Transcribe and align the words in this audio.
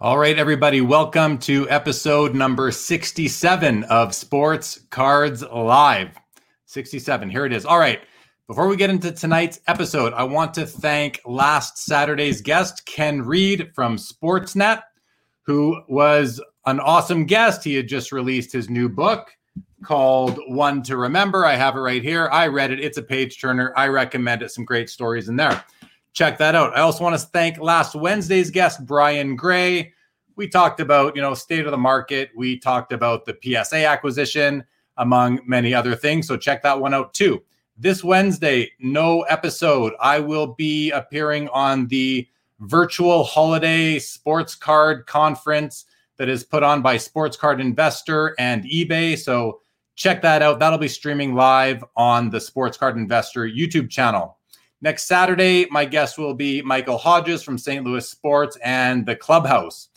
All 0.00 0.16
right, 0.16 0.38
everybody, 0.38 0.80
welcome 0.80 1.38
to 1.38 1.68
episode 1.68 2.32
number 2.32 2.70
67 2.70 3.82
of 3.82 4.14
Sports 4.14 4.78
Cards 4.90 5.42
Live. 5.42 6.16
67, 6.66 7.28
here 7.28 7.44
it 7.44 7.52
is. 7.52 7.64
All 7.64 7.80
right, 7.80 7.98
before 8.46 8.68
we 8.68 8.76
get 8.76 8.90
into 8.90 9.10
tonight's 9.10 9.58
episode, 9.66 10.12
I 10.12 10.22
want 10.22 10.54
to 10.54 10.66
thank 10.66 11.20
last 11.26 11.78
Saturday's 11.78 12.40
guest, 12.40 12.86
Ken 12.86 13.22
Reid 13.22 13.72
from 13.74 13.96
Sportsnet, 13.96 14.82
who 15.42 15.82
was 15.88 16.40
an 16.66 16.78
awesome 16.78 17.26
guest. 17.26 17.64
He 17.64 17.74
had 17.74 17.88
just 17.88 18.12
released 18.12 18.52
his 18.52 18.70
new 18.70 18.88
book 18.88 19.36
called 19.82 20.38
One 20.46 20.80
to 20.84 20.96
Remember. 20.96 21.44
I 21.44 21.56
have 21.56 21.74
it 21.74 21.80
right 21.80 22.04
here. 22.04 22.28
I 22.30 22.46
read 22.46 22.70
it, 22.70 22.78
it's 22.78 22.98
a 22.98 23.02
page 23.02 23.40
turner. 23.40 23.72
I 23.76 23.88
recommend 23.88 24.42
it, 24.42 24.52
some 24.52 24.64
great 24.64 24.90
stories 24.90 25.28
in 25.28 25.34
there 25.34 25.64
check 26.12 26.38
that 26.38 26.54
out. 26.54 26.76
I 26.76 26.80
also 26.80 27.04
want 27.04 27.18
to 27.18 27.26
thank 27.26 27.58
last 27.58 27.94
Wednesday's 27.94 28.50
guest, 28.50 28.84
Brian 28.86 29.36
Gray. 29.36 29.92
We 30.36 30.48
talked 30.48 30.80
about, 30.80 31.16
you 31.16 31.22
know, 31.22 31.34
state 31.34 31.64
of 31.66 31.70
the 31.72 31.78
market. 31.78 32.30
We 32.36 32.58
talked 32.58 32.92
about 32.92 33.24
the 33.24 33.36
PSA 33.42 33.86
acquisition, 33.86 34.64
among 34.96 35.40
many 35.46 35.74
other 35.74 35.94
things. 35.94 36.26
So 36.26 36.36
check 36.36 36.62
that 36.62 36.80
one 36.80 36.94
out 36.94 37.14
too. 37.14 37.42
This 37.76 38.02
Wednesday, 38.02 38.72
no 38.80 39.22
episode. 39.22 39.94
I 40.00 40.18
will 40.18 40.48
be 40.54 40.90
appearing 40.90 41.48
on 41.50 41.86
the 41.86 42.28
virtual 42.60 43.22
holiday 43.22 43.98
sports 44.00 44.54
card 44.54 45.06
conference 45.06 45.84
that 46.16 46.28
is 46.28 46.42
put 46.42 46.64
on 46.64 46.82
by 46.82 46.96
Sports 46.96 47.36
Card 47.36 47.60
Investor 47.60 48.34
and 48.38 48.64
eBay. 48.64 49.16
So 49.16 49.60
check 49.94 50.20
that 50.22 50.42
out. 50.42 50.58
That'll 50.58 50.78
be 50.78 50.88
streaming 50.88 51.34
live 51.34 51.84
on 51.96 52.30
the 52.30 52.40
Sports 52.40 52.76
Card 52.76 52.96
Investor 52.96 53.48
YouTube 53.48 53.88
channel. 53.88 54.37
Next 54.80 55.08
Saturday, 55.08 55.66
my 55.72 55.84
guest 55.84 56.18
will 56.18 56.34
be 56.34 56.62
Michael 56.62 56.98
Hodges 56.98 57.42
from 57.42 57.58
St. 57.58 57.84
Louis 57.84 58.08
Sports 58.08 58.56
and 58.62 59.04
the 59.04 59.16
Clubhouse. 59.16 59.88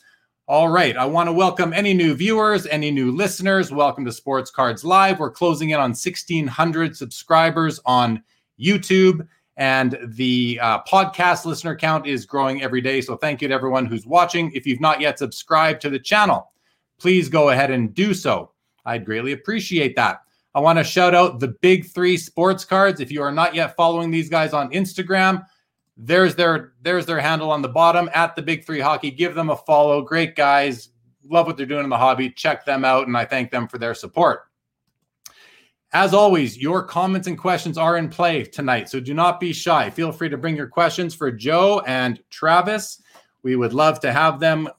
All 0.48 0.70
right, 0.70 0.98
I 0.98 1.06
want 1.06 1.28
to 1.28 1.34
welcome 1.34 1.72
any 1.72 1.94
new 1.94 2.16
viewers, 2.16 2.66
any 2.66 2.90
new 2.90 3.12
listeners. 3.12 3.72
Welcome 3.72 4.06
to 4.06 4.12
Sports 4.12 4.50
Cards 4.50 4.84
Live. 4.84 5.20
We're 5.20 5.30
closing 5.30 5.70
in 5.70 5.76
on 5.76 5.92
1,600 5.92 6.98
subscribers 6.98 7.80
on 7.86 8.24
YouTube, 8.60 9.28
and 9.56 10.00
the 10.02 10.58
uh, 10.60 10.82
podcast 10.82 11.46
listener 11.46 11.76
count 11.76 12.08
is 12.08 12.26
growing 12.26 12.64
every 12.64 12.82
day. 12.82 13.02
So 13.02 13.16
thank 13.16 13.44
you 13.44 13.50
to 13.50 13.54
everyone 13.54 13.86
who's 13.86 14.08
watching. 14.08 14.52
If 14.54 14.66
you've 14.66 14.82
not 14.82 15.00
yet 15.00 15.20
subscribed 15.20 15.80
to 15.82 15.92
the 15.92 16.00
channel, 16.00 16.52
please 17.00 17.30
go 17.30 17.50
ahead 17.50 17.70
and 17.70 17.94
do 17.94 18.16
so. 18.16 18.52
I'd 18.84 19.06
greatly 19.06 19.34
appreciate 19.34 19.96
that. 19.98 20.22
I 20.54 20.60
want 20.60 20.80
to 20.80 20.84
shout 20.84 21.16
out 21.16 21.40
the 21.40 21.50
big 21.62 21.86
three 21.86 22.18
sports 22.18 22.66
cards. 22.66 23.00
If 23.00 23.12
you 23.12 23.22
are 23.22 23.32
not 23.32 23.56
yet 23.56 23.76
following 23.76 24.12
these 24.12 24.30
guys 24.30 24.54
on 24.54 24.72
Instagram, 24.72 25.46
there's 25.98 26.36
their 26.36 26.74
there's 26.82 27.06
their 27.06 27.20
handle 27.20 27.52
on 27.52 27.62
the 27.62 27.70
bottom 27.70 28.10
at 28.14 28.36
the 28.36 28.42
big 28.42 28.66
three 28.66 28.80
hockey. 28.80 29.12
Give 29.12 29.36
them 29.36 29.50
a 29.50 29.56
follow. 29.56 30.02
Great 30.02 30.36
guys. 30.36 30.90
Love 31.30 31.46
what 31.46 31.56
they're 31.56 31.66
doing 31.66 31.84
in 31.84 31.90
the 31.90 31.98
hobby. 31.98 32.30
Check 32.30 32.66
them 32.66 32.84
out, 32.84 33.08
and 33.08 33.16
I 33.16 33.26
thank 33.26 33.52
them 33.52 33.68
for 33.68 33.78
their 33.78 33.94
support. 33.94 34.42
As 35.94 36.14
always, 36.14 36.58
your 36.58 36.84
comments 36.84 37.28
and 37.28 37.38
questions 37.38 37.78
are 37.78 37.98
in 37.98 38.10
play 38.10 38.44
tonight, 38.44 38.90
so 38.90 39.00
do 39.00 39.14
not 39.14 39.40
be 39.40 39.54
shy. 39.54 39.90
Feel 39.90 40.12
free 40.12 40.30
to 40.30 40.38
bring 40.38 40.56
your 40.56 40.68
questions 40.68 41.14
for 41.14 41.32
Joe 41.32 41.82
and 41.86 42.22
Travis. 42.30 43.02
We 43.44 43.56
would 43.56 43.74
love 43.74 44.00
to 44.02 44.12
have 44.12 44.40
them 44.40 44.70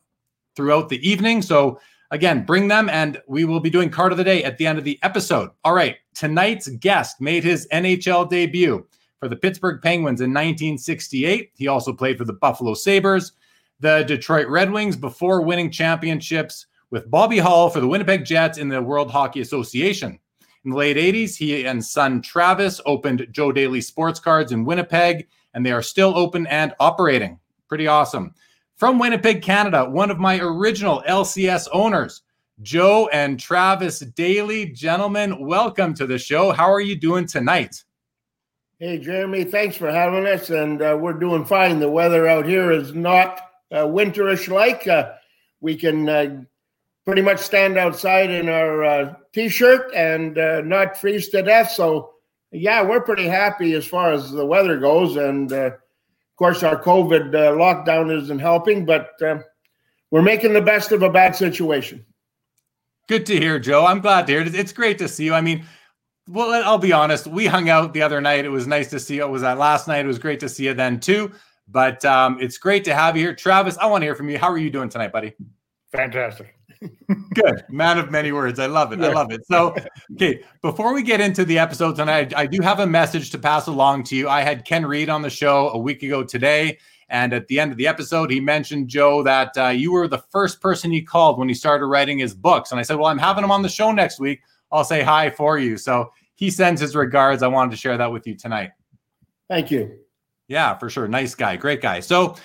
throughout 0.57 0.89
the 0.89 1.07
evening. 1.07 1.43
So 1.43 1.81
Again, 2.13 2.45
bring 2.45 2.69
them 2.69 2.91
and 2.91 3.21
we 3.27 3.47
will 3.47 3.59
be 3.59 3.71
doing 3.71 3.89
card 3.89 4.13
of 4.13 4.19
the 4.19 4.25
day 4.25 4.45
at 4.45 4.59
the 4.59 4.67
end 4.67 4.79
of 4.79 4.85
the 4.85 4.99
episode. 5.03 5.49
All 5.65 5.73
right, 5.73 5.97
tonight's 6.15 6.69
guest 6.69 7.23
made 7.23 7.43
his 7.43 7.67
NHL 7.73 8.29
debut 8.29 8.87
for 9.19 9.29
the 9.29 9.37
Pittsburgh 9.37 9.81
Penguins 9.81 10.21
in 10.21 10.29
1968. 10.29 11.53
He 11.55 11.69
also 11.69 11.91
played 11.91 12.19
for 12.19 12.27
the 12.27 12.35
Buffalo 12.35 12.75
Sabres, 12.75 13.33
the 13.81 14.03
Detroit 14.03 14.47
Red 14.49 14.71
Wings 14.71 14.95
before 14.95 15.41
winning 15.41 15.71
championships 15.71 16.67
with 16.91 17.11
Bobby 17.11 17.39
Hull 17.39 17.71
for 17.71 17.81
the 17.81 17.89
Winnipeg 17.89 18.27
Jets 18.27 18.59
in 18.59 18.69
the 18.69 18.83
World 18.83 19.11
Hockey 19.11 19.41
Association. 19.41 20.19
In 20.67 20.71
the 20.73 20.77
late 20.77 20.99
80s, 20.99 21.35
he 21.35 21.65
and 21.65 21.83
son 21.83 22.21
Travis 22.21 22.79
opened 22.85 23.27
Joe 23.31 23.53
Daley 23.53 23.81
Sports 23.81 24.21
Cards 24.21 24.53
in 24.53 24.67
Winnipeg, 24.67 25.29
and 25.55 25.65
they 25.65 25.73
are 25.73 25.83
still 25.83 26.15
open 26.15 26.47
and 26.49 26.75
operating. 26.79 27.39
Pretty 27.69 27.87
awesome 27.87 28.35
from 28.83 28.99
Winnipeg, 28.99 29.43
Canada, 29.43 29.89
one 29.89 30.11
of 30.11 30.19
my 30.19 30.41
original 30.41 31.05
LCS 31.09 31.69
owners, 31.73 32.23
Joe 32.63 33.09
and 33.13 33.39
Travis 33.39 34.01
Daley. 34.01 34.71
Gentlemen, 34.71 35.47
welcome 35.47 35.95
to 35.95 36.05
the 36.05 36.19
show. 36.19 36.51
How 36.51 36.69
are 36.69 36.81
you 36.81 36.97
doing 36.97 37.25
tonight? 37.29 37.85
Hey, 38.81 38.99
Jeremy, 38.99 39.45
thanks 39.45 39.77
for 39.77 39.89
having 39.89 40.27
us. 40.27 40.51
And 40.51 40.83
uh, 40.83 40.99
we're 41.01 41.13
doing 41.13 41.45
fine. 41.45 41.79
The 41.79 41.89
weather 41.89 42.27
out 42.27 42.45
here 42.45 42.73
is 42.73 42.93
not 42.93 43.41
uh, 43.71 43.85
winterish 43.85 44.49
like. 44.49 44.89
Uh, 44.89 45.13
we 45.61 45.77
can 45.77 46.09
uh, 46.09 46.43
pretty 47.05 47.23
much 47.23 47.39
stand 47.39 47.79
outside 47.79 48.31
in 48.31 48.49
our 48.49 48.85
uh, 48.85 49.15
t 49.33 49.49
shirt 49.49 49.95
and 49.95 50.37
uh, 50.39 50.61
not 50.63 51.01
freeze 51.01 51.29
to 51.29 51.41
death. 51.41 51.71
So, 51.71 52.15
yeah, 52.51 52.83
we're 52.83 53.03
pretty 53.03 53.29
happy 53.29 53.75
as 53.75 53.87
far 53.87 54.11
as 54.11 54.33
the 54.33 54.45
weather 54.45 54.77
goes. 54.81 55.15
And 55.15 55.53
course, 56.43 56.65
our 56.65 56.83
COVID 56.83 57.33
uh, 57.37 57.53
lockdown 57.53 58.21
isn't 58.21 58.41
helping, 58.41 58.85
but 58.85 59.13
uh, 59.23 59.39
we're 60.11 60.23
making 60.23 60.53
the 60.53 60.61
best 60.61 60.91
of 60.91 61.03
a 61.03 61.09
bad 61.09 61.37
situation. 61.37 62.05
Good 63.09 63.27
to 63.27 63.39
hear, 63.39 63.61
Joe. 63.61 63.87
I'm 63.87 64.01
glad 64.01 64.27
to 64.27 64.33
hear 64.33 64.43
it. 64.43 64.53
It's 64.53 64.73
great 64.73 64.99
to 64.99 65.07
see 65.07 65.25
you. 65.25 65.35
I 65.35 65.41
mean, 65.41 65.65
well, 66.29 66.51
I'll 66.65 66.79
be 66.79 66.93
honest. 66.93 67.29
We 67.29 67.47
hung 67.47 67.69
out 67.69 67.95
the 67.95 68.03
other 68.03 68.21
night. 68.21 68.45
It 68.45 68.49
was 68.49 68.67
nice 68.67 68.91
to 68.91 68.99
see 68.99 69.17
you. 69.17 69.23
It 69.23 69.31
was 69.31 69.43
that 69.43 69.57
last 69.57 69.87
night. 69.87 70.05
It 70.05 70.09
was 70.09 70.19
great 70.19 70.41
to 70.41 70.49
see 70.49 70.65
you 70.65 70.75
then 70.75 70.99
too. 70.99 71.31
But 71.69 72.05
um, 72.05 72.39
it's 72.41 72.59
great 72.59 72.83
to 72.85 72.95
have 72.95 73.17
you 73.17 73.23
here, 73.23 73.37
Travis. 73.37 73.79
I 73.79 73.87
want 73.87 74.03
to 74.03 74.07
hear 74.07 74.17
from 74.17 74.29
you. 74.29 74.37
How 74.37 74.51
are 74.51 74.59
you 74.59 74.71
doing 74.71 74.89
tonight, 74.89 75.13
buddy? 75.13 75.35
Fantastic. 75.93 76.57
Good. 77.35 77.65
Man 77.69 77.99
of 77.99 78.11
many 78.11 78.33
words. 78.33 78.59
I 78.59 78.67
love 78.67 78.93
it. 78.93 79.01
Yeah. 79.01 79.09
I 79.09 79.13
love 79.13 79.33
it. 79.33 79.47
So, 79.47 79.75
okay, 80.15 80.43
before 80.63 80.95
we 80.95 81.03
get 81.03 81.21
into 81.21 81.45
the 81.45 81.59
episode 81.59 81.97
tonight, 81.97 82.33
I 82.37 82.47
do 82.47 82.61
have 82.63 82.81
a 82.81 82.87
message 82.87 83.31
to 83.31 83.39
pass 83.39 83.67
along 83.67 84.05
to 84.05 84.17
you. 84.17 84.29
I 84.29 84.43
had 84.43 84.65
Ken 84.65 84.85
Reid 84.85 85.09
on 85.09 85.23
the 85.23 85.31
show 85.31 85.71
a 85.71 85.79
week 85.79 86.03
ago 86.03 86.23
today. 86.25 86.79
And 87.09 87.35
at 87.35 87.47
the 87.49 87.61
end 87.61 87.73
of 87.73 87.79
the 87.79 87.87
episode, 87.87 88.31
he 88.31 88.41
mentioned, 88.41 88.89
Joe, 88.89 89.23
that 89.23 89.57
uh, 89.59 89.69
you 89.69 89.93
were 89.93 90.09
the 90.09 90.25
first 90.31 90.63
person 90.63 90.91
he 90.91 91.03
called 91.03 91.39
when 91.39 91.49
he 91.49 91.55
started 91.55 91.87
writing 91.87 92.19
his 92.19 92.35
books. 92.35 92.71
And 92.71 92.81
I 92.81 92.83
said, 92.83 92.97
Well, 92.97 93.07
I'm 93.07 93.19
having 93.19 93.45
him 93.45 93.51
on 93.51 93.61
the 93.61 93.69
show 93.69 93.93
next 93.93 94.19
week. 94.19 94.41
I'll 94.71 94.85
say 94.85 95.03
hi 95.03 95.29
for 95.29 95.59
you. 95.59 95.77
So 95.77 96.11
he 96.37 96.51
sends 96.51 96.81
his 96.81 96.97
regards. 96.97 97.43
I 97.43 97.49
wanted 97.49 97.73
to 97.73 97.77
share 97.77 97.99
that 97.99 98.11
with 98.11 98.27
you 98.27 98.35
tonight. 98.35 98.71
Thank 99.51 99.71
you. 99.71 99.99
Yeah, 100.49 100.77
for 100.79 100.89
sure. 100.89 101.07
Nice 101.07 101.35
guy. 101.35 101.57
Great 101.57 101.83
guy. 101.83 102.01
So, 102.01 102.37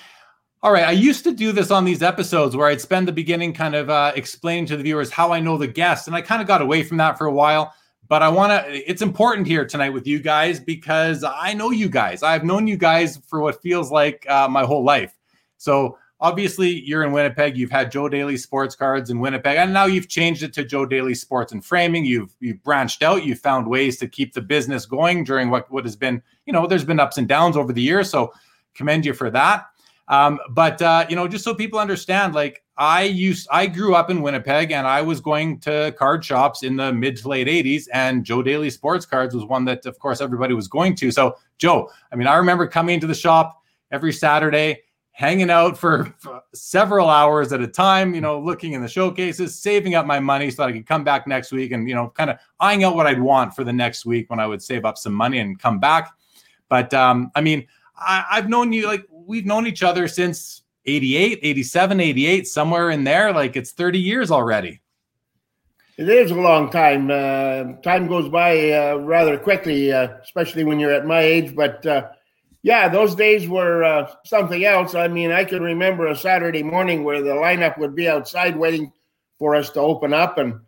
all 0.62 0.72
right. 0.72 0.84
I 0.84 0.92
used 0.92 1.22
to 1.24 1.32
do 1.32 1.52
this 1.52 1.70
on 1.70 1.84
these 1.84 2.02
episodes 2.02 2.56
where 2.56 2.66
I'd 2.66 2.80
spend 2.80 3.06
the 3.06 3.12
beginning 3.12 3.52
kind 3.52 3.74
of 3.74 3.90
uh, 3.90 4.12
explaining 4.16 4.66
to 4.66 4.76
the 4.76 4.82
viewers 4.82 5.10
how 5.10 5.32
I 5.32 5.38
know 5.38 5.56
the 5.56 5.68
guest. 5.68 6.08
And 6.08 6.16
I 6.16 6.20
kind 6.20 6.42
of 6.42 6.48
got 6.48 6.62
away 6.62 6.82
from 6.82 6.96
that 6.96 7.16
for 7.16 7.26
a 7.26 7.32
while. 7.32 7.72
But 8.08 8.22
I 8.22 8.28
want 8.28 8.50
to, 8.50 8.90
it's 8.90 9.02
important 9.02 9.46
here 9.46 9.66
tonight 9.66 9.90
with 9.90 10.06
you 10.06 10.18
guys 10.18 10.58
because 10.58 11.22
I 11.22 11.52
know 11.52 11.70
you 11.70 11.88
guys. 11.88 12.22
I've 12.22 12.42
known 12.42 12.66
you 12.66 12.76
guys 12.76 13.18
for 13.26 13.40
what 13.40 13.62
feels 13.62 13.92
like 13.92 14.26
uh, 14.28 14.48
my 14.48 14.64
whole 14.64 14.82
life. 14.82 15.14
So 15.58 15.98
obviously, 16.18 16.70
you're 16.70 17.04
in 17.04 17.12
Winnipeg. 17.12 17.56
You've 17.56 17.70
had 17.70 17.92
Joe 17.92 18.08
Daley 18.08 18.38
Sports 18.38 18.74
Cards 18.74 19.10
in 19.10 19.20
Winnipeg, 19.20 19.58
and 19.58 19.72
now 19.72 19.84
you've 19.84 20.08
changed 20.08 20.42
it 20.42 20.54
to 20.54 20.64
Joe 20.64 20.86
Daley 20.86 21.14
Sports 21.14 21.52
and 21.52 21.62
Framing. 21.64 22.04
You've 22.04 22.34
you've 22.40 22.62
branched 22.62 23.02
out. 23.02 23.24
You've 23.24 23.40
found 23.40 23.68
ways 23.68 23.98
to 23.98 24.08
keep 24.08 24.32
the 24.32 24.40
business 24.40 24.86
going 24.86 25.24
during 25.24 25.50
what 25.50 25.70
what 25.70 25.84
has 25.84 25.96
been, 25.96 26.22
you 26.46 26.52
know, 26.52 26.66
there's 26.66 26.84
been 26.84 27.00
ups 27.00 27.18
and 27.18 27.28
downs 27.28 27.56
over 27.56 27.72
the 27.72 27.82
years. 27.82 28.08
So 28.08 28.32
commend 28.74 29.04
you 29.04 29.12
for 29.12 29.30
that. 29.30 29.66
Um, 30.08 30.38
but 30.50 30.80
uh, 30.80 31.06
you 31.08 31.16
know, 31.16 31.28
just 31.28 31.44
so 31.44 31.54
people 31.54 31.78
understand, 31.78 32.34
like 32.34 32.62
I 32.78 33.02
used, 33.02 33.46
I 33.50 33.66
grew 33.66 33.94
up 33.94 34.10
in 34.10 34.22
Winnipeg, 34.22 34.72
and 34.72 34.86
I 34.86 35.02
was 35.02 35.20
going 35.20 35.60
to 35.60 35.94
card 35.98 36.24
shops 36.24 36.62
in 36.62 36.76
the 36.76 36.92
mid 36.92 37.16
to 37.18 37.28
late 37.28 37.46
'80s, 37.46 37.84
and 37.92 38.24
Joe 38.24 38.42
Daley 38.42 38.70
Sports 38.70 39.04
Cards 39.04 39.34
was 39.34 39.44
one 39.44 39.64
that, 39.66 39.84
of 39.84 39.98
course, 39.98 40.20
everybody 40.20 40.54
was 40.54 40.68
going 40.68 40.94
to. 40.96 41.10
So, 41.10 41.36
Joe, 41.58 41.90
I 42.10 42.16
mean, 42.16 42.26
I 42.26 42.36
remember 42.36 42.66
coming 42.66 42.94
into 42.94 43.06
the 43.06 43.14
shop 43.14 43.62
every 43.90 44.12
Saturday, 44.12 44.82
hanging 45.10 45.50
out 45.50 45.76
for, 45.76 46.14
for 46.18 46.40
several 46.54 47.10
hours 47.10 47.52
at 47.52 47.60
a 47.60 47.66
time, 47.66 48.14
you 48.14 48.20
know, 48.20 48.40
looking 48.40 48.72
in 48.72 48.80
the 48.80 48.88
showcases, 48.88 49.60
saving 49.60 49.94
up 49.94 50.06
my 50.06 50.20
money 50.20 50.50
so 50.50 50.62
that 50.62 50.68
I 50.68 50.72
could 50.72 50.86
come 50.86 51.04
back 51.04 51.26
next 51.26 51.52
week, 51.52 51.72
and 51.72 51.86
you 51.86 51.94
know, 51.94 52.08
kind 52.08 52.30
of 52.30 52.38
eyeing 52.60 52.82
out 52.82 52.96
what 52.96 53.06
I'd 53.06 53.20
want 53.20 53.54
for 53.54 53.62
the 53.62 53.72
next 53.74 54.06
week 54.06 54.30
when 54.30 54.40
I 54.40 54.46
would 54.46 54.62
save 54.62 54.86
up 54.86 54.96
some 54.96 55.12
money 55.12 55.40
and 55.40 55.58
come 55.58 55.78
back. 55.78 56.12
But 56.70 56.94
um, 56.94 57.30
I 57.34 57.42
mean, 57.42 57.66
I, 57.98 58.24
I've 58.30 58.48
known 58.48 58.72
you 58.72 58.86
like 58.86 59.04
we've 59.28 59.46
known 59.46 59.66
each 59.66 59.82
other 59.82 60.08
since 60.08 60.62
88, 60.86 61.40
87, 61.42 62.00
88, 62.00 62.48
somewhere 62.48 62.90
in 62.90 63.04
there. 63.04 63.32
Like 63.32 63.54
it's 63.54 63.72
30 63.72 64.00
years 64.00 64.30
already. 64.30 64.80
It 65.98 66.08
is 66.08 66.30
a 66.30 66.34
long 66.34 66.70
time. 66.70 67.10
Uh, 67.10 67.74
time 67.82 68.06
goes 68.06 68.28
by 68.28 68.72
uh, 68.72 68.96
rather 68.96 69.36
quickly, 69.36 69.92
uh, 69.92 70.08
especially 70.22 70.64
when 70.64 70.78
you're 70.78 70.92
at 70.92 71.06
my 71.06 71.20
age. 71.20 71.54
But 71.54 71.84
uh, 71.84 72.08
yeah, 72.62 72.88
those 72.88 73.14
days 73.14 73.48
were 73.48 73.84
uh, 73.84 74.10
something 74.24 74.64
else. 74.64 74.94
I 74.94 75.08
mean, 75.08 75.30
I 75.30 75.44
can 75.44 75.62
remember 75.62 76.06
a 76.06 76.16
Saturday 76.16 76.62
morning 76.62 77.04
where 77.04 77.20
the 77.20 77.30
lineup 77.30 77.78
would 77.78 77.94
be 77.94 78.08
outside 78.08 78.56
waiting 78.56 78.92
for 79.38 79.54
us 79.54 79.70
to 79.70 79.80
open 79.80 80.14
up. 80.14 80.38
And 80.38 80.60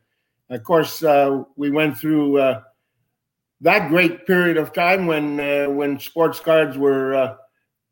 of 0.51 0.63
course, 0.65 1.03
uh, 1.03 1.45
we 1.57 1.71
went 1.71 1.97
through 1.97 2.57
that 3.63 3.89
great 3.89 4.27
period 4.27 4.57
of 4.57 4.73
time 4.73 5.07
when 5.07 5.37
when 5.77 6.01
sports 6.01 6.41
cards 6.41 6.77
were 6.77 7.39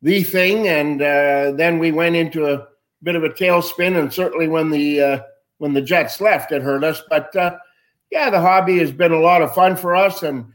the 0.01 0.23
thing. 0.23 0.67
And 0.67 0.99
then 0.99 1.79
we 1.79 1.91
went 1.91 2.15
into 2.15 2.53
a 2.53 2.67
bit 3.03 3.15
of 3.15 3.23
a 3.23 3.29
tailspin. 3.29 3.99
And 3.99 4.13
certainly 4.13 4.47
when 4.47 4.69
the 4.69 5.23
when 5.59 5.73
the 5.73 5.81
Jets 5.81 6.19
left, 6.19 6.51
it 6.51 6.63
hurt 6.63 6.83
us. 6.83 7.03
But 7.09 7.33
uh, 7.35 7.57
yeah, 8.09 8.29
the 8.29 8.41
hobby 8.41 8.79
has 8.79 8.91
been 8.91 9.11
a 9.11 9.19
lot 9.19 9.43
of 9.43 9.53
fun 9.53 9.75
for 9.75 9.95
us. 9.95 10.23
And 10.23 10.45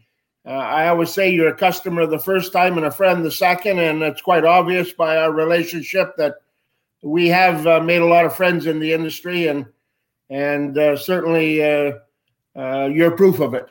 uh, 0.45 0.51
I 0.51 0.89
always 0.89 1.13
say 1.13 1.31
you're 1.31 1.49
a 1.49 1.57
customer 1.57 2.07
the 2.07 2.19
first 2.19 2.53
time 2.53 2.77
and 2.77 2.87
a 2.87 2.91
friend 2.91 3.25
the 3.25 3.31
second. 3.31 3.79
And 3.79 4.03
it's 4.03 4.23
quite 4.23 4.45
obvious 4.45 4.93
by 4.93 5.19
our 5.19 5.31
relationship 5.31 6.17
that 6.17 6.37
we 7.03 7.29
have 7.29 7.67
uh, 7.67 7.81
made 7.81 8.03
a 8.03 8.07
lot 8.07 8.25
of 8.25 8.35
friends 8.35 8.67
in 8.67 8.81
the 8.81 8.93
industry. 8.93 9.47
And, 9.47 9.67
and 10.31 10.77
uh, 10.77 10.97
certainly 10.97 11.63
uh, 11.63 11.93
uh, 12.57 12.87
you're 12.87 13.11
proof 13.13 13.41
of 13.41 13.55
it. 13.55 13.67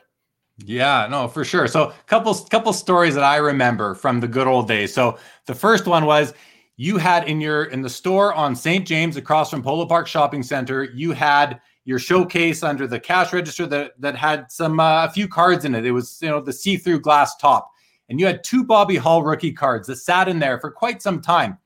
Yeah, 0.58 1.08
no, 1.10 1.28
for 1.28 1.44
sure. 1.44 1.68
So, 1.68 1.94
couple 2.06 2.34
couple 2.36 2.74
stories 2.74 3.16
that 3.16 3.24
I 3.24 3.38
remember 3.38 3.96
from 3.96 4.20
the 4.20 4.28
good 4.28 4.48
old 4.48 4.68
days. 4.68 4.94
So, 4.94 5.18
the 5.48 5.56
first 5.56 5.88
one 5.88 6.06
was 6.06 6.34
you 6.78 6.98
had 6.98 7.28
in 7.28 7.42
your 7.42 7.66
in 7.66 7.82
the 7.82 7.90
store 7.90 8.34
on 8.34 8.56
St. 8.56 8.86
James 8.86 9.18
across 9.18 9.50
from 9.50 9.64
Polo 9.64 9.86
Park 9.86 10.08
Shopping 10.08 10.44
Center, 10.44 10.84
you 10.84 11.12
had 11.12 11.60
your 11.86 12.00
showcase 12.00 12.64
under 12.64 12.88
the 12.88 13.00
cash 13.00 13.34
register 13.34 13.66
that 13.68 14.00
that 14.00 14.16
had 14.16 14.52
some 14.52 14.80
uh, 14.80 15.06
a 15.06 15.10
few 15.10 15.28
cards 15.28 15.66
in 15.66 15.74
it. 15.74 15.86
It 15.86 15.92
was 15.92 16.20
you 16.22 16.30
know 16.30 16.40
the 16.40 16.54
see-through 16.54 17.02
glass 17.02 17.36
top, 17.38 17.72
and 18.10 18.20
you 18.20 18.28
had 18.28 18.44
two 18.44 18.64
Bobby 18.64 18.96
Hull 18.96 19.24
rookie 19.24 19.54
cards 19.54 19.88
that 19.88 19.98
sat 19.98 20.28
in 20.28 20.38
there 20.38 20.60
for 20.60 20.70
quite 20.70 21.02
some 21.02 21.20
time. 21.20 21.58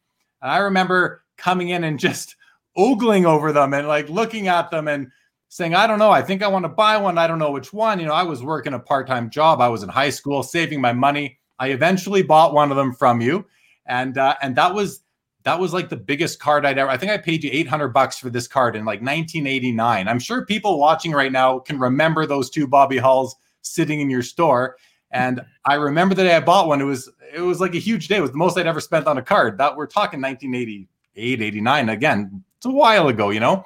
And 0.42 0.50
I 0.50 0.57
remember 0.60 1.24
coming 1.38 1.69
in 1.69 1.83
and 1.83 2.00
just 2.07 2.36
ogling 2.78 3.25
over 3.25 3.51
them 3.51 3.74
and 3.74 3.88
like 3.88 4.07
looking 4.07 4.48
at 4.48 4.72
them 4.72 4.88
and 4.88 5.12
saying, 5.49 5.75
I 5.75 5.88
don't 5.88 5.99
know, 5.99 6.11
I 6.11 6.21
think 6.21 6.44
I 6.44 6.47
want 6.47 6.65
to 6.65 6.69
buy 6.69 6.97
one. 6.97 7.17
I 7.17 7.27
don't 7.27 7.39
know 7.39 7.51
which 7.51 7.73
one. 7.73 7.99
You 7.99 8.07
know, 8.07 8.13
I 8.13 8.23
was 8.23 8.44
working 8.44 8.73
a 8.73 8.79
part-time 8.79 9.29
job. 9.29 9.61
I 9.61 9.69
was 9.69 9.83
in 9.83 9.89
high 9.89 10.09
school, 10.09 10.44
saving 10.44 10.81
my 10.81 10.94
money. 10.94 11.39
I 11.59 11.69
eventually 11.69 12.21
bought 12.21 12.53
one 12.53 12.69
of 12.71 12.77
them 12.77 12.94
from 12.94 13.21
you 13.21 13.45
and 13.88 14.17
uh, 14.17 14.35
and 14.41 14.55
that 14.55 14.73
was 14.73 15.01
that 15.44 15.59
was 15.59 15.73
like 15.73 15.89
the 15.89 15.97
biggest 15.97 16.39
card 16.39 16.65
I'd 16.65 16.77
ever. 16.77 16.89
I 16.89 16.97
think 16.97 17.11
I 17.11 17.17
paid 17.17 17.44
you 17.44 17.49
800 17.53 17.89
bucks 17.89 18.19
for 18.19 18.29
this 18.29 18.47
card 18.47 18.75
in 18.75 18.83
like 18.83 18.99
1989. 18.99 20.07
I'm 20.07 20.19
sure 20.19 20.45
people 20.45 20.77
watching 20.77 21.13
right 21.13 21.31
now 21.31 21.59
can 21.59 21.79
remember 21.79 22.25
those 22.25 22.49
two 22.49 22.67
Bobby 22.67 22.97
Hulls 22.97 23.35
sitting 23.61 24.01
in 24.01 24.09
your 24.09 24.23
store. 24.23 24.75
And 25.11 25.41
I 25.63 25.75
remember 25.75 26.15
the 26.15 26.23
day 26.23 26.35
I 26.35 26.41
bought 26.41 26.67
one. 26.67 26.81
It 26.81 26.85
was 26.85 27.09
it 27.33 27.41
was 27.41 27.61
like 27.61 27.75
a 27.75 27.79
huge 27.79 28.09
day. 28.09 28.17
It 28.17 28.21
was 28.21 28.31
the 28.31 28.38
most 28.38 28.57
I'd 28.57 28.67
ever 28.67 28.81
spent 28.81 29.07
on 29.07 29.17
a 29.17 29.21
card. 29.21 29.57
That 29.57 29.75
we're 29.75 29.88
talking 29.88 30.21
1988, 30.21 31.41
89. 31.41 31.89
Again, 31.89 32.44
it's 32.57 32.65
a 32.65 32.71
while 32.71 33.07
ago, 33.07 33.29
you 33.29 33.39
know. 33.39 33.65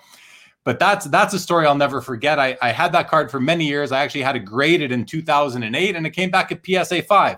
But 0.64 0.78
that's 0.78 1.06
that's 1.06 1.34
a 1.34 1.40
story 1.40 1.66
I'll 1.66 1.76
never 1.76 2.02
forget. 2.02 2.38
I, 2.38 2.56
I 2.62 2.72
had 2.72 2.92
that 2.92 3.10
card 3.10 3.32
for 3.32 3.40
many 3.40 3.66
years. 3.68 3.92
I 3.92 4.04
actually 4.04 4.22
had 4.22 4.36
it 4.36 4.46
graded 4.46 4.92
in 4.92 5.06
2008, 5.06 5.96
and 5.96 6.06
it 6.06 6.12
came 6.12 6.30
back 6.30 6.52
at 6.52 6.66
PSA 6.66 7.02
five. 7.04 7.38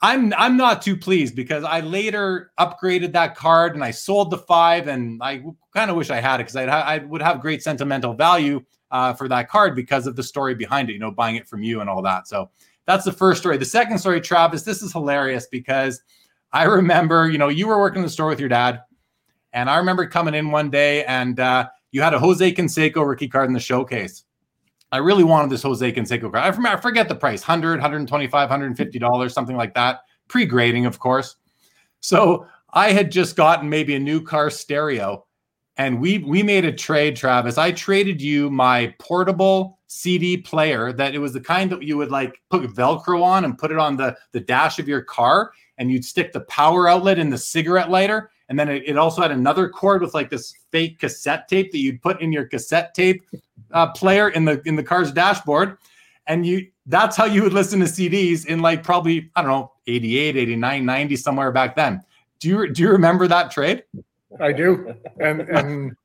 I'm 0.00 0.34
I'm 0.34 0.56
not 0.56 0.82
too 0.82 0.96
pleased 0.96 1.36
because 1.36 1.64
I 1.64 1.80
later 1.80 2.52
upgraded 2.58 3.12
that 3.12 3.36
card 3.36 3.74
and 3.74 3.84
I 3.84 3.92
sold 3.92 4.30
the 4.30 4.38
five, 4.38 4.88
and 4.88 5.22
I 5.22 5.44
kind 5.72 5.90
of 5.90 5.96
wish 5.96 6.10
I 6.10 6.20
had 6.20 6.40
it 6.40 6.44
because 6.44 6.56
I 6.56 6.98
would 6.98 7.22
have 7.22 7.40
great 7.40 7.62
sentimental 7.62 8.12
value 8.12 8.62
uh, 8.90 9.14
for 9.14 9.28
that 9.28 9.48
card 9.48 9.76
because 9.76 10.06
of 10.06 10.16
the 10.16 10.22
story 10.22 10.54
behind 10.54 10.90
it. 10.90 10.94
You 10.94 10.98
know, 10.98 11.12
buying 11.12 11.36
it 11.36 11.46
from 11.48 11.62
you 11.62 11.80
and 11.80 11.88
all 11.88 12.02
that. 12.02 12.26
So 12.26 12.50
that's 12.86 13.04
the 13.04 13.12
first 13.12 13.40
story. 13.40 13.56
The 13.56 13.64
second 13.64 13.98
story, 13.98 14.20
Travis, 14.20 14.62
this 14.62 14.82
is 14.82 14.92
hilarious 14.92 15.46
because 15.46 16.02
I 16.52 16.64
remember, 16.64 17.30
you 17.30 17.38
know, 17.38 17.48
you 17.48 17.66
were 17.66 17.78
working 17.78 18.00
in 18.00 18.04
the 18.04 18.10
store 18.10 18.28
with 18.28 18.40
your 18.40 18.48
dad, 18.48 18.82
and 19.54 19.70
I 19.70 19.76
remember 19.78 20.06
coming 20.06 20.34
in 20.34 20.50
one 20.50 20.70
day 20.70 21.04
and 21.04 21.40
uh, 21.40 21.68
you 21.94 22.02
had 22.02 22.12
a 22.12 22.18
Jose 22.18 22.52
Canseco 22.52 23.06
rookie 23.06 23.28
card 23.28 23.46
in 23.46 23.54
the 23.54 23.60
showcase. 23.60 24.24
I 24.90 24.96
really 24.96 25.22
wanted 25.22 25.48
this 25.48 25.62
Jose 25.62 25.92
Canseco 25.92 26.32
card. 26.32 26.66
I 26.66 26.76
forget 26.76 27.08
the 27.08 27.14
price 27.14 27.42
100 27.42 27.80
125 27.80 28.50
$150, 28.50 29.30
something 29.30 29.56
like 29.56 29.74
that. 29.74 30.00
Pre 30.26 30.44
grading, 30.44 30.86
of 30.86 30.98
course. 30.98 31.36
So 32.00 32.48
I 32.70 32.90
had 32.90 33.12
just 33.12 33.36
gotten 33.36 33.68
maybe 33.68 33.94
a 33.94 34.00
new 34.00 34.20
car 34.20 34.50
stereo 34.50 35.24
and 35.76 36.00
we 36.00 36.18
we 36.18 36.42
made 36.42 36.64
a 36.64 36.72
trade 36.72 37.16
travis 37.16 37.58
i 37.58 37.72
traded 37.72 38.22
you 38.22 38.48
my 38.50 38.94
portable 38.98 39.78
cd 39.88 40.36
player 40.36 40.92
that 40.92 41.14
it 41.14 41.18
was 41.18 41.32
the 41.32 41.40
kind 41.40 41.70
that 41.70 41.82
you 41.82 41.96
would 41.96 42.10
like 42.10 42.40
put 42.50 42.62
velcro 42.62 43.22
on 43.22 43.44
and 43.44 43.58
put 43.58 43.72
it 43.72 43.78
on 43.78 43.96
the 43.96 44.16
the 44.32 44.40
dash 44.40 44.78
of 44.78 44.86
your 44.86 45.02
car 45.02 45.52
and 45.78 45.90
you'd 45.90 46.04
stick 46.04 46.32
the 46.32 46.42
power 46.42 46.88
outlet 46.88 47.18
in 47.18 47.30
the 47.30 47.38
cigarette 47.38 47.90
lighter 47.90 48.30
and 48.48 48.58
then 48.58 48.68
it, 48.68 48.82
it 48.86 48.98
also 48.98 49.22
had 49.22 49.30
another 49.30 49.68
cord 49.68 50.02
with 50.02 50.14
like 50.14 50.30
this 50.30 50.54
fake 50.70 50.98
cassette 50.98 51.48
tape 51.48 51.72
that 51.72 51.78
you'd 51.78 52.02
put 52.02 52.20
in 52.20 52.32
your 52.32 52.44
cassette 52.44 52.94
tape 52.94 53.24
uh, 53.72 53.90
player 53.92 54.28
in 54.30 54.44
the 54.44 54.60
in 54.66 54.76
the 54.76 54.82
car's 54.82 55.12
dashboard. 55.12 55.78
And 56.26 56.46
you 56.46 56.68
that's 56.86 57.16
how 57.16 57.24
you 57.24 57.42
would 57.42 57.52
listen 57.52 57.80
to 57.80 57.86
cds 57.86 58.46
in 58.46 58.60
like 58.60 58.82
probably 58.82 59.30
i 59.36 59.42
don't 59.42 59.50
know 59.50 59.72
88 59.86 60.36
89 60.36 60.84
90 60.84 61.16
somewhere 61.16 61.52
back 61.52 61.76
then. 61.76 62.02
Do 62.40 62.48
you 62.48 62.72
do 62.72 62.82
you 62.82 62.90
remember 62.90 63.26
that 63.28 63.50
trade? 63.50 63.84
I 64.40 64.52
do. 64.52 64.94
And 65.20 65.42
and 65.42 65.96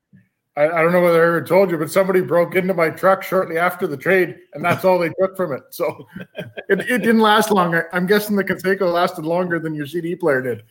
I, 0.55 0.63
I 0.65 0.81
don't 0.81 0.91
know 0.91 1.01
whether 1.01 1.23
i 1.23 1.27
ever 1.27 1.43
told 1.43 1.71
you 1.71 1.77
but 1.77 1.91
somebody 1.91 2.21
broke 2.21 2.55
into 2.55 2.73
my 2.73 2.89
truck 2.89 3.23
shortly 3.23 3.57
after 3.57 3.87
the 3.87 3.97
trade 3.97 4.37
and 4.53 4.63
that's 4.63 4.83
all 4.85 4.99
they 4.99 5.11
took 5.19 5.35
from 5.35 5.53
it. 5.53 5.63
So 5.71 6.07
it, 6.69 6.79
it 6.79 6.99
didn't 6.99 7.19
last 7.19 7.51
long. 7.51 7.75
I, 7.75 7.83
i'm 7.91 8.07
guessing 8.07 8.35
the 8.37 8.43
Canseco 8.43 8.91
lasted 8.91 9.25
longer 9.25 9.59
than 9.59 9.73
your 9.73 9.87
cd 9.87 10.15
player 10.15 10.41
did 10.41 10.63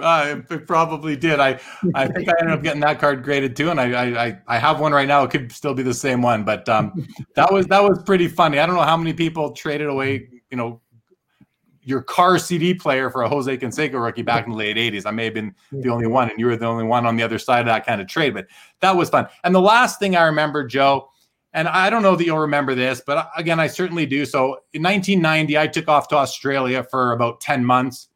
uh, 0.00 0.40
it 0.50 0.66
probably 0.66 1.16
did. 1.16 1.40
I 1.40 1.60
I 1.94 2.06
think 2.06 2.28
I 2.28 2.34
ended 2.40 2.54
up 2.54 2.62
getting 2.62 2.80
that 2.80 2.98
card 2.98 3.22
graded 3.22 3.56
too, 3.56 3.70
and 3.70 3.80
I 3.80 4.26
I 4.26 4.38
I 4.46 4.58
have 4.58 4.80
one 4.80 4.92
right 4.92 5.08
now. 5.08 5.22
It 5.24 5.30
could 5.30 5.52
still 5.52 5.74
be 5.74 5.82
the 5.82 5.94
same 5.94 6.22
one, 6.22 6.44
but 6.44 6.68
um, 6.68 7.06
that 7.34 7.52
was 7.52 7.66
that 7.66 7.82
was 7.82 8.02
pretty 8.02 8.28
funny. 8.28 8.58
I 8.58 8.66
don't 8.66 8.76
know 8.76 8.82
how 8.82 8.96
many 8.96 9.12
people 9.12 9.52
traded 9.52 9.88
away, 9.88 10.28
you 10.50 10.56
know, 10.56 10.80
your 11.82 12.02
car 12.02 12.38
CD 12.38 12.74
player 12.74 13.10
for 13.10 13.22
a 13.22 13.28
Jose 13.28 13.56
Canseco 13.56 14.02
rookie 14.02 14.22
back 14.22 14.44
in 14.44 14.52
the 14.52 14.56
late 14.56 14.76
'80s. 14.76 15.06
I 15.06 15.10
may 15.10 15.24
have 15.24 15.34
been 15.34 15.54
the 15.72 15.88
only 15.88 16.06
one, 16.06 16.30
and 16.30 16.38
you 16.38 16.46
were 16.46 16.56
the 16.56 16.66
only 16.66 16.84
one 16.84 17.06
on 17.06 17.16
the 17.16 17.22
other 17.22 17.38
side 17.38 17.60
of 17.60 17.66
that 17.66 17.86
kind 17.86 18.00
of 18.00 18.06
trade. 18.06 18.34
But 18.34 18.46
that 18.80 18.96
was 18.96 19.08
fun. 19.08 19.28
And 19.44 19.54
the 19.54 19.60
last 19.60 19.98
thing 19.98 20.16
I 20.16 20.24
remember, 20.24 20.66
Joe, 20.66 21.08
and 21.52 21.68
I 21.68 21.88
don't 21.88 22.02
know 22.02 22.16
that 22.16 22.24
you'll 22.24 22.38
remember 22.38 22.74
this, 22.74 23.02
but 23.06 23.30
again, 23.36 23.58
I 23.60 23.66
certainly 23.66 24.04
do. 24.04 24.26
So 24.26 24.58
in 24.74 24.82
1990, 24.82 25.56
I 25.56 25.66
took 25.66 25.88
off 25.88 26.08
to 26.08 26.16
Australia 26.16 26.84
for 26.90 27.12
about 27.12 27.40
10 27.40 27.64
months 27.64 28.08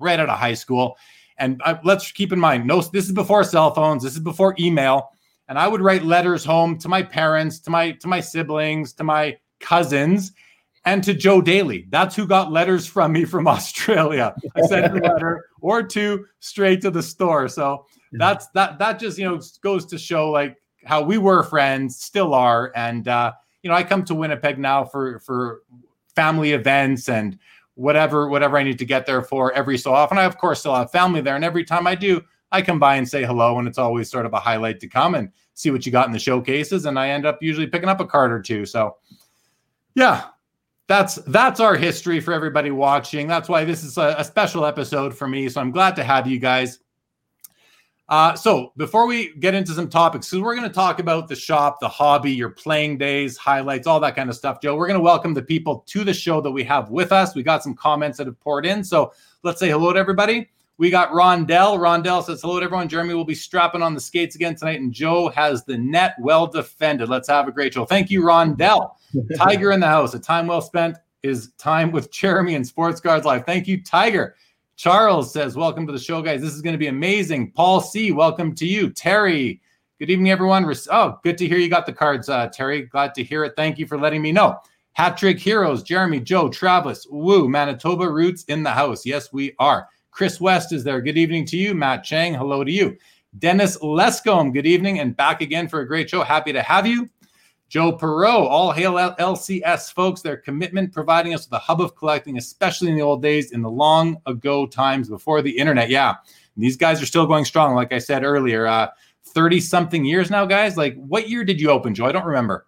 right 0.00 0.18
out 0.18 0.28
of 0.28 0.38
high 0.38 0.54
school. 0.54 0.96
And 1.38 1.60
I, 1.64 1.78
let's 1.84 2.12
keep 2.12 2.32
in 2.32 2.38
mind, 2.38 2.66
no, 2.66 2.80
this 2.80 3.06
is 3.06 3.12
before 3.12 3.44
cell 3.44 3.74
phones. 3.74 4.02
This 4.02 4.14
is 4.14 4.20
before 4.20 4.54
email. 4.58 5.10
And 5.48 5.58
I 5.58 5.68
would 5.68 5.80
write 5.80 6.04
letters 6.04 6.44
home 6.44 6.78
to 6.78 6.88
my 6.88 7.02
parents, 7.02 7.58
to 7.60 7.70
my 7.70 7.90
to 7.92 8.08
my 8.08 8.20
siblings, 8.20 8.92
to 8.94 9.04
my 9.04 9.36
cousins, 9.60 10.32
and 10.84 11.02
to 11.04 11.12
Joe 11.12 11.40
Daley. 11.40 11.86
That's 11.90 12.16
who 12.16 12.26
got 12.26 12.52
letters 12.52 12.86
from 12.86 13.12
me 13.12 13.24
from 13.24 13.46
Australia. 13.56 14.34
I 14.56 14.62
sent 14.62 14.96
a 14.96 15.00
letter 15.00 15.46
or 15.60 15.82
two 15.82 16.26
straight 16.40 16.80
to 16.82 16.90
the 16.90 17.02
store. 17.02 17.48
So 17.48 17.86
that's 18.12 18.46
that 18.54 18.78
that 18.78 18.98
just 18.98 19.18
you 19.18 19.24
know 19.24 19.40
goes 19.60 19.84
to 19.86 19.98
show 19.98 20.30
like 20.30 20.56
how 20.84 21.02
we 21.02 21.18
were 21.18 21.42
friends, 21.42 21.96
still 21.96 22.34
are. 22.34 22.72
And 22.74 23.08
uh, 23.08 23.32
you 23.62 23.70
know, 23.70 23.76
I 23.76 23.82
come 23.82 24.04
to 24.04 24.14
Winnipeg 24.14 24.58
now 24.58 24.84
for 24.84 25.20
for 25.20 25.62
family 26.14 26.52
events 26.52 27.08
and 27.08 27.38
whatever 27.74 28.28
whatever 28.28 28.56
I 28.56 28.62
need 28.62 28.78
to 28.78 28.84
get 28.84 29.06
there 29.06 29.22
for 29.22 29.52
every 29.52 29.78
so 29.78 29.92
often. 29.92 30.18
I 30.18 30.24
of 30.24 30.38
course 30.38 30.60
still 30.60 30.74
have 30.74 30.90
family 30.90 31.20
there, 31.20 31.36
and 31.36 31.44
every 31.44 31.64
time 31.64 31.86
I 31.86 31.94
do, 31.94 32.22
I 32.52 32.62
come 32.62 32.78
by 32.78 32.96
and 32.96 33.08
say 33.08 33.24
hello, 33.24 33.58
and 33.58 33.66
it's 33.66 33.78
always 33.78 34.10
sort 34.10 34.26
of 34.26 34.32
a 34.32 34.40
highlight 34.40 34.80
to 34.80 34.88
come 34.88 35.14
and 35.14 35.30
see 35.54 35.70
what 35.70 35.86
you 35.86 35.92
got 35.92 36.06
in 36.06 36.12
the 36.12 36.18
showcases, 36.18 36.86
and 36.86 36.98
I 36.98 37.10
end 37.10 37.26
up 37.26 37.38
usually 37.42 37.66
picking 37.66 37.88
up 37.88 38.00
a 38.00 38.06
card 38.06 38.32
or 38.32 38.40
two. 38.40 38.66
So, 38.66 38.96
yeah, 39.94 40.26
that's 40.86 41.16
that's 41.26 41.60
our 41.60 41.76
history 41.76 42.20
for 42.20 42.32
everybody 42.32 42.70
watching. 42.70 43.26
That's 43.26 43.48
why 43.48 43.64
this 43.64 43.82
is 43.82 43.96
a, 43.96 44.14
a 44.18 44.24
special 44.24 44.66
episode 44.66 45.16
for 45.16 45.26
me. 45.26 45.48
So 45.48 45.60
I'm 45.60 45.70
glad 45.70 45.96
to 45.96 46.04
have 46.04 46.26
you 46.26 46.38
guys. 46.38 46.80
Uh, 48.08 48.34
so 48.34 48.72
before 48.76 49.06
we 49.06 49.34
get 49.36 49.54
into 49.54 49.72
some 49.72 49.88
topics, 49.88 50.28
because 50.28 50.42
we're 50.42 50.54
going 50.54 50.68
to 50.68 50.74
talk 50.74 50.98
about 50.98 51.26
the 51.26 51.36
shop, 51.36 51.78
the 51.80 51.88
hobby, 51.88 52.30
your 52.30 52.50
playing 52.50 52.98
days, 52.98 53.36
highlights, 53.38 53.86
all 53.86 53.98
that 53.98 54.14
kind 54.14 54.28
of 54.28 54.36
stuff. 54.36 54.60
Joe, 54.60 54.76
we're 54.76 54.86
going 54.86 54.98
to 54.98 55.04
welcome 55.04 55.32
the 55.32 55.42
people 55.42 55.84
to 55.86 56.04
the 56.04 56.12
show 56.12 56.40
that 56.42 56.50
we 56.50 56.62
have 56.64 56.90
with 56.90 57.12
us. 57.12 57.34
We 57.34 57.42
got 57.42 57.62
some 57.62 57.74
comments 57.74 58.18
that 58.18 58.26
have 58.26 58.38
poured 58.40 58.66
in, 58.66 58.84
so 58.84 59.12
let's 59.42 59.58
say 59.58 59.70
hello 59.70 59.92
to 59.92 59.98
everybody. 59.98 60.50
We 60.76 60.90
got 60.90 61.12
Rondell. 61.12 61.78
Rondell 61.78 62.24
says 62.24 62.42
hello 62.42 62.58
to 62.58 62.64
everyone. 62.64 62.88
Jeremy 62.88 63.14
will 63.14 63.24
be 63.24 63.34
strapping 63.34 63.80
on 63.80 63.94
the 63.94 64.00
skates 64.00 64.34
again 64.34 64.56
tonight, 64.56 64.80
and 64.80 64.92
Joe 64.92 65.28
has 65.30 65.64
the 65.64 65.78
net 65.78 66.16
well 66.18 66.46
defended. 66.46 67.08
Let's 67.08 67.28
have 67.28 67.46
a 67.48 67.52
great 67.52 67.74
show. 67.74 67.84
Thank 67.84 68.10
you, 68.10 68.22
Rondell. 68.22 68.90
Tiger 69.36 69.70
in 69.70 69.80
the 69.80 69.86
house. 69.86 70.14
A 70.14 70.18
time 70.18 70.46
well 70.48 70.60
spent 70.60 70.98
is 71.22 71.52
time 71.58 71.90
with 71.92 72.10
Jeremy 72.10 72.54
and 72.56 72.66
Sports 72.66 73.00
Cards 73.00 73.24
Live. 73.24 73.46
Thank 73.46 73.66
you, 73.68 73.82
Tiger. 73.82 74.34
Charles 74.76 75.32
says, 75.32 75.56
Welcome 75.56 75.86
to 75.86 75.92
the 75.92 75.98
show, 75.98 76.20
guys. 76.20 76.40
This 76.40 76.52
is 76.52 76.62
going 76.62 76.74
to 76.74 76.78
be 76.78 76.88
amazing. 76.88 77.52
Paul 77.52 77.80
C., 77.80 78.10
welcome 78.10 78.54
to 78.56 78.66
you. 78.66 78.90
Terry, 78.90 79.60
good 79.98 80.10
evening, 80.10 80.30
everyone. 80.30 80.70
Oh, 80.90 81.18
good 81.22 81.38
to 81.38 81.46
hear 81.46 81.58
you 81.58 81.70
got 81.70 81.86
the 81.86 81.92
cards, 81.92 82.28
uh, 82.28 82.48
Terry. 82.48 82.82
Glad 82.82 83.14
to 83.14 83.24
hear 83.24 83.44
it. 83.44 83.54
Thank 83.56 83.78
you 83.78 83.86
for 83.86 83.98
letting 83.98 84.20
me 84.20 84.32
know. 84.32 84.58
Hat 84.94 85.16
trick 85.16 85.38
heroes, 85.38 85.82
Jeremy, 85.82 86.20
Joe, 86.20 86.48
Travis, 86.48 87.06
woo, 87.08 87.48
Manitoba 87.48 88.08
roots 88.08 88.44
in 88.44 88.62
the 88.62 88.70
house. 88.70 89.06
Yes, 89.06 89.32
we 89.32 89.54
are. 89.58 89.88
Chris 90.10 90.40
West 90.40 90.72
is 90.72 90.84
there. 90.84 91.00
Good 91.00 91.18
evening 91.18 91.44
to 91.46 91.56
you. 91.56 91.74
Matt 91.74 92.04
Chang, 92.04 92.34
hello 92.34 92.64
to 92.64 92.70
you. 92.70 92.96
Dennis 93.38 93.76
Lescombe, 93.78 94.52
good 94.52 94.66
evening 94.66 95.00
and 95.00 95.16
back 95.16 95.40
again 95.40 95.66
for 95.68 95.80
a 95.80 95.86
great 95.86 96.08
show. 96.08 96.22
Happy 96.22 96.52
to 96.52 96.62
have 96.62 96.86
you. 96.86 97.08
Joe 97.68 97.96
Perot, 97.96 98.48
all 98.48 98.72
hail 98.72 98.92
LCS 98.92 99.92
folks. 99.92 100.22
Their 100.22 100.36
commitment 100.36 100.92
providing 100.92 101.34
us 101.34 101.46
with 101.46 101.52
a 101.52 101.58
hub 101.58 101.80
of 101.80 101.96
collecting, 101.96 102.38
especially 102.38 102.88
in 102.90 102.96
the 102.96 103.02
old 103.02 103.22
days, 103.22 103.52
in 103.52 103.62
the 103.62 103.70
long 103.70 104.18
ago 104.26 104.66
times 104.66 105.08
before 105.08 105.42
the 105.42 105.56
internet. 105.56 105.90
Yeah, 105.90 106.14
these 106.56 106.76
guys 106.76 107.02
are 107.02 107.06
still 107.06 107.26
going 107.26 107.44
strong. 107.44 107.74
Like 107.74 107.92
I 107.92 107.98
said 107.98 108.24
earlier, 108.24 108.90
30 109.24 109.56
uh, 109.56 109.60
something 109.60 110.04
years 110.04 110.30
now, 110.30 110.44
guys. 110.46 110.76
Like, 110.76 110.94
what 110.96 111.28
year 111.28 111.44
did 111.44 111.60
you 111.60 111.70
open, 111.70 111.94
Joe? 111.94 112.06
I 112.06 112.12
don't 112.12 112.26
remember. 112.26 112.66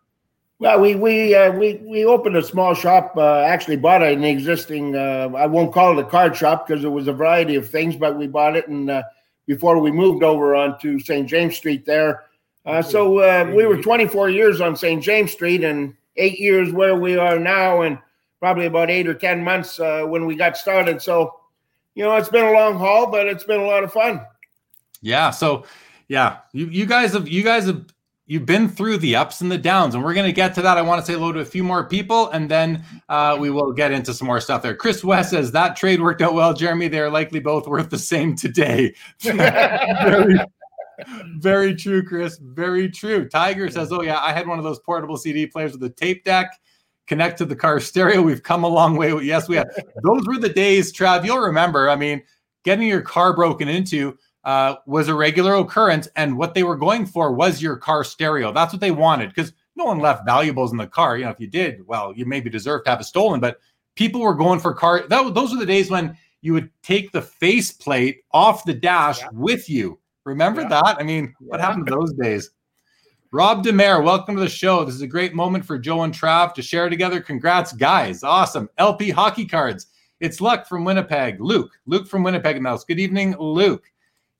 Well, 0.58 0.80
we 0.80 0.94
we 0.94 1.34
uh, 1.34 1.52
we 1.52 1.74
we 1.84 2.06
opened 2.06 2.36
a 2.36 2.42
small 2.42 2.72
shop. 2.72 3.12
Uh, 3.16 3.40
actually, 3.40 3.76
bought 3.76 4.02
an 4.02 4.24
existing. 4.24 4.96
Uh, 4.96 5.30
I 5.36 5.46
won't 5.46 5.72
call 5.72 5.98
it 5.98 6.06
a 6.06 6.08
card 6.08 6.34
shop 6.34 6.66
because 6.66 6.82
it 6.82 6.88
was 6.88 7.08
a 7.08 7.12
variety 7.12 7.56
of 7.56 7.68
things, 7.68 7.94
but 7.94 8.16
we 8.16 8.26
bought 8.26 8.56
it 8.56 8.66
and 8.66 8.90
uh, 8.90 9.02
before 9.46 9.78
we 9.78 9.90
moved 9.90 10.22
over 10.22 10.54
onto 10.54 10.98
St. 10.98 11.28
James 11.28 11.56
Street 11.56 11.84
there. 11.86 12.24
Uh, 12.66 12.82
so 12.82 13.20
uh, 13.20 13.50
we 13.54 13.64
were 13.64 13.80
24 13.80 14.30
years 14.30 14.60
on 14.60 14.76
St. 14.76 15.02
James 15.02 15.32
Street 15.32 15.62
and 15.62 15.94
eight 16.16 16.38
years 16.38 16.72
where 16.72 16.96
we 16.96 17.16
are 17.16 17.38
now, 17.38 17.82
and 17.82 17.98
probably 18.40 18.66
about 18.66 18.90
eight 18.90 19.06
or 19.06 19.14
10 19.14 19.42
months 19.42 19.78
when 19.78 20.26
we 20.26 20.34
got 20.34 20.56
started. 20.56 21.00
So, 21.00 21.32
you 21.94 22.04
know, 22.04 22.16
it's 22.16 22.28
been 22.28 22.44
a 22.44 22.52
long 22.52 22.76
haul, 22.76 23.10
but 23.10 23.26
it's 23.26 23.44
been 23.44 23.60
a 23.60 23.66
lot 23.66 23.84
of 23.84 23.92
fun. 23.92 24.20
Yeah. 25.00 25.30
So, 25.30 25.64
yeah, 26.08 26.38
you, 26.52 26.66
you 26.66 26.86
guys 26.86 27.12
have 27.12 27.28
you 27.28 27.42
guys 27.42 27.66
have 27.66 27.84
you've 28.26 28.46
been 28.46 28.68
through 28.68 28.98
the 28.98 29.16
ups 29.16 29.40
and 29.40 29.50
the 29.50 29.58
downs, 29.58 29.94
and 29.94 30.04
we're 30.04 30.14
going 30.14 30.26
to 30.26 30.32
get 30.32 30.54
to 30.54 30.62
that. 30.62 30.76
I 30.76 30.82
want 30.82 31.00
to 31.00 31.06
say 31.06 31.16
hello 31.16 31.32
to 31.32 31.40
a 31.40 31.44
few 31.44 31.64
more 31.64 31.84
people, 31.84 32.28
and 32.30 32.50
then 32.50 32.84
uh, 33.08 33.36
we 33.38 33.50
will 33.50 33.72
get 33.72 33.92
into 33.92 34.12
some 34.12 34.26
more 34.26 34.40
stuff 34.40 34.62
there. 34.62 34.74
Chris 34.74 35.02
West 35.04 35.30
says 35.30 35.52
that 35.52 35.76
trade 35.76 36.00
worked 36.00 36.22
out 36.22 36.34
well, 36.34 36.52
Jeremy. 36.52 36.88
They're 36.88 37.10
likely 37.10 37.40
both 37.40 37.66
worth 37.66 37.90
the 37.90 37.98
same 37.98 38.36
today. 38.36 38.94
very, 39.20 40.38
very 41.38 41.74
true, 41.74 42.04
Chris. 42.04 42.38
Very 42.38 42.90
true. 42.90 43.28
Tiger 43.28 43.70
says, 43.70 43.92
"Oh 43.92 44.02
yeah, 44.02 44.20
I 44.20 44.32
had 44.32 44.46
one 44.46 44.58
of 44.58 44.64
those 44.64 44.78
portable 44.80 45.16
CD 45.16 45.46
players 45.46 45.72
with 45.72 45.82
a 45.84 45.90
tape 45.90 46.24
deck." 46.24 46.50
Connect 47.06 47.38
to 47.38 47.44
the 47.44 47.54
car 47.54 47.78
stereo. 47.78 48.20
We've 48.20 48.42
come 48.42 48.64
a 48.64 48.68
long 48.68 48.96
way. 48.96 49.14
Yes, 49.22 49.48
we 49.48 49.54
have. 49.56 49.68
Those 50.02 50.26
were 50.26 50.38
the 50.38 50.48
days, 50.48 50.92
Trav. 50.92 51.24
You'll 51.24 51.38
remember. 51.38 51.88
I 51.88 51.94
mean, 51.94 52.20
getting 52.64 52.88
your 52.88 53.00
car 53.00 53.32
broken 53.32 53.68
into 53.68 54.18
uh, 54.46 54.76
was 54.86 55.08
a 55.08 55.14
regular 55.14 55.54
occurrence. 55.54 56.08
And 56.16 56.38
what 56.38 56.54
they 56.54 56.62
were 56.62 56.76
going 56.76 57.04
for 57.04 57.32
was 57.32 57.60
your 57.60 57.76
car 57.76 58.04
stereo. 58.04 58.52
That's 58.52 58.72
what 58.72 58.80
they 58.80 58.92
wanted 58.92 59.28
because 59.34 59.52
no 59.74 59.84
one 59.84 59.98
left 59.98 60.24
valuables 60.24 60.72
in 60.72 60.78
the 60.78 60.86
car. 60.86 61.18
You 61.18 61.24
know, 61.24 61.30
if 61.30 61.40
you 61.40 61.48
did, 61.48 61.86
well, 61.86 62.12
you 62.16 62.24
maybe 62.26 62.48
deserve 62.48 62.84
to 62.84 62.90
have 62.90 63.00
it 63.00 63.04
stolen. 63.04 63.40
But 63.40 63.58
people 63.96 64.20
were 64.20 64.34
going 64.34 64.60
for 64.60 64.72
car. 64.72 65.04
That, 65.08 65.34
those 65.34 65.52
were 65.52 65.58
the 65.58 65.66
days 65.66 65.90
when 65.90 66.16
you 66.42 66.52
would 66.52 66.70
take 66.82 67.10
the 67.10 67.22
faceplate 67.22 68.22
off 68.32 68.64
the 68.64 68.74
dash 68.74 69.20
yeah. 69.20 69.28
with 69.32 69.68
you. 69.68 69.98
Remember 70.26 70.62
yeah. 70.62 70.68
that? 70.68 70.96
I 70.98 71.04
mean, 71.04 71.34
yeah. 71.40 71.46
what 71.46 71.60
happened 71.60 71.86
to 71.86 71.94
those 71.94 72.12
days? 72.12 72.50
Rob 73.30 73.64
Demare, 73.64 74.02
welcome 74.02 74.34
to 74.34 74.40
the 74.40 74.48
show. 74.48 74.84
This 74.84 74.96
is 74.96 75.02
a 75.02 75.06
great 75.06 75.34
moment 75.34 75.64
for 75.64 75.78
Joe 75.78 76.02
and 76.02 76.12
Trav 76.12 76.52
to 76.54 76.62
share 76.62 76.90
together. 76.90 77.20
Congrats, 77.20 77.72
guys. 77.72 78.24
Awesome. 78.24 78.68
LP 78.76 79.10
hockey 79.10 79.46
cards. 79.46 79.86
It's 80.18 80.40
Luck 80.40 80.66
from 80.66 80.84
Winnipeg. 80.84 81.40
Luke. 81.40 81.70
Luke 81.86 82.08
from 82.08 82.24
Winnipeg 82.24 82.56
in 82.56 82.62
the. 82.64 82.88
Good 82.88 82.98
evening, 82.98 83.36
Luke. 83.38 83.84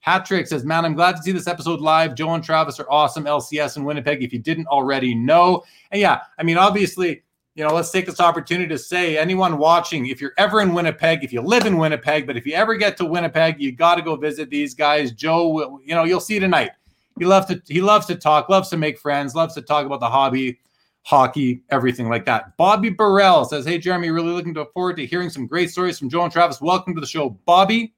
Patrick 0.02 0.49
says, 0.49 0.64
Man, 0.64 0.85
I'm 0.85 0.95
glad 0.95 1.16
to 1.16 1.23
see 1.23 1.33
this 1.33 1.47
episode 1.47 1.81
live. 1.81 2.16
Joe 2.16 2.35
and 2.35 2.43
Travis 2.43 2.81
are 2.81 2.90
awesome. 2.90 3.25
LCS 3.25 3.76
in 3.76 3.85
Winnipeg, 3.85 4.25
if 4.25 4.33
you 4.33 4.40
didn't 4.40 4.66
already 4.66 5.14
know. 5.14 5.62
And 5.93 6.00
yeah, 6.00 6.23
I 6.37 6.43
mean, 6.43 6.59
obviously, 6.59 7.23
you 7.56 7.64
know, 7.64 7.75
let's 7.75 7.90
take 7.90 8.04
this 8.04 8.20
opportunity 8.20 8.68
to 8.68 8.78
say 8.78 9.16
anyone 9.16 9.56
watching, 9.56 10.08
if 10.08 10.20
you're 10.20 10.34
ever 10.36 10.60
in 10.60 10.75
Winnipeg, 10.75 11.25
if 11.25 11.32
you 11.32 11.40
live 11.40 11.64
in 11.64 11.78
Winnipeg, 11.78 12.26
but 12.26 12.36
if 12.36 12.44
you 12.44 12.52
ever 12.52 12.76
get 12.76 12.98
to 12.98 13.06
Winnipeg, 13.06 13.58
you 13.58 13.72
got 13.72 13.94
to 13.94 14.02
go 14.02 14.14
visit 14.14 14.50
these 14.50 14.75
guys. 14.75 15.10
Joe, 15.12 15.80
you 15.82 15.94
know, 15.94 16.04
you'll 16.04 16.20
see 16.20 16.38
tonight. 16.38 16.72
He 17.18 17.25
loves 17.25 17.46
to 17.46 17.62
he 17.66 17.80
loves 17.80 18.04
to 18.06 18.14
talk, 18.14 18.50
loves 18.50 18.68
to 18.68 18.76
make 18.76 18.98
friends, 18.98 19.34
loves 19.34 19.54
to 19.54 19.62
talk 19.62 19.86
about 19.86 20.00
the 20.00 20.08
hobby, 20.10 20.58
hockey, 21.00 21.62
everything 21.70 22.10
like 22.10 22.26
that. 22.26 22.54
Bobby 22.58 22.90
Burrell 22.90 23.46
says, 23.46 23.64
Hey 23.64 23.78
Jeremy, 23.78 24.10
really 24.10 24.32
looking 24.32 24.54
forward 24.75 24.96
to 24.96 25.06
hearing 25.06 25.30
some 25.30 25.46
great 25.46 25.70
stories 25.70 25.98
from 25.98 26.10
Joe 26.10 26.25
and 26.25 26.32
Travis. 26.32 26.60
Welcome 26.60 26.94
to 26.94 27.00
the 27.00 27.06
show, 27.06 27.30
Bobby. 27.46 27.94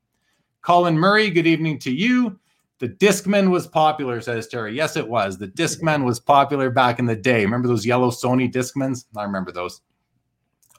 Colin 0.62 0.96
Murray, 0.96 1.30
good 1.30 1.48
evening 1.48 1.80
to 1.80 1.90
you. 1.90 2.38
The 2.78 2.88
Discman 2.88 3.50
was 3.50 3.66
popular, 3.66 4.20
says 4.20 4.46
Terry. 4.46 4.76
Yes, 4.76 4.96
it 4.96 5.08
was. 5.08 5.36
The 5.36 5.48
Discman 5.48 6.04
was 6.04 6.20
popular 6.20 6.70
back 6.70 6.98
in 6.98 7.06
the 7.06 7.16
day. 7.16 7.44
Remember 7.44 7.66
those 7.66 7.84
yellow 7.84 8.10
Sony 8.10 8.50
Discmans? 8.52 9.06
I 9.16 9.24
remember 9.24 9.50
those. 9.50 9.80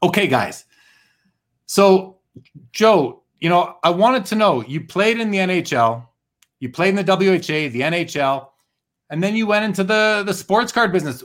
Okay, 0.01 0.27
guys. 0.27 0.65
So, 1.65 2.17
Joe, 2.71 3.23
you 3.39 3.49
know, 3.49 3.77
I 3.83 3.89
wanted 3.89 4.25
to 4.27 4.35
know 4.35 4.63
you 4.63 4.81
played 4.85 5.19
in 5.19 5.29
the 5.29 5.39
NHL, 5.39 6.05
you 6.59 6.69
played 6.69 6.97
in 6.97 7.03
the 7.03 7.03
WHA, 7.03 7.71
the 7.71 7.81
NHL, 7.81 8.47
and 9.09 9.21
then 9.21 9.35
you 9.35 9.45
went 9.45 9.65
into 9.65 9.83
the, 9.83 10.23
the 10.25 10.33
sports 10.33 10.71
card 10.71 10.91
business. 10.91 11.23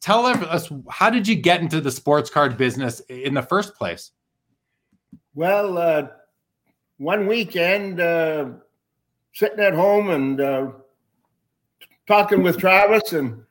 Tell 0.00 0.24
us, 0.26 0.70
how 0.88 1.10
did 1.10 1.26
you 1.26 1.34
get 1.34 1.60
into 1.60 1.80
the 1.80 1.90
sports 1.90 2.30
card 2.30 2.56
business 2.56 3.00
in 3.08 3.34
the 3.34 3.42
first 3.42 3.74
place? 3.74 4.12
Well, 5.34 5.76
uh, 5.76 6.06
one 6.98 7.26
weekend, 7.26 8.00
uh, 8.00 8.50
sitting 9.36 9.60
at 9.60 9.74
home 9.74 10.08
and 10.08 10.40
uh, 10.40 10.70
talking 12.06 12.42
with 12.42 12.56
Travis, 12.56 13.12
and 13.12 13.44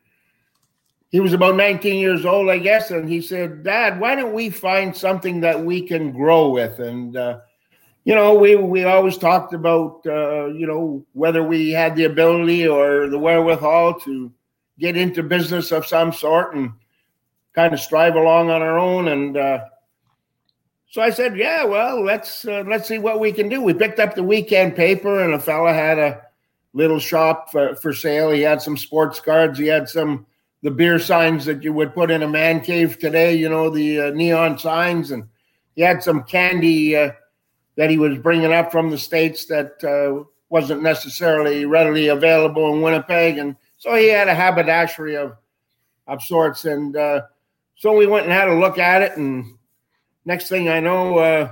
he 1.11 1.19
was 1.19 1.31
about 1.31 1.55
19 1.55 1.99
years 1.99 2.25
old, 2.25 2.49
I 2.49 2.57
guess. 2.57 2.89
And 2.89 3.07
he 3.07 3.21
said, 3.21 3.63
Dad, 3.63 3.99
why 3.99 4.15
don't 4.15 4.33
we 4.33 4.49
find 4.49 4.97
something 4.97 5.41
that 5.41 5.63
we 5.63 5.83
can 5.83 6.11
grow 6.11 6.49
with? 6.49 6.79
And, 6.79 7.15
uh, 7.15 7.41
you 8.03 8.15
know, 8.15 8.33
we, 8.33 8.55
we 8.55 8.83
always 8.83 9.15
talked 9.19 9.53
about, 9.53 10.01
uh, 10.07 10.47
you 10.47 10.65
know, 10.65 11.05
whether 11.13 11.43
we 11.43 11.69
had 11.69 11.95
the 11.95 12.05
ability 12.05 12.67
or 12.67 13.07
the 13.07 13.19
wherewithal 13.19 13.99
to 14.01 14.31
get 14.79 14.97
into 14.97 15.21
business 15.21 15.71
of 15.71 15.85
some 15.85 16.11
sort 16.11 16.55
and 16.55 16.71
kind 17.53 17.75
of 17.75 17.79
strive 17.79 18.15
along 18.15 18.49
on 18.49 18.63
our 18.63 18.79
own. 18.79 19.09
And, 19.09 19.37
uh, 19.37 19.65
so 20.95 21.01
I 21.01 21.09
said, 21.09 21.35
"Yeah, 21.35 21.65
well, 21.65 22.01
let's 22.01 22.47
uh, 22.47 22.63
let's 22.65 22.87
see 22.87 22.99
what 22.99 23.19
we 23.19 23.33
can 23.33 23.49
do." 23.49 23.61
We 23.61 23.73
picked 23.73 23.99
up 23.99 24.15
the 24.15 24.23
weekend 24.23 24.77
paper, 24.77 25.21
and 25.25 25.33
a 25.33 25.39
fella 25.41 25.73
had 25.73 25.99
a 25.99 26.21
little 26.71 26.99
shop 26.99 27.51
for, 27.51 27.75
for 27.75 27.91
sale. 27.91 28.31
He 28.31 28.39
had 28.39 28.61
some 28.61 28.77
sports 28.77 29.19
cards. 29.19 29.59
He 29.59 29.65
had 29.65 29.89
some 29.89 30.25
the 30.63 30.71
beer 30.71 30.97
signs 30.97 31.43
that 31.47 31.63
you 31.63 31.73
would 31.73 31.93
put 31.93 32.11
in 32.11 32.23
a 32.23 32.29
man 32.29 32.61
cave 32.61 32.97
today. 32.97 33.35
You 33.35 33.49
know 33.49 33.69
the 33.69 34.03
uh, 34.03 34.09
neon 34.11 34.57
signs, 34.57 35.11
and 35.11 35.27
he 35.75 35.81
had 35.81 36.01
some 36.01 36.23
candy 36.23 36.95
uh, 36.95 37.11
that 37.75 37.89
he 37.89 37.97
was 37.97 38.17
bringing 38.17 38.53
up 38.53 38.71
from 38.71 38.89
the 38.89 38.97
states 38.97 39.47
that 39.47 39.83
uh, 39.83 40.23
wasn't 40.47 40.81
necessarily 40.81 41.65
readily 41.65 42.07
available 42.07 42.73
in 42.73 42.81
Winnipeg, 42.81 43.37
and 43.37 43.57
so 43.79 43.95
he 43.95 44.07
had 44.07 44.29
a 44.29 44.33
haberdashery 44.33 45.17
of 45.17 45.35
of 46.07 46.23
sorts. 46.23 46.63
And 46.63 46.95
uh, 46.95 47.23
so 47.75 47.97
we 47.97 48.07
went 48.07 48.27
and 48.27 48.33
had 48.33 48.47
a 48.47 48.55
look 48.57 48.77
at 48.77 49.01
it 49.01 49.17
and 49.17 49.54
next 50.25 50.49
thing 50.49 50.67
I 50.69 50.79
know, 50.79 51.19
uh, 51.19 51.51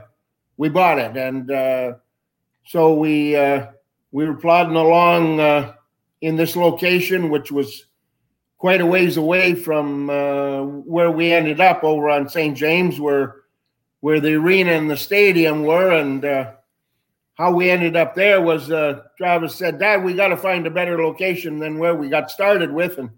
we 0.57 0.69
bought 0.69 0.99
it, 0.99 1.15
and 1.15 1.49
uh, 1.49 1.93
so 2.65 2.95
we 2.95 3.35
uh, 3.35 3.67
we 4.11 4.25
were 4.25 4.35
plodding 4.35 4.75
along 4.75 5.39
uh, 5.39 5.73
in 6.21 6.35
this 6.35 6.55
location, 6.55 7.29
which 7.29 7.51
was 7.51 7.85
quite 8.57 8.81
a 8.81 8.85
ways 8.85 9.17
away 9.17 9.55
from 9.55 10.09
uh, 10.09 10.63
where 10.63 11.11
we 11.11 11.31
ended 11.31 11.59
up 11.59 11.83
over 11.83 12.09
on 12.09 12.29
St. 12.29 12.57
James, 12.57 12.99
where 12.99 13.35
where 14.01 14.19
the 14.19 14.33
arena 14.33 14.71
and 14.71 14.89
the 14.89 14.97
stadium 14.97 15.63
were, 15.63 15.91
and 15.91 16.25
uh, 16.25 16.51
how 17.35 17.53
we 17.53 17.69
ended 17.69 17.95
up 17.95 18.15
there 18.15 18.41
was 18.41 18.67
Travis 19.17 19.55
said, 19.55 19.79
"Dad, 19.79 20.03
we 20.03 20.13
got 20.13 20.29
to 20.29 20.37
find 20.37 20.67
a 20.67 20.71
better 20.71 21.01
location 21.03 21.59
than 21.59 21.79
where 21.79 21.95
we 21.95 22.09
got 22.09 22.31
started 22.31 22.71
with," 22.71 22.97
and 22.97 23.09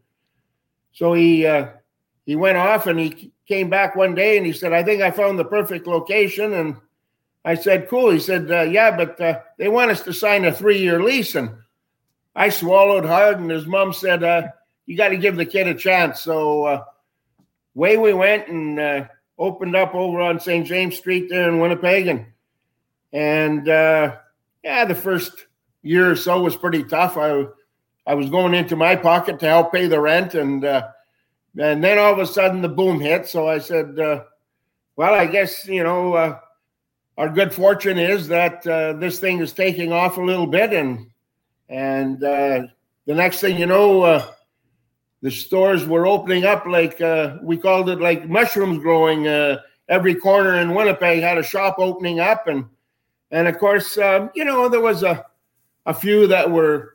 so 0.93 1.13
he 1.13 1.45
he 2.25 2.35
went 2.35 2.57
off 2.57 2.87
and 2.87 2.99
he 2.99 3.31
came 3.47 3.69
back 3.69 3.95
one 3.95 4.15
day 4.15 4.37
and 4.37 4.45
he 4.45 4.53
said, 4.53 4.73
I 4.73 4.83
think 4.83 5.01
I 5.01 5.11
found 5.11 5.37
the 5.37 5.45
perfect 5.45 5.85
location. 5.85 6.53
And 6.53 6.75
I 7.43 7.55
said, 7.55 7.87
Cool. 7.87 8.11
He 8.11 8.19
said, 8.19 8.51
uh, 8.51 8.61
Yeah, 8.61 8.95
but 8.95 9.19
uh, 9.21 9.39
they 9.57 9.67
want 9.67 9.91
us 9.91 10.01
to 10.01 10.13
sign 10.13 10.45
a 10.45 10.51
three 10.51 10.79
year 10.79 11.01
lease. 11.01 11.35
And 11.35 11.51
I 12.35 12.49
swallowed 12.49 13.05
hard. 13.05 13.39
And 13.39 13.49
his 13.49 13.67
mom 13.67 13.93
said, 13.93 14.23
uh, 14.23 14.47
You 14.87 14.97
got 14.97 15.09
to 15.09 15.17
give 15.17 15.35
the 15.35 15.45
kid 15.45 15.67
a 15.67 15.75
chance. 15.75 16.21
So 16.21 16.65
uh, 16.65 16.83
away 17.75 17.97
we 17.97 18.13
went 18.13 18.47
and 18.47 18.79
uh, 18.79 19.05
opened 19.37 19.75
up 19.75 19.93
over 19.93 20.19
on 20.21 20.39
St. 20.39 20.65
James 20.65 20.97
Street 20.97 21.29
there 21.29 21.47
in 21.47 21.59
Winnipeg. 21.59 22.07
And, 22.07 22.25
and 23.13 23.69
uh, 23.69 24.15
yeah, 24.63 24.85
the 24.85 24.95
first 24.95 25.45
year 25.83 26.09
or 26.09 26.15
so 26.15 26.41
was 26.41 26.55
pretty 26.55 26.83
tough. 26.83 27.17
I, 27.17 27.45
I 28.07 28.15
was 28.15 28.31
going 28.31 28.55
into 28.55 28.75
my 28.75 28.95
pocket 28.95 29.39
to 29.39 29.45
help 29.45 29.71
pay 29.71 29.85
the 29.85 30.01
rent. 30.01 30.33
And, 30.33 30.65
and 31.57 31.83
then 31.83 31.97
all 31.97 32.13
of 32.13 32.19
a 32.19 32.25
sudden 32.25 32.61
the 32.61 32.69
boom 32.69 32.99
hit. 32.99 33.27
So 33.27 33.47
I 33.47 33.59
said, 33.59 33.99
uh, 33.99 34.23
well, 34.95 35.13
I 35.13 35.25
guess, 35.25 35.67
you 35.67 35.83
know, 35.83 36.13
uh, 36.13 36.39
our 37.17 37.29
good 37.29 37.53
fortune 37.53 37.97
is 37.97 38.27
that 38.27 38.65
uh, 38.67 38.93
this 38.93 39.19
thing 39.19 39.39
is 39.39 39.53
taking 39.53 39.93
off 39.93 40.17
a 40.17 40.21
little 40.21 40.47
bit, 40.47 40.73
and 40.73 41.07
and 41.69 42.21
uh, 42.23 42.63
the 43.05 43.15
next 43.15 43.39
thing 43.39 43.57
you 43.57 43.65
know, 43.65 44.01
uh, 44.01 44.31
the 45.21 45.31
stores 45.31 45.85
were 45.85 46.07
opening 46.07 46.45
up 46.45 46.65
like 46.65 46.99
uh, 46.99 47.37
we 47.41 47.57
called 47.57 47.89
it 47.89 48.01
like 48.01 48.27
mushrooms 48.27 48.79
growing. 48.79 49.27
Every 49.87 50.15
corner 50.15 50.55
in 50.59 50.73
Winnipeg 50.73 51.21
had 51.21 51.37
a 51.37 51.43
shop 51.43 51.75
opening 51.77 52.19
up, 52.19 52.47
and 52.47 52.65
and 53.31 53.47
of 53.47 53.57
course, 53.59 53.97
um, 53.97 54.29
you 54.35 54.43
know, 54.43 54.67
there 54.67 54.81
was 54.81 55.03
a 55.03 55.25
a 55.85 55.93
few 55.93 56.27
that 56.27 56.49
were 56.51 56.94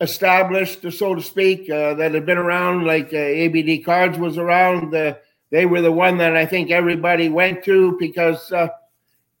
established, 0.00 0.90
so 0.92 1.14
to 1.14 1.22
speak, 1.22 1.70
uh, 1.70 1.94
that 1.94 2.14
had 2.14 2.26
been 2.26 2.38
around, 2.38 2.84
like 2.84 3.12
uh, 3.12 3.16
ABD 3.16 3.84
Cards 3.84 4.18
was 4.18 4.38
around. 4.38 4.94
Uh, 4.94 5.14
they 5.50 5.66
were 5.66 5.80
the 5.80 5.92
one 5.92 6.18
that 6.18 6.36
I 6.36 6.46
think 6.46 6.70
everybody 6.70 7.28
went 7.28 7.64
to 7.64 7.96
because 7.98 8.50
uh, 8.52 8.68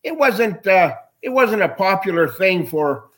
it 0.02 0.16
wasn't 0.16 0.66
uh, 0.66 0.94
it 1.22 1.30
wasn't 1.30 1.62
a 1.62 1.68
popular 1.68 2.28
thing 2.28 2.66
for 2.66 3.10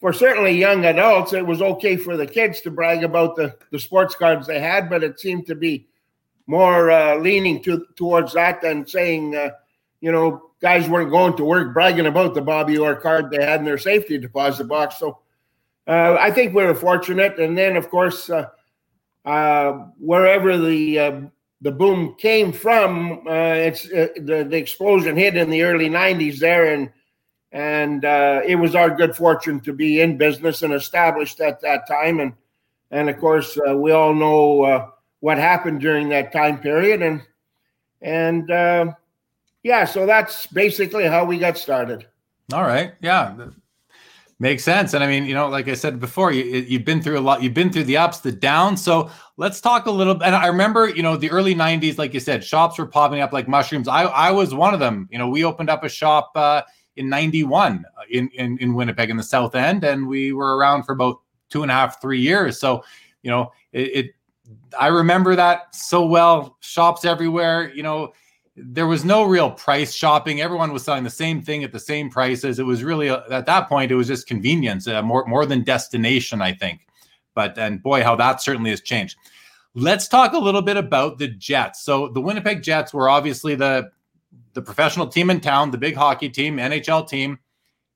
for 0.00 0.12
certainly 0.12 0.52
young 0.52 0.84
adults. 0.84 1.32
It 1.32 1.46
was 1.46 1.60
okay 1.60 1.96
for 1.96 2.16
the 2.16 2.26
kids 2.26 2.60
to 2.62 2.70
brag 2.70 3.04
about 3.04 3.36
the 3.36 3.56
the 3.70 3.78
sports 3.78 4.14
cards 4.14 4.46
they 4.46 4.60
had, 4.60 4.88
but 4.88 5.02
it 5.02 5.18
seemed 5.18 5.46
to 5.46 5.54
be 5.54 5.88
more 6.46 6.90
uh, 6.90 7.16
leaning 7.16 7.62
to 7.64 7.86
towards 7.96 8.34
that 8.34 8.60
than 8.60 8.86
saying, 8.86 9.32
you 10.00 10.12
know, 10.12 10.50
guys 10.60 10.88
weren't 10.88 11.10
going 11.10 11.36
to 11.36 11.44
work 11.44 11.72
bragging 11.74 12.06
about 12.06 12.34
the 12.34 12.42
Bobby 12.42 12.78
Orr 12.78 12.96
card 12.96 13.30
they 13.30 13.44
had 13.44 13.60
in 13.60 13.66
their 13.66 13.78
safety 13.78 14.18
deposit 14.18 14.64
box. 14.64 14.98
So 14.98 15.20
uh, 15.90 16.16
I 16.20 16.30
think 16.30 16.54
we 16.54 16.64
were 16.64 16.74
fortunate. 16.74 17.40
And 17.40 17.58
then, 17.58 17.76
of 17.76 17.90
course, 17.90 18.30
uh, 18.30 18.46
uh, 19.24 19.72
wherever 19.98 20.56
the 20.56 20.98
uh, 20.98 21.20
the 21.62 21.72
boom 21.72 22.14
came 22.16 22.52
from, 22.52 23.26
uh, 23.26 23.54
it's 23.54 23.86
uh, 23.86 24.06
the, 24.16 24.46
the 24.48 24.56
explosion 24.56 25.16
hit 25.16 25.36
in 25.36 25.50
the 25.50 25.62
early 25.62 25.90
'90s 25.90 26.38
there, 26.38 26.72
and 26.72 26.90
and 27.50 28.04
it 28.48 28.56
was 28.56 28.76
our 28.76 28.94
good 28.94 29.16
fortune 29.16 29.58
to 29.60 29.72
be 29.72 30.00
in 30.00 30.16
business 30.16 30.62
and 30.62 30.72
established 30.72 31.40
at 31.40 31.60
that 31.62 31.88
time. 31.88 32.20
And 32.20 32.34
and 32.92 33.10
of 33.10 33.18
course, 33.18 33.58
we 33.74 33.90
all 33.90 34.14
know 34.14 34.92
what 35.18 35.38
happened 35.38 35.80
during 35.80 36.08
that 36.10 36.32
time 36.32 36.60
period. 36.60 37.02
And 37.02 37.20
and 38.00 38.94
yeah, 39.64 39.84
so 39.84 40.06
that's 40.06 40.46
basically 40.46 41.08
how 41.08 41.24
we 41.24 41.36
got 41.36 41.58
started. 41.58 42.06
All 42.52 42.62
right. 42.62 42.94
Yeah. 43.00 43.34
Makes 44.42 44.64
sense. 44.64 44.94
And 44.94 45.04
I 45.04 45.06
mean, 45.06 45.26
you 45.26 45.34
know, 45.34 45.48
like 45.48 45.68
I 45.68 45.74
said 45.74 46.00
before, 46.00 46.32
you, 46.32 46.42
you've 46.42 46.86
been 46.86 47.02
through 47.02 47.18
a 47.18 47.20
lot, 47.20 47.42
you've 47.42 47.52
been 47.52 47.70
through 47.70 47.84
the 47.84 47.98
ups, 47.98 48.20
the 48.20 48.32
downs. 48.32 48.82
So 48.82 49.10
let's 49.36 49.60
talk 49.60 49.84
a 49.84 49.90
little. 49.90 50.14
And 50.22 50.34
I 50.34 50.46
remember, 50.46 50.88
you 50.88 51.02
know, 51.02 51.14
the 51.14 51.30
early 51.30 51.54
90s, 51.54 51.98
like 51.98 52.14
you 52.14 52.20
said, 52.20 52.42
shops 52.42 52.78
were 52.78 52.86
popping 52.86 53.20
up 53.20 53.34
like 53.34 53.48
mushrooms. 53.48 53.86
I, 53.86 54.04
I 54.04 54.30
was 54.30 54.54
one 54.54 54.72
of 54.72 54.80
them. 54.80 55.10
You 55.12 55.18
know, 55.18 55.28
we 55.28 55.44
opened 55.44 55.68
up 55.68 55.84
a 55.84 55.90
shop 55.90 56.32
uh, 56.36 56.62
in 56.96 57.10
91 57.10 57.84
uh, 57.84 58.00
in, 58.10 58.30
in, 58.30 58.56
in 58.62 58.72
Winnipeg 58.72 59.10
in 59.10 59.18
the 59.18 59.22
South 59.22 59.54
End, 59.54 59.84
and 59.84 60.08
we 60.08 60.32
were 60.32 60.56
around 60.56 60.84
for 60.84 60.92
about 60.92 61.20
two 61.50 61.60
and 61.60 61.70
a 61.70 61.74
half, 61.74 62.00
three 62.00 62.20
years. 62.20 62.58
So, 62.58 62.82
you 63.22 63.30
know, 63.30 63.52
it, 63.72 64.06
it 64.06 64.14
I 64.78 64.86
remember 64.86 65.36
that 65.36 65.74
so 65.74 66.06
well. 66.06 66.56
Shops 66.60 67.04
everywhere, 67.04 67.70
you 67.74 67.82
know, 67.82 68.14
there 68.64 68.86
was 68.86 69.04
no 69.04 69.24
real 69.24 69.50
price 69.50 69.92
shopping. 69.92 70.40
Everyone 70.40 70.72
was 70.72 70.84
selling 70.84 71.04
the 71.04 71.10
same 71.10 71.42
thing 71.42 71.64
at 71.64 71.72
the 71.72 71.80
same 71.80 72.10
prices. 72.10 72.58
It 72.58 72.64
was 72.64 72.84
really 72.84 73.08
uh, 73.08 73.22
at 73.30 73.46
that 73.46 73.68
point 73.68 73.90
it 73.90 73.96
was 73.96 74.08
just 74.08 74.26
convenience, 74.26 74.86
uh, 74.86 75.02
more 75.02 75.24
more 75.26 75.46
than 75.46 75.62
destination, 75.62 76.42
I 76.42 76.52
think. 76.52 76.86
But 77.34 77.58
and 77.58 77.82
boy, 77.82 78.02
how 78.02 78.16
that 78.16 78.42
certainly 78.42 78.70
has 78.70 78.80
changed. 78.80 79.16
Let's 79.74 80.08
talk 80.08 80.32
a 80.32 80.38
little 80.38 80.62
bit 80.62 80.76
about 80.76 81.18
the 81.18 81.28
Jets. 81.28 81.82
So 81.82 82.08
the 82.08 82.20
Winnipeg 82.20 82.62
Jets 82.62 82.92
were 82.92 83.08
obviously 83.08 83.54
the 83.54 83.90
the 84.54 84.62
professional 84.62 85.06
team 85.06 85.30
in 85.30 85.40
town, 85.40 85.70
the 85.70 85.78
big 85.78 85.96
hockey 85.96 86.28
team, 86.28 86.56
NHL 86.56 87.08
team. 87.08 87.38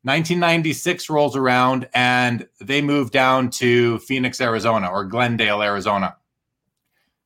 1996 0.03 1.09
rolls 1.09 1.35
around 1.35 1.89
and 1.95 2.47
they 2.61 2.83
moved 2.83 3.11
down 3.11 3.49
to 3.49 3.99
Phoenix, 4.01 4.39
Arizona 4.39 4.87
or 4.87 5.03
Glendale, 5.03 5.63
Arizona 5.63 6.15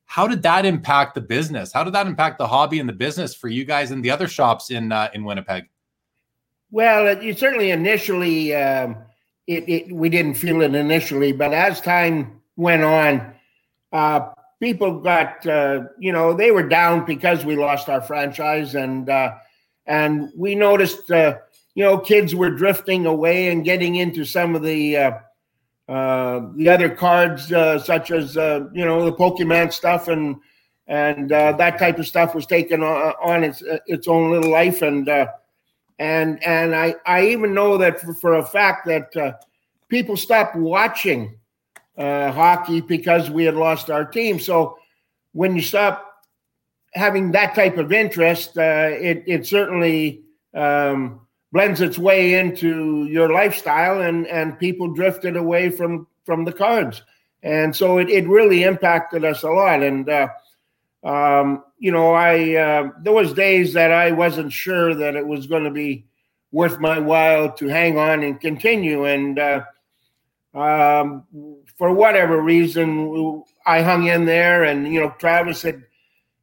how 0.09 0.27
did 0.27 0.43
that 0.43 0.65
impact 0.65 1.15
the 1.15 1.21
business? 1.21 1.71
How 1.71 1.85
did 1.85 1.93
that 1.93 2.07
impact 2.07 2.39
the 2.39 2.47
hobby 2.47 2.81
and 2.81 2.89
the 2.89 2.95
business 2.95 3.35
for 3.35 3.49
you 3.49 3.67
guys 3.67 3.91
and 3.91 4.03
the 4.03 4.11
other 4.11 4.27
shops 4.27 4.71
in 4.71 4.91
uh, 4.91 5.11
in 5.13 5.23
Winnipeg? 5.23 5.69
Well, 6.71 7.23
you 7.23 7.35
certainly 7.35 7.71
initially 7.71 8.55
um, 8.55 8.97
it, 9.47 9.69
it, 9.69 9.93
we 9.93 10.09
didn't 10.09 10.35
feel 10.35 10.63
it 10.63 10.75
initially, 10.75 11.33
but 11.33 11.53
as 11.53 11.83
time 11.83 12.41
went 12.57 12.85
on, 12.85 13.35
uh, 13.93 14.31
people 14.61 14.99
got 15.01 15.47
uh, 15.47 15.83
you 15.99 16.11
know 16.11 16.33
they 16.33 16.53
were 16.53 16.67
down 16.67 17.05
because 17.05 17.45
we 17.45 17.55
lost 17.55 17.91
our 17.91 18.01
franchise, 18.01 18.75
and 18.75 19.11
uh, 19.11 19.35
and 19.85 20.33
we 20.35 20.55
noticed 20.55 21.11
uh, 21.11 21.37
you 21.75 21.85
know 21.85 21.99
kids 21.99 22.35
were 22.35 22.51
drifting 22.51 23.05
away 23.05 23.51
and 23.51 23.63
getting 23.63 23.97
into 23.97 24.25
some 24.25 24.57
of 24.57 24.63
the 24.63 25.21
uh, 25.89 26.49
the 26.55 26.69
other 26.69 26.91
cards, 26.91 27.51
uh, 27.51 27.79
such 27.79 28.11
as 28.11 28.37
uh, 28.37 28.69
you 28.75 28.85
know 28.85 29.05
the 29.05 29.13
Pokemon 29.13 29.73
stuff 29.73 30.09
and 30.09 30.37
and 30.87 31.33
uh, 31.33 31.53
that 31.53 31.79
type 31.79 31.99
of 31.99 32.07
stuff, 32.07 32.35
was 32.35 32.47
taken 32.47 32.83
on, 32.83 33.15
on 33.23 33.43
its 33.45 33.63
its 33.87 34.07
own 34.07 34.31
little 34.31 34.51
life, 34.51 34.83
and 34.83 35.09
uh, 35.09 35.29
and 35.99 36.45
and 36.45 36.77
I 36.77 36.95
I 37.07 37.27
even 37.29 37.55
know 37.55 37.79
that 37.79 38.01
for, 38.01 38.13
for 38.15 38.35
a 38.35 38.45
fact 38.45 38.87
that 38.87 39.41
people 39.89 40.17
stopped 40.17 40.57
watching 40.57 41.39
hockey 41.97 42.83
because 42.83 43.31
we 43.31 43.45
had 43.45 43.55
lost 43.55 43.91
our 43.91 44.05
team. 44.05 44.39
So 44.39 44.79
when 45.33 45.57
you 45.57 45.63
stop 45.63 46.05
having 46.93 47.33
that 47.33 47.55
type 47.55 47.79
of 47.79 47.93
interest, 47.93 48.59
it 48.59 49.23
it 49.27 49.47
certainly 49.47 50.23
um, 50.53 51.21
blends 51.53 51.81
its 51.81 51.99
way 51.99 52.35
into 52.35 53.07
your 53.07 53.33
lifestyle 53.33 54.03
and 54.03 54.27
and 54.27 54.59
people 54.59 54.89
drifted 54.89 55.37
away 55.37 55.71
from 55.71 56.07
from 56.25 56.45
the 56.45 56.53
cards. 56.53 57.03
And 57.43 57.75
so 57.75 57.99
it, 57.99 58.11
it 58.11 58.29
really 58.29 58.65
impacted 58.65 59.25
us 59.25 59.43
a 59.43 59.51
lot. 59.51 59.83
And 59.83 60.09
uh, 60.09 60.29
um, 61.05 61.65
you 61.79 61.93
know 61.93 62.13
i 62.13 62.55
uh, 62.55 62.91
there 63.03 63.13
was 63.13 63.33
days 63.33 63.73
that 63.73 63.93
i 63.93 64.11
wasn't 64.11 64.53
sure 64.53 64.95
that 64.95 65.15
it 65.15 65.27
was 65.27 65.47
going 65.47 65.65
to 65.65 65.71
be 65.71 66.05
worth 66.51 66.81
my 66.81 66.99
while 66.99 67.53
to 67.53 67.69
hang 67.69 67.99
on 67.99 68.23
and 68.23 68.41
continue. 68.41 69.05
And 69.05 69.39
uh, 69.39 69.65
um, 70.55 71.25
for 71.77 71.93
whatever 71.93 72.41
reason 72.43 73.45
i 73.67 73.83
hung 73.83 74.07
in 74.07 74.25
there 74.25 74.65
and 74.65 74.93
you 74.93 75.01
know 75.01 75.15
travis 75.19 75.63
had 75.63 75.85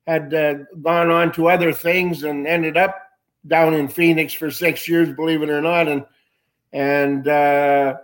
had 0.08 0.34
uh, 0.34 0.54
gone 0.82 1.10
on 1.10 1.32
to 1.34 1.48
other 1.50 1.74
things 1.74 2.24
and 2.24 2.48
ended 2.48 2.78
up 2.78 3.05
down 3.47 3.73
in 3.73 3.88
Phoenix 3.88 4.34
for 4.34 4.51
six 4.51 4.88
years, 4.88 5.15
believe 5.15 5.41
it 5.41 5.49
or 5.49 5.62
not, 5.62 5.88
and 5.88 6.05
and 6.73 7.27
uh, 7.27 7.95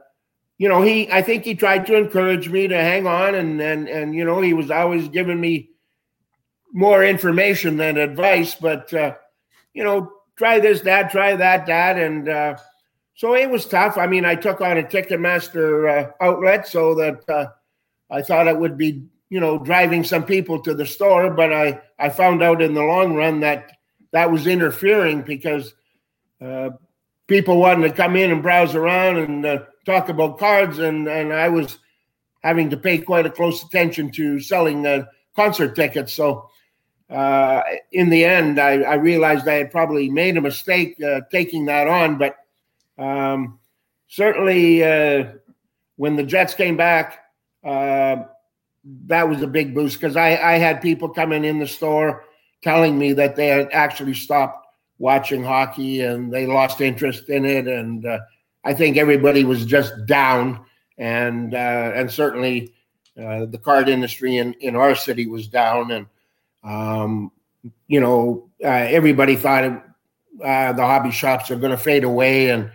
you 0.57 0.69
know 0.69 0.81
he 0.81 1.11
I 1.11 1.21
think 1.21 1.43
he 1.43 1.55
tried 1.55 1.85
to 1.87 1.95
encourage 1.95 2.49
me 2.49 2.67
to 2.67 2.75
hang 2.75 3.07
on, 3.07 3.35
and 3.35 3.61
and 3.61 3.87
and 3.87 4.15
you 4.15 4.25
know 4.25 4.41
he 4.41 4.53
was 4.53 4.71
always 4.71 5.07
giving 5.09 5.39
me 5.39 5.69
more 6.73 7.03
information 7.03 7.77
than 7.77 7.97
advice, 7.97 8.55
but 8.55 8.93
uh, 8.93 9.15
you 9.73 9.83
know 9.83 10.11
try 10.37 10.59
this, 10.59 10.81
dad, 10.81 11.11
try 11.11 11.35
that, 11.35 11.65
dad, 11.65 11.99
and 11.99 12.27
uh, 12.27 12.57
so 13.13 13.35
it 13.35 13.49
was 13.49 13.67
tough. 13.67 13.97
I 13.97 14.07
mean, 14.07 14.25
I 14.25 14.35
took 14.35 14.61
on 14.61 14.77
a 14.77 14.83
Ticketmaster 14.83 16.07
uh, 16.07 16.11
outlet 16.21 16.67
so 16.67 16.95
that 16.95 17.29
uh, 17.29 17.47
I 18.09 18.21
thought 18.21 18.47
it 18.47 18.57
would 18.57 18.77
be 18.77 19.03
you 19.29 19.39
know 19.39 19.57
driving 19.57 20.03
some 20.03 20.23
people 20.23 20.59
to 20.61 20.73
the 20.73 20.85
store, 20.85 21.29
but 21.29 21.53
I 21.53 21.81
I 21.99 22.09
found 22.09 22.41
out 22.41 22.61
in 22.61 22.73
the 22.73 22.83
long 22.83 23.15
run 23.15 23.39
that 23.41 23.77
that 24.11 24.31
was 24.31 24.47
interfering 24.47 25.21
because 25.21 25.73
uh, 26.41 26.71
people 27.27 27.57
wanted 27.57 27.87
to 27.87 27.93
come 27.93 28.15
in 28.15 28.31
and 28.31 28.43
browse 28.43 28.75
around 28.75 29.17
and 29.17 29.45
uh, 29.45 29.63
talk 29.85 30.09
about 30.09 30.39
cards, 30.39 30.79
and 30.79 31.07
and 31.07 31.33
I 31.33 31.49
was 31.49 31.77
having 32.43 32.69
to 32.71 32.77
pay 32.77 32.97
quite 32.97 33.25
a 33.25 33.29
close 33.29 33.63
attention 33.63 34.11
to 34.11 34.39
selling 34.39 34.85
uh, 34.85 35.05
concert 35.35 35.75
tickets. 35.75 36.13
So 36.13 36.49
uh, 37.09 37.61
in 37.91 38.09
the 38.09 38.25
end, 38.25 38.59
I, 38.59 38.81
I, 38.81 38.93
realized 38.95 39.47
I 39.47 39.55
had 39.55 39.69
probably 39.69 40.09
made 40.09 40.37
a 40.37 40.41
mistake 40.41 40.95
uh, 41.03 41.21
taking 41.29 41.65
that 41.65 41.87
on, 41.87 42.17
but 42.17 42.37
um, 42.97 43.59
certainly 44.07 44.83
uh, 44.83 45.33
when 45.97 46.15
the 46.15 46.23
Jets 46.23 46.53
came 46.53 46.77
back. 46.77 47.19
that 47.63 49.29
was 49.29 49.43
a 49.43 49.47
big 49.47 49.75
boost 49.75 49.99
because 49.99 50.15
I, 50.15 50.29
I 50.37 50.53
had 50.53 50.81
people 50.81 51.09
coming 51.09 51.45
in 51.45 51.59
the 51.59 51.67
store 51.67 52.23
telling 52.61 52.97
me 52.97 53.13
that 53.13 53.35
they 53.35 53.47
had 53.47 53.69
actually 53.71 54.13
stopped 54.13 54.67
watching 54.99 55.43
hockey 55.43 56.01
and 56.01 56.31
they 56.31 56.45
lost 56.45 56.79
interest 56.79 57.29
in 57.29 57.43
it. 57.43 57.67
And 57.67 58.05
uh, 58.05 58.19
I 58.63 58.73
think 58.73 58.97
everybody 58.97 59.43
was 59.43 59.65
just 59.65 60.05
down, 60.05 60.63
and 60.97 61.53
uh, 61.53 61.91
and 61.95 62.11
certainly 62.11 62.73
uh, 63.17 63.45
the 63.45 63.57
card 63.57 63.89
industry 63.89 64.37
in 64.37 64.53
in 64.55 64.75
our 64.75 64.95
city 64.95 65.27
was 65.27 65.47
down, 65.47 65.91
and 65.91 66.05
um, 66.63 67.31
you 67.87 67.99
know 67.99 68.49
uh, 68.63 68.67
everybody 68.67 69.35
thought 69.35 69.63
it, 69.63 69.73
uh, 70.43 70.73
the 70.73 70.85
hobby 70.85 71.11
shops 71.11 71.49
are 71.49 71.55
going 71.55 71.71
to 71.71 71.77
fade 71.77 72.03
away, 72.03 72.49
and 72.49 72.71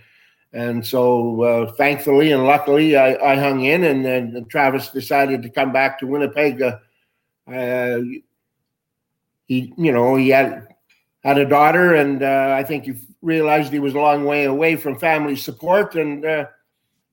and 0.53 0.85
so 0.85 1.43
uh, 1.43 1.73
thankfully 1.73 2.33
and 2.33 2.45
luckily 2.45 2.97
I, 2.97 3.15
I 3.33 3.37
hung 3.37 3.65
in, 3.65 3.85
and 3.85 4.05
then 4.05 4.47
Travis 4.49 4.91
decided 4.91 5.43
to 5.43 5.51
come 5.51 5.73
back 5.73 6.01
to 6.01 6.07
Winnipeg. 6.07 6.61
Uh, 6.63 8.01
he, 9.47 9.73
you 9.77 9.93
know, 9.93 10.17
he 10.17 10.29
had 10.29 10.67
had 11.23 11.39
a 11.39 11.49
daughter, 11.49 11.95
and 11.95 12.23
uh, 12.23 12.55
I 12.57 12.63
think 12.63 12.85
he 12.85 12.95
realized 13.23 13.73
he 13.73 13.79
was 13.79 13.95
a 13.95 13.99
long 13.99 14.25
way 14.25 14.45
away 14.45 14.77
from 14.77 14.99
family 14.99 15.37
support. 15.37 15.95
And 15.95 16.25
uh, 16.25 16.47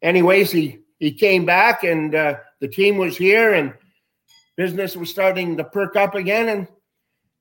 anyways, 0.02 0.52
he 0.52 0.80
he 1.00 1.12
came 1.12 1.46
back, 1.46 1.84
and 1.84 2.14
uh, 2.14 2.36
the 2.60 2.68
team 2.68 2.98
was 2.98 3.18
here, 3.18 3.54
and 3.54 3.74
business 4.56 4.96
was 4.96 5.10
starting 5.10 5.58
to 5.58 5.64
perk 5.64 5.96
up 5.96 6.16
again. 6.16 6.50
And 6.50 6.68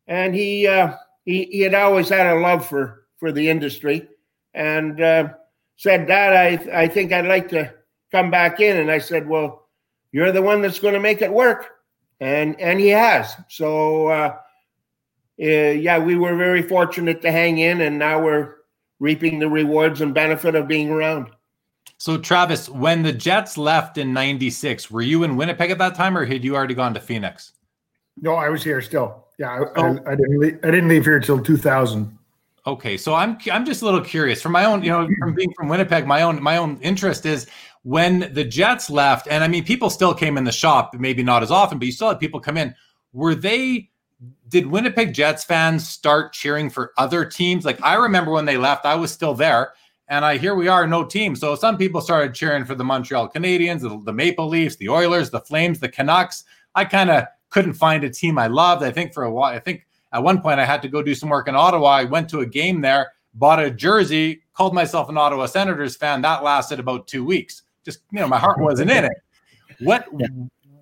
and 0.07 0.35
he 0.35 0.67
uh, 0.67 0.95
he 1.25 1.45
he 1.45 1.61
had 1.61 1.75
always 1.75 2.09
had 2.09 2.27
a 2.27 2.41
love 2.41 2.67
for 2.67 3.07
for 3.19 3.33
the 3.33 3.49
industry, 3.49 4.09
and 4.55 5.01
uh, 5.01 5.29
said, 5.77 6.07
"Dad, 6.07 6.33
I 6.35 6.83
I 6.83 6.89
think 6.89 7.13
I'd 7.13 7.27
like 7.27 7.49
to 7.51 7.73
come 8.11 8.31
back 8.31 8.61
in." 8.61 8.77
And 8.77 8.91
I 8.91 8.99
said, 8.99 9.29
"Well, 9.29 9.69
you're 10.11 10.33
the 10.33 10.43
one 10.43 10.61
that's 10.61 10.81
going 10.81 10.95
to 10.95 11.01
make 11.01 11.23
it 11.23 11.33
work," 11.33 11.69
and 12.21 12.59
and 12.61 12.81
he 12.81 12.89
has. 12.89 13.35
So 13.49 14.42
uh, 15.41 15.45
yeah, 15.45 15.99
we 15.99 16.17
were 16.17 16.37
very 16.37 16.63
fortunate 16.63 17.23
to 17.23 17.33
hang 17.33 17.59
in, 17.59 17.81
and 17.81 17.99
now 17.99 18.23
we're 18.23 18.57
reaping 19.01 19.39
the 19.39 19.49
rewards 19.49 20.01
and 20.01 20.15
benefit 20.15 20.55
of 20.55 20.69
being 20.69 20.91
around. 20.91 21.29
So, 21.99 22.19
Travis, 22.19 22.69
when 22.69 23.03
the 23.03 23.13
Jets 23.13 23.57
left 23.57 23.97
in 23.99 24.13
'96, 24.13 24.91
were 24.91 25.03
you 25.03 25.23
in 25.23 25.37
Winnipeg 25.37 25.71
at 25.71 25.79
that 25.79 25.95
time, 25.95 26.17
or 26.17 26.25
had 26.25 26.45
you 26.45 26.55
already 26.55 26.75
gone 26.75 26.95
to 26.95 27.01
Phoenix? 27.01 27.53
No, 28.21 28.35
I 28.35 28.49
was 28.49 28.63
here 28.63 28.83
still. 28.83 29.27
Yeah, 29.39 29.51
I, 29.51 29.59
oh. 29.77 29.99
I, 30.07 30.13
I 30.13 30.15
didn't. 30.17 30.39
Leave, 30.39 30.59
I 30.63 30.71
didn't 30.71 30.89
leave 30.89 31.05
here 31.05 31.17
until 31.17 31.43
2000. 31.43 32.19
Okay, 32.67 32.97
so 32.97 33.15
I'm 33.15 33.39
I'm 33.51 33.65
just 33.65 33.83
a 33.83 33.85
little 33.85 34.01
curious 34.01 34.41
from 34.41 34.53
my 34.53 34.65
own, 34.65 34.85
you 34.85 34.91
know, 34.91 35.09
from 35.19 35.35
being 35.35 35.53
from 35.55 35.69
Winnipeg, 35.69 36.07
my 36.07 36.23
own 36.23 36.41
my 36.43 36.57
own 36.59 36.79
interest 36.81 37.27
is 37.27 37.49
when 37.83 38.33
the 38.33 38.45
Jets 38.45 38.89
left, 38.89 39.27
and 39.29 39.43
I 39.43 39.49
mean, 39.49 39.65
people 39.65 39.91
still 39.91 40.15
came 40.15 40.39
in 40.39 40.45
the 40.45 40.53
shop, 40.53 40.95
maybe 40.95 41.25
not 41.25 41.43
as 41.43 41.51
often, 41.51 41.79
but 41.79 41.87
you 41.87 41.93
still 41.93 42.09
had 42.09 42.21
people 42.21 42.39
come 42.39 42.57
in. 42.57 42.75
Were 43.13 43.35
they 43.35 43.91
did 44.53 44.67
Winnipeg 44.67 45.15
Jets 45.15 45.43
fans 45.43 45.89
start 45.89 46.35
cheering 46.35 46.69
for 46.69 46.93
other 46.99 47.25
teams? 47.25 47.65
Like 47.65 47.83
I 47.83 47.95
remember 47.95 48.31
when 48.31 48.45
they 48.45 48.59
left, 48.59 48.85
I 48.85 48.95
was 48.95 49.11
still 49.11 49.33
there, 49.35 49.73
and 50.09 50.27
I 50.27 50.37
here 50.37 50.55
we 50.55 50.69
are, 50.69 50.87
no 50.87 51.05
team. 51.05 51.35
So 51.35 51.55
some 51.55 51.79
people 51.79 52.03
started 52.03 52.35
cheering 52.35 52.67
for 52.67 52.75
the 52.75 52.85
Montreal 52.85 53.31
Canadiens, 53.31 53.81
the, 53.81 53.99
the 54.05 54.13
Maple 54.13 54.49
Leafs, 54.49 54.77
the 54.77 54.91
Oilers, 54.91 55.31
the 55.31 55.41
Flames, 55.41 55.81
the 55.81 55.89
Canucks. 55.89 56.45
I 56.75 56.85
kind 56.85 57.11
of 57.11 57.25
couldn't 57.49 57.73
find 57.73 58.05
a 58.05 58.11
team 58.11 58.39
I 58.39 58.47
loved. 58.47 58.83
I 58.83 58.91
think 58.91 59.15
for 59.15 59.25
a 59.25 59.33
while, 59.33 59.55
I 59.55 59.59
think 59.59 59.87
at 60.13 60.23
one 60.23 60.43
point 60.43 60.61
I 60.61 60.67
had 60.67 60.83
to 60.83 60.89
go 60.89 61.03
do 61.03 61.15
some 61.15 61.31
work 61.31 61.49
in 61.49 61.57
Ottawa. 61.57 61.89
I 61.89 62.05
went 62.05 62.29
to 62.31 62.41
a 62.41 62.47
game 62.47 62.83
there, 62.83 63.13
bought 63.33 63.59
a 63.59 63.71
jersey, 63.71 64.43
called 64.53 64.75
myself 64.75 65.09
an 65.09 65.17
Ottawa 65.17 65.47
Senators 65.47 65.97
fan. 65.97 66.21
That 66.21 66.45
lasted 66.45 66.79
about 66.79 67.09
two 67.09 67.25
weeks. 67.25 67.63
Just 67.87 68.01
you 68.13 68.21
know, 68.21 68.29
my 68.29 68.39
heart 68.39 68.61
wasn't 68.61 68.91
in 68.91 69.07
it. 69.07 69.13
What? 69.81 70.07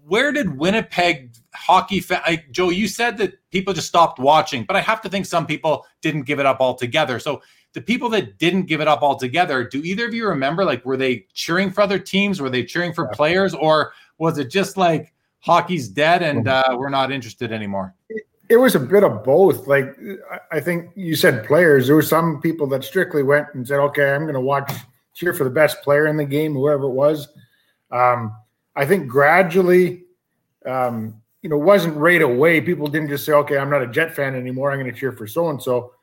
Where 0.05 0.33
did 0.33 0.59
Winnipeg 0.59 1.31
hockey 1.55 2.01
fan. 2.01 2.23
I, 2.25 2.45
Joe, 2.51 2.71
you 2.71 2.89
said 2.89 3.19
that 3.19 3.35
people 3.51 3.75
just 3.75 3.89
stopped 3.89 4.19
watching, 4.19 4.65
but 4.65 4.77
I 4.77 4.81
have 4.81 5.01
to 5.03 5.09
think 5.09 5.27
some 5.27 5.47
people 5.47 5.87
didn't 6.03 6.23
give 6.23 6.39
it 6.39 6.47
up 6.47 6.61
altogether. 6.61 7.19
So 7.19 7.43
the 7.73 7.81
people 7.81 8.09
that 8.11 8.39
didn't 8.39 8.63
give 8.63 8.81
it 8.81 8.89
up 8.89 9.03
altogether, 9.03 9.65
do 9.65 9.81
either 9.83 10.07
of 10.07 10.15
you 10.15 10.27
remember? 10.27 10.65
Like, 10.65 10.85
were 10.85 10.97
they 10.97 11.27
cheering 11.35 11.71
for 11.71 11.83
other 11.83 11.99
teams? 11.99 12.41
Were 12.41 12.51
they 12.51 12.65
cheering 12.65 12.93
for 12.93 13.09
players, 13.09 13.55
or 13.55 13.93
was 14.19 14.39
it 14.39 14.51
just 14.51 14.77
like 14.77 15.13
hockey's 15.41 15.89
dead 15.89 16.23
and 16.23 16.49
uh, 16.49 16.77
we're 16.77 16.91
not 16.91 17.13
interested 17.13 17.53
anymore? 17.53 17.95
It 18.49 18.57
was 18.57 18.75
a 18.75 18.81
bit 18.81 19.05
of 19.05 19.23
both. 19.23 19.69
Like, 19.69 19.97
I 20.51 20.59
think 20.59 20.91
you 20.97 21.15
said 21.15 21.47
players. 21.47 21.87
There 21.87 21.95
were 21.95 22.03
some 22.03 22.41
people 22.41 22.67
that 22.69 22.83
strictly 22.83 23.23
went 23.23 23.47
and 23.55 23.67
said, 23.67 23.79
"Okay, 23.79 24.13
I'm 24.13 24.23
going 24.23 24.35
to 24.35 24.41
watch 24.41 24.73
cheer 25.15 25.33
for 25.33 25.45
the 25.45 25.51
best 25.51 25.83
player 25.83 26.09
in 26.09 26.17
the 26.17 26.25
game, 26.25 26.55
whoever 26.55 26.85
it 26.85 26.91
was." 26.91 27.29
Um, 27.93 28.35
I 28.75 28.87
think 28.87 29.07
gradually, 29.09 30.05
um, 30.67 31.20
you 31.43 31.49
know, 31.49 31.57
wasn't 31.57 31.97
right 31.97 32.21
away. 32.21 32.61
People 32.61 32.87
didn't 32.87 33.09
just 33.09 33.25
say, 33.25 33.33
okay, 33.33 33.59
I'm 33.59 33.71
not 33.71 33.83
a 33.83 33.87
Jet 33.87 34.15
fan 34.15 34.35
anymore. 34.35 34.71
I'm 34.71 34.79
going 34.79 34.93
to 34.93 34.99
cheer 34.99 35.13
for 35.13 35.27
so 35.27 35.49
and 35.49 35.63
so. 35.63 35.95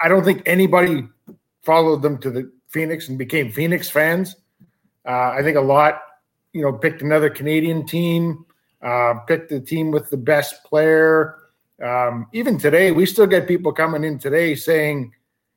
I 0.00 0.08
don't 0.08 0.24
think 0.24 0.42
anybody 0.46 1.06
followed 1.62 2.02
them 2.02 2.18
to 2.18 2.30
the 2.30 2.50
Phoenix 2.68 3.08
and 3.08 3.18
became 3.18 3.52
Phoenix 3.52 3.88
fans. 3.88 4.36
Uh, 5.06 5.30
I 5.30 5.42
think 5.42 5.56
a 5.56 5.60
lot, 5.60 6.02
you 6.52 6.62
know, 6.62 6.72
picked 6.72 7.02
another 7.02 7.30
Canadian 7.30 7.86
team, 7.86 8.46
uh, 8.82 9.14
picked 9.26 9.50
the 9.50 9.60
team 9.60 9.90
with 9.90 10.10
the 10.10 10.16
best 10.16 10.64
player. 10.64 11.36
Um, 11.82 12.26
even 12.32 12.58
today, 12.58 12.90
we 12.90 13.06
still 13.06 13.26
get 13.26 13.46
people 13.46 13.72
coming 13.72 14.02
in 14.02 14.18
today 14.18 14.54
saying, 14.54 15.12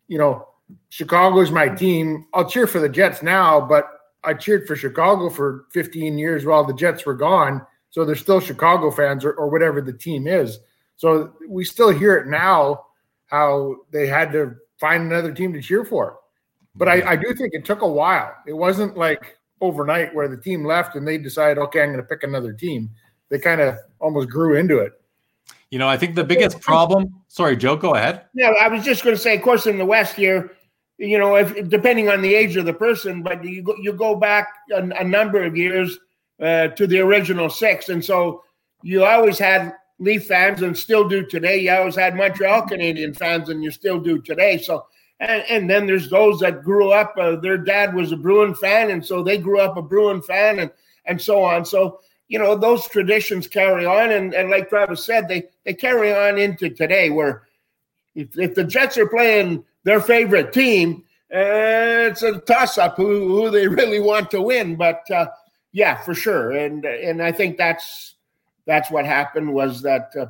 you 0.08 0.18
know, 0.18 0.48
Chicago's 0.90 1.50
my 1.50 1.70
team. 1.70 2.28
I'll 2.34 2.48
cheer 2.48 2.68
for 2.68 2.80
the 2.80 2.90
Jets 2.90 3.24
now, 3.24 3.60
but 3.60 3.86
I 4.24 4.34
cheered 4.34 4.68
for 4.68 4.76
Chicago 4.76 5.30
for 5.30 5.66
15 5.72 6.18
years 6.18 6.46
while 6.46 6.66
the 6.66 6.74
Jets 6.74 7.06
were 7.06 7.16
gone 7.16 7.66
so 7.90 8.06
they're 8.06 8.16
still 8.16 8.40
Chicago 8.40 8.92
fans 8.92 9.26
or, 9.26 9.34
or 9.34 9.50
whatever 9.50 9.82
the 9.82 9.94
team 9.94 10.28
is. 10.28 10.60
So 10.96 11.34
we 11.48 11.64
still 11.64 11.90
hear 11.90 12.16
it 12.18 12.28
now 12.28 12.86
how 13.28 13.78
they 13.92 14.08
had 14.08 14.32
to 14.34 14.56
find 14.80 15.04
another 15.04 15.32
team 15.32 15.54
to 15.54 15.62
cheer 15.62 15.86
for. 15.86 16.18
But 16.76 16.88
I, 16.88 17.12
I 17.12 17.16
do 17.16 17.34
think 17.34 17.54
it 17.54 17.66
took 17.66 17.82
a 17.82 17.88
while. 17.88 18.34
It 18.48 18.54
wasn't 18.54 18.98
like 18.98 19.38
overnight 19.62 20.14
where 20.14 20.28
the 20.28 20.38
team 20.38 20.66
left 20.66 20.96
and 20.96 21.08
they 21.08 21.18
decided, 21.18 21.58
okay, 21.58 21.82
I'm 21.82 21.90
going 21.90 21.98
to 21.98 22.04
pick 22.04 22.24
another 22.24 22.54
team. 22.54 22.90
They 23.30 23.40
kind 23.40 23.62
of 23.62 23.76
almost 24.00 24.30
grew 24.30 24.56
into 24.56 24.80
it. 24.80 24.94
You 25.72 25.78
know, 25.78 25.88
I 25.88 25.98
think 25.98 26.16
the 26.16 26.24
biggest 26.24 26.62
problem. 26.62 27.14
Sorry, 27.28 27.56
Joe, 27.56 27.76
go 27.76 27.96
ahead. 27.96 28.26
Yeah, 28.34 28.50
I 28.60 28.68
was 28.68 28.84
just 28.84 29.04
going 29.04 29.16
to 29.16 29.22
say, 29.22 29.36
of 29.36 29.44
course, 29.44 29.68
in 29.68 29.78
the 29.78 29.86
West 29.86 30.16
here, 30.16 30.52
you 30.98 31.20
know, 31.20 31.36
if 31.36 31.70
depending 31.70 32.10
on 32.10 32.22
the 32.22 32.34
age 32.34 32.56
of 32.56 32.66
the 32.66 32.74
person, 32.74 33.22
but 33.22 33.44
you 33.44 33.62
go, 33.62 33.76
you 33.80 33.94
go 33.94 34.16
back 34.16 34.48
a, 34.74 34.82
a 34.82 35.04
number 35.04 35.44
of 35.44 35.56
years 35.56 35.98
uh, 36.40 36.70
to 36.70 36.88
the 36.88 37.00
original 37.00 37.50
six. 37.50 37.90
And 37.90 38.04
so 38.04 38.44
you 38.82 39.04
always 39.04 39.38
had 39.38 39.74
Leaf 40.00 40.28
fans 40.28 40.62
and 40.62 40.78
still 40.78 41.08
do 41.08 41.26
today. 41.26 41.58
You 41.60 41.72
always 41.72 41.96
had 41.96 42.16
Montreal 42.16 42.64
Canadian 42.64 43.14
fans 43.14 43.50
and 43.50 43.64
you 43.64 43.72
still 43.72 44.00
do 44.00 44.20
today. 44.20 44.58
So, 44.58 44.86
and, 45.20 45.44
and 45.50 45.70
then 45.70 45.86
there's 45.86 46.10
those 46.10 46.40
that 46.40 46.64
grew 46.64 46.92
up, 46.92 47.14
uh, 47.20 47.36
their 47.36 47.58
dad 47.58 47.94
was 47.94 48.14
a 48.14 48.18
Bruin 48.18 48.56
fan. 48.56 48.92
And 48.92 49.06
so 49.06 49.22
they 49.22 49.38
grew 49.38 49.60
up 49.60 49.76
a 49.76 49.82
Bruin 49.82 50.22
fan 50.22 50.60
and, 50.60 50.72
and 51.06 51.22
so 51.22 51.44
on. 51.44 51.66
So, 51.66 52.00
you 52.30 52.40
know, 52.40 52.56
those 52.56 52.88
traditions 52.88 53.48
carry 53.48 53.86
on. 53.86 54.12
And, 54.12 54.34
and 54.34 54.50
like 54.50 54.70
Travis 54.70 55.06
said, 55.06 55.28
they, 55.28 55.44
they 55.66 55.74
carry 55.74 56.14
on 56.14 56.38
into 56.38 56.70
today 56.70 57.10
where 57.10 57.44
if, 58.16 58.38
if 58.38 58.56
the 58.56 58.64
Jets 58.64 58.98
are 58.98 59.10
playing 59.10 59.66
their 59.84 60.00
favorite 60.00 60.54
team, 60.54 61.04
uh, 61.34 62.08
it's 62.08 62.24
a 62.24 62.40
toss 62.40 62.78
up 62.78 62.96
who, 62.96 63.28
who 63.28 63.50
they 63.50 63.68
really 63.68 64.00
want 64.00 64.32
to 64.32 64.42
win. 64.42 64.78
But, 64.78 65.04
uh, 65.12 65.28
yeah, 65.72 66.02
for 66.02 66.14
sure, 66.14 66.52
and 66.52 66.86
and 66.86 67.22
I 67.22 67.32
think 67.32 67.58
that's 67.58 68.16
that's 68.66 68.92
what 68.92 69.06
happened 69.06 69.54
was 69.54 69.82
that, 69.82 70.12
uh, 70.20 70.28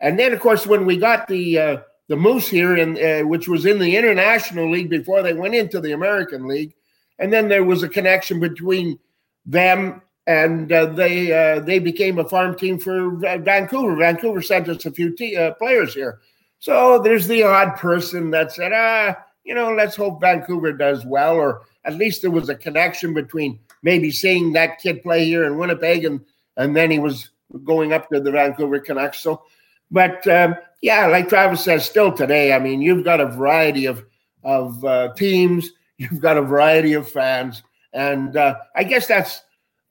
and 0.00 0.18
then 0.18 0.32
of 0.32 0.40
course 0.40 0.66
when 0.66 0.86
we 0.86 0.96
got 0.96 1.26
the 1.28 1.58
uh, 1.58 1.76
the 2.08 2.16
Moose 2.16 2.48
here, 2.48 2.76
in 2.76 2.98
uh, 2.98 3.26
which 3.26 3.48
was 3.48 3.66
in 3.66 3.78
the 3.78 3.96
International 3.96 4.70
League 4.70 4.90
before 4.90 5.22
they 5.22 5.32
went 5.32 5.54
into 5.54 5.80
the 5.80 5.92
American 5.92 6.46
League, 6.46 6.74
and 7.18 7.32
then 7.32 7.48
there 7.48 7.64
was 7.64 7.82
a 7.82 7.88
connection 7.88 8.40
between 8.40 8.98
them 9.46 10.02
and 10.26 10.72
uh, 10.72 10.86
they 10.86 11.32
uh, 11.32 11.60
they 11.60 11.78
became 11.78 12.18
a 12.18 12.28
farm 12.28 12.56
team 12.56 12.78
for 12.78 13.10
Vancouver. 13.16 13.96
Vancouver 13.96 14.40
sent 14.40 14.68
us 14.68 14.86
a 14.86 14.90
few 14.90 15.14
t- 15.14 15.36
uh, 15.36 15.52
players 15.54 15.94
here, 15.94 16.20
so 16.58 16.98
there's 16.98 17.26
the 17.26 17.42
odd 17.42 17.76
person 17.76 18.30
that 18.30 18.52
said, 18.52 18.72
ah, 18.74 19.14
you 19.44 19.54
know, 19.54 19.74
let's 19.74 19.96
hope 19.96 20.20
Vancouver 20.20 20.72
does 20.72 21.04
well, 21.04 21.36
or 21.36 21.62
at 21.84 21.96
least 21.96 22.22
there 22.22 22.30
was 22.30 22.48
a 22.48 22.54
connection 22.54 23.12
between 23.12 23.58
maybe 23.84 24.10
seeing 24.10 24.52
that 24.52 24.80
kid 24.80 25.02
play 25.02 25.24
here 25.24 25.44
in 25.44 25.58
Winnipeg, 25.58 26.04
and 26.04 26.20
and 26.56 26.74
then 26.74 26.90
he 26.90 26.98
was 26.98 27.30
going 27.62 27.92
up 27.92 28.08
to 28.08 28.18
the 28.18 28.32
Vancouver 28.32 28.80
Canucks. 28.80 29.20
So, 29.20 29.42
but 29.90 30.26
um, 30.26 30.56
yeah, 30.82 31.06
like 31.06 31.28
Travis 31.28 31.62
says, 31.62 31.84
still 31.84 32.10
today, 32.10 32.52
I 32.52 32.58
mean, 32.58 32.82
you've 32.82 33.04
got 33.04 33.20
a 33.20 33.26
variety 33.26 33.86
of 33.86 34.04
of 34.42 34.84
uh, 34.84 35.12
teams, 35.14 35.70
you've 35.98 36.20
got 36.20 36.36
a 36.36 36.42
variety 36.42 36.94
of 36.94 37.08
fans, 37.08 37.62
and 37.92 38.36
uh, 38.36 38.56
I 38.74 38.82
guess 38.82 39.06
that's 39.06 39.42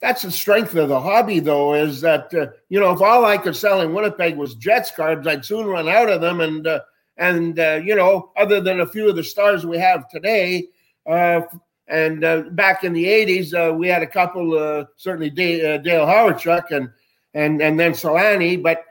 that's 0.01 0.23
the 0.23 0.31
strength 0.31 0.75
of 0.75 0.89
the 0.89 0.99
hobby, 0.99 1.39
though, 1.39 1.75
is 1.75 2.01
that 2.01 2.33
uh, 2.33 2.47
you 2.67 2.79
know 2.79 2.91
if 2.91 3.01
all 3.01 3.23
I 3.23 3.37
could 3.37 3.55
sell 3.55 3.81
in 3.81 3.93
Winnipeg 3.93 4.35
was 4.35 4.55
Jets 4.55 4.91
cards, 4.91 5.27
I'd 5.27 5.45
soon 5.45 5.67
run 5.67 5.87
out 5.87 6.09
of 6.09 6.19
them, 6.19 6.41
and 6.41 6.65
uh, 6.67 6.81
and 7.17 7.59
uh, 7.59 7.79
you 7.83 7.95
know, 7.95 8.31
other 8.35 8.59
than 8.59 8.81
a 8.81 8.87
few 8.87 9.07
of 9.07 9.15
the 9.15 9.23
stars 9.23 9.65
we 9.65 9.77
have 9.77 10.09
today, 10.09 10.67
uh, 11.05 11.41
and 11.87 12.23
uh, 12.23 12.43
back 12.51 12.83
in 12.83 12.93
the 12.93 13.05
'80s, 13.05 13.53
uh, 13.53 13.73
we 13.73 13.87
had 13.87 14.03
a 14.03 14.07
couple, 14.07 14.57
uh, 14.57 14.85
certainly 14.95 15.29
Dale, 15.29 15.75
uh, 15.75 15.77
Dale 15.77 16.05
Hawerchuk 16.05 16.71
and 16.71 16.89
and 17.33 17.61
and 17.61 17.79
then 17.79 17.91
Selanne. 17.91 18.63
But 18.63 18.83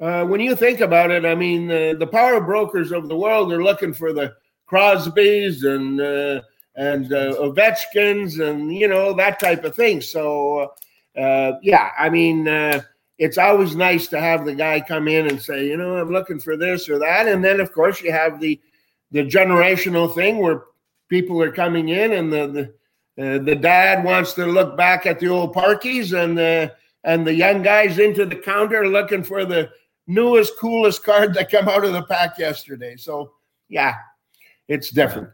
uh, 0.00 0.24
when 0.24 0.40
you 0.40 0.56
think 0.56 0.80
about 0.80 1.10
it, 1.10 1.26
I 1.26 1.34
mean, 1.34 1.68
the 1.68 2.08
power 2.10 2.40
brokers 2.40 2.92
of 2.92 3.08
the 3.08 3.16
world 3.16 3.52
are 3.52 3.62
looking 3.62 3.92
for 3.92 4.12
the 4.12 4.34
Crosbys 4.70 5.64
and 5.64 6.00
uh, 6.00 6.42
and 6.76 7.06
Ovechkins 7.10 8.40
and 8.40 8.74
you 8.74 8.88
know 8.88 9.12
that 9.14 9.40
type 9.40 9.64
of 9.64 9.74
thing. 9.74 10.00
So 10.00 10.72
yeah, 11.14 11.90
I 11.98 12.08
mean, 12.08 12.46
it's 13.18 13.36
always 13.36 13.76
nice 13.76 14.06
to 14.08 14.20
have 14.20 14.46
the 14.46 14.54
guy 14.54 14.80
come 14.80 15.08
in 15.08 15.26
and 15.26 15.42
say, 15.42 15.66
you 15.66 15.76
know, 15.76 15.98
I'm 15.98 16.10
looking 16.10 16.38
for 16.38 16.56
this 16.56 16.88
or 16.88 16.98
that, 17.00 17.28
and 17.28 17.44
then 17.44 17.60
of 17.60 17.72
course 17.72 18.00
you 18.00 18.10
have 18.12 18.40
the 18.40 18.58
the 19.10 19.24
generational 19.24 20.14
thing 20.14 20.38
where 20.38 20.64
people 21.08 21.42
are 21.42 21.52
coming 21.52 21.88
in, 21.88 22.12
and 22.12 22.32
the 22.32 22.72
the, 23.16 23.36
uh, 23.36 23.38
the 23.42 23.54
dad 23.54 24.04
wants 24.04 24.32
to 24.34 24.46
look 24.46 24.76
back 24.76 25.06
at 25.06 25.18
the 25.20 25.28
old 25.28 25.54
parkies, 25.54 26.12
and 26.12 26.36
the 26.36 26.74
and 27.04 27.26
the 27.26 27.34
young 27.34 27.62
guys 27.62 27.98
into 27.98 28.26
the 28.26 28.36
counter 28.36 28.88
looking 28.88 29.22
for 29.22 29.44
the 29.44 29.70
newest, 30.06 30.58
coolest 30.58 31.04
card 31.04 31.34
that 31.34 31.50
come 31.50 31.68
out 31.68 31.84
of 31.84 31.92
the 31.92 32.02
pack 32.02 32.38
yesterday. 32.38 32.96
So 32.96 33.32
yeah, 33.68 33.94
it's 34.66 34.90
different. 34.90 35.30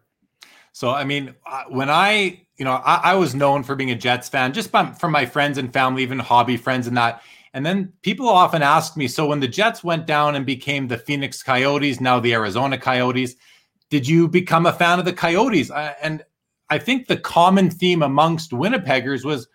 So, 0.72 0.90
I 0.90 1.04
mean, 1.04 1.34
when 1.68 1.88
I, 1.88 2.42
you 2.56 2.64
know, 2.64 2.72
I, 2.72 3.12
I 3.12 3.14
was 3.14 3.34
known 3.34 3.62
for 3.62 3.76
being 3.76 3.92
a 3.92 3.94
Jets 3.94 4.28
fan 4.28 4.52
just 4.52 4.72
by, 4.72 4.86
from 4.92 5.12
my 5.12 5.24
friends 5.24 5.56
and 5.56 5.72
family, 5.72 6.02
even 6.02 6.18
hobby 6.18 6.56
friends 6.56 6.88
and 6.88 6.96
that. 6.96 7.22
And 7.52 7.64
then 7.64 7.92
people 8.02 8.28
often 8.28 8.62
ask 8.62 8.96
me, 8.96 9.06
so 9.06 9.26
when 9.26 9.38
the 9.38 9.46
Jets 9.46 9.84
went 9.84 10.06
down 10.06 10.34
and 10.34 10.44
became 10.44 10.88
the 10.88 10.98
Phoenix 10.98 11.44
Coyotes, 11.44 12.00
now 12.00 12.18
the 12.18 12.34
Arizona 12.34 12.76
Coyotes, 12.76 13.36
did 13.94 14.08
you 14.08 14.26
become 14.26 14.66
a 14.66 14.72
fan 14.72 14.98
of 14.98 15.04
the 15.04 15.12
Coyotes? 15.12 15.70
and 15.70 16.24
I 16.68 16.78
think 16.78 17.06
the 17.06 17.16
common 17.16 17.70
theme 17.70 18.02
amongst 18.02 18.50
Winnipeggers 18.50 19.24
was 19.24 19.46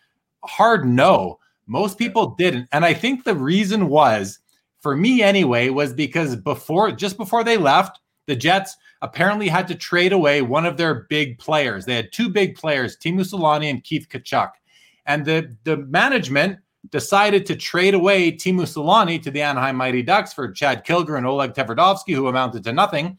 hard 0.45 0.87
no. 0.87 1.39
Most 1.67 1.97
people 1.97 2.35
didn't. 2.37 2.69
And 2.71 2.85
I 2.85 2.93
think 2.93 3.25
the 3.25 3.35
reason 3.35 3.89
was, 3.89 4.39
for 4.79 4.95
me 4.95 5.21
anyway, 5.21 5.67
was 5.67 5.91
because 5.91 6.37
before, 6.37 6.93
just 6.93 7.17
before 7.17 7.43
they 7.43 7.57
left, 7.57 7.99
the 8.27 8.35
Jets 8.37 8.77
apparently 9.01 9.49
had 9.49 9.67
to 9.67 9.75
trade 9.75 10.13
away 10.13 10.41
one 10.41 10.65
of 10.65 10.77
their 10.77 11.05
big 11.09 11.37
players. 11.37 11.83
They 11.83 11.97
had 11.97 12.13
two 12.13 12.29
big 12.29 12.55
players, 12.55 12.95
Teemu 12.95 13.29
Selanne 13.29 13.69
and 13.69 13.83
Keith 13.83 14.07
Tkachuk. 14.09 14.51
And 15.05 15.25
the, 15.25 15.53
the 15.65 15.75
management 15.75 16.59
decided 16.91 17.45
to 17.47 17.57
trade 17.57 17.93
away 17.93 18.31
Teemu 18.31 18.61
Selanne 18.61 19.21
to 19.21 19.31
the 19.31 19.41
Anaheim 19.41 19.75
Mighty 19.75 20.01
Ducks 20.01 20.31
for 20.31 20.49
Chad 20.49 20.85
Kilger 20.85 21.17
and 21.17 21.27
Oleg 21.27 21.55
Tverdovsky, 21.55 22.15
who 22.15 22.29
amounted 22.29 22.63
to 22.63 22.71
nothing, 22.71 23.17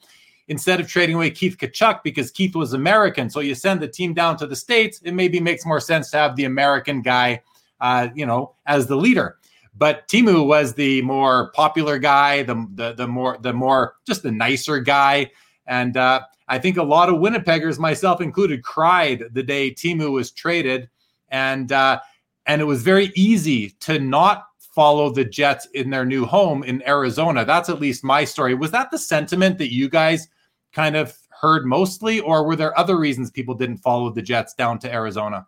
instead 0.50 0.80
of 0.80 0.88
trading 0.88 1.14
away 1.14 1.30
Keith 1.30 1.56
Tkachuk 1.56 2.02
because 2.02 2.32
Keith 2.32 2.56
was 2.56 2.72
American. 2.72 3.30
So 3.30 3.38
you 3.38 3.54
send 3.54 3.80
the 3.80 3.86
team 3.86 4.12
down 4.12 4.36
to 4.38 4.48
the 4.48 4.56
States, 4.56 5.00
it 5.04 5.12
maybe 5.12 5.38
makes 5.38 5.64
more 5.64 5.78
sense 5.78 6.10
to 6.10 6.18
have 6.18 6.34
the 6.34 6.44
American 6.44 7.02
guy, 7.02 7.42
uh, 7.80 8.08
you 8.16 8.26
know, 8.26 8.56
as 8.66 8.88
the 8.88 8.96
leader. 8.96 9.38
But 9.78 10.08
Teemu 10.08 10.44
was 10.44 10.74
the 10.74 11.02
more 11.02 11.52
popular 11.52 12.00
guy, 12.00 12.42
the, 12.42 12.66
the, 12.74 12.92
the 12.94 13.06
more, 13.06 13.38
the 13.40 13.52
more, 13.52 13.94
just 14.04 14.24
the 14.24 14.32
nicer 14.32 14.80
guy. 14.80 15.30
And 15.66 15.96
uh, 15.96 16.22
I 16.48 16.58
think 16.58 16.76
a 16.76 16.82
lot 16.82 17.08
of 17.08 17.20
Winnipeggers, 17.20 17.78
myself 17.78 18.20
included, 18.20 18.64
cried 18.64 19.22
the 19.32 19.44
day 19.44 19.70
Teemu 19.70 20.10
was 20.10 20.32
traded. 20.32 20.90
And 21.28 21.70
uh, 21.70 22.00
and 22.46 22.60
it 22.60 22.64
was 22.64 22.82
very 22.82 23.12
easy 23.14 23.70
to 23.80 24.00
not 24.00 24.46
follow 24.58 25.10
the 25.10 25.24
Jets 25.24 25.66
in 25.74 25.90
their 25.90 26.04
new 26.04 26.24
home 26.24 26.64
in 26.64 26.82
Arizona. 26.88 27.44
That's 27.44 27.68
at 27.68 27.80
least 27.80 28.02
my 28.02 28.24
story. 28.24 28.54
Was 28.54 28.72
that 28.72 28.90
the 28.90 28.98
sentiment 28.98 29.58
that 29.58 29.72
you 29.72 29.88
guys 29.88 30.26
kind 30.72 30.96
of 30.96 31.16
heard 31.40 31.66
mostly, 31.66 32.20
or 32.20 32.44
were 32.44 32.56
there 32.56 32.78
other 32.78 32.98
reasons 32.98 33.30
people 33.30 33.54
didn't 33.54 33.78
follow 33.78 34.10
the 34.10 34.22
Jets 34.22 34.54
down 34.54 34.78
to 34.80 34.92
Arizona? 34.92 35.46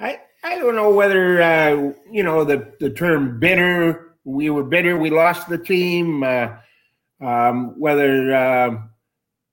I 0.00 0.20
I 0.42 0.58
don't 0.58 0.76
know 0.76 0.90
whether 0.90 1.42
uh, 1.42 1.92
you 2.10 2.22
know 2.22 2.44
the 2.44 2.72
the 2.80 2.90
term 2.90 3.38
bitter. 3.38 4.14
We 4.24 4.50
were 4.50 4.64
bitter. 4.64 4.96
We 4.96 5.10
lost 5.10 5.48
the 5.48 5.58
team. 5.58 6.22
Uh, 6.22 6.48
um, 7.20 7.78
whether 7.78 8.34
uh, 8.34 8.78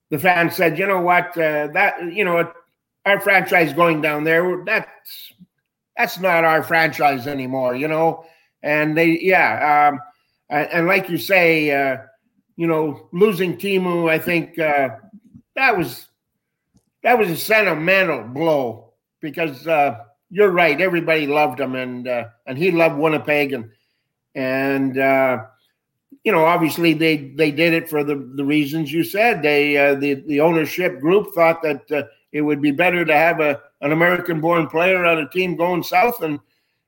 the 0.10 0.20
fans 0.20 0.56
said, 0.56 0.78
you 0.78 0.86
know 0.86 1.02
what, 1.02 1.38
uh, 1.38 1.68
that 1.68 1.96
you 2.12 2.26
know, 2.26 2.52
our 3.06 3.20
franchise 3.20 3.74
going 3.74 4.02
down 4.02 4.24
there, 4.24 4.64
that's 4.66 5.34
that's 5.98 6.20
not 6.20 6.44
our 6.44 6.64
franchise 6.64 7.28
anymore, 7.28 7.76
you 7.76 7.88
know. 7.88 8.26
And 8.62 8.98
they, 8.98 9.20
yeah, 9.20 9.90
um, 9.90 10.00
and, 10.50 10.68
and 10.72 10.88
like 10.88 11.10
you 11.10 11.18
say, 11.18 11.72
uh, 11.72 11.98
you 12.56 12.68
know, 12.68 13.08
losing 13.12 13.58
Teemu, 13.58 14.10
I 14.10 14.20
think 14.20 14.60
uh, 14.60 14.90
that 15.56 15.78
was 15.78 16.08
that 17.04 17.18
was 17.18 17.30
a 17.30 17.38
sentimental 17.38 18.24
blow 18.24 18.94
because 19.22 19.68
uh, 19.68 20.00
you're 20.30 20.52
right. 20.52 20.80
Everybody 20.80 21.28
loved 21.28 21.60
him, 21.60 21.76
and 21.76 22.08
uh, 22.08 22.26
and 22.46 22.58
he 22.58 22.72
loved 22.72 22.98
Winnipeg, 22.98 23.54
and 23.54 23.70
and 24.36 24.98
uh, 24.98 25.46
you 26.24 26.32
know, 26.32 26.46
obviously 26.46 26.94
they 26.94 27.18
they 27.36 27.52
did 27.52 27.74
it 27.74 27.90
for 27.90 28.04
the 28.04 28.16
the 28.36 28.46
reasons 28.46 28.92
you 28.92 29.04
said. 29.04 29.42
They 29.42 29.78
uh, 29.78 29.96
the 29.96 30.16
the 30.28 30.40
ownership 30.40 31.00
group 31.00 31.34
thought 31.34 31.62
that 31.64 31.92
uh, 31.92 32.04
it 32.32 32.42
would 32.42 32.62
be 32.62 32.72
better 32.72 33.04
to 33.06 33.14
have 33.14 33.40
a 33.40 33.62
an 33.82 33.92
American 33.92 34.40
born 34.40 34.68
player 34.68 35.06
on 35.06 35.20
a 35.20 35.30
team 35.30 35.56
going 35.56 35.84
south, 35.84 36.22
and 36.22 36.40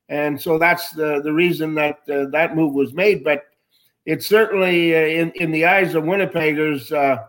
and 0.10 0.42
so 0.42 0.58
that's 0.58 0.92
the 0.92 1.22
the 1.22 1.34
reason 1.34 1.76
that 1.76 2.00
uh, 2.10 2.26
that 2.32 2.56
move 2.56 2.74
was 2.74 2.94
made. 2.94 3.24
But 3.24 3.44
it's 4.06 4.28
certainly 4.28 4.96
uh, 4.96 5.00
in 5.00 5.32
in 5.32 5.52
the 5.52 5.66
eyes 5.66 5.96
of 5.96 6.04
Winnipeggers. 6.04 6.92
Uh, 6.92 7.24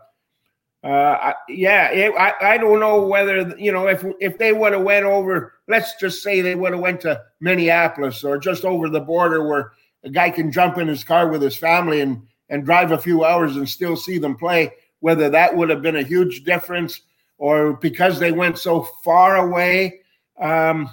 uh, 0.87 1.33
yeah, 1.49 1.89
it, 1.89 2.13
I 2.17 2.53
I 2.53 2.57
don't 2.57 2.79
know 2.79 3.05
whether 3.05 3.57
you 3.57 3.71
know 3.71 3.87
if 3.87 4.05
if 4.19 4.37
they 4.37 4.53
would 4.53 4.73
have 4.73 4.83
went 4.83 5.05
over. 5.05 5.53
Let's 5.67 5.95
just 5.99 6.21
say 6.21 6.41
they 6.41 6.55
would 6.55 6.73
have 6.73 6.81
went 6.81 7.01
to 7.01 7.21
Minneapolis 7.41 8.23
or 8.23 8.37
just 8.37 8.63
over 8.63 8.89
the 8.89 9.01
border 9.01 9.45
where 9.45 9.73
a 10.03 10.09
guy 10.09 10.29
can 10.29 10.51
jump 10.51 10.77
in 10.77 10.87
his 10.87 11.03
car 11.03 11.27
with 11.27 11.41
his 11.41 11.57
family 11.57 12.01
and 12.01 12.21
and 12.49 12.63
drive 12.63 12.91
a 12.91 12.97
few 12.97 13.25
hours 13.25 13.55
and 13.55 13.67
still 13.67 13.97
see 13.97 14.19
them 14.19 14.35
play. 14.35 14.71
Whether 14.99 15.29
that 15.29 15.55
would 15.55 15.69
have 15.69 15.81
been 15.81 15.97
a 15.97 16.03
huge 16.03 16.43
difference, 16.43 17.01
or 17.37 17.73
because 17.73 18.19
they 18.19 18.31
went 18.31 18.57
so 18.59 18.83
far 19.03 19.37
away, 19.37 20.01
um, 20.39 20.89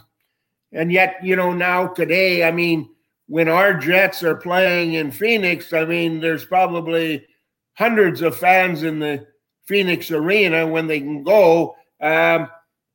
and 0.72 0.90
yet 0.90 1.16
you 1.22 1.36
know 1.36 1.52
now 1.52 1.88
today, 1.88 2.42
I 2.42 2.50
mean, 2.50 2.88
when 3.26 3.48
our 3.48 3.74
Jets 3.74 4.22
are 4.22 4.36
playing 4.36 4.94
in 4.94 5.10
Phoenix, 5.10 5.72
I 5.72 5.84
mean, 5.84 6.20
there's 6.20 6.44
probably 6.44 7.26
hundreds 7.74 8.22
of 8.22 8.36
fans 8.36 8.82
in 8.82 8.98
the 8.98 9.26
Phoenix 9.66 10.10
arena 10.10 10.66
when 10.66 10.86
they 10.86 11.00
can 11.00 11.22
go 11.22 11.74
um, 12.00 12.48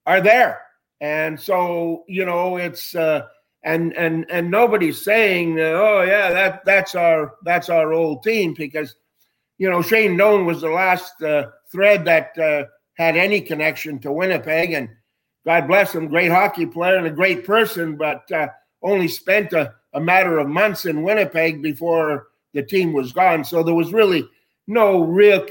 are 0.06 0.22
there, 0.22 0.62
and 1.02 1.40
so 1.40 2.04
you 2.08 2.26
know 2.26 2.58
it's. 2.58 2.96
Uh, 2.96 3.28
and 3.64 3.94
and 3.98 4.26
and 4.30 4.50
nobody's 4.50 5.04
saying, 5.04 5.60
"Oh 5.60 6.02
yeah, 6.04 6.32
that 6.32 6.64
that's 6.64 6.96
our 6.96 7.36
that's 7.44 7.70
our 7.70 7.92
old 7.92 8.24
team," 8.24 8.54
because 8.54 8.96
you 9.58 9.70
know 9.70 9.82
Shane 9.82 10.16
Doan 10.16 10.46
was 10.46 10.62
the 10.62 10.70
last 10.70 11.22
uh, 11.22 11.48
thread 11.70 12.06
that 12.06 12.38
uh, 12.38 12.66
had 12.94 13.18
any 13.18 13.42
connection 13.42 14.00
to 14.00 14.14
Winnipeg, 14.14 14.72
and 14.72 14.90
God 15.46 15.68
bless 15.68 15.94
him, 15.94 16.08
great 16.08 16.32
hockey 16.32 16.66
player 16.66 16.96
and 16.96 17.08
a 17.08 17.12
great 17.12 17.46
person, 17.46 17.98
but 17.98 18.32
uh, 18.32 18.48
only 18.82 19.08
spent 19.08 19.52
a, 19.54 19.74
a 19.94 20.00
matter 20.00 20.38
of 20.40 20.48
months 20.48 20.86
in 20.86 21.04
Winnipeg 21.04 21.62
before 21.62 22.28
the 22.54 22.64
team 22.64 22.94
was 22.94 23.12
gone. 23.12 23.44
So 23.44 23.64
there 23.64 23.76
was 23.76 23.94
really 23.94 24.28
no 24.68 25.04
real 25.04 25.46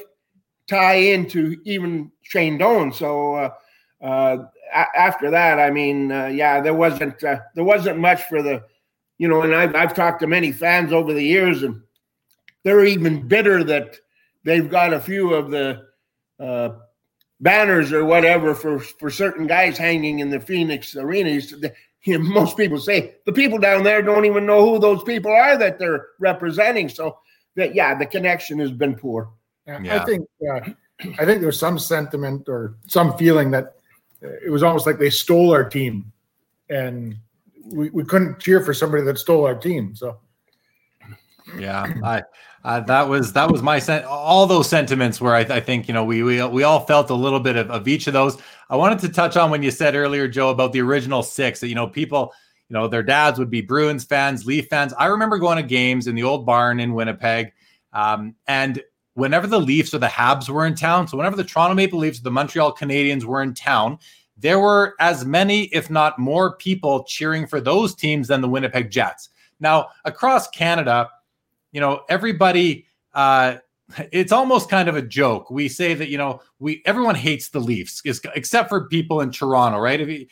tie 0.68 0.94
into 0.94 1.56
even 1.64 2.10
Shane 2.22 2.58
Doan. 2.58 2.92
So 2.92 3.34
uh, 3.34 3.50
uh, 4.02 4.44
after 4.72 5.30
that, 5.30 5.58
I 5.58 5.70
mean, 5.70 6.12
uh, 6.12 6.26
yeah, 6.26 6.60
there 6.60 6.74
wasn't 6.74 7.22
uh, 7.24 7.40
there 7.54 7.64
wasn't 7.64 7.98
much 7.98 8.22
for 8.24 8.42
the, 8.42 8.62
you 9.18 9.28
know, 9.28 9.42
and 9.42 9.54
I've 9.54 9.74
I've 9.74 9.94
talked 9.94 10.20
to 10.20 10.26
many 10.26 10.52
fans 10.52 10.92
over 10.92 11.12
the 11.12 11.22
years, 11.22 11.62
and 11.62 11.82
they're 12.62 12.84
even 12.84 13.26
bitter 13.26 13.64
that 13.64 13.96
they've 14.44 14.70
got 14.70 14.92
a 14.92 15.00
few 15.00 15.34
of 15.34 15.50
the 15.50 15.86
uh, 16.38 16.70
banners 17.40 17.92
or 17.92 18.04
whatever 18.04 18.54
for 18.54 18.78
for 18.78 19.10
certain 19.10 19.46
guys 19.46 19.78
hanging 19.78 20.20
in 20.20 20.30
the 20.30 20.40
Phoenix 20.40 20.94
arenas. 20.94 21.54
You 22.08 22.18
know, 22.18 22.24
most 22.24 22.56
people 22.56 22.80
say 22.80 23.16
the 23.26 23.32
people 23.32 23.58
down 23.58 23.82
there 23.82 24.00
don't 24.00 24.24
even 24.24 24.46
know 24.46 24.64
who 24.64 24.78
those 24.78 25.02
people 25.02 25.30
are 25.30 25.58
that 25.58 25.78
they're 25.78 26.06
representing. 26.18 26.88
So 26.88 27.18
that 27.56 27.74
yeah, 27.74 27.94
the 27.94 28.06
connection 28.06 28.58
has 28.60 28.72
been 28.72 28.94
poor. 28.94 29.30
Yeah. 29.66 30.00
I 30.00 30.04
think 30.06 30.26
uh, 30.50 30.60
I 31.18 31.26
think 31.26 31.42
there's 31.42 31.58
some 31.58 31.78
sentiment 31.78 32.48
or 32.48 32.76
some 32.86 33.16
feeling 33.18 33.50
that 33.50 33.74
it 34.22 34.50
was 34.50 34.62
almost 34.62 34.86
like 34.86 34.98
they 34.98 35.10
stole 35.10 35.52
our 35.52 35.68
team, 35.68 36.10
and 36.70 37.14
we, 37.66 37.90
we 37.90 38.04
couldn't 38.04 38.40
cheer 38.40 38.64
for 38.64 38.72
somebody 38.72 39.02
that 39.02 39.18
stole 39.18 39.44
our 39.44 39.54
team. 39.54 39.94
So, 39.94 40.18
yeah, 41.58 41.92
I. 42.04 42.22
Uh, 42.64 42.80
that 42.80 43.08
was 43.08 43.32
that 43.32 43.50
was 43.50 43.62
my 43.62 43.78
sen- 43.78 44.04
all 44.04 44.44
those 44.44 44.68
sentiments 44.68 45.20
where 45.20 45.34
I, 45.34 45.40
I, 45.40 45.60
think 45.60 45.86
you 45.86 45.94
know 45.94 46.04
we 46.04 46.24
we 46.24 46.44
we 46.44 46.64
all 46.64 46.80
felt 46.80 47.08
a 47.08 47.14
little 47.14 47.38
bit 47.38 47.56
of, 47.56 47.70
of 47.70 47.86
each 47.86 48.08
of 48.08 48.12
those. 48.12 48.36
I 48.68 48.76
wanted 48.76 48.98
to 49.00 49.08
touch 49.08 49.36
on 49.36 49.50
when 49.50 49.62
you 49.62 49.70
said 49.70 49.94
earlier, 49.94 50.26
Joe, 50.26 50.50
about 50.50 50.72
the 50.72 50.80
original 50.80 51.22
six. 51.22 51.60
That 51.60 51.68
you 51.68 51.76
know 51.76 51.86
people, 51.86 52.32
you 52.68 52.74
know, 52.74 52.88
their 52.88 53.04
dads 53.04 53.38
would 53.38 53.48
be 53.48 53.60
Bruins 53.60 54.04
fans, 54.04 54.44
Leaf 54.44 54.68
fans. 54.68 54.92
I 54.98 55.06
remember 55.06 55.38
going 55.38 55.56
to 55.56 55.62
games 55.62 56.08
in 56.08 56.16
the 56.16 56.24
old 56.24 56.44
barn 56.44 56.80
in 56.80 56.94
Winnipeg, 56.94 57.52
um, 57.92 58.34
and 58.48 58.82
whenever 59.14 59.46
the 59.46 59.60
Leafs 59.60 59.94
or 59.94 59.98
the 59.98 60.06
Habs 60.06 60.48
were 60.48 60.66
in 60.66 60.74
town, 60.74 61.06
so 61.06 61.16
whenever 61.16 61.36
the 61.36 61.44
Toronto 61.44 61.74
Maple 61.74 62.00
Leafs, 62.00 62.20
the 62.20 62.30
Montreal 62.30 62.74
Canadiens 62.74 63.24
were 63.24 63.42
in 63.42 63.54
town, 63.54 63.98
there 64.36 64.60
were 64.60 64.94
as 65.00 65.24
many, 65.24 65.64
if 65.66 65.90
not 65.90 66.18
more, 66.18 66.56
people 66.56 67.04
cheering 67.04 67.46
for 67.46 67.60
those 67.60 67.94
teams 67.94 68.28
than 68.28 68.40
the 68.40 68.48
Winnipeg 68.48 68.90
Jets. 68.90 69.30
Now, 69.60 69.88
across 70.04 70.48
Canada, 70.48 71.10
you 71.72 71.80
know, 71.80 72.02
everybody, 72.08 72.86
uh, 73.14 73.56
it's 74.12 74.32
almost 74.32 74.68
kind 74.68 74.88
of 74.88 74.96
a 74.96 75.02
joke. 75.02 75.50
We 75.50 75.68
say 75.68 75.94
that, 75.94 76.08
you 76.08 76.18
know, 76.18 76.40
we 76.58 76.82
everyone 76.84 77.14
hates 77.14 77.48
the 77.48 77.60
Leafs 77.60 78.02
except 78.04 78.68
for 78.68 78.86
people 78.88 79.20
in 79.20 79.30
Toronto, 79.30 79.78
right? 79.78 80.28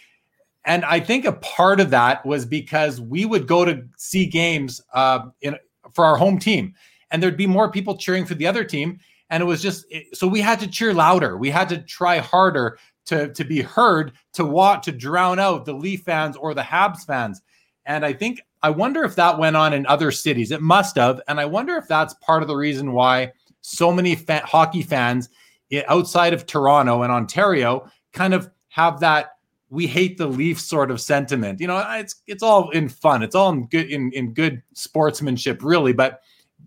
and 0.64 0.84
I 0.84 1.00
think 1.00 1.24
a 1.24 1.32
part 1.32 1.80
of 1.80 1.90
that 1.90 2.26
was 2.26 2.44
because 2.44 3.00
we 3.00 3.24
would 3.24 3.46
go 3.46 3.64
to 3.64 3.84
see 3.96 4.26
games 4.26 4.80
uh, 4.92 5.20
in, 5.40 5.56
for 5.92 6.04
our 6.04 6.16
home 6.16 6.38
team 6.38 6.74
and 7.10 7.22
there'd 7.22 7.36
be 7.36 7.46
more 7.46 7.70
people 7.70 7.96
cheering 7.96 8.26
for 8.26 8.34
the 8.34 8.46
other 8.46 8.64
team 8.64 8.98
and 9.30 9.42
it 9.42 9.46
was 9.46 9.62
just 9.62 9.86
so 10.12 10.26
we 10.26 10.40
had 10.40 10.60
to 10.60 10.66
cheer 10.66 10.92
louder 10.92 11.36
we 11.36 11.50
had 11.50 11.68
to 11.68 11.78
try 11.78 12.18
harder 12.18 12.78
to 13.06 13.32
to 13.32 13.44
be 13.44 13.62
heard 13.62 14.12
to 14.32 14.44
want 14.44 14.82
to 14.82 14.92
drown 14.92 15.38
out 15.38 15.64
the 15.64 15.72
leaf 15.72 16.02
fans 16.02 16.36
or 16.36 16.54
the 16.54 16.62
habs 16.62 17.04
fans 17.06 17.40
and 17.84 18.04
i 18.04 18.12
think 18.12 18.40
i 18.62 18.70
wonder 18.70 19.04
if 19.04 19.14
that 19.14 19.38
went 19.38 19.56
on 19.56 19.72
in 19.72 19.86
other 19.86 20.10
cities 20.10 20.50
it 20.50 20.62
must 20.62 20.96
have 20.96 21.20
and 21.28 21.40
i 21.40 21.44
wonder 21.44 21.76
if 21.76 21.86
that's 21.88 22.14
part 22.14 22.42
of 22.42 22.48
the 22.48 22.56
reason 22.56 22.92
why 22.92 23.30
so 23.66 23.92
many 23.92 24.14
fa- 24.14 24.42
hockey 24.44 24.82
fans 24.82 25.28
eh, 25.72 25.82
outside 25.88 26.32
of 26.32 26.46
Toronto 26.46 27.02
and 27.02 27.12
Ontario 27.12 27.90
kind 28.12 28.32
of 28.32 28.48
have 28.68 29.00
that 29.00 29.32
we 29.68 29.86
hate 29.86 30.16
the 30.16 30.26
Leafs 30.26 30.64
sort 30.64 30.92
of 30.92 31.00
sentiment. 31.00 31.60
You 31.60 31.66
know, 31.66 31.84
it's 31.94 32.22
it's 32.28 32.42
all 32.42 32.70
in 32.70 32.88
fun. 32.88 33.24
It's 33.24 33.34
all 33.34 33.50
in 33.50 33.66
good 33.66 33.90
in, 33.90 34.12
in 34.12 34.32
good 34.32 34.62
sportsmanship, 34.74 35.64
really. 35.64 35.92
But 35.92 36.20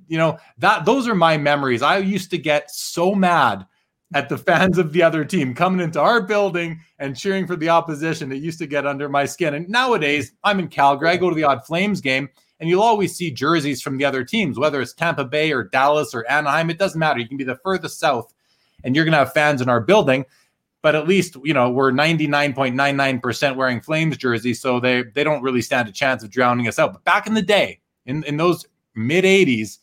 you 0.08 0.17
know, 0.17 0.38
that 0.58 0.84
those 0.84 1.08
are 1.08 1.15
my 1.15 1.38
memories. 1.38 1.82
I 1.82 1.99
used 1.99 2.30
to 2.32 2.38
get 2.38 2.69
so 2.69 3.15
mad 3.15 3.65
at 4.13 4.30
the 4.30 4.38
fans 4.38 4.78
of 4.78 4.91
the 4.91 5.04
other 5.04 5.24
team 5.24 5.54
coming 5.54 5.82
into 5.82 6.00
our 6.00 6.22
building 6.22 6.80
and 6.98 7.15
cheering 7.15 7.45
for 7.45 7.56
the 7.56 7.69
opposition. 7.69 8.32
It 8.32 8.41
used 8.41 8.60
to 8.60 8.67
get 8.67 8.88
under 8.88 9.08
my 9.08 9.26
skin. 9.26 9.54
And 9.54 9.69
nowadays, 9.69 10.32
I'm 10.43 10.60
in 10.60 10.67
Calgary. 10.67 11.10
I 11.10 11.17
go 11.17 11.30
to 11.30 11.36
the 11.36 11.43
odd 11.43 11.65
Flames 11.65 12.02
game, 12.02 12.30
and 12.60 12.69
you'll 12.69 12.82
always 12.82 13.15
see 13.15 13.32
jerseys 13.32 13.82
from 13.82 13.98
the 13.98 14.06
other 14.06 14.24
teams, 14.24 14.58
whether 14.58 14.82
it's 14.82 14.93
Tampa 14.93 15.26
Bay 15.26 15.52
or 15.52 15.63
Dallas 15.63 16.15
or 16.15 16.30
Anaheim. 16.30 16.69
It 16.69 16.80
doesn't 16.80 17.00
matter. 17.00 17.19
You 17.19 17.28
can 17.28 17.38
be 17.38 17.43
the 17.43 17.60
furthest 17.63 18.00
south, 18.00 18.34
and 18.84 18.95
you're 18.95 19.06
going 19.06 19.13
to 19.13 19.19
have 19.19 19.34
fans 19.34 19.62
in 19.62 19.69
our 19.69 19.82
building 19.82 20.26
but 20.82 20.95
at 20.95 21.08
least 21.08 21.36
you 21.43 21.54
know 21.54 21.69
we're 21.69 21.91
99.99% 21.91 23.56
wearing 23.56 23.82
flames 23.82 24.17
jerseys 24.17 24.62
so 24.62 24.80
they 24.80 25.04
they 25.13 25.24
don't 25.24 25.41
really 25.41 25.62
stand 25.62 25.88
a 25.88 25.91
chance 25.91 26.24
of 26.24 26.30
drowning 26.30 26.67
us 26.67 26.80
out 26.80 26.93
but 26.93 27.04
back 27.04 27.28
in 27.28 27.34
the 27.34 27.41
day 27.41 27.80
in 28.06 28.24
in 28.24 28.38
those 28.38 28.65
mid 28.95 29.26
80s 29.26 29.79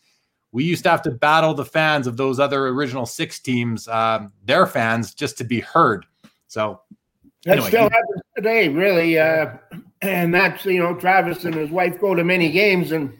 we 0.57 0.65
used 0.65 0.83
to 0.85 0.89
have 0.89 1.03
to 1.03 1.11
battle 1.11 1.53
the 1.53 1.67
fans 1.67 2.07
of 2.07 2.17
those 2.17 2.41
other 2.41 2.69
original 2.69 3.05
six 3.05 3.39
teams 3.39 3.87
um, 3.89 4.33
their 4.47 4.67
fans 4.67 5.13
just 5.13 5.37
to 5.37 5.45
be 5.45 5.61
heard 5.61 6.07
so 6.47 6.81
that 7.45 7.59
anyway, 7.59 7.69
still 7.69 7.91
happens 7.91 8.23
today 8.35 8.69
really 8.69 9.19
uh, 9.19 9.51
and 10.01 10.35
that's 10.35 10.65
you 10.65 10.79
know 10.79 10.95
travis 10.95 11.45
and 11.45 11.55
his 11.55 11.71
wife 11.71 12.01
go 12.01 12.15
to 12.15 12.25
many 12.25 12.51
games 12.51 12.91
and 12.91 13.13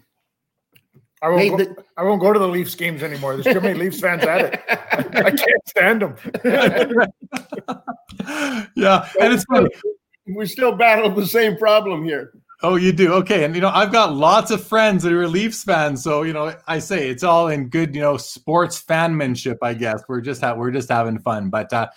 I 1.23 1.29
won't, 1.29 1.59
go, 1.59 1.77
I 1.97 2.03
won't 2.05 2.21
go 2.21 2.33
to 2.33 2.39
the 2.39 2.47
Leafs 2.47 2.75
games 2.75 3.03
anymore. 3.03 3.37
There's 3.37 3.55
too 3.55 3.61
many 3.61 3.79
Leafs 3.79 4.01
fans 4.01 4.23
at 4.23 4.43
it. 4.43 4.61
I 4.69 5.31
can't 5.31 5.67
stand 5.67 6.03
them. 6.03 6.15
yeah, 8.77 9.09
and 9.19 9.33
it's 9.33 9.45
funny. 9.45 9.71
We 10.27 10.45
still 10.47 10.77
battle 10.77 11.09
the 11.11 11.27
same 11.27 11.57
problem 11.57 12.05
here. 12.05 12.35
Oh, 12.63 12.77
you 12.77 12.93
do? 12.93 13.13
Okay. 13.15 13.45
And, 13.45 13.55
you 13.55 13.61
know, 13.61 13.69
I've 13.69 13.93
got 13.93 14.15
lots 14.15 14.51
of 14.51 14.65
friends 14.65 15.03
that 15.03 15.13
are 15.13 15.29
Leafs 15.29 15.63
fans. 15.63 16.03
So, 16.03 16.23
you 16.23 16.33
know, 16.33 16.55
I 16.67 16.79
say 16.79 17.09
it's 17.11 17.23
all 17.23 17.49
in 17.49 17.69
good, 17.69 17.95
you 17.95 18.01
know, 18.01 18.17
sports 18.17 18.83
fanmanship, 18.83 19.59
I 19.61 19.75
guess. 19.75 20.03
We're 20.09 20.23
just, 20.23 20.41
ha- 20.41 20.55
we're 20.55 20.71
just 20.71 20.89
having 20.89 21.19
fun. 21.19 21.51
But, 21.51 21.73
uh, 21.73 21.89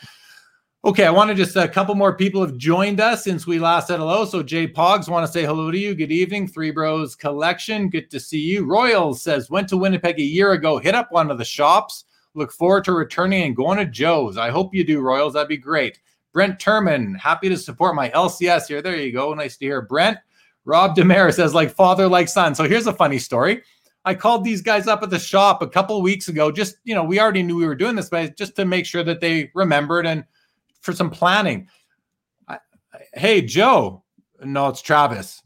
Okay, 0.85 1.05
I 1.05 1.09
want 1.09 1.27
to 1.29 1.35
just 1.35 1.57
a 1.57 1.67
couple 1.67 1.93
more 1.93 2.15
people 2.15 2.39
have 2.39 2.55
joined 2.55 3.01
us 3.01 3.25
since 3.25 3.45
we 3.45 3.59
last 3.59 3.87
said 3.87 3.99
hello. 3.99 4.23
So 4.23 4.41
Jay 4.41 4.65
Pogs 4.65 5.09
want 5.09 5.27
to 5.27 5.31
say 5.31 5.43
hello 5.43 5.71
to 5.71 5.77
you. 5.77 5.93
Good 5.93 6.09
evening, 6.09 6.47
Three 6.47 6.71
Bros 6.71 7.15
Collection. 7.15 7.89
Good 7.89 8.09
to 8.11 8.17
see 8.17 8.39
you. 8.39 8.63
Royals 8.63 9.21
says 9.21 9.49
went 9.49 9.67
to 9.69 9.77
Winnipeg 9.77 10.17
a 10.19 10.23
year 10.23 10.53
ago. 10.53 10.77
Hit 10.77 10.95
up 10.95 11.11
one 11.11 11.29
of 11.29 11.37
the 11.37 11.43
shops. 11.43 12.05
Look 12.33 12.53
forward 12.53 12.85
to 12.85 12.93
returning 12.93 13.43
and 13.43 13.57
going 13.57 13.77
to 13.79 13.85
Joe's. 13.85 14.37
I 14.37 14.51
hope 14.51 14.73
you 14.73 14.85
do, 14.85 15.01
Royals. 15.01 15.33
That'd 15.33 15.49
be 15.49 15.57
great. 15.57 15.99
Brent 16.31 16.59
Turman, 16.59 17.17
happy 17.19 17.49
to 17.49 17.57
support 17.57 17.93
my 17.93 18.09
LCS 18.11 18.67
here. 18.67 18.81
There 18.81 18.95
you 18.95 19.11
go. 19.11 19.33
Nice 19.33 19.57
to 19.57 19.65
hear. 19.65 19.81
Brent. 19.81 20.17
Rob 20.69 20.95
Demare 20.95 21.33
says 21.33 21.55
like 21.55 21.71
father, 21.71 22.07
like 22.07 22.29
son. 22.29 22.53
So 22.53 22.63
here's 22.65 22.85
a 22.85 22.93
funny 22.93 23.17
story. 23.17 23.63
I 24.05 24.13
called 24.13 24.43
these 24.43 24.61
guys 24.61 24.87
up 24.87 25.01
at 25.01 25.09
the 25.09 25.17
shop 25.17 25.63
a 25.63 25.67
couple 25.67 25.99
weeks 26.03 26.27
ago. 26.27 26.51
Just 26.51 26.75
you 26.83 26.93
know, 26.93 27.03
we 27.03 27.19
already 27.19 27.41
knew 27.41 27.55
we 27.55 27.65
were 27.65 27.75
doing 27.75 27.95
this, 27.95 28.09
but 28.09 28.37
just 28.37 28.55
to 28.55 28.65
make 28.65 28.85
sure 28.85 29.03
that 29.03 29.19
they 29.19 29.49
remembered 29.55 30.05
and 30.05 30.23
for 30.81 30.93
some 30.93 31.09
planning. 31.09 31.67
I, 32.47 32.59
hey, 33.15 33.41
Joe. 33.41 34.03
No, 34.41 34.67
it's 34.67 34.81
Travis. 34.81 35.41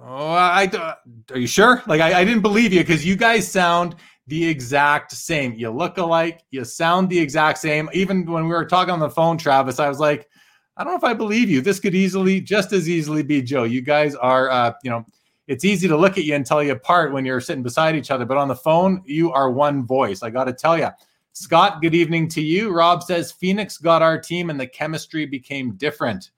Oh, 0.00 0.32
I, 0.32 0.68
I 0.72 0.94
are 1.30 1.38
you 1.38 1.46
sure? 1.46 1.82
Like 1.86 2.00
I, 2.00 2.20
I 2.20 2.24
didn't 2.24 2.42
believe 2.42 2.72
you 2.72 2.80
because 2.80 3.04
you 3.04 3.16
guys 3.16 3.46
sound 3.50 3.96
the 4.26 4.48
exact 4.48 5.12
same. 5.12 5.54
You 5.54 5.70
look 5.70 5.98
alike. 5.98 6.40
You 6.50 6.64
sound 6.64 7.10
the 7.10 7.18
exact 7.18 7.58
same. 7.58 7.90
Even 7.92 8.24
when 8.24 8.44
we 8.44 8.50
were 8.50 8.64
talking 8.64 8.92
on 8.92 8.98
the 8.98 9.10
phone, 9.10 9.36
Travis, 9.36 9.78
I 9.78 9.88
was 9.90 10.00
like, 10.00 10.26
I 10.76 10.82
don't 10.82 10.92
know 10.92 10.98
if 10.98 11.04
I 11.04 11.14
believe 11.14 11.48
you. 11.48 11.60
This 11.60 11.78
could 11.78 11.94
easily, 11.94 12.40
just 12.40 12.72
as 12.72 12.88
easily, 12.88 13.22
be 13.22 13.42
Joe. 13.42 13.64
You 13.64 13.80
guys 13.80 14.14
are, 14.16 14.50
uh, 14.50 14.72
you 14.82 14.90
know, 14.90 15.06
it's 15.46 15.64
easy 15.64 15.86
to 15.88 15.96
look 15.96 16.18
at 16.18 16.24
you 16.24 16.34
and 16.34 16.44
tell 16.44 16.62
you 16.62 16.72
apart 16.72 17.12
when 17.12 17.24
you're 17.24 17.40
sitting 17.40 17.62
beside 17.62 17.94
each 17.94 18.10
other, 18.10 18.24
but 18.24 18.36
on 18.36 18.48
the 18.48 18.56
phone, 18.56 19.02
you 19.04 19.30
are 19.30 19.50
one 19.50 19.86
voice. 19.86 20.22
I 20.22 20.30
got 20.30 20.44
to 20.44 20.52
tell 20.52 20.78
you. 20.78 20.88
Scott, 21.32 21.82
good 21.82 21.94
evening 21.94 22.28
to 22.28 22.40
you. 22.40 22.70
Rob 22.70 23.02
says 23.02 23.32
Phoenix 23.32 23.76
got 23.76 24.02
our 24.02 24.18
team 24.18 24.50
and 24.50 24.58
the 24.58 24.68
chemistry 24.68 25.26
became 25.26 25.72
different. 25.72 26.30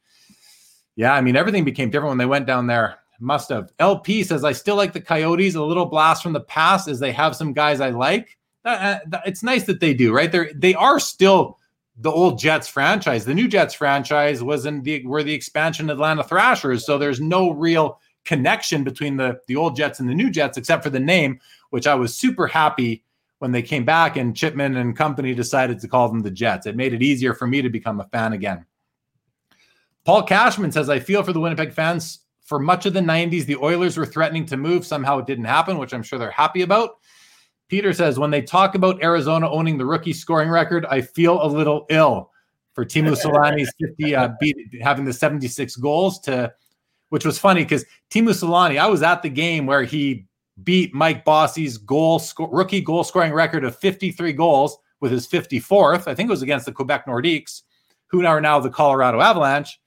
Yeah, 0.96 1.12
I 1.12 1.20
mean, 1.20 1.36
everything 1.36 1.64
became 1.64 1.90
different 1.90 2.12
when 2.12 2.18
they 2.18 2.26
went 2.26 2.46
down 2.46 2.66
there. 2.66 2.98
Must 3.20 3.50
have. 3.50 3.72
LP 3.78 4.22
says, 4.24 4.44
I 4.44 4.52
still 4.52 4.76
like 4.76 4.92
the 4.92 5.00
Coyotes. 5.00 5.54
A 5.54 5.62
little 5.62 5.86
blast 5.86 6.22
from 6.22 6.32
the 6.32 6.40
past 6.40 6.88
as 6.88 6.98
they 6.98 7.12
have 7.12 7.36
some 7.36 7.52
guys 7.52 7.80
I 7.80 7.90
like. 7.90 8.36
Uh, 8.64 8.98
it's 9.24 9.42
nice 9.42 9.64
that 9.64 9.80
they 9.80 9.94
do, 9.94 10.14
right? 10.14 10.32
They're, 10.32 10.50
they 10.54 10.74
are 10.74 10.98
still 10.98 11.58
the 11.98 12.10
old 12.10 12.38
Jets 12.38 12.68
franchise. 12.68 13.24
The 13.24 13.34
new 13.34 13.48
Jets 13.48 13.74
franchise 13.74 14.42
was 14.42 14.66
in 14.66 14.82
the 14.82 15.04
were 15.06 15.22
the 15.22 15.34
expansion 15.34 15.90
Atlanta 15.90 16.22
Thrashers. 16.22 16.84
So 16.84 16.98
there's 16.98 17.20
no 17.20 17.50
real 17.50 18.00
connection 18.24 18.84
between 18.84 19.16
the, 19.16 19.40
the 19.46 19.56
old 19.56 19.76
Jets 19.76 20.00
and 20.00 20.08
the 20.08 20.14
new 20.14 20.30
Jets, 20.30 20.58
except 20.58 20.82
for 20.82 20.90
the 20.90 21.00
name, 21.00 21.40
which 21.70 21.86
I 21.86 21.94
was 21.94 22.14
super 22.14 22.46
happy 22.46 23.02
when 23.38 23.52
they 23.52 23.62
came 23.62 23.84
back 23.84 24.16
and 24.16 24.36
Chipman 24.36 24.76
and 24.76 24.96
company 24.96 25.34
decided 25.34 25.78
to 25.80 25.88
call 25.88 26.08
them 26.08 26.20
the 26.20 26.30
Jets. 26.30 26.66
It 26.66 26.76
made 26.76 26.92
it 26.92 27.02
easier 27.02 27.34
for 27.34 27.46
me 27.46 27.62
to 27.62 27.70
become 27.70 28.00
a 28.00 28.04
fan 28.04 28.32
again. 28.32 28.64
Paul 30.04 30.22
Cashman 30.22 30.72
says, 30.72 30.88
I 30.88 31.00
feel 31.00 31.22
for 31.22 31.32
the 31.32 31.40
Winnipeg 31.40 31.72
fans. 31.72 32.20
For 32.44 32.60
much 32.60 32.86
of 32.86 32.92
the 32.92 33.00
90s, 33.00 33.44
the 33.44 33.56
Oilers 33.56 33.96
were 33.96 34.06
threatening 34.06 34.46
to 34.46 34.56
move. 34.56 34.86
Somehow 34.86 35.18
it 35.18 35.26
didn't 35.26 35.46
happen, 35.46 35.78
which 35.78 35.92
I'm 35.92 36.04
sure 36.04 36.18
they're 36.18 36.30
happy 36.30 36.62
about. 36.62 36.98
Peter 37.68 37.92
says, 37.92 38.18
when 38.18 38.30
they 38.30 38.42
talk 38.42 38.74
about 38.74 39.02
Arizona 39.02 39.50
owning 39.50 39.76
the 39.78 39.86
rookie 39.86 40.12
scoring 40.12 40.48
record, 40.48 40.86
I 40.86 41.00
feel 41.00 41.42
a 41.42 41.48
little 41.48 41.86
ill 41.90 42.30
for 42.74 42.84
Teemu 42.84 43.16
Selanne's 43.22 43.72
50 43.80 44.14
uh, 44.14 44.28
beat 44.40 44.56
having 44.80 45.04
the 45.04 45.12
76 45.12 45.76
goals 45.76 46.20
to, 46.20 46.52
which 47.08 47.24
was 47.24 47.38
funny 47.38 47.64
because 47.64 47.84
Teemu 48.10 48.30
Selanne, 48.30 48.78
I 48.78 48.86
was 48.86 49.02
at 49.02 49.22
the 49.22 49.28
game 49.28 49.66
where 49.66 49.82
he 49.82 50.26
beat 50.62 50.94
Mike 50.94 51.24
Bossy's 51.24 51.76
goal 51.76 52.18
sco- 52.18 52.48
rookie 52.48 52.80
goal 52.80 53.04
scoring 53.04 53.32
record 53.32 53.64
of 53.64 53.76
53 53.76 54.32
goals 54.32 54.78
with 55.00 55.12
his 55.12 55.26
54th. 55.26 56.06
I 56.06 56.14
think 56.14 56.28
it 56.28 56.30
was 56.30 56.42
against 56.42 56.66
the 56.66 56.72
Quebec 56.72 57.06
Nordiques, 57.06 57.62
who 58.06 58.24
are 58.24 58.40
now 58.40 58.60
the 58.60 58.70
Colorado 58.70 59.20
Avalanche. 59.20 59.80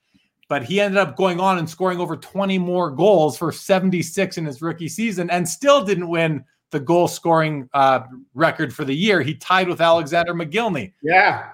But 0.50 0.64
he 0.64 0.82
ended 0.82 0.98
up 0.98 1.16
going 1.16 1.40
on 1.40 1.60
and 1.60 1.70
scoring 1.70 2.00
over 2.00 2.18
20 2.18 2.58
more 2.58 2.90
goals 2.90 3.38
for 3.38 3.52
76 3.52 4.38
in 4.38 4.46
his 4.46 4.62
rookie 4.64 4.90
season 4.90 5.30
and 5.30 5.48
still 5.48 5.86
didn't 5.86 6.10
win 6.10 6.44
the 6.72 6.80
goal 6.80 7.08
scoring 7.08 7.70
uh, 7.74 8.02
record 8.34 8.74
for 8.74 8.86
the 8.86 8.94
year. 8.94 9.22
He 9.22 9.36
tied 9.36 9.68
with 9.68 9.82
Alexander 9.82 10.34
Mogilny. 10.34 10.94
Yeah. 11.02 11.50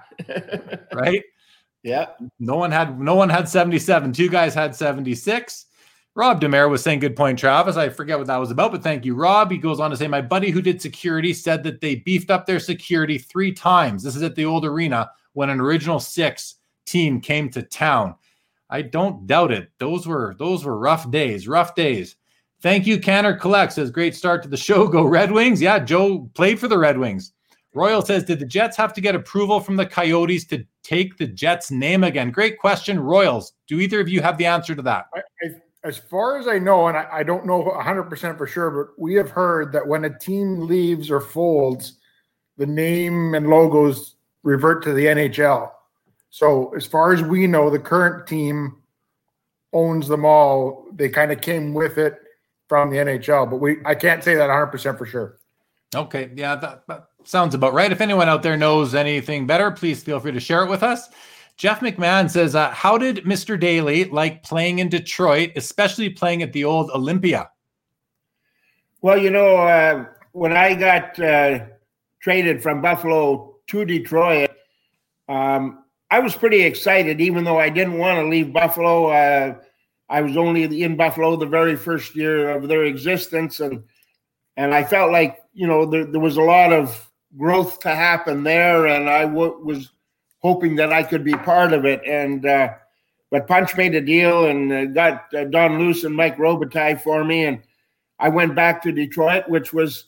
right? 0.93 1.23
Yeah. 1.83 2.07
No 2.39 2.55
one 2.55 2.71
had 2.71 2.99
no 2.99 3.15
one 3.15 3.29
had 3.29 3.47
77. 3.47 4.13
Two 4.13 4.29
guys 4.29 4.53
had 4.53 4.75
76. 4.75 5.65
Rob 6.15 6.39
Demare 6.39 6.69
was 6.69 6.81
saying, 6.81 6.99
good 6.99 7.15
point, 7.15 7.37
Travis. 7.37 7.75
I 7.75 7.89
forget 7.89 8.17
what 8.17 8.27
that 8.27 8.37
was 8.37 8.49
about, 8.49 8.71
but 8.71 8.81
thank 8.81 9.03
you, 9.03 9.15
Rob. 9.15 9.51
He 9.51 9.57
goes 9.57 9.81
on 9.81 9.91
to 9.91 9.97
say, 9.97 10.07
my 10.07 10.21
buddy 10.21 10.49
who 10.49 10.61
did 10.61 10.81
security 10.81 11.33
said 11.33 11.61
that 11.63 11.81
they 11.81 11.95
beefed 11.95 12.31
up 12.31 12.45
their 12.45 12.59
security 12.59 13.17
three 13.17 13.51
times. 13.51 14.01
This 14.01 14.15
is 14.15 14.23
at 14.23 14.33
the 14.33 14.45
old 14.45 14.63
arena 14.63 15.11
when 15.33 15.49
an 15.49 15.59
original 15.59 15.99
six 15.99 16.55
team 16.85 17.19
came 17.19 17.49
to 17.49 17.61
town. 17.61 18.15
I 18.69 18.81
don't 18.81 19.27
doubt 19.27 19.51
it. 19.51 19.69
Those 19.77 20.07
were 20.07 20.35
those 20.39 20.63
were 20.65 20.77
rough 20.77 21.11
days, 21.11 21.47
rough 21.47 21.75
days. 21.75 22.15
Thank 22.65 22.87
you, 22.87 22.99
Canner 22.99 23.35
Collect 23.35 23.73
says, 23.73 23.91
great 23.91 24.15
start 24.15 24.41
to 24.41 24.49
the 24.49 24.57
show. 24.57 24.87
Go 24.87 25.03
Red 25.03 25.31
Wings. 25.31 25.61
Yeah, 25.61 25.77
Joe 25.77 26.27
played 26.33 26.59
for 26.59 26.67
the 26.67 26.79
Red 26.79 26.97
Wings. 26.97 27.31
Royal 27.75 28.01
says, 28.01 28.23
did 28.23 28.39
the 28.39 28.45
Jets 28.47 28.75
have 28.75 28.91
to 28.93 29.01
get 29.01 29.13
approval 29.13 29.59
from 29.59 29.75
the 29.75 29.85
Coyotes 29.85 30.45
to 30.45 30.65
take 30.81 31.15
the 31.17 31.27
Jets 31.27 31.69
name 31.69 32.03
again? 32.03 32.31
Great 32.31 32.57
question, 32.57 32.99
Royals. 32.99 33.53
Do 33.67 33.79
either 33.79 33.99
of 33.99 34.09
you 34.09 34.19
have 34.23 34.39
the 34.39 34.47
answer 34.47 34.73
to 34.73 34.81
that? 34.81 35.05
I, 35.13 35.19
I 35.43 35.49
as 35.83 35.99
far 35.99 36.39
as 36.39 36.47
I 36.47 36.57
know, 36.57 36.87
and 36.87 36.97
I, 36.97 37.07
I, 37.13 37.21
don't 37.21 37.45
know 37.45 37.65
100% 37.65 38.35
for 38.35 38.47
sure, 38.47 38.71
but 38.71 38.99
we 38.99 39.13
have 39.13 39.29
heard 39.29 39.71
that 39.71 39.85
when 39.85 40.05
a 40.05 40.17
team 40.17 40.61
leaves 40.61 41.11
or 41.11 41.21
folds, 41.21 41.99
the 42.57 42.65
name 42.65 43.35
and 43.35 43.47
logos 43.47 44.15
revert 44.41 44.81
to 44.85 44.93
the 44.93 45.05
NHL. 45.05 45.69
So, 46.31 46.73
as 46.75 46.87
far 46.87 47.13
as 47.13 47.21
we 47.21 47.45
know, 47.45 47.69
the 47.69 47.77
current 47.77 48.25
team 48.25 48.77
owns 49.71 50.07
them 50.07 50.25
all. 50.25 50.87
They 50.95 51.09
kind 51.09 51.31
of 51.31 51.41
came 51.41 51.75
with 51.75 51.99
it 51.99 52.24
from 52.67 52.89
the 52.89 52.97
NHL, 52.97 53.49
but 53.49 53.57
we 53.57 53.77
I 53.85 53.95
can't 53.95 54.23
say 54.23 54.35
that 54.35 54.49
100% 54.49 54.97
for 54.97 55.05
sure. 55.05 55.39
Okay. 55.95 56.31
Yeah, 56.35 56.55
that, 56.55 56.83
that 56.87 57.07
sounds 57.23 57.55
about 57.55 57.73
right. 57.73 57.91
If 57.91 58.01
anyone 58.01 58.27
out 58.27 58.43
there 58.43 58.57
knows 58.57 58.95
anything 58.95 59.47
better, 59.47 59.71
please 59.71 60.03
feel 60.03 60.19
free 60.19 60.31
to 60.31 60.39
share 60.39 60.63
it 60.63 60.69
with 60.69 60.83
us. 60.83 61.09
Jeff 61.57 61.79
McMahon 61.79 62.29
says, 62.29 62.53
uh, 62.53 62.71
How 62.71 62.97
did 62.97 63.17
Mr. 63.23 63.57
Daley 63.57 64.05
like 64.05 64.43
playing 64.43 64.79
in 64.79 64.89
Detroit, 64.89 65.51
especially 65.55 66.09
playing 66.09 66.43
at 66.43 66.51
the 66.51 66.65
old 66.65 66.91
Olympia? 66.91 67.49
Well, 69.01 69.17
you 69.17 69.29
know, 69.29 69.55
uh, 69.57 70.05
when 70.33 70.51
I 70.51 70.73
got 70.73 71.17
uh, 71.19 71.59
traded 72.19 72.61
from 72.61 72.81
Buffalo 72.81 73.55
to 73.67 73.85
Detroit, 73.85 74.49
um, 75.29 75.83
I 76.11 76.19
was 76.19 76.35
pretty 76.35 76.61
excited, 76.61 77.21
even 77.21 77.43
though 77.43 77.59
I 77.59 77.69
didn't 77.69 77.97
want 77.97 78.19
to 78.19 78.27
leave 78.27 78.51
Buffalo. 78.51 79.61
I 80.09 80.21
was 80.21 80.37
only 80.37 80.83
in 80.83 80.95
Buffalo 80.95 81.35
the 81.35 81.45
very 81.45 81.75
first 81.75 82.15
year 82.15 82.49
of 82.49 82.67
their 82.67 82.85
existence, 82.85 83.59
and 83.59 83.83
and 84.57 84.73
I 84.73 84.83
felt 84.83 85.11
like 85.11 85.39
you 85.53 85.67
know 85.67 85.85
there, 85.85 86.05
there 86.05 86.21
was 86.21 86.37
a 86.37 86.41
lot 86.41 86.71
of 86.71 87.09
growth 87.37 87.79
to 87.79 87.89
happen 87.89 88.43
there, 88.43 88.87
and 88.87 89.09
I 89.09 89.23
w- 89.23 89.59
was 89.63 89.91
hoping 90.39 90.75
that 90.75 90.93
I 90.93 91.03
could 91.03 91.23
be 91.23 91.33
part 91.33 91.73
of 91.73 91.85
it. 91.85 92.01
And 92.05 92.45
uh, 92.45 92.73
but 93.31 93.47
Punch 93.47 93.75
made 93.75 93.95
a 93.95 94.01
deal 94.01 94.45
and 94.45 94.71
uh, 94.71 94.85
got 94.85 95.33
uh, 95.33 95.45
Don 95.45 95.79
Luce 95.79 96.03
and 96.03 96.15
Mike 96.15 96.37
Robitaille 96.37 97.01
for 97.01 97.23
me, 97.23 97.45
and 97.45 97.63
I 98.19 98.29
went 98.29 98.55
back 98.55 98.83
to 98.83 98.91
Detroit, 98.91 99.49
which 99.49 99.73
was 99.73 100.05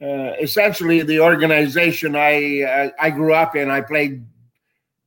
uh, 0.00 0.32
essentially 0.40 1.02
the 1.02 1.18
organization 1.20 2.14
I 2.14 2.62
uh, 2.62 2.90
I 3.00 3.10
grew 3.10 3.34
up 3.34 3.56
in. 3.56 3.68
I 3.68 3.80
played 3.80 4.24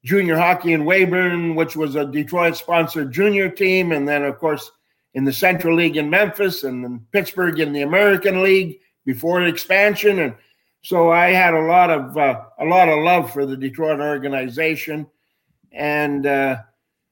junior 0.04 0.38
hockey 0.38 0.74
in 0.74 0.86
Weyburn, 0.86 1.56
which 1.56 1.76
was 1.76 1.96
a 1.96 2.06
Detroit 2.06 2.56
sponsored 2.56 3.12
junior 3.12 3.50
team, 3.50 3.92
and 3.92 4.08
then 4.08 4.24
of 4.24 4.38
course 4.38 4.72
in 5.14 5.26
the 5.26 5.34
Central 5.34 5.76
League 5.76 5.98
in 5.98 6.10
Memphis 6.10 6.64
and 6.64 7.10
Pittsburgh 7.12 7.60
in 7.60 7.74
the 7.74 7.82
American 7.82 8.42
League 8.42 8.80
before 9.06 9.42
expansion, 9.44 10.20
and 10.20 10.36
so 10.84 11.12
I 11.12 11.32
had 11.32 11.54
a 11.54 11.62
lot 11.62 11.90
of 11.90 12.18
uh, 12.18 12.42
a 12.60 12.66
lot 12.66 12.90
of 12.90 13.04
love 13.04 13.32
for 13.32 13.46
the 13.46 13.58
Detroit 13.58 14.00
organization, 14.00 15.08
and 15.72 16.26
uh, 16.26 16.58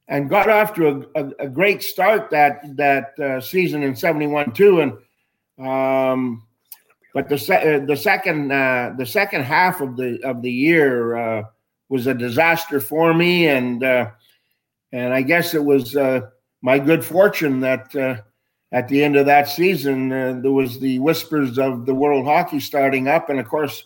and 0.07 0.29
got 0.29 0.49
off 0.49 0.73
to 0.75 0.87
a, 1.15 1.21
a, 1.21 1.31
a, 1.39 1.47
great 1.47 1.83
start 1.83 2.31
that 2.31 2.61
that 2.77 3.19
uh, 3.19 3.39
season 3.39 3.83
in 3.83 3.95
'71 3.95 4.53
too, 4.53 4.81
and 4.81 5.67
um, 5.67 6.43
but 7.13 7.29
the 7.29 7.37
se- 7.37 7.75
uh, 7.75 7.85
the 7.85 7.97
second 7.97 8.51
uh, 8.51 8.93
the 8.97 9.05
second 9.05 9.43
half 9.43 9.81
of 9.81 9.95
the 9.97 10.19
of 10.23 10.41
the 10.41 10.51
year 10.51 11.15
uh, 11.15 11.43
was 11.89 12.07
a 12.07 12.13
disaster 12.13 12.79
for 12.79 13.13
me, 13.13 13.47
and 13.47 13.83
and 13.83 15.13
I 15.13 15.21
guess 15.21 15.53
it 15.53 15.63
was 15.63 15.95
my 16.61 16.79
good 16.79 17.03
fortune 17.03 17.59
that 17.61 18.23
at 18.71 18.87
the 18.87 19.03
end 19.03 19.15
of 19.15 19.25
that 19.25 19.47
season, 19.47 20.11
uh, 20.11 20.39
there 20.41 20.51
was 20.51 20.79
the 20.79 20.99
whispers 20.99 21.57
of 21.57 21.85
the 21.85 21.93
World 21.93 22.25
Hockey 22.25 22.59
starting 22.59 23.07
up, 23.07 23.29
and 23.29 23.39
of 23.39 23.47
course, 23.47 23.83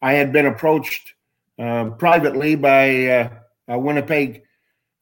I 0.00 0.12
had 0.12 0.32
been 0.32 0.46
approached 0.46 1.14
uh, 1.58 1.90
privately 1.90 2.54
by 2.54 3.06
uh, 3.06 3.28
a 3.68 3.78
Winnipeg 3.78 4.42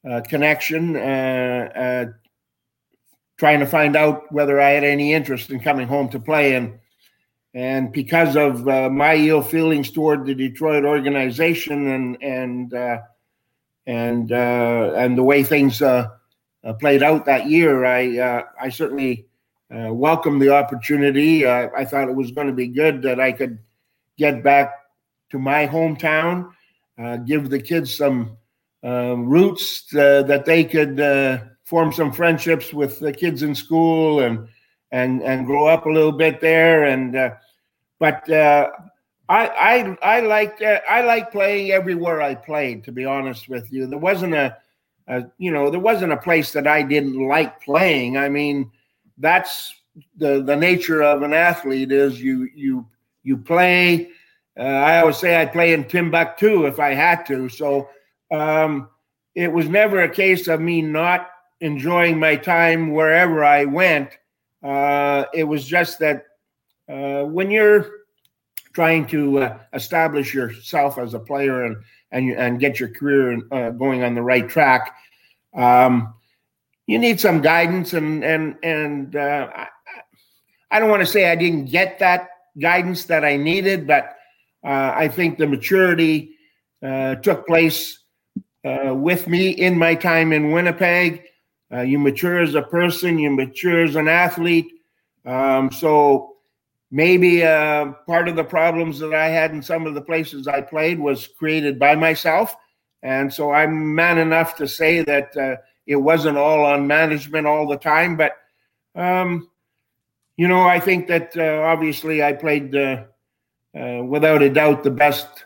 uh, 0.08 0.22
connection, 0.22 0.96
uh, 0.96 1.70
uh, 1.74 2.04
trying 3.38 3.60
to 3.60 3.66
find 3.66 3.94
out 3.94 4.30
whether 4.32 4.60
I 4.60 4.70
had 4.70 4.84
any 4.84 5.12
interest 5.12 5.50
in 5.50 5.60
coming 5.60 5.86
home 5.86 6.08
to 6.10 6.20
play, 6.20 6.54
and 6.54 6.78
and 7.54 7.92
because 7.92 8.36
of 8.36 8.64
my 8.64 9.16
ill 9.16 9.42
feelings 9.42 9.90
toward 9.90 10.24
the 10.24 10.34
Detroit 10.34 10.84
organization 10.84 11.88
and 11.88 12.22
and 12.22 12.72
and 13.86 14.30
and 14.32 15.18
the 15.18 15.22
way 15.22 15.42
things 15.42 15.82
uh, 15.82 16.08
played 16.78 17.02
out 17.02 17.24
that 17.24 17.46
year, 17.46 17.84
I 17.84 18.18
uh, 18.18 18.42
I 18.60 18.68
certainly 18.68 19.26
uh, 19.74 19.92
welcomed 19.92 20.42
the 20.42 20.50
opportunity. 20.50 21.46
I 21.46 21.84
thought 21.84 22.08
it 22.08 22.14
was 22.14 22.30
going 22.30 22.46
to 22.46 22.52
be 22.52 22.68
good 22.68 23.02
that 23.02 23.18
I 23.18 23.32
could 23.32 23.58
get 24.16 24.42
back 24.42 24.72
to 25.30 25.38
my 25.38 25.66
hometown, 25.66 26.50
uh, 26.98 27.16
give 27.16 27.48
the 27.48 27.60
kids 27.60 27.94
some 27.94 28.36
um, 28.82 29.26
roots 29.26 29.94
uh, 29.94 30.22
that 30.24 30.44
they 30.44 30.64
could 30.64 31.00
uh, 31.00 31.38
form 31.64 31.92
some 31.92 32.12
friendships 32.12 32.72
with 32.72 32.98
the 33.00 33.12
kids 33.12 33.42
in 33.42 33.54
school 33.54 34.20
and 34.20 34.48
and 34.92 35.22
and 35.22 35.46
grow 35.46 35.66
up 35.66 35.86
a 35.86 35.90
little 35.90 36.12
bit 36.12 36.40
there. 36.40 36.84
And 36.84 37.12
but 37.98 38.30
I 38.30 38.68
I 39.28 39.96
I 40.02 40.20
liked 40.20 40.62
I 40.62 41.02
like 41.02 41.32
playing 41.32 41.70
everywhere 41.70 42.20
I 42.22 42.34
played. 42.34 42.84
To 42.84 42.92
be 42.92 43.04
honest 43.04 43.48
with 43.48 43.72
you, 43.72 43.86
there 43.86 43.98
wasn't 43.98 44.34
a 44.34 44.56
uh, 45.10 45.22
you 45.38 45.50
know, 45.50 45.70
there 45.70 45.80
wasn't 45.80 46.12
a 46.12 46.16
place 46.16 46.52
that 46.52 46.68
I 46.68 46.82
didn't 46.82 47.26
like 47.26 47.60
playing. 47.60 48.16
I 48.16 48.28
mean, 48.28 48.70
that's 49.18 49.74
the 50.16 50.40
the 50.42 50.54
nature 50.54 51.02
of 51.02 51.22
an 51.22 51.32
athlete 51.32 51.90
is 51.90 52.22
you 52.22 52.48
you 52.54 52.86
you 53.24 53.36
play. 53.36 54.10
Uh, 54.58 54.62
I 54.62 55.00
always 55.00 55.16
say 55.16 55.36
I'd 55.36 55.52
play 55.52 55.72
in 55.72 55.84
Timbuktu 55.84 56.66
if 56.66 56.78
I 56.78 56.94
had 56.94 57.26
to. 57.26 57.48
So 57.48 57.90
um, 58.30 58.88
it 59.34 59.52
was 59.52 59.68
never 59.68 60.02
a 60.02 60.08
case 60.08 60.46
of 60.46 60.60
me 60.60 60.80
not 60.80 61.30
enjoying 61.60 62.18
my 62.20 62.36
time 62.36 62.92
wherever 62.92 63.44
I 63.44 63.64
went. 63.64 64.16
Uh, 64.62 65.24
it 65.32 65.44
was 65.44 65.64
just 65.64 65.98
that 66.00 66.26
uh, 66.88 67.24
when 67.24 67.50
you're 67.50 67.88
trying 68.72 69.06
to 69.06 69.40
uh, 69.40 69.58
establish 69.72 70.34
yourself 70.34 70.98
as 70.98 71.14
a 71.14 71.18
player 71.18 71.64
and 71.64 71.76
and 72.12 72.30
and 72.32 72.60
get 72.60 72.80
your 72.80 72.88
career 72.88 73.40
uh, 73.52 73.70
going 73.70 74.02
on 74.02 74.14
the 74.14 74.22
right 74.22 74.48
track. 74.48 74.94
Um, 75.54 76.14
you 76.86 76.98
need 76.98 77.20
some 77.20 77.40
guidance, 77.40 77.92
and 77.94 78.24
and 78.24 78.56
and 78.62 79.16
uh, 79.16 79.48
I, 79.54 79.66
I, 80.70 80.80
don't 80.80 80.90
want 80.90 81.00
to 81.00 81.06
say 81.06 81.30
I 81.30 81.36
didn't 81.36 81.66
get 81.66 81.98
that 82.00 82.30
guidance 82.58 83.04
that 83.04 83.24
I 83.24 83.36
needed, 83.36 83.86
but 83.86 84.16
uh, 84.64 84.92
I 84.94 85.08
think 85.08 85.38
the 85.38 85.46
maturity 85.46 86.36
took 86.82 87.46
place 87.46 87.98
with 88.64 89.28
me 89.28 89.50
in 89.50 89.78
my 89.78 89.94
time 89.94 90.32
in 90.32 90.50
Winnipeg. 90.50 91.22
Uh, 91.72 91.82
you 91.82 91.98
mature 91.98 92.42
as 92.42 92.54
a 92.54 92.62
person, 92.62 93.18
you 93.18 93.30
mature 93.30 93.84
as 93.84 93.94
an 93.94 94.08
athlete. 94.08 94.72
Um, 95.24 95.70
so 95.70 96.36
maybe 96.90 97.44
uh, 97.44 97.92
part 98.06 98.28
of 98.28 98.34
the 98.34 98.44
problems 98.44 98.98
that 98.98 99.14
I 99.14 99.28
had 99.28 99.52
in 99.52 99.62
some 99.62 99.86
of 99.86 99.94
the 99.94 100.00
places 100.00 100.48
I 100.48 100.60
played 100.62 100.98
was 100.98 101.28
created 101.38 101.78
by 101.78 101.94
myself. 101.94 102.56
And 103.02 103.32
so 103.32 103.52
I'm 103.52 103.94
man 103.94 104.18
enough 104.18 104.56
to 104.56 104.66
say 104.66 105.02
that 105.04 105.36
uh, 105.36 105.56
it 105.86 105.96
wasn't 105.96 106.38
all 106.38 106.64
on 106.64 106.86
management 106.86 107.46
all 107.46 107.68
the 107.68 107.78
time. 107.78 108.16
But, 108.16 108.32
um, 108.96 109.48
you 110.36 110.48
know, 110.48 110.66
I 110.66 110.80
think 110.80 111.06
that 111.06 111.36
uh, 111.36 111.62
obviously 111.62 112.22
I 112.22 112.32
played 112.32 112.74
uh, 112.74 113.04
uh, 113.78 114.02
without 114.02 114.42
a 114.42 114.50
doubt 114.50 114.82
the 114.82 114.90
best 114.90 115.44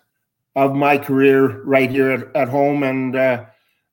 of 0.57 0.75
my 0.75 0.97
career 0.97 1.63
right 1.65 1.91
here 1.91 2.11
at, 2.13 2.35
at 2.35 2.49
home. 2.49 2.83
And, 2.83 3.15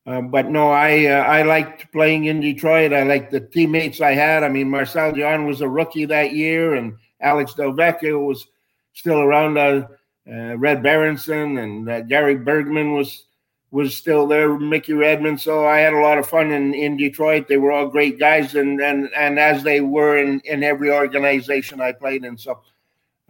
uh, 0.08 0.22
but 0.22 0.50
no, 0.50 0.72
I 0.72 1.06
I 1.06 1.44
liked 1.44 1.92
playing 1.92 2.26
in 2.26 2.40
Detroit. 2.40 2.94
I 2.94 3.04
liked 3.04 3.32
the 3.32 3.40
teammates 3.40 4.02
I 4.02 4.14
had. 4.14 4.44
I 4.44 4.50
mean, 4.50 4.70
Marcel 4.70 5.12
Dionne 5.12 5.46
was 5.46 5.62
a 5.62 5.70
rookie 5.70 6.06
that 6.06 6.34
year, 6.34 6.76
and 6.76 6.98
Alex 7.20 7.54
Delvecchio 7.54 8.26
was 8.26 8.48
still 8.94 9.20
around. 9.20 9.58
Uh, 9.58 9.88
uh, 10.30 10.56
Red 10.58 10.84
Berenson 10.84 11.58
and 11.58 11.90
uh, 11.90 12.02
Gary 12.02 12.36
Bergman 12.36 12.94
was 12.94 13.26
was 13.72 13.96
still 13.96 14.28
there. 14.28 14.58
Mickey 14.58 14.94
Redmond. 14.94 15.40
So 15.40 15.66
I 15.66 15.80
had 15.80 15.94
a 15.94 16.00
lot 16.00 16.18
of 16.18 16.28
fun 16.28 16.52
in, 16.52 16.74
in 16.74 16.98
Detroit. 16.98 17.48
They 17.48 17.58
were 17.58 17.72
all 17.72 17.88
great 17.88 18.20
guys, 18.20 18.56
and 18.56 18.82
and 18.82 19.10
and 19.16 19.40
as 19.40 19.64
they 19.64 19.82
were 19.82 20.18
in 20.18 20.40
in 20.42 20.64
every 20.64 20.92
organization 20.92 21.82
I 21.82 21.92
played 21.92 22.24
in. 22.24 22.38
So 22.38 22.60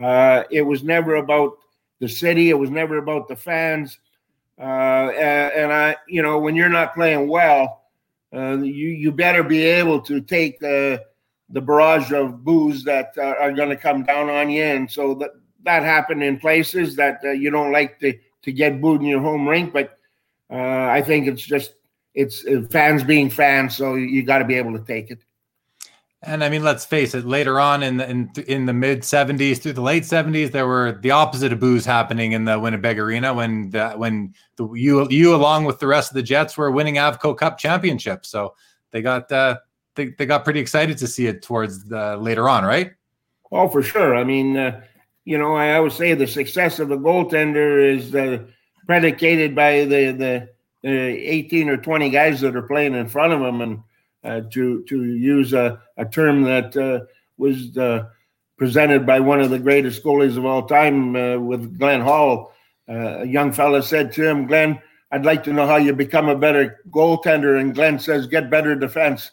uh, 0.01 0.43
it 0.49 0.63
was 0.63 0.83
never 0.83 1.15
about 1.15 1.57
the 1.99 2.09
city. 2.09 2.49
It 2.49 2.59
was 2.59 2.69
never 2.69 2.97
about 2.97 3.27
the 3.27 3.35
fans. 3.35 3.99
Uh, 4.59 5.11
and, 5.15 5.71
I, 5.73 5.95
you 6.07 6.21
know, 6.21 6.39
when 6.39 6.55
you're 6.55 6.69
not 6.69 6.93
playing 6.93 7.27
well, 7.27 7.81
uh, 8.33 8.57
you 8.57 8.89
you 8.89 9.11
better 9.11 9.43
be 9.43 9.63
able 9.63 9.99
to 10.01 10.21
take 10.21 10.59
the 10.59 11.03
the 11.49 11.61
barrage 11.61 12.13
of 12.13 12.45
boos 12.45 12.83
that 12.85 13.13
uh, 13.17 13.35
are 13.39 13.51
going 13.51 13.69
to 13.69 13.75
come 13.75 14.03
down 14.03 14.29
on 14.29 14.49
you, 14.49 14.63
and 14.63 14.89
so 14.89 15.13
that 15.15 15.31
that 15.63 15.83
happened 15.83 16.23
in 16.23 16.39
places 16.39 16.95
that 16.95 17.19
uh, 17.25 17.31
you 17.31 17.49
don't 17.49 17.73
like 17.73 17.99
to 17.99 18.17
to 18.43 18.51
get 18.53 18.79
booed 18.79 19.01
in 19.01 19.07
your 19.07 19.19
home 19.19 19.47
rink. 19.47 19.73
But 19.73 19.97
uh, 20.49 20.55
I 20.55 21.01
think 21.01 21.27
it's 21.27 21.43
just 21.43 21.73
it's 22.13 22.45
uh, 22.45 22.61
fans 22.71 23.03
being 23.03 23.29
fans, 23.29 23.75
so 23.75 23.95
you 23.95 24.23
got 24.23 24.39
to 24.39 24.45
be 24.45 24.55
able 24.55 24.77
to 24.77 24.85
take 24.85 25.11
it. 25.11 25.23
And 26.23 26.43
I 26.43 26.49
mean, 26.49 26.63
let's 26.63 26.85
face 26.85 27.15
it. 27.15 27.25
Later 27.25 27.59
on 27.59 27.81
in 27.81 27.97
the 27.97 28.07
in, 28.07 28.31
in 28.47 28.65
the 28.67 28.73
mid 28.73 29.01
'70s 29.01 29.57
through 29.57 29.73
the 29.73 29.81
late 29.81 30.03
'70s, 30.03 30.51
there 30.51 30.67
were 30.67 30.99
the 31.01 31.09
opposite 31.09 31.51
of 31.51 31.59
boos 31.59 31.83
happening 31.83 32.33
in 32.33 32.45
the 32.45 32.59
Winnipeg 32.59 32.99
Arena 32.99 33.33
when 33.33 33.71
the, 33.71 33.91
when 33.93 34.33
the, 34.57 34.71
you 34.73 35.09
you 35.09 35.33
along 35.33 35.65
with 35.65 35.79
the 35.79 35.87
rest 35.87 36.11
of 36.11 36.15
the 36.15 36.21
Jets 36.21 36.55
were 36.57 36.69
winning 36.69 36.95
Avco 36.95 37.35
Cup 37.35 37.57
championships. 37.57 38.29
So 38.29 38.53
they 38.91 39.01
got 39.01 39.31
uh, 39.31 39.57
they, 39.95 40.09
they 40.09 40.27
got 40.27 40.43
pretty 40.43 40.59
excited 40.59 40.97
to 40.99 41.07
see 41.07 41.25
it 41.25 41.41
towards 41.41 41.85
the, 41.85 42.17
later 42.17 42.47
on, 42.47 42.65
right? 42.65 42.91
Oh, 43.51 43.67
for 43.67 43.81
sure. 43.81 44.15
I 44.15 44.23
mean, 44.23 44.57
uh, 44.57 44.81
you 45.25 45.37
know, 45.37 45.55
I 45.55 45.73
always 45.73 45.95
say 45.95 46.13
the 46.13 46.27
success 46.27 46.79
of 46.79 46.91
a 46.91 46.97
goaltender 46.97 47.95
is 47.95 48.13
uh, 48.13 48.43
predicated 48.85 49.55
by 49.55 49.85
the, 49.85 50.11
the 50.11 50.49
the 50.83 50.89
18 50.89 51.69
or 51.69 51.77
20 51.77 52.09
guys 52.09 52.41
that 52.41 52.55
are 52.55 52.63
playing 52.63 52.95
in 52.95 53.07
front 53.07 53.33
of 53.33 53.41
him, 53.41 53.61
and 53.61 53.83
to 54.23 54.83
to 54.83 55.03
use 55.03 55.53
a, 55.53 55.81
a 55.97 56.05
term 56.05 56.43
that 56.43 56.75
uh, 56.77 57.05
was 57.37 57.75
uh, 57.77 58.05
presented 58.57 59.05
by 59.05 59.19
one 59.19 59.41
of 59.41 59.49
the 59.49 59.59
greatest 59.59 60.03
goalies 60.03 60.37
of 60.37 60.45
all 60.45 60.67
time 60.67 61.15
uh, 61.15 61.37
with 61.37 61.77
Glenn 61.77 62.01
Hall. 62.01 62.53
a 62.87 63.25
young 63.25 63.51
fella 63.51 63.81
said 63.81 64.11
to 64.13 64.27
him, 64.27 64.47
"Glenn, 64.47 64.79
I'd 65.11 65.25
like 65.25 65.43
to 65.45 65.53
know 65.53 65.65
how 65.65 65.77
you 65.77 65.93
become 65.93 66.29
a 66.29 66.37
better 66.37 66.81
goaltender," 66.89 67.59
and 67.59 67.73
Glenn 67.73 67.99
says, 67.99 68.27
"Get 68.27 68.49
better 68.49 68.75
defense." 68.75 69.31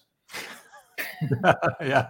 yeah, 1.81 2.09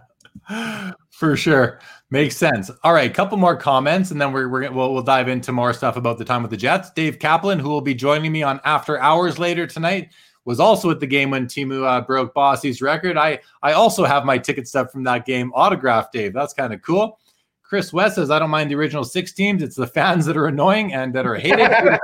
for 1.11 1.37
sure. 1.37 1.81
Makes 2.11 2.39
sense. 2.39 2.71
All 2.85 2.95
right, 2.95 3.11
a 3.11 3.13
couple 3.13 3.37
more 3.37 3.55
comments, 3.55 4.11
and 4.11 4.21
then 4.21 4.33
we're, 4.33 4.49
we're 4.49 4.71
we'll, 4.71 4.95
we'll 4.95 5.03
dive 5.03 5.29
into 5.29 5.53
more 5.53 5.75
stuff 5.75 5.99
about 5.99 6.17
the 6.17 6.25
time 6.25 6.41
with 6.41 6.51
the 6.51 6.57
Jets. 6.57 6.91
Dave 6.91 7.19
Kaplan, 7.19 7.59
who 7.59 7.69
will 7.69 7.83
be 7.83 7.95
joining 7.95 8.33
me 8.33 8.43
on 8.43 8.61
After 8.65 8.99
Hours 8.99 9.39
later 9.39 9.67
tonight, 9.67 10.09
was 10.49 10.61
also 10.61 10.91
at 10.91 10.99
the 10.99 11.07
game 11.07 11.31
when 11.31 11.45
Teemu 11.47 11.85
uh, 11.85 12.01
broke 12.01 12.33
Bossy's 12.33 12.81
record. 12.81 13.19
I 13.19 13.39
I 13.63 13.73
also 13.73 14.07
have 14.07 14.25
my 14.25 14.39
ticket 14.39 14.67
stub 14.67 14.91
from 14.91 15.05
that 15.05 15.27
game 15.27 15.53
autographed. 15.53 16.11
Dave, 16.11 16.33
that's 16.33 16.55
kind 16.55 16.73
of 16.73 16.81
cool. 16.81 17.19
Chris 17.63 17.93
West 17.93 18.15
says, 18.15 18.31
I 18.31 18.39
don't 18.39 18.49
mind 18.49 18.71
the 18.71 18.75
original 18.75 19.05
six 19.05 19.35
teams. 19.35 19.63
It's 19.63 19.77
the 19.77 19.87
fans 19.87 20.25
that 20.25 20.39
are 20.39 20.47
annoying 20.47 20.95
and 20.95 21.15
that 21.15 21.27
are 21.27 21.35
hated. 21.35 22.01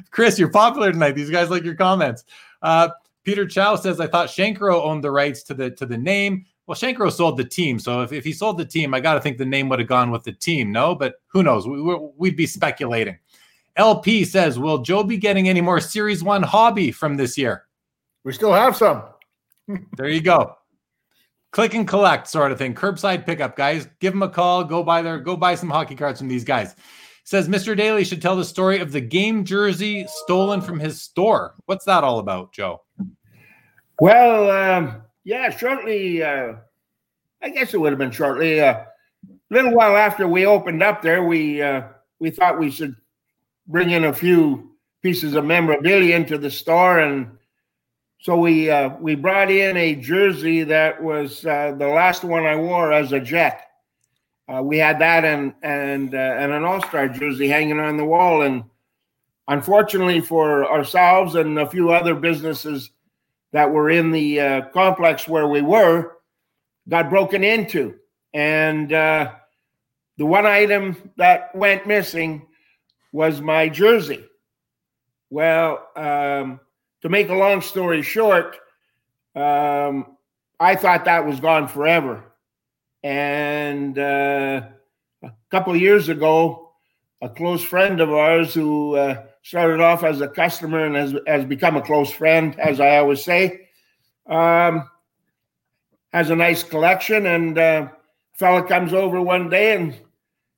Chris, 0.10 0.38
you're 0.38 0.48
popular 0.48 0.90
tonight. 0.90 1.12
These 1.12 1.28
guys 1.28 1.50
like 1.50 1.64
your 1.64 1.74
comments. 1.74 2.24
Uh, 2.62 2.88
Peter 3.24 3.46
Chow 3.46 3.76
says, 3.76 4.00
I 4.00 4.06
thought 4.06 4.28
Shenkarow 4.28 4.82
owned 4.82 5.04
the 5.04 5.10
rights 5.10 5.42
to 5.44 5.54
the 5.54 5.70
to 5.72 5.84
the 5.84 5.98
name. 5.98 6.46
Well, 6.66 6.76
Shenkarow 6.76 7.12
sold 7.12 7.36
the 7.36 7.44
team. 7.44 7.78
So 7.78 8.00
if, 8.00 8.10
if 8.10 8.24
he 8.24 8.32
sold 8.32 8.56
the 8.56 8.64
team, 8.64 8.94
I 8.94 9.00
got 9.00 9.14
to 9.14 9.20
think 9.20 9.36
the 9.36 9.44
name 9.44 9.68
would 9.68 9.80
have 9.80 9.88
gone 9.88 10.10
with 10.10 10.24
the 10.24 10.32
team. 10.32 10.72
No, 10.72 10.94
but 10.94 11.16
who 11.26 11.42
knows? 11.42 11.68
We, 11.68 11.82
we'd 12.16 12.36
be 12.38 12.46
speculating. 12.46 13.18
LP 13.76 14.24
says, 14.24 14.58
Will 14.58 14.78
Joe 14.78 15.02
be 15.02 15.16
getting 15.16 15.48
any 15.48 15.60
more 15.60 15.80
Series 15.80 16.22
1 16.22 16.42
hobby 16.42 16.90
from 16.90 17.16
this 17.16 17.38
year? 17.38 17.66
We 18.24 18.32
still 18.32 18.52
have 18.52 18.76
some. 18.76 19.02
there 19.96 20.08
you 20.08 20.20
go. 20.20 20.56
Click 21.52 21.74
and 21.74 21.88
collect 21.88 22.28
sort 22.28 22.52
of 22.52 22.58
thing. 22.58 22.74
Curbside 22.74 23.26
pickup, 23.26 23.56
guys. 23.56 23.88
Give 23.98 24.12
them 24.12 24.22
a 24.22 24.28
call. 24.28 24.62
Go 24.62 24.82
buy 24.84 25.02
their 25.02 25.18
go 25.18 25.36
buy 25.36 25.56
some 25.56 25.70
hockey 25.70 25.96
cards 25.96 26.20
from 26.20 26.28
these 26.28 26.44
guys. 26.44 26.76
Says 27.24 27.48
Mr. 27.48 27.76
Daley 27.76 28.04
should 28.04 28.22
tell 28.22 28.36
the 28.36 28.44
story 28.44 28.78
of 28.78 28.92
the 28.92 29.00
game 29.00 29.44
jersey 29.44 30.06
stolen 30.08 30.60
from 30.60 30.78
his 30.78 31.02
store. 31.02 31.54
What's 31.66 31.84
that 31.86 32.04
all 32.04 32.18
about, 32.18 32.52
Joe? 32.52 32.82
Well, 34.00 34.50
um, 34.50 35.02
yeah, 35.24 35.50
shortly, 35.50 36.22
uh, 36.22 36.54
I 37.42 37.50
guess 37.50 37.74
it 37.74 37.80
would 37.80 37.92
have 37.92 37.98
been 37.98 38.10
shortly. 38.10 38.60
Uh, 38.60 38.74
a 38.74 38.86
little 39.50 39.74
while 39.74 39.96
after 39.96 40.26
we 40.28 40.46
opened 40.46 40.82
up 40.82 41.02
there, 41.02 41.24
we 41.24 41.60
uh, 41.60 41.82
we 42.20 42.30
thought 42.30 42.58
we 42.58 42.70
should 42.70 42.94
bring 43.70 43.90
in 43.90 44.04
a 44.04 44.12
few 44.12 44.72
pieces 45.02 45.34
of 45.34 45.44
memorabilia 45.44 46.16
into 46.16 46.36
the 46.36 46.50
store, 46.50 46.98
and 46.98 47.30
so 48.20 48.36
we 48.36 48.68
uh, 48.68 48.90
we 49.00 49.14
brought 49.14 49.50
in 49.50 49.76
a 49.76 49.94
jersey 49.94 50.64
that 50.64 51.02
was 51.02 51.46
uh, 51.46 51.74
the 51.78 51.88
last 51.88 52.24
one 52.24 52.44
I 52.44 52.56
wore 52.56 52.92
as 52.92 53.12
a 53.12 53.20
Jet. 53.20 53.68
Uh, 54.52 54.62
we 54.62 54.76
had 54.76 54.98
that 54.98 55.24
and 55.24 55.54
and 55.62 56.14
uh, 56.14 56.18
and 56.18 56.52
an 56.52 56.64
All 56.64 56.82
Star 56.82 57.08
jersey 57.08 57.48
hanging 57.48 57.78
on 57.78 57.96
the 57.96 58.04
wall, 58.04 58.42
and 58.42 58.64
unfortunately 59.48 60.20
for 60.20 60.70
ourselves 60.70 61.36
and 61.36 61.58
a 61.58 61.70
few 61.70 61.92
other 61.92 62.14
businesses 62.14 62.90
that 63.52 63.70
were 63.70 63.90
in 63.90 64.10
the 64.10 64.40
uh, 64.40 64.60
complex 64.68 65.26
where 65.26 65.48
we 65.48 65.60
were, 65.60 66.18
got 66.88 67.08
broken 67.08 67.42
into, 67.42 67.94
and 68.34 68.92
uh, 68.92 69.32
the 70.18 70.26
one 70.26 70.46
item 70.46 71.10
that 71.16 71.54
went 71.54 71.86
missing 71.86 72.46
was 73.12 73.40
my 73.40 73.68
jersey. 73.68 74.24
Well, 75.30 75.86
um, 75.96 76.60
to 77.02 77.08
make 77.08 77.28
a 77.28 77.34
long 77.34 77.60
story 77.60 78.02
short, 78.02 78.56
um, 79.34 80.16
I 80.58 80.74
thought 80.74 81.04
that 81.04 81.26
was 81.26 81.40
gone 81.40 81.68
forever. 81.68 82.24
And 83.02 83.98
uh, 83.98 84.62
a 85.22 85.32
couple 85.50 85.74
years 85.76 86.08
ago, 86.08 86.72
a 87.22 87.28
close 87.28 87.62
friend 87.62 88.00
of 88.00 88.10
ours 88.10 88.54
who 88.54 88.96
uh, 88.96 89.24
started 89.42 89.80
off 89.80 90.04
as 90.04 90.20
a 90.20 90.28
customer 90.28 90.84
and 90.84 90.96
has, 90.96 91.14
has 91.26 91.44
become 91.44 91.76
a 91.76 91.82
close 91.82 92.10
friend, 92.10 92.58
as 92.58 92.80
I 92.80 92.98
always 92.98 93.24
say, 93.24 93.68
um, 94.26 94.88
has 96.12 96.30
a 96.30 96.36
nice 96.36 96.62
collection. 96.62 97.26
And 97.26 97.56
uh, 97.56 97.88
fella 98.34 98.62
comes 98.62 98.92
over 98.92 99.20
one 99.20 99.48
day 99.48 99.76
and 99.76 99.96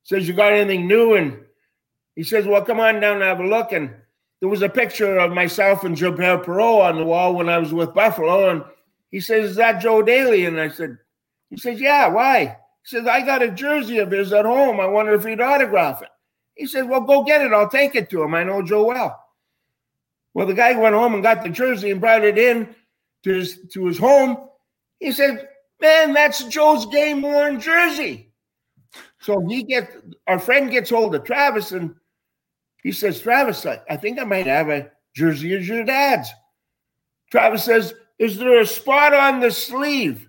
says, 0.03 0.27
You 0.27 0.35
got 0.35 0.53
anything 0.53 0.89
new? 0.89 1.15
And 1.15 1.45
he 2.15 2.23
says, 2.23 2.47
Well, 2.47 2.65
come 2.65 2.81
on 2.81 3.01
down 3.01 3.17
and 3.17 3.23
have 3.23 3.41
a 3.41 3.47
look. 3.47 3.73
And 3.73 3.91
there 4.41 4.49
was 4.49 4.63
a 4.63 4.69
picture 4.69 5.19
of 5.19 5.33
myself 5.33 5.85
and 5.85 5.97
Gilbert 5.97 6.45
Perreault 6.45 6.85
on 6.85 6.97
the 6.97 7.05
wall 7.05 7.35
when 7.35 7.49
I 7.49 7.59
was 7.59 7.73
with 7.73 7.95
Buffalo. 7.95 8.51
And 8.51 8.65
he 9.11 9.21
says, 9.21 9.51
Is 9.51 9.57
that 9.57 9.81
Joe 9.81 10.03
Daley? 10.03 10.47
And 10.47 10.61
I 10.61 10.69
said, 10.69 10.99
He 11.51 11.57
says, 11.57 11.81
Yeah, 11.81 12.09
why? 12.09 12.57
He 12.83 12.97
says, 12.97 13.07
I 13.07 13.25
got 13.25 13.43
a 13.43 13.51
jersey 13.51 13.99
of 13.99 14.11
his 14.11 14.33
at 14.33 14.45
home. 14.45 14.81
I 14.81 14.87
wonder 14.87 15.15
if 15.15 15.25
he'd 15.25 15.41
autograph 15.41 16.03
it. 16.03 16.09
He 16.55 16.67
said, 16.67 16.89
Well, 16.89 17.03
go 17.03 17.25
get 17.25 17.41
it. 17.43 17.53
I'll 17.53 17.69
take 17.69 17.95
it 17.95 18.11
to 18.11 18.23
him. 18.23 18.35
I 18.35 18.45
know 18.45 18.63
Joe 18.63 18.85
well. 18.85 19.19
Well, 20.35 20.47
the 20.47 20.55
guy 20.55 20.73
went 20.79 20.95
home 20.95 21.15
and 21.15 21.23
got 21.23 21.43
the 21.43 21.51
jersey 21.51 21.91
and 21.91 22.01
brought 22.01 22.25
it 22.25 22.39
in 22.39 22.75
to 23.25 23.35
his, 23.35 23.59
to 23.73 23.87
his 23.87 23.99
home. 23.99 24.49
He 24.99 25.13
said, 25.13 25.49
Man, 25.81 26.13
that's 26.13 26.45
Joe's 26.45 26.87
game 26.87 27.23
worn 27.23 27.61
jersey. 27.61 28.33
So 29.21 29.41
he 29.47 29.63
gets 29.63 29.97
our 30.27 30.39
friend 30.39 30.71
gets 30.71 30.91
hold 30.91 31.15
of 31.15 31.25
Travis 31.25 31.73
and 31.73 31.95
he 32.83 32.93
says, 32.93 33.21
Travis, 33.21 33.65
I, 33.65 33.81
I 33.89 33.97
think 33.97 34.19
I 34.19 34.25
might 34.25 34.47
have 34.47 34.69
a 34.69 34.91
jersey 35.15 35.55
as 35.55 35.69
your 35.69 35.85
dad's. 35.85 36.31
Travis 37.31 37.65
says, 37.65 37.95
Is 38.19 38.39
there 38.39 38.61
a 38.61 38.67
spot 38.67 39.15
on 39.15 39.41
the 39.41 39.51
sleeve? 39.51 40.29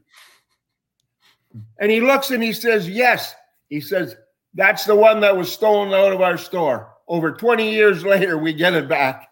And 1.80 1.92
he 1.92 2.00
looks 2.00 2.32
and 2.32 2.42
he 2.42 2.54
says, 2.54 2.88
Yes. 2.88 3.34
He 3.70 3.82
says, 3.82 4.16
That's 4.54 4.86
the 4.86 4.96
one 4.96 5.20
that 5.22 5.36
was 5.36 5.52
stolen 5.52 5.94
out 5.94 6.14
of 6.14 6.22
our 6.22 6.38
store. 6.38 6.94
Over 7.08 7.32
20 7.32 7.72
years 7.72 8.06
later, 8.06 8.38
we 8.38 8.54
get 8.54 8.74
it 8.74 8.88
back. 8.88 9.28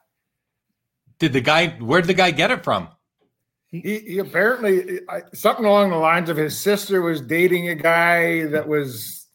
Did 1.19 1.34
the 1.34 1.41
guy, 1.41 1.69
where 1.80 2.01
did 2.01 2.07
the 2.07 2.13
guy 2.15 2.32
get 2.32 2.51
it 2.51 2.63
from? 2.63 2.89
He, 3.67 3.99
he 3.99 4.17
apparently, 4.17 4.99
something 5.34 5.63
along 5.63 5.91
the 5.91 5.95
lines 5.95 6.30
of 6.30 6.36
his 6.36 6.59
sister 6.59 7.01
was 7.01 7.22
dating 7.22 7.69
a 7.69 7.76
guy 7.76 8.47
that 8.47 8.67
was 8.67 9.28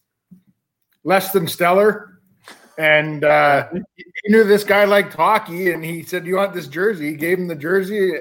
less 1.03 1.31
than 1.31 1.47
stellar. 1.47 2.16
And 2.77 3.23
uh, 3.23 3.67
he 3.95 4.03
knew 4.27 4.43
this 4.43 4.63
guy 4.63 4.85
liked 4.85 5.13
hockey, 5.13 5.71
and 5.71 5.83
he 5.83 6.03
said, 6.03 6.27
"You 6.27 6.35
want 6.35 6.53
this 6.53 6.67
jersey?" 6.67 7.09
He 7.09 7.15
gave 7.15 7.39
him 7.39 7.47
the 7.47 7.55
jersey. 7.55 8.13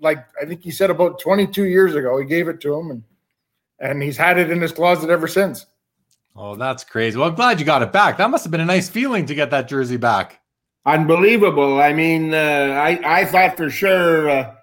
Like 0.00 0.24
I 0.40 0.46
think 0.46 0.62
he 0.62 0.70
said 0.70 0.88
about 0.88 1.20
22 1.20 1.64
years 1.64 1.94
ago, 1.94 2.18
he 2.18 2.24
gave 2.24 2.48
it 2.48 2.60
to 2.62 2.74
him, 2.74 2.90
and 2.90 3.02
and 3.80 4.02
he's 4.02 4.16
had 4.16 4.38
it 4.38 4.50
in 4.50 4.60
his 4.60 4.72
closet 4.72 5.10
ever 5.10 5.28
since. 5.28 5.66
Oh, 6.34 6.56
that's 6.56 6.82
crazy. 6.82 7.18
Well, 7.18 7.28
I'm 7.28 7.34
glad 7.34 7.60
you 7.60 7.66
got 7.66 7.82
it 7.82 7.92
back. 7.92 8.16
That 8.16 8.30
must 8.30 8.44
have 8.44 8.50
been 8.50 8.62
a 8.62 8.66
nice 8.66 8.88
feeling 8.88 9.26
to 9.26 9.34
get 9.34 9.50
that 9.50 9.68
jersey 9.68 9.98
back. 9.98 10.40
Unbelievable. 10.86 11.80
I 11.80 11.92
mean, 11.92 12.32
uh, 12.32 12.38
I 12.38 13.20
I 13.20 13.24
thought 13.26 13.58
for 13.58 13.68
sure 13.68 14.30
uh, 14.30 14.54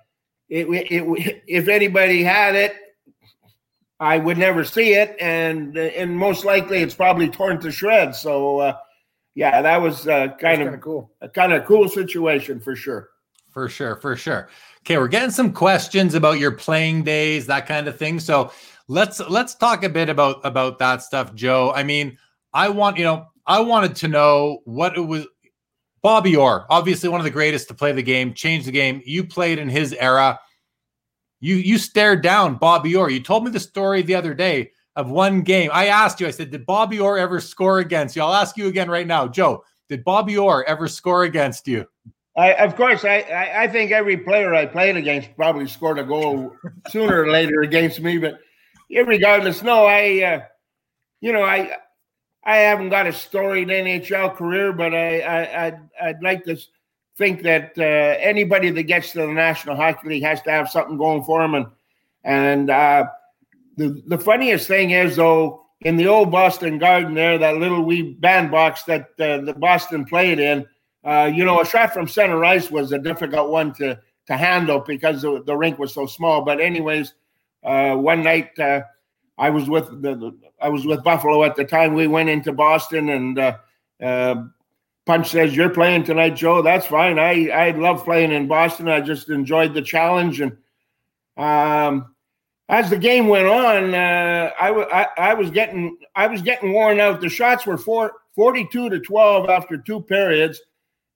it, 0.50 0.68
it 0.68 1.44
if 1.46 1.68
anybody 1.68 2.24
had 2.24 2.56
it, 2.56 2.74
I 4.00 4.18
would 4.18 4.40
never 4.40 4.64
see 4.64 4.94
it, 4.94 5.16
and 5.22 5.78
and 5.78 6.18
most 6.18 6.44
likely 6.44 6.80
it's 6.80 6.96
probably 6.96 7.30
torn 7.30 7.60
to 7.62 7.72
shreds. 7.72 8.20
So. 8.20 8.62
Uh, 8.62 8.78
yeah, 9.36 9.62
that 9.62 9.82
was 9.82 10.08
uh, 10.08 10.30
kind 10.40 10.62
of 10.62 10.82
cool. 10.82 11.12
A 11.22 11.30
kind 11.30 11.54
of 11.54 11.66
cool 11.66 11.88
situation 11.88 12.60
for 12.60 12.76
sure. 12.76 13.10
For 13.52 13.70
sure, 13.70 13.96
for 13.98 14.16
sure. 14.16 14.50
Okay, 14.80 14.98
we're 14.98 15.08
getting 15.08 15.32
some 15.32 15.54
questions 15.54 16.14
about 16.14 16.40
your 16.40 16.52
playing 16.52 17.04
days, 17.04 17.46
that 17.48 17.68
kind 17.68 17.88
of 17.88 17.98
thing. 17.98 18.20
So 18.20 18.52
let's 18.88 19.20
let's 19.20 19.56
talk 19.56 19.84
a 19.84 19.90
bit 19.90 20.10
about 20.10 20.42
about 20.44 20.80
that 20.80 21.02
stuff, 21.02 21.34
Joe. 21.34 21.72
I 21.74 21.84
mean, 21.84 22.18
I 22.54 22.70
want 22.70 22.98
you 22.98 23.04
know, 23.04 23.28
I 23.46 23.60
wanted 23.60 23.96
to 23.98 24.08
know 24.08 24.62
what 24.66 24.98
it 24.98 25.02
was. 25.02 25.28
Bobby 26.02 26.36
Orr, 26.36 26.66
obviously 26.70 27.10
one 27.10 27.20
of 27.20 27.26
the 27.26 27.30
greatest 27.30 27.68
to 27.68 27.76
play 27.76 27.92
the 27.92 28.02
game, 28.02 28.34
changed 28.34 28.66
the 28.66 28.72
game. 28.72 29.04
You 29.06 29.24
played 29.24 29.60
in 29.60 29.70
his 29.70 29.94
era. 29.94 30.40
You 31.40 31.56
you 31.56 31.78
stared 31.78 32.24
down 32.24 32.56
Bobby 32.56 32.96
Orr. 32.96 33.10
You 33.10 33.22
told 33.22 33.46
me 33.46 33.52
the 33.52 33.60
story 33.60 34.02
the 34.02 34.16
other 34.16 34.34
day 34.34 34.72
of 34.96 35.10
one 35.10 35.42
game. 35.42 35.70
I 35.74 35.88
asked 35.88 36.20
you, 36.20 36.28
I 36.28 36.32
said, 36.32 36.52
did 36.52 36.66
Bobby 36.66 37.00
Orr 37.00 37.18
ever 37.18 37.40
score 37.40 37.80
against 37.80 38.16
you? 38.16 38.22
I'll 38.22 38.34
ask 38.34 38.58
you 38.58 38.68
again 38.68 38.90
right 38.90 39.08
now. 39.08 39.28
Joe, 39.28 39.64
did 39.90 40.04
Bobby 40.04 40.38
Orr 40.38 40.64
ever 40.66 40.88
score 40.88 41.24
against 41.24 41.68
you? 41.68 41.86
I, 42.38 42.54
of 42.54 42.76
course, 42.76 43.04
I, 43.04 43.54
I, 43.58 43.68
think 43.68 43.92
every 43.92 44.16
player 44.16 44.54
I 44.54 44.66
played 44.66 44.96
against 44.96 45.36
probably 45.36 45.68
scored 45.68 46.00
a 46.00 46.04
goal 46.04 46.56
sooner 46.88 47.24
or 47.24 47.30
later 47.30 47.62
against 47.62 48.00
me. 48.00 48.18
But 48.18 48.40
regardless, 48.90 49.62
no, 49.62 49.86
I, 49.86 50.24
uh, 50.24 50.42
you 51.20 51.34
know, 51.34 51.44
I 51.44 51.76
I 52.44 52.58
haven't 52.58 52.90
got 52.90 53.06
a 53.06 53.14
storied 53.14 53.68
NHL 53.68 54.36
career, 54.36 54.74
but 54.74 54.94
I, 54.94 55.20
I 55.20 55.66
I'd, 55.68 55.80
I'd 56.02 56.24
like 56.24 56.46
to 56.46 56.58
think 57.18 57.44
that 57.44 57.74
uh, 57.78 57.82
anybody 57.82 58.72
that 58.72 58.84
gets 58.84 59.12
to 59.12 59.20
the 59.20 59.28
National 59.28 59.76
Hockey 59.76 60.08
League 60.08 60.24
has 60.24 60.42
to 60.44 60.52
have 60.52 60.70
something 60.70 60.98
going 60.98 61.24
for 61.24 61.42
them, 61.42 61.56
and 61.56 61.66
and 62.24 62.70
uh, 62.70 63.06
the, 63.82 64.04
the 64.08 64.18
funniest 64.18 64.68
thing 64.68 64.92
is 64.92 65.16
though 65.16 65.66
in 65.82 65.96
the 65.98 66.08
old 66.08 66.32
Boston 66.32 66.78
Garden 66.78 67.14
there, 67.14 67.38
that 67.38 67.58
little 67.58 67.84
wee 67.84 68.14
bandbox 68.14 68.84
that 68.84 69.10
uh, 69.20 69.42
the 69.42 69.56
Boston 69.58 70.06
played 70.06 70.40
in, 70.40 70.66
uh, 71.04 71.32
you 71.34 71.44
know, 71.44 71.62
a 71.62 71.66
shot 71.66 71.94
from 71.94 72.08
center 72.08 72.44
ice 72.46 72.70
was 72.70 72.92
a 72.92 73.00
difficult 73.00 73.50
one 73.50 73.74
to 73.76 74.00
to 74.28 74.38
handle 74.38 74.80
because 74.80 75.24
the, 75.24 75.42
the 75.44 75.56
rink 75.56 75.80
was 75.80 75.94
so 75.94 76.06
small. 76.06 76.44
But 76.44 76.62
anyways, 76.62 77.14
uh, 77.64 77.96
one 77.96 78.24
night 78.24 78.58
uh, 78.60 78.82
I 79.38 79.50
was 79.50 79.68
with 79.68 79.90
the, 80.02 80.16
the, 80.16 80.38
I 80.62 80.70
was 80.70 80.86
with 80.86 81.04
Buffalo 81.04 81.44
at 81.44 81.56
the 81.56 81.66
time. 81.66 81.94
We 81.94 82.08
went 82.08 82.30
into 82.30 82.54
Boston 82.54 83.10
and. 83.10 83.40
Uh, 83.40 83.58
uh, 84.02 84.44
Punch 85.06 85.32
says, 85.32 85.56
You're 85.56 85.70
playing 85.70 86.04
tonight, 86.04 86.36
Joe. 86.36 86.62
That's 86.62 86.86
fine. 86.86 87.18
I, 87.18 87.50
I 87.50 87.72
love 87.72 88.04
playing 88.04 88.32
in 88.32 88.48
Boston. 88.48 88.88
I 88.88 89.02
just 89.02 89.30
enjoyed 89.30 89.74
the 89.74 89.82
challenge. 89.82 90.42
And 90.42 90.58
um, 91.38 92.11
as 92.72 92.90
the 92.90 92.98
game 92.98 93.28
went 93.28 93.48
on, 93.48 93.94
uh, 93.94 94.50
I, 94.60 94.68
w- 94.70 94.88
I, 94.92 95.08
I 95.18 95.34
was 95.34 95.52
getting 95.52 95.98
I 96.16 96.26
was 96.28 96.42
getting 96.42 96.72
worn 96.74 97.00
out. 97.00 97.20
The 97.20 97.30
shots 97.30 97.66
were 97.66 97.78
four, 97.78 98.14
42 98.36 98.90
to 98.90 99.00
12 99.00 99.50
after 99.50 99.78
two 99.78 100.02
periods, 100.02 100.60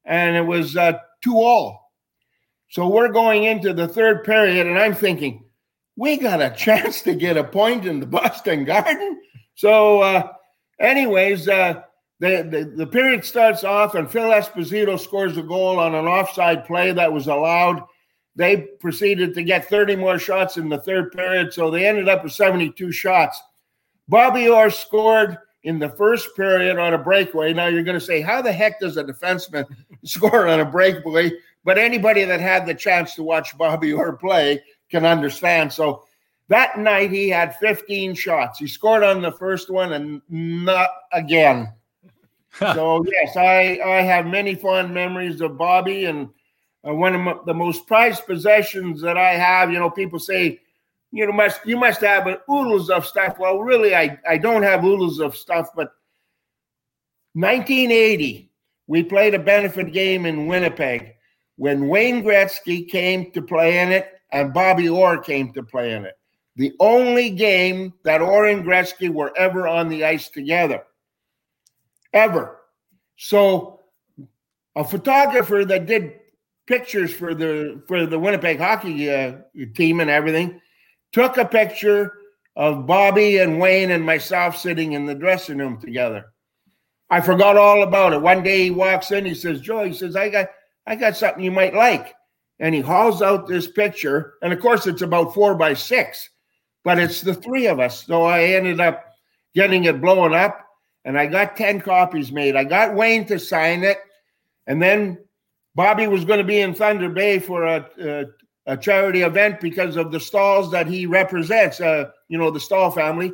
and 0.03 0.35
it 0.35 0.45
was 0.45 0.75
uh, 0.75 0.99
two 1.23 1.37
all. 1.37 1.91
So 2.69 2.89
we're 2.89 3.11
going 3.11 3.45
into 3.45 3.73
the 3.73 3.87
third 3.87 4.25
period, 4.25 4.67
and 4.67 4.77
I'm 4.77 4.93
thinking, 4.93 5.45
we 5.95 6.17
got 6.17 6.41
a 6.41 6.49
chance 6.55 7.01
to 7.03 7.15
get 7.15 7.37
a 7.37 7.43
point 7.43 7.85
in 7.85 8.01
the 8.01 8.05
Boston 8.05 8.65
Garden. 8.65 9.21
So, 9.55 10.01
uh, 10.01 10.33
anyways, 10.79 11.47
uh, 11.47 11.83
the, 12.19 12.47
the, 12.49 12.73
the 12.75 12.87
period 12.87 13.23
starts 13.23 13.63
off 13.63 13.95
and 13.95 14.11
Phil 14.11 14.29
Esposito 14.29 14.99
scores 14.99 15.37
a 15.37 15.43
goal 15.43 15.79
on 15.79 15.95
an 15.95 16.05
offside 16.05 16.65
play 16.65 16.91
that 16.91 17.13
was 17.13 17.27
allowed. 17.27 17.83
They 18.35 18.57
proceeded 18.57 19.33
to 19.35 19.43
get 19.43 19.69
30 19.69 19.95
more 19.95 20.19
shots 20.19 20.57
in 20.57 20.67
the 20.67 20.79
third 20.79 21.11
period, 21.11 21.53
so 21.53 21.71
they 21.71 21.87
ended 21.87 22.09
up 22.09 22.23
with 22.23 22.33
72 22.33 22.91
shots. 22.91 23.41
Bobby 24.07 24.49
Orr 24.49 24.69
scored 24.69 25.37
in 25.63 25.79
the 25.79 25.89
first 25.89 26.35
period 26.35 26.77
on 26.77 26.93
a 26.93 26.97
breakaway. 26.97 27.53
Now 27.53 27.67
you're 27.67 27.83
going 27.83 27.99
to 27.99 28.05
say, 28.05 28.21
how 28.21 28.41
the 28.41 28.51
heck 28.51 28.79
does 28.79 28.97
a 28.97 29.03
defenseman 29.03 29.65
score 30.03 30.47
on 30.47 30.59
a 30.59 30.65
breakaway? 30.65 31.31
But 31.63 31.77
anybody 31.77 32.23
that 32.25 32.39
had 32.39 32.65
the 32.65 32.75
chance 32.75 33.15
to 33.15 33.23
watch 33.23 33.57
Bobby 33.57 33.91
Orr 33.93 34.13
play 34.13 34.61
can 34.91 35.05
understand. 35.05 35.73
So 35.73 36.03
that 36.49 36.77
night 36.77 37.11
he 37.11 37.29
had 37.29 37.55
15 37.55 38.13
shots. 38.13 38.59
He 38.59 38.67
scored 38.67 39.03
on 39.03 39.21
the 39.21 39.31
first 39.31 39.71
one 39.71 39.93
and 39.93 40.21
not 40.29 40.89
again. 41.11 41.73
so 42.59 43.03
yes, 43.05 43.35
I 43.35 43.79
I 43.83 44.01
have 44.01 44.27
many 44.27 44.55
fond 44.55 44.93
memories 44.93 45.41
of 45.41 45.57
Bobby 45.57 46.05
and 46.05 46.29
Uh, 46.87 46.93
one 46.93 47.15
of 47.15 47.45
the 47.45 47.53
most 47.53 47.87
prized 47.87 48.25
possessions 48.25 49.01
that 49.01 49.17
I 49.17 49.31
have. 49.31 49.71
You 49.71 49.79
know, 49.79 49.89
people 49.89 50.19
say, 50.19 50.59
you 51.11 51.25
know, 51.25 51.31
must 51.31 51.65
you 51.65 51.77
must 51.77 52.01
have 52.01 52.27
oodles 52.49 52.89
of 52.89 53.05
stuff. 53.05 53.39
Well, 53.39 53.59
really, 53.59 53.95
I 53.95 54.19
I 54.27 54.37
don't 54.37 54.63
have 54.63 54.83
oodles 54.83 55.19
of 55.19 55.35
stuff, 55.35 55.69
but 55.75 55.91
1980, 57.33 58.49
we 58.87 59.03
played 59.03 59.33
a 59.33 59.39
benefit 59.39 59.91
game 59.91 60.25
in 60.25 60.47
Winnipeg 60.47 61.15
when 61.57 61.87
Wayne 61.87 62.23
Gretzky 62.23 62.87
came 62.87 63.31
to 63.31 63.41
play 63.41 63.79
in 63.79 63.91
it 63.91 64.07
and 64.31 64.53
Bobby 64.53 64.87
Orr 64.87 65.17
came 65.17 65.51
to 65.53 65.63
play 65.63 65.93
in 65.93 66.05
it. 66.05 66.17
The 66.55 66.73
only 66.79 67.29
game 67.29 67.93
that 68.03 68.21
Orr 68.21 68.47
and 68.47 68.63
Gretzky 68.63 69.09
were 69.09 69.37
ever 69.37 69.67
on 69.67 69.89
the 69.89 70.05
ice 70.05 70.29
together. 70.29 70.83
Ever. 72.13 72.61
So 73.17 73.81
a 74.75 74.83
photographer 74.83 75.65
that 75.65 75.85
did 75.85 76.13
pictures 76.67 77.13
for 77.13 77.33
the 77.33 77.81
for 77.87 78.05
the 78.05 78.19
Winnipeg 78.19 78.59
hockey 78.59 79.09
uh, 79.11 79.33
team 79.75 79.99
and 79.99 80.09
everything 80.09 80.61
took 81.11 81.37
a 81.37 81.45
picture 81.45 82.11
of 82.55 82.85
Bobby 82.85 83.37
and 83.37 83.59
Wayne 83.59 83.91
and 83.91 84.03
myself 84.03 84.57
sitting 84.57 84.93
in 84.93 85.05
the 85.05 85.15
dressing 85.15 85.57
room 85.57 85.79
together. 85.79 86.25
I 87.09 87.21
forgot 87.21 87.57
all 87.57 87.83
about 87.83 88.13
it. 88.13 88.21
One 88.21 88.43
day 88.43 88.63
he 88.63 88.71
walks 88.71 89.11
in, 89.11 89.25
he 89.25 89.35
says, 89.35 89.61
"Joe," 89.61 89.83
he 89.83 89.93
says, 89.93 90.15
"I 90.15 90.29
got 90.29 90.49
I 90.87 90.95
got 90.95 91.17
something 91.17 91.43
you 91.43 91.51
might 91.51 91.75
like." 91.75 92.13
And 92.59 92.73
he 92.73 92.81
hauls 92.81 93.21
out 93.21 93.47
this 93.47 93.67
picture, 93.67 94.35
and 94.41 94.53
of 94.53 94.59
course 94.59 94.87
it's 94.87 95.01
about 95.01 95.33
four 95.33 95.55
by 95.55 95.73
six, 95.73 96.29
but 96.83 96.97
it's 96.97 97.21
the 97.21 97.33
three 97.33 97.67
of 97.67 97.79
us. 97.79 98.05
So 98.05 98.23
I 98.23 98.43
ended 98.43 98.79
up 98.79 99.05
getting 99.53 99.83
it 99.83 100.01
blown 100.01 100.33
up, 100.33 100.65
and 101.03 101.19
I 101.19 101.27
got 101.27 101.57
ten 101.57 101.81
copies 101.81 102.31
made. 102.31 102.55
I 102.55 102.63
got 102.63 102.95
Wayne 102.95 103.25
to 103.27 103.39
sign 103.39 103.83
it, 103.83 103.99
and 104.67 104.81
then 104.81 105.24
Bobby 105.75 106.07
was 106.07 106.23
going 106.23 106.39
to 106.39 106.45
be 106.45 106.61
in 106.61 106.73
Thunder 106.73 107.09
Bay 107.09 107.37
for 107.37 107.65
a, 107.65 107.89
a, 108.01 108.25
a 108.65 108.77
charity 108.77 109.21
event 109.21 109.59
because 109.59 109.97
of 109.97 110.11
the 110.11 110.17
Staals 110.17 110.71
that 110.71 110.87
he 110.87 111.05
represents. 111.05 111.81
Uh, 111.81 112.11
you 112.29 112.37
know, 112.37 112.49
the 112.49 112.59
Staal 112.59 112.91
family. 112.91 113.33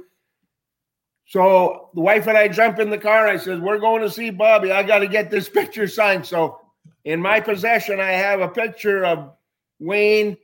So 1.28 1.90
the 1.94 2.02
wife 2.02 2.28
and 2.28 2.38
I 2.38 2.48
jump 2.48 2.80
in 2.80 2.90
the 2.90 2.98
car. 2.98 3.28
I 3.28 3.38
said, 3.38 3.62
"We're 3.62 3.80
going 3.80 4.02
to 4.02 4.10
see 4.10 4.32
Bobby. 4.32 4.72
I 4.72 4.84
got 4.84 5.00
to 5.00 5.08
get 5.08 5.30
this 5.30 5.48
picture 5.60 5.88
signed." 5.88 6.26
So 6.26 6.60
in 7.06 7.22
my 7.22 7.40
possession, 7.40 8.00
I 8.00 8.12
have 8.12 8.42
a 8.42 8.48
picture 8.48 9.06
of 9.06 9.32
Wayne, 9.80 10.36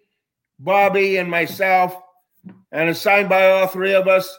Bobby, 0.59 1.17
and 1.17 1.29
myself, 1.29 1.99
and 2.71 2.89
it's 2.89 3.01
signed 3.01 3.27
by 3.27 3.49
all 3.49 3.67
three 3.67 3.93
of 3.93 4.07
us. 4.07 4.37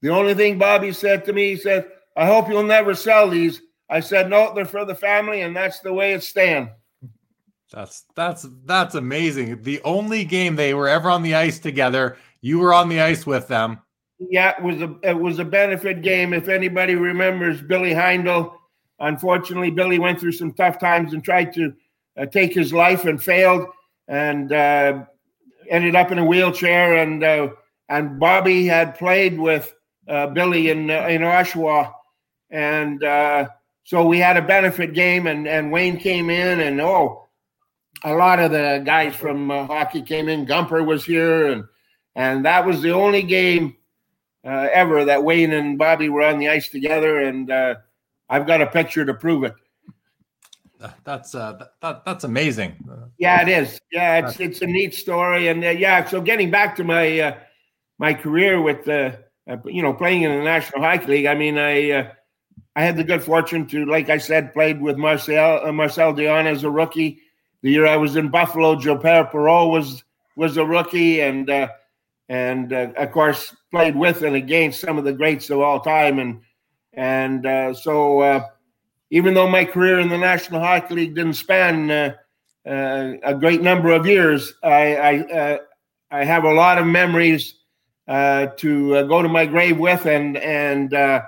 The 0.00 0.10
only 0.10 0.34
thing 0.34 0.58
Bobby 0.58 0.92
said 0.92 1.24
to 1.24 1.32
me, 1.32 1.50
he 1.50 1.56
said, 1.56 1.86
"I 2.16 2.26
hope 2.26 2.48
you'll 2.48 2.62
never 2.62 2.94
sell 2.94 3.28
these." 3.28 3.60
I 3.90 3.98
said, 3.98 4.30
"No, 4.30 4.54
they're 4.54 4.64
for 4.64 4.84
the 4.84 4.94
family, 4.94 5.40
and 5.40 5.56
that's 5.56 5.80
the 5.80 5.92
way 5.92 6.12
it 6.12 6.22
stands." 6.22 6.70
That's 7.72 8.04
that's 8.14 8.46
that's 8.64 8.94
amazing. 8.94 9.62
The 9.62 9.80
only 9.82 10.24
game 10.24 10.56
they 10.56 10.74
were 10.74 10.88
ever 10.88 11.10
on 11.10 11.22
the 11.22 11.34
ice 11.34 11.58
together, 11.58 12.16
you 12.40 12.58
were 12.58 12.74
on 12.74 12.88
the 12.88 13.00
ice 13.00 13.26
with 13.26 13.48
them. 13.48 13.80
Yeah, 14.18 14.54
it 14.56 14.62
was 14.62 14.80
a 14.80 14.94
it 15.02 15.18
was 15.18 15.38
a 15.38 15.44
benefit 15.44 16.02
game. 16.02 16.32
If 16.32 16.48
anybody 16.48 16.94
remembers 16.94 17.60
Billy 17.62 17.90
Heindl, 17.90 18.54
unfortunately, 19.00 19.70
Billy 19.70 19.98
went 19.98 20.20
through 20.20 20.32
some 20.32 20.52
tough 20.52 20.78
times 20.78 21.14
and 21.14 21.24
tried 21.24 21.52
to 21.54 21.74
uh, 22.16 22.26
take 22.26 22.54
his 22.54 22.72
life 22.72 23.06
and 23.06 23.22
failed, 23.22 23.66
and 24.08 24.52
uh, 24.52 25.04
ended 25.68 25.96
up 25.96 26.12
in 26.12 26.18
a 26.18 26.24
wheelchair. 26.24 26.94
And 26.96 27.24
uh, 27.24 27.48
and 27.88 28.20
Bobby 28.20 28.66
had 28.66 28.96
played 28.96 29.38
with 29.38 29.74
uh, 30.06 30.28
Billy 30.28 30.70
in 30.70 30.90
uh, 30.90 31.08
in 31.08 31.22
Oshawa, 31.22 31.92
and 32.50 33.02
uh, 33.02 33.48
so 33.82 34.06
we 34.06 34.18
had 34.18 34.36
a 34.36 34.42
benefit 34.42 34.94
game, 34.94 35.26
and 35.26 35.48
and 35.48 35.72
Wayne 35.72 35.96
came 35.96 36.30
in, 36.30 36.60
and 36.60 36.80
oh 36.80 37.23
a 38.02 38.14
lot 38.14 38.38
of 38.38 38.50
the 38.50 38.82
guys 38.84 39.14
from 39.14 39.50
uh, 39.50 39.66
hockey 39.66 40.02
came 40.02 40.28
in. 40.28 40.46
Gumper 40.46 40.84
was 40.84 41.04
here, 41.04 41.52
and 41.52 41.64
and 42.14 42.44
that 42.44 42.66
was 42.66 42.82
the 42.82 42.92
only 42.92 43.22
game 43.22 43.76
uh, 44.44 44.68
ever 44.72 45.04
that 45.04 45.24
Wayne 45.24 45.52
and 45.52 45.78
Bobby 45.78 46.08
were 46.08 46.22
on 46.22 46.38
the 46.38 46.48
ice 46.48 46.68
together. 46.68 47.20
And 47.20 47.50
uh, 47.50 47.76
I've 48.28 48.46
got 48.46 48.60
a 48.60 48.66
picture 48.66 49.04
to 49.04 49.14
prove 49.14 49.44
it. 49.44 49.54
That's 51.04 51.34
uh, 51.34 51.66
that, 51.80 52.04
that's 52.04 52.24
amazing. 52.24 52.76
Yeah, 53.16 53.40
it 53.40 53.48
is. 53.48 53.80
Yeah, 53.90 54.26
it's 54.26 54.38
it's 54.38 54.60
a 54.60 54.66
neat 54.66 54.94
story, 54.94 55.48
and 55.48 55.64
uh, 55.64 55.70
yeah. 55.70 56.04
So 56.04 56.20
getting 56.20 56.50
back 56.50 56.76
to 56.76 56.84
my 56.84 57.20
uh, 57.20 57.38
my 57.98 58.12
career 58.12 58.60
with 58.60 58.86
uh, 58.86 59.12
you 59.64 59.82
know 59.82 59.94
playing 59.94 60.22
in 60.22 60.36
the 60.36 60.44
National 60.44 60.82
Hockey 60.82 61.06
League, 61.06 61.26
I 61.26 61.34
mean, 61.34 61.58
I 61.58 62.12
I 62.76 62.82
had 62.82 62.98
the 62.98 63.04
good 63.04 63.22
fortune 63.22 63.66
to, 63.68 63.86
like 63.86 64.10
I 64.10 64.18
said, 64.18 64.52
played 64.52 64.82
with 64.82 64.98
Marcel 64.98 65.72
Marcel 65.72 66.12
Dionne 66.12 66.46
as 66.46 66.64
a 66.64 66.70
rookie 66.70 67.22
the 67.64 67.70
year 67.70 67.86
I 67.86 67.96
was 67.96 68.14
in 68.16 68.28
Buffalo, 68.28 68.76
Joe 68.76 68.98
Perreault 68.98 69.70
was 69.70 70.04
was 70.36 70.58
a 70.58 70.64
rookie, 70.64 71.22
and 71.22 71.48
uh, 71.48 71.68
and 72.28 72.70
uh, 72.74 72.92
of 72.98 73.10
course 73.10 73.56
played 73.70 73.96
with 73.96 74.22
and 74.22 74.36
against 74.36 74.82
some 74.82 74.98
of 74.98 75.04
the 75.04 75.14
greats 75.14 75.48
of 75.48 75.60
all 75.60 75.80
time, 75.80 76.18
and 76.18 76.42
and 76.92 77.46
uh, 77.46 77.72
so 77.72 78.20
uh, 78.20 78.46
even 79.08 79.32
though 79.32 79.48
my 79.48 79.64
career 79.64 79.98
in 79.98 80.10
the 80.10 80.18
National 80.18 80.60
Hockey 80.60 80.94
League 80.94 81.14
didn't 81.14 81.34
span 81.34 81.90
uh, 81.90 82.14
uh, 82.68 83.14
a 83.22 83.34
great 83.34 83.62
number 83.62 83.92
of 83.92 84.06
years, 84.06 84.52
I 84.62 84.96
I, 85.32 85.60
I 86.10 86.24
have 86.24 86.44
a 86.44 86.52
lot 86.52 86.76
of 86.76 86.86
memories 86.86 87.54
to 88.06 88.58
go 89.08 89.22
to 89.22 89.28
my 89.28 89.46
grave 89.46 89.78
with, 89.78 90.04
and 90.04 90.36
and 90.36 91.22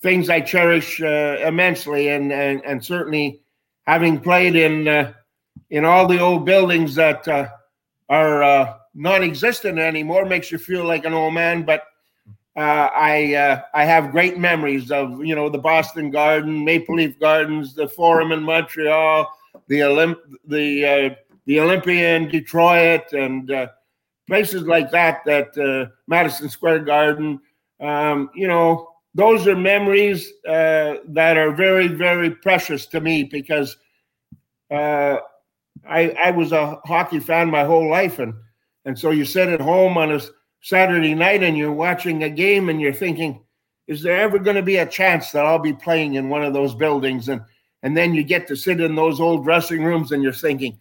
things 0.00 0.30
I 0.30 0.40
cherish 0.40 1.00
immensely, 1.00 2.08
and 2.08 2.32
and 2.32 2.62
and 2.64 2.82
certainly 2.82 3.42
having 3.84 4.18
played 4.18 4.56
in 4.56 5.12
in 5.72 5.86
all 5.86 6.06
the 6.06 6.20
old 6.20 6.44
buildings 6.44 6.94
that 6.94 7.26
uh, 7.26 7.48
are 8.10 8.42
uh, 8.42 8.74
non-existent 8.94 9.78
anymore 9.78 10.26
makes 10.26 10.52
you 10.52 10.58
feel 10.58 10.84
like 10.84 11.06
an 11.06 11.14
old 11.14 11.32
man. 11.32 11.62
But 11.62 11.84
uh, 12.56 12.90
I 12.94 13.34
uh, 13.34 13.62
I 13.72 13.84
have 13.84 14.12
great 14.12 14.38
memories 14.38 14.90
of 14.90 15.24
you 15.24 15.34
know 15.34 15.48
the 15.48 15.58
Boston 15.58 16.10
Garden, 16.10 16.62
Maple 16.62 16.96
Leaf 16.96 17.18
Gardens, 17.18 17.74
the 17.74 17.88
Forum 17.88 18.32
in 18.32 18.42
Montreal, 18.42 19.26
the 19.68 19.80
Olymp 19.80 20.18
the 20.46 20.86
uh, 20.86 21.14
the 21.46 21.60
Olympia 21.60 22.16
in 22.16 22.28
Detroit, 22.28 23.10
and 23.14 23.50
uh, 23.50 23.68
places 24.26 24.64
like 24.64 24.90
that. 24.90 25.24
That 25.24 25.90
Madison 26.06 26.50
Square 26.50 26.80
Garden. 26.80 27.40
Um, 27.80 28.30
you 28.34 28.46
know, 28.46 28.90
those 29.14 29.48
are 29.48 29.56
memories 29.56 30.30
that 30.44 31.36
are 31.38 31.52
very 31.52 31.88
very 31.88 32.30
precious 32.30 32.84
to 32.88 33.00
me 33.00 33.24
because. 33.24 33.78
I, 35.88 36.10
I 36.10 36.30
was 36.30 36.52
a 36.52 36.80
hockey 36.84 37.20
fan 37.20 37.50
my 37.50 37.64
whole 37.64 37.88
life, 37.88 38.18
and 38.18 38.34
and 38.84 38.98
so 38.98 39.10
you 39.10 39.24
sit 39.24 39.48
at 39.48 39.60
home 39.60 39.96
on 39.96 40.12
a 40.12 40.20
Saturday 40.60 41.14
night 41.14 41.42
and 41.42 41.56
you're 41.56 41.72
watching 41.72 42.22
a 42.22 42.30
game 42.30 42.68
and 42.68 42.80
you're 42.80 42.92
thinking, 42.92 43.44
is 43.86 44.02
there 44.02 44.16
ever 44.16 44.38
going 44.38 44.56
to 44.56 44.62
be 44.62 44.76
a 44.76 44.86
chance 44.86 45.32
that 45.32 45.44
I'll 45.44 45.58
be 45.58 45.72
playing 45.72 46.14
in 46.14 46.28
one 46.28 46.44
of 46.44 46.52
those 46.52 46.74
buildings? 46.74 47.28
And 47.28 47.42
and 47.82 47.96
then 47.96 48.14
you 48.14 48.22
get 48.22 48.46
to 48.48 48.56
sit 48.56 48.80
in 48.80 48.94
those 48.94 49.20
old 49.20 49.44
dressing 49.44 49.82
rooms 49.84 50.12
and 50.12 50.22
you're 50.22 50.32
thinking, 50.32 50.78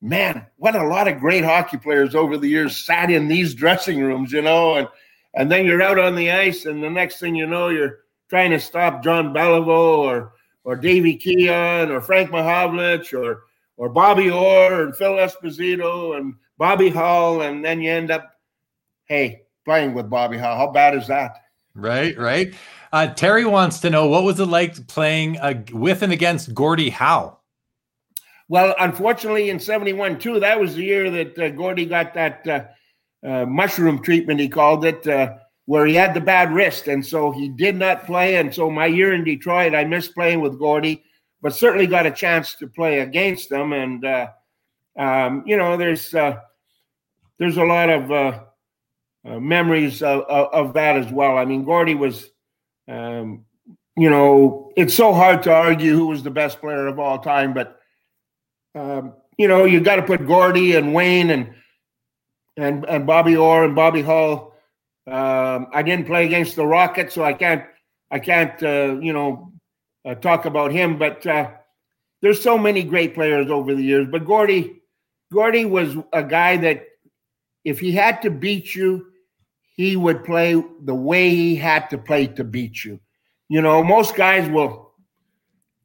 man, 0.00 0.46
what 0.56 0.74
a 0.74 0.86
lot 0.86 1.06
of 1.08 1.20
great 1.20 1.44
hockey 1.44 1.76
players 1.76 2.14
over 2.14 2.36
the 2.36 2.48
years 2.48 2.76
sat 2.76 3.10
in 3.10 3.28
these 3.28 3.54
dressing 3.54 4.00
rooms, 4.00 4.32
you 4.32 4.42
know, 4.42 4.76
and 4.76 4.88
and 5.34 5.50
then 5.50 5.64
you're 5.64 5.82
out 5.82 5.98
on 5.98 6.16
the 6.16 6.30
ice, 6.30 6.64
and 6.64 6.82
the 6.82 6.90
next 6.90 7.20
thing 7.20 7.36
you 7.36 7.46
know, 7.46 7.68
you're 7.68 8.00
trying 8.28 8.50
to 8.50 8.58
stop 8.58 9.04
John 9.04 9.32
Beliveau 9.32 9.98
or 9.98 10.32
or 10.64 10.76
Davy 10.76 11.16
Keon 11.16 11.90
or 11.90 12.00
Frank 12.00 12.30
Mahovlich 12.30 13.12
or 13.12 13.44
or 13.80 13.88
Bobby 13.88 14.30
Orr 14.30 14.82
and 14.82 14.94
Phil 14.94 15.14
Esposito 15.14 16.14
and 16.14 16.34
Bobby 16.58 16.90
Hull, 16.90 17.40
and 17.40 17.64
then 17.64 17.80
you 17.80 17.90
end 17.90 18.10
up, 18.10 18.30
hey, 19.06 19.44
playing 19.64 19.94
with 19.94 20.10
Bobby 20.10 20.36
Hull. 20.36 20.54
How 20.54 20.70
bad 20.70 20.94
is 20.94 21.06
that? 21.06 21.38
Right, 21.74 22.16
right. 22.18 22.52
Uh, 22.92 23.06
Terry 23.06 23.46
wants 23.46 23.80
to 23.80 23.88
know 23.88 24.06
what 24.06 24.24
was 24.24 24.38
it 24.38 24.44
like 24.44 24.86
playing 24.86 25.38
uh, 25.38 25.62
with 25.72 26.02
and 26.02 26.12
against 26.12 26.52
Gordie 26.52 26.90
Howe? 26.90 27.38
Well, 28.48 28.74
unfortunately, 28.78 29.48
in 29.48 29.58
'71 29.58 30.18
too, 30.18 30.40
that 30.40 30.60
was 30.60 30.74
the 30.74 30.84
year 30.84 31.10
that 31.10 31.38
uh, 31.38 31.48
Gordie 31.48 31.86
got 31.86 32.12
that 32.12 32.46
uh, 32.46 33.26
uh, 33.26 33.46
mushroom 33.46 34.02
treatment. 34.02 34.40
He 34.40 34.48
called 34.48 34.84
it. 34.84 35.06
Uh, 35.06 35.36
where 35.66 35.86
he 35.86 35.94
had 35.94 36.14
the 36.14 36.20
bad 36.20 36.52
wrist, 36.52 36.88
and 36.88 37.06
so 37.06 37.30
he 37.30 37.48
did 37.48 37.76
not 37.76 38.04
play. 38.04 38.34
And 38.34 38.52
so 38.52 38.68
my 38.68 38.86
year 38.86 39.14
in 39.14 39.22
Detroit, 39.22 39.72
I 39.72 39.84
missed 39.84 40.14
playing 40.14 40.40
with 40.40 40.58
Gordie, 40.58 41.04
but 41.42 41.54
certainly 41.54 41.86
got 41.86 42.06
a 42.06 42.10
chance 42.10 42.54
to 42.56 42.66
play 42.66 43.00
against 43.00 43.48
them. 43.48 43.72
And 43.72 44.04
uh, 44.04 44.28
um, 44.96 45.42
you 45.46 45.56
know, 45.56 45.76
there's 45.76 46.14
uh, 46.14 46.40
there's 47.38 47.56
a 47.56 47.64
lot 47.64 47.90
of 47.90 48.10
uh, 48.10 48.40
uh 49.26 49.40
memories 49.40 50.02
of, 50.02 50.22
of, 50.22 50.74
that 50.74 50.96
as 50.96 51.10
well. 51.12 51.38
I 51.38 51.44
mean, 51.44 51.64
Gordy 51.64 51.94
was, 51.94 52.30
um, 52.88 53.44
you 53.96 54.10
know, 54.10 54.72
it's 54.76 54.94
so 54.94 55.12
hard 55.12 55.42
to 55.44 55.52
argue 55.52 55.94
who 55.94 56.06
was 56.06 56.22
the 56.22 56.30
best 56.30 56.60
player 56.60 56.86
of 56.86 56.98
all 56.98 57.18
time, 57.18 57.54
but 57.54 57.80
um, 58.74 59.14
you 59.38 59.48
know, 59.48 59.64
you 59.64 59.80
got 59.80 59.96
to 59.96 60.02
put 60.02 60.26
Gordy 60.26 60.76
and 60.76 60.94
Wayne 60.94 61.30
and 61.30 61.54
and 62.56 62.84
and 62.84 63.06
Bobby 63.06 63.36
Orr 63.36 63.64
and 63.64 63.74
Bobby 63.74 64.02
Hull. 64.02 64.54
Um, 65.06 65.68
I 65.72 65.82
didn't 65.82 66.06
play 66.06 66.26
against 66.26 66.56
the 66.56 66.66
Rockets, 66.66 67.14
so 67.14 67.24
I 67.24 67.32
can't 67.32 67.64
I 68.10 68.18
can't 68.18 68.62
uh, 68.62 68.98
you 69.00 69.12
know 69.12 69.49
uh, 70.04 70.14
talk 70.14 70.44
about 70.44 70.72
him. 70.72 70.98
But 70.98 71.26
uh, 71.26 71.50
there's 72.22 72.42
so 72.42 72.58
many 72.58 72.82
great 72.82 73.14
players 73.14 73.50
over 73.50 73.74
the 73.74 73.82
years. 73.82 74.06
But 74.10 74.26
Gordy, 74.26 74.82
Gordy 75.32 75.64
was 75.64 75.96
a 76.12 76.22
guy 76.22 76.56
that 76.58 76.86
if 77.64 77.78
he 77.78 77.92
had 77.92 78.22
to 78.22 78.30
beat 78.30 78.74
you, 78.74 79.06
he 79.76 79.96
would 79.96 80.24
play 80.24 80.62
the 80.82 80.94
way 80.94 81.30
he 81.30 81.56
had 81.56 81.88
to 81.90 81.98
play 81.98 82.26
to 82.26 82.44
beat 82.44 82.84
you. 82.84 83.00
You 83.48 83.62
know, 83.62 83.82
most 83.82 84.14
guys 84.14 84.48
will. 84.48 84.92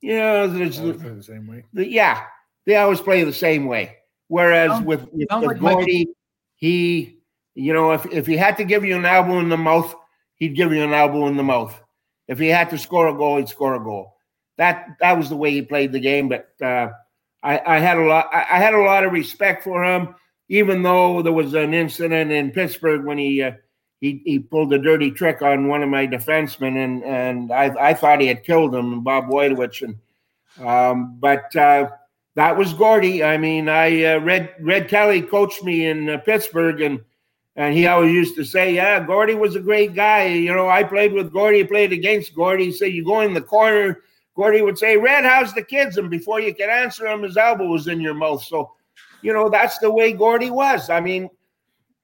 You 0.01 0.17
know, 0.17 0.47
there's 0.47 0.79
the 0.79 1.23
same 1.23 1.47
way. 1.47 1.63
The, 1.73 1.87
yeah, 1.87 2.23
they 2.65 2.75
always 2.75 3.01
play 3.01 3.23
the 3.23 3.33
same 3.33 3.65
way. 3.65 3.97
Whereas 4.27 4.71
sounds, 4.71 4.85
with, 4.85 5.01
with, 5.11 5.27
with 5.31 5.43
like 5.43 5.59
Gordie, 5.59 6.09
he, 6.55 7.19
you 7.53 7.73
know, 7.73 7.91
if, 7.91 8.05
if 8.07 8.27
he 8.27 8.37
had 8.37 8.57
to 8.57 8.65
give 8.65 8.83
you 8.83 8.95
an 8.97 9.05
elbow 9.05 9.39
in 9.39 9.49
the 9.49 9.57
mouth, 9.57 9.95
he'd 10.35 10.55
give 10.55 10.73
you 10.73 10.83
an 10.83 10.93
elbow 10.93 11.27
in 11.27 11.37
the 11.37 11.43
mouth. 11.43 11.81
If 12.27 12.39
he 12.39 12.47
had 12.47 12.69
to 12.71 12.77
score 12.77 13.07
a 13.07 13.13
goal, 13.13 13.37
he'd 13.37 13.49
score 13.49 13.75
a 13.75 13.83
goal. 13.83 14.15
That 14.57 14.87
that 14.99 15.17
was 15.17 15.29
the 15.29 15.35
way 15.35 15.51
he 15.51 15.61
played 15.61 15.91
the 15.91 15.99
game. 15.99 16.29
But 16.29 16.49
uh, 16.61 16.89
I, 17.43 17.61
I 17.65 17.79
had 17.79 17.97
a 17.97 18.05
lot. 18.05 18.29
I, 18.33 18.57
had 18.57 18.73
a 18.73 18.81
lot 18.81 19.03
of 19.03 19.11
respect 19.11 19.63
for 19.63 19.83
him, 19.83 20.15
even 20.49 20.81
though 20.81 21.21
there 21.21 21.33
was 21.33 21.53
an 21.53 21.73
incident 21.73 22.31
in 22.31 22.51
Pittsburgh 22.51 23.05
when 23.05 23.17
he 23.17 23.43
uh, 23.43 23.51
he 24.01 24.21
he 24.25 24.39
pulled 24.39 24.73
a 24.73 24.79
dirty 24.79 25.11
trick 25.11 25.41
on 25.41 25.67
one 25.67 25.83
of 25.83 25.89
my 25.89 26.07
defensemen, 26.07 26.83
and 26.83 27.03
and 27.03 27.51
I 27.51 27.89
I 27.89 27.93
thought 27.93 28.21
he 28.21 28.27
had 28.27 28.43
killed 28.43 28.73
him, 28.73 29.03
Bob 29.03 29.27
Woytowich, 29.27 29.81
and 29.81 30.67
um, 30.67 31.17
but. 31.19 31.55
Uh, 31.55 31.89
that 32.35 32.57
was 32.57 32.73
Gordy. 32.73 33.23
I 33.23 33.37
mean, 33.37 33.69
I 33.69 34.03
uh, 34.03 34.19
Red 34.19 34.53
Red 34.59 34.89
Kelly 34.89 35.21
coached 35.21 35.63
me 35.63 35.87
in 35.87 36.09
uh, 36.09 36.17
Pittsburgh, 36.17 36.81
and 36.81 36.99
and 37.55 37.73
he 37.73 37.87
always 37.87 38.11
used 38.11 38.35
to 38.35 38.43
say, 38.43 38.73
"Yeah, 38.73 39.05
Gordy 39.05 39.35
was 39.35 39.55
a 39.55 39.61
great 39.61 39.95
guy. 39.95 40.25
You 40.27 40.53
know, 40.53 40.69
I 40.69 40.83
played 40.83 41.13
with 41.13 41.31
Gordy, 41.31 41.63
played 41.63 41.93
against 41.93 42.35
Gordy. 42.35 42.71
Said, 42.71 42.93
you 42.93 43.05
go 43.05 43.21
in 43.21 43.33
the 43.33 43.41
corner." 43.41 44.01
Gordy 44.35 44.61
would 44.61 44.77
say, 44.77 44.97
"Red, 44.97 45.23
how's 45.23 45.53
the 45.53 45.63
kids?" 45.63 45.97
And 45.97 46.09
before 46.09 46.41
you 46.41 46.53
could 46.53 46.69
answer 46.69 47.07
him, 47.07 47.23
his 47.23 47.37
elbow 47.37 47.67
was 47.67 47.87
in 47.87 48.01
your 48.01 48.13
mouth. 48.13 48.43
So, 48.43 48.73
you 49.21 49.31
know, 49.31 49.49
that's 49.49 49.77
the 49.77 49.89
way 49.89 50.11
Gordy 50.11 50.51
was. 50.51 50.89
I 50.89 50.99
mean, 50.99 51.29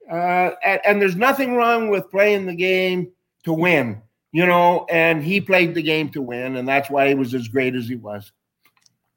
uh, 0.10 0.52
and, 0.64 0.80
and 0.86 1.02
there's 1.02 1.18
nothing 1.18 1.56
wrong 1.56 1.90
with 1.90 2.10
playing 2.10 2.46
the 2.46 2.56
game 2.56 3.12
to 3.44 3.54
win. 3.54 4.02
You 4.32 4.46
know, 4.46 4.86
and 4.90 5.22
he 5.22 5.42
played 5.42 5.76
the 5.76 5.82
game 5.82 6.10
to 6.12 6.22
win, 6.22 6.56
and 6.56 6.66
that's 6.66 6.90
why 6.90 7.10
he 7.10 7.16
was 7.16 7.34
as 7.34 7.50
great 7.50 7.76
as 7.76 7.90
he 7.90 7.96
was. 7.96 8.32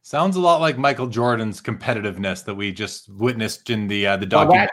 Sounds 0.07 0.37
a 0.37 0.41
lot 0.41 0.61
like 0.61 0.77
Michael 0.77 1.07
Jordan's 1.07 1.63
competitiveness 1.63 2.45
that 2.45 2.55
we 2.55 2.73
just 2.73 3.09
witnessed 3.09 3.71
in 3.71 3.89
the 3.89 4.07
uh, 4.07 4.19
the 4.19 4.27
documentary. 4.27 4.69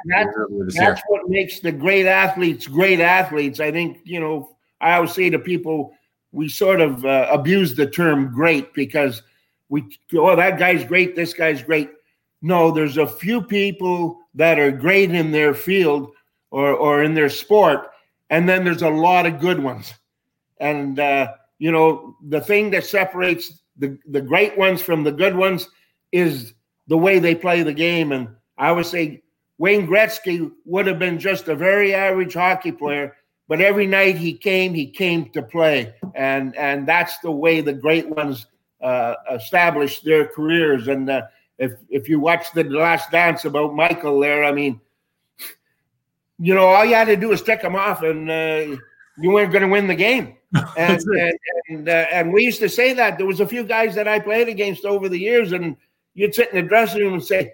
Well, 0.50 0.66
that, 0.68 0.74
that's 0.76 1.02
what 1.08 1.30
makes 1.30 1.62
the 1.62 1.72
great 1.72 2.06
athletes 2.06 2.68
great 2.68 3.00
athletes. 3.00 3.62
I 3.62 3.72
think 3.72 4.00
you 4.04 4.20
know. 4.20 4.58
I 4.82 4.96
always 4.96 5.14
say 5.14 5.30
to 5.30 5.40
people, 5.40 5.94
we 6.34 6.50
sort 6.50 6.82
of 6.82 7.06
uh, 7.06 7.30
abuse 7.32 7.76
the 7.76 7.88
term 7.88 8.34
"great" 8.34 8.74
because 8.74 9.22
we 9.70 9.98
oh 10.16 10.36
that 10.36 10.60
guy's 10.60 10.84
great, 10.84 11.16
this 11.16 11.34
guy's 11.34 11.64
great. 11.64 11.90
No, 12.42 12.70
there's 12.70 12.98
a 12.98 13.08
few 13.08 13.42
people 13.42 14.20
that 14.34 14.60
are 14.60 14.70
great 14.70 15.12
in 15.12 15.32
their 15.32 15.54
field 15.54 16.12
or 16.50 16.74
or 16.74 17.04
in 17.04 17.14
their 17.14 17.30
sport, 17.30 17.92
and 18.32 18.50
then 18.50 18.66
there's 18.66 18.82
a 18.82 18.90
lot 18.90 19.26
of 19.26 19.40
good 19.40 19.64
ones. 19.64 19.94
And 20.60 21.00
uh, 21.00 21.32
you 21.58 21.72
know 21.72 22.18
the 22.22 22.42
thing 22.42 22.70
that 22.72 22.86
separates 22.86 23.62
the, 23.82 23.98
the 24.08 24.22
great 24.22 24.58
ones 24.58 24.82
from 24.82 25.04
the 25.04 25.12
good 25.12 25.36
ones 25.36 25.68
is 26.12 26.54
the 26.88 26.98
way 26.98 27.20
they 27.20 27.36
play 27.36 27.64
the 27.64 27.74
game. 27.74 28.12
And 28.12 28.30
I 28.58 28.72
would 28.72 28.86
say 28.86 29.24
Wayne 29.58 29.88
Gretzky 29.88 30.52
would 30.66 30.86
have 30.86 31.00
been 31.00 31.20
just 31.20 31.48
a 31.48 31.56
very 31.56 31.94
average 31.94 32.36
hockey 32.36 32.72
player, 32.72 33.18
but 33.48 33.60
every 33.60 33.88
night 33.88 34.18
he 34.18 34.34
came, 34.34 34.74
he 34.74 34.86
came 34.86 35.30
to 35.32 35.42
play. 35.42 35.94
And, 36.16 36.56
and 36.56 36.88
that's 36.88 37.18
the 37.20 37.32
way 37.32 37.62
the 37.62 37.74
great 37.74 38.08
ones 38.08 38.46
uh, 38.82 39.16
established 39.32 40.06
their 40.06 40.28
careers. 40.28 40.88
And 40.88 41.10
uh, 41.10 41.24
if, 41.58 41.74
if 41.90 42.08
you 42.08 42.20
watch 42.20 42.52
the 42.54 42.64
last 42.66 43.10
dance 43.10 43.46
about 43.46 43.74
Michael 43.74 44.20
there, 44.20 44.44
I 44.44 44.52
mean, 44.52 44.80
you 46.38 46.54
know, 46.54 46.66
all 46.66 46.86
you 46.86 46.96
had 46.96 47.06
to 47.06 47.16
do 47.16 47.30
was 47.30 47.42
tick 47.42 47.62
him 47.62 47.76
off 47.76 48.04
and 48.04 48.30
uh, 48.30 48.78
you 49.20 49.32
weren't 49.32 49.52
going 49.52 49.64
to 49.64 49.68
win 49.68 49.88
the 49.88 49.96
game. 49.96 50.38
And 50.78 51.02
and 51.02 51.40
and, 51.70 51.90
uh, 51.90 52.06
and, 52.12 52.34
we 52.34 52.44
used 52.44 52.60
to 52.60 52.68
say 52.68 52.92
that 52.94 53.18
there 53.18 53.26
was 53.26 53.40
a 53.40 53.48
few 53.48 53.64
guys 53.64 53.96
that 53.96 54.06
I 54.06 54.20
played 54.20 54.50
against 54.50 54.84
over 54.84 55.08
the 55.08 55.18
years, 55.18 55.54
and 55.54 55.78
you'd 56.14 56.36
sit 56.36 56.50
in 56.50 56.56
the 56.62 56.68
dressing 56.68 57.00
room 57.00 57.14
and 57.14 57.24
say, 57.24 57.54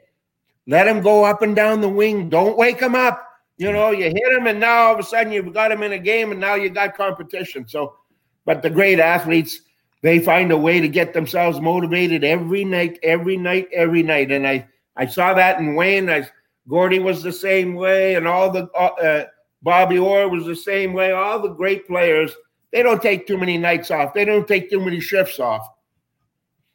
"Let 0.66 0.88
him 0.88 1.04
go 1.04 1.24
up 1.24 1.44
and 1.44 1.56
down 1.56 1.82
the 1.82 1.90
wing. 1.90 2.28
Don't 2.28 2.58
wake 2.58 2.80
him 2.80 2.96
up." 2.96 3.24
You 3.58 3.72
know, 3.72 3.92
you 3.92 4.06
hit 4.06 4.34
him, 4.34 4.48
and 4.48 4.60
now 4.60 4.88
all 4.88 4.94
of 4.96 5.00
a 5.00 5.04
sudden 5.04 5.32
you've 5.32 5.54
got 5.54 5.72
him 5.72 5.84
in 5.84 5.92
a 5.92 6.00
game, 6.00 6.32
and 6.32 6.42
now 6.42 6.56
you 6.56 6.72
got 6.72 6.98
competition. 6.98 7.68
So, 7.68 7.98
but 8.46 8.64
the 8.64 8.70
great 8.72 9.00
athletes, 9.00 9.62
they 10.02 10.18
find 10.18 10.52
a 10.52 10.58
way 10.58 10.82
to 10.82 10.88
get 10.88 11.14
themselves 11.14 11.62
motivated 11.62 12.24
every 12.24 12.66
night, 12.66 12.98
every 13.04 13.38
night, 13.38 13.68
every 13.72 14.02
night. 14.02 14.32
And 14.32 14.48
I 14.48 14.68
I 14.96 15.06
saw 15.06 15.36
that 15.36 15.60
in 15.60 15.76
Wayne. 15.76 16.10
I 16.10 16.28
Gordy 16.68 16.98
was 16.98 17.22
the 17.22 17.32
same 17.32 17.76
way, 17.76 18.16
and 18.16 18.28
all 18.28 18.50
the. 18.50 18.68
Uh, 18.74 19.02
uh 19.04 19.26
Bobby 19.62 19.98
Orr 19.98 20.30
was 20.30 20.46
the 20.46 20.56
same 20.56 20.94
way. 20.94 21.12
All 21.12 21.40
the 21.40 21.50
great 21.50 21.88
players, 21.88 22.32
they 22.72 22.84
don't 22.84 23.02
take 23.02 23.28
too 23.28 23.38
many 23.38 23.58
nights 23.58 23.92
off. 23.92 24.14
They 24.14 24.26
don't 24.26 24.48
take 24.48 24.70
too 24.70 24.80
many 24.80 25.00
shifts 25.00 25.40
off. 25.40 25.68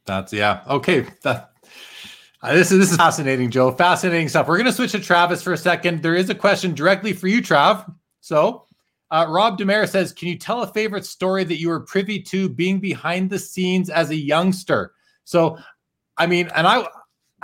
That's 0.05 0.33
yeah. 0.33 0.63
Okay. 0.69 1.07
That, 1.23 1.53
uh, 2.43 2.55
this 2.55 2.73
is 2.73 2.79
this 2.79 2.91
is 2.91 2.97
fascinating, 2.97 3.51
Joe. 3.51 3.71
Fascinating 3.71 4.29
stuff. 4.29 4.49
We're 4.49 4.59
gonna 4.59 4.73
switch 4.73 4.93
to 4.93 5.01
Travis 5.01 5.43
for 5.43 5.53
a 5.53 5.59
second. 5.59 6.03
There 6.03 6.17
is 6.17 6.29
a 6.29 6.35
question 6.35 6.75
directly 6.75 7.13
for 7.13 7.29
you, 7.29 7.41
Trav. 7.41 7.93
So 8.21 8.67
uh, 9.13 9.27
Rob 9.29 9.59
Demare 9.59 9.89
says, 9.89 10.13
"Can 10.13 10.29
you 10.29 10.39
tell 10.39 10.63
a 10.63 10.67
favorite 10.67 11.07
story 11.07 11.45
that 11.45 11.61
you 11.61 11.69
were 11.69 11.81
privy 11.81 12.21
to 12.23 12.49
being 12.49 12.81
behind 12.81 13.31
the 13.31 13.39
scenes 13.39 13.91
as 13.91 14.11
a 14.11 14.17
youngster?" 14.17 14.93
So, 15.25 15.59
I 16.17 16.27
mean, 16.27 16.51
and 16.57 16.67
I 16.67 16.89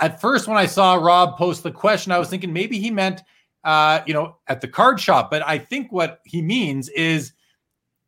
at 0.01 0.19
first 0.19 0.47
when 0.47 0.57
I 0.57 0.65
saw 0.65 0.95
Rob 0.95 1.37
post 1.37 1.63
the 1.63 1.71
question, 1.71 2.11
I 2.11 2.19
was 2.19 2.29
thinking 2.29 2.51
maybe 2.51 2.77
he 2.77 2.91
meant 2.91 3.21
uh, 3.63 4.01
you 4.05 4.13
know, 4.13 4.37
at 4.47 4.61
the 4.61 4.67
card 4.67 4.99
shop. 4.99 5.29
But 5.29 5.45
I 5.47 5.57
think 5.57 5.91
what 5.91 6.21
he 6.25 6.41
means 6.41 6.89
is, 6.89 7.33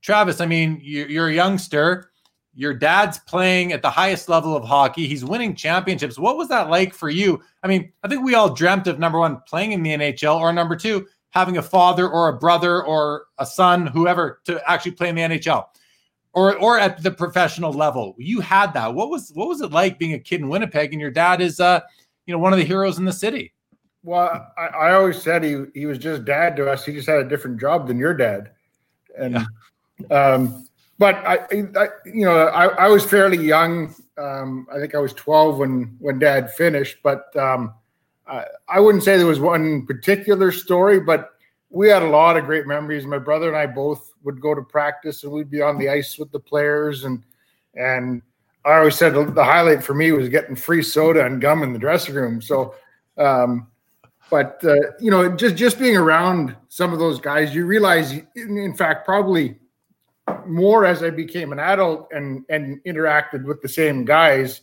Travis, 0.02 0.42
I 0.42 0.46
mean, 0.46 0.80
you're 0.82 1.28
a 1.28 1.34
youngster. 1.34 2.12
Your 2.54 2.74
dad's 2.74 3.20
playing 3.20 3.72
at 3.72 3.82
the 3.82 3.90
highest 3.90 4.28
level 4.28 4.56
of 4.56 4.64
hockey. 4.64 5.08
He's 5.08 5.24
winning 5.24 5.56
championships. 5.56 6.20
What 6.20 6.38
was 6.38 6.50
that 6.50 6.70
like 6.70 6.94
for 6.94 7.10
you? 7.10 7.42
I 7.64 7.68
mean, 7.68 7.92
I 8.04 8.08
think 8.08 8.26
we 8.26 8.36
all 8.36 8.54
dreamt 8.54 8.88
of 8.88 9.00
number 9.00 9.20
one, 9.20 9.42
playing 9.48 9.72
in 9.72 9.84
the 9.84 9.92
NHL, 9.92 10.40
or 10.40 10.52
number 10.52 10.76
two, 10.76 11.08
having 11.30 11.58
a 11.58 11.62
father 11.62 12.10
or 12.10 12.28
a 12.28 12.38
brother 12.38 12.84
or 12.84 13.26
a 13.38 13.46
son, 13.46 13.88
whoever, 13.88 14.42
to 14.46 14.62
actually 14.70 14.92
play 14.92 15.10
in 15.10 15.16
the 15.16 15.22
NHL. 15.22 15.66
Or, 16.34 16.58
or 16.58 16.80
at 16.80 17.04
the 17.04 17.12
professional 17.12 17.74
level, 17.74 18.16
you 18.18 18.40
had 18.40 18.74
that. 18.74 18.94
What 18.94 19.10
was 19.10 19.32
what 19.34 19.50
was 19.50 19.60
it 19.60 19.72
like 19.72 20.00
being 20.00 20.14
a 20.14 20.20
kid 20.20 20.40
in 20.40 20.48
Winnipeg, 20.48 20.94
and 20.94 21.02
your 21.02 21.12
dad 21.12 21.42
is, 21.42 21.60
uh, 21.60 21.82
you 22.26 22.34
know, 22.34 22.40
one 22.40 22.54
of 22.54 22.60
the 22.60 22.66
heroes 22.66 22.98
in 22.98 23.06
the 23.06 23.12
city? 23.12 23.54
Well, 24.04 24.52
I, 24.58 24.68
I, 24.68 24.94
always 24.94 25.22
said 25.22 25.44
he 25.44 25.66
he 25.76 25.86
was 25.86 26.00
just 26.00 26.26
dad 26.26 26.56
to 26.56 26.70
us. 26.70 26.86
He 26.86 26.94
just 26.94 27.08
had 27.08 27.20
a 27.20 27.30
different 27.30 27.60
job 27.60 27.88
than 27.88 28.00
your 28.00 28.16
dad, 28.16 28.52
and 29.16 29.46
yeah. 30.10 30.34
um, 30.34 30.68
but 30.98 31.16
I, 31.18 31.36
I, 31.52 31.88
you 32.06 32.26
know 32.26 32.48
I, 32.48 32.68
I 32.68 32.88
was 32.88 33.06
fairly 33.06 33.38
young. 33.38 33.94
Um, 34.18 34.68
I 34.74 34.80
think 34.80 34.96
I 34.96 35.00
was 35.00 35.14
twelve 35.14 35.60
when 35.60 35.96
when 36.00 36.18
dad 36.18 36.52
finished, 36.52 36.98
but 37.04 37.36
um, 37.38 37.76
I, 38.28 38.46
I 38.68 38.80
wouldn't 38.80 39.04
say 39.04 39.18
there 39.18 39.28
was 39.28 39.40
one 39.40 39.86
particular 39.86 40.52
story, 40.52 41.00
but 41.00 41.30
we 41.70 41.88
had 41.88 42.02
a 42.02 42.10
lot 42.10 42.38
of 42.38 42.46
great 42.46 42.68
memories. 42.68 43.06
My 43.06 43.20
brother 43.20 43.48
and 43.48 43.58
I 43.58 43.68
both 43.68 44.14
would 44.24 44.42
go 44.42 44.56
to 44.56 44.62
practice, 44.62 45.24
and 45.24 45.32
we'd 45.32 45.50
be 45.50 45.62
on 45.62 45.78
the 45.78 45.90
ice 45.90 46.18
with 46.18 46.32
the 46.32 46.40
players, 46.40 47.04
and 47.04 47.24
and 47.76 48.22
I 48.66 48.78
always 48.78 48.96
said 48.96 49.14
the 49.14 49.44
highlight 49.44 49.84
for 49.84 49.94
me 49.94 50.12
was 50.12 50.30
getting 50.30 50.56
free 50.56 50.84
soda 50.84 51.26
and 51.26 51.42
gum 51.42 51.64
in 51.64 51.74
the 51.74 51.80
dressing 51.80 52.16
room. 52.16 52.42
So 52.42 52.76
um, 53.18 53.68
but 54.32 54.64
uh, 54.64 54.76
you 55.00 55.12
know, 55.12 55.30
just 55.36 55.58
just 55.58 55.78
being 55.78 55.98
around 55.98 56.56
some 56.70 56.94
of 56.94 57.00
those 57.00 57.20
guys, 57.20 57.54
you 57.54 57.66
realize, 57.66 58.14
in, 58.14 58.58
in, 58.58 58.74
fact, 58.74 59.06
probably 59.06 59.58
more 60.48 60.86
as 60.86 61.04
I 61.04 61.10
became 61.10 61.52
an 61.52 61.60
adult 61.60 62.08
and 62.14 62.46
and 62.48 62.82
interacted 62.86 63.44
with 63.44 63.62
the 63.62 63.68
same 63.68 64.06
guys, 64.06 64.62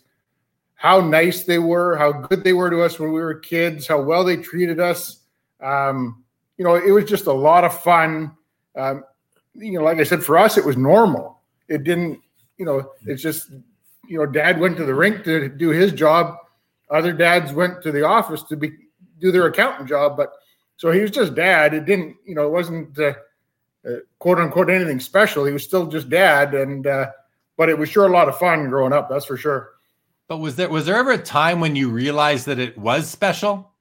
how 0.75 1.01
nice 1.01 1.45
they 1.45 1.59
were, 1.59 1.97
how 1.97 2.13
good 2.13 2.43
they 2.43 2.55
were 2.55 2.71
to 2.71 2.81
us 2.81 2.99
when 2.99 3.13
we 3.13 3.21
were 3.21 3.35
kids, 3.35 3.87
how 3.87 4.01
well 4.01 4.25
they 4.25 4.39
treated 4.39 4.81
us. 4.81 5.19
Um, 5.61 6.25
you 6.57 6.65
know, 6.65 6.75
it 6.75 6.91
was 6.91 7.05
just 7.05 7.27
a 7.27 7.33
lot 7.33 7.63
of 7.63 7.79
fun. 7.83 8.33
Um, 8.75 9.05
you 9.55 9.79
know, 9.79 9.85
like 9.85 9.99
I 9.99 10.05
said, 10.05 10.25
for 10.25 10.39
us, 10.39 10.57
it 10.57 10.65
was 10.65 10.79
normal. 10.79 11.41
It 11.69 11.85
didn't, 11.85 12.21
you 12.57 12.65
know, 12.65 12.93
it's 13.05 13.23
just, 13.23 13.51
you 14.09 14.19
know, 14.19 14.25
dad 14.25 14.59
went 14.59 14.79
to 14.79 14.87
the 14.87 14.95
rink 14.95 15.25
to 15.25 15.49
do 15.51 15.69
his 15.69 15.93
job. 15.93 16.37
Other 16.91 17.13
dads 17.13 17.53
went 17.53 17.83
to 17.83 17.93
the 17.93 18.07
office 18.07 18.43
to 18.45 18.57
be 18.57 18.71
do 19.19 19.33
their 19.33 19.47
accountant 19.47 19.89
job. 19.89 20.17
But 20.17 20.33
so 20.77 20.91
he 20.91 21.01
was 21.01 21.11
just 21.11 21.35
dad. 21.35 21.75
It 21.75 21.85
didn't, 21.85 22.17
you 22.25 22.35
know, 22.35 22.47
it 22.47 22.51
wasn't 22.51 22.99
uh, 22.99 23.15
uh, 23.87 23.97
quote 24.19 24.39
unquote 24.39 24.71
anything 24.71 25.01
special. 25.01 25.45
He 25.45 25.53
was 25.53 25.65
still 25.65 25.87
just 25.87 26.09
dad. 26.09 26.55
And, 26.55 26.87
uh, 26.87 27.11
but 27.57 27.69
it 27.69 27.77
was 27.77 27.89
sure 27.89 28.07
a 28.07 28.13
lot 28.13 28.29
of 28.29 28.39
fun 28.39 28.69
growing 28.69 28.93
up. 28.93 29.09
That's 29.11 29.27
for 29.27 29.37
sure. 29.37 29.73
But 30.29 30.39
was 30.39 30.57
there 30.57 30.69
was 30.69 30.85
there 30.85 30.97
ever 30.97 31.13
a 31.13 31.19
time 31.19 31.59
when 31.59 31.75
you 31.75 31.89
realized 31.89 32.47
that 32.47 32.59
it 32.59 32.77
was 32.77 33.09
special? 33.09 33.73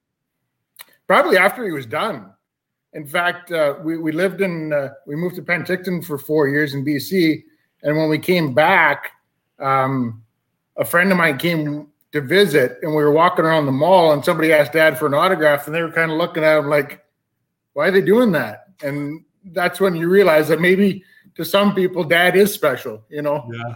Probably 1.05 1.37
after 1.37 1.65
he 1.65 1.71
was 1.71 1.85
done. 1.85 2.31
In 2.93 3.05
fact, 3.05 3.51
uh, 3.51 3.75
we 3.83 3.97
we 3.97 4.13
lived 4.13 4.41
in 4.41 4.71
uh, 4.71 4.89
we 5.05 5.15
moved 5.15 5.35
to 5.35 5.41
Penticton 5.41 6.03
for 6.03 6.17
four 6.17 6.47
years 6.47 6.73
in 6.73 6.85
BC, 6.85 7.43
and 7.83 7.97
when 7.97 8.09
we 8.09 8.17
came 8.17 8.53
back, 8.53 9.11
um, 9.59 10.23
a 10.77 10.85
friend 10.85 11.11
of 11.11 11.17
mine 11.17 11.37
came 11.37 11.87
to 12.11 12.21
visit, 12.21 12.77
and 12.81 12.91
we 12.91 13.03
were 13.03 13.11
walking 13.11 13.45
around 13.45 13.65
the 13.65 13.71
mall, 13.71 14.13
and 14.13 14.23
somebody 14.23 14.53
asked 14.53 14.73
Dad 14.73 14.97
for 14.97 15.07
an 15.07 15.13
autograph, 15.13 15.67
and 15.67 15.75
they 15.75 15.81
were 15.81 15.91
kind 15.91 16.11
of 16.11 16.17
looking 16.17 16.43
at 16.43 16.57
him 16.57 16.69
like, 16.69 17.03
"Why 17.73 17.87
are 17.87 17.91
they 17.91 18.01
doing 18.01 18.31
that?" 18.33 18.65
And 18.81 19.23
that's 19.51 19.79
when 19.79 19.95
you 19.95 20.09
realize 20.09 20.47
that 20.47 20.61
maybe 20.61 21.03
to 21.35 21.45
some 21.45 21.75
people, 21.75 22.03
Dad 22.03 22.35
is 22.35 22.53
special. 22.53 23.03
You 23.09 23.21
know? 23.21 23.49
Yeah 23.53 23.75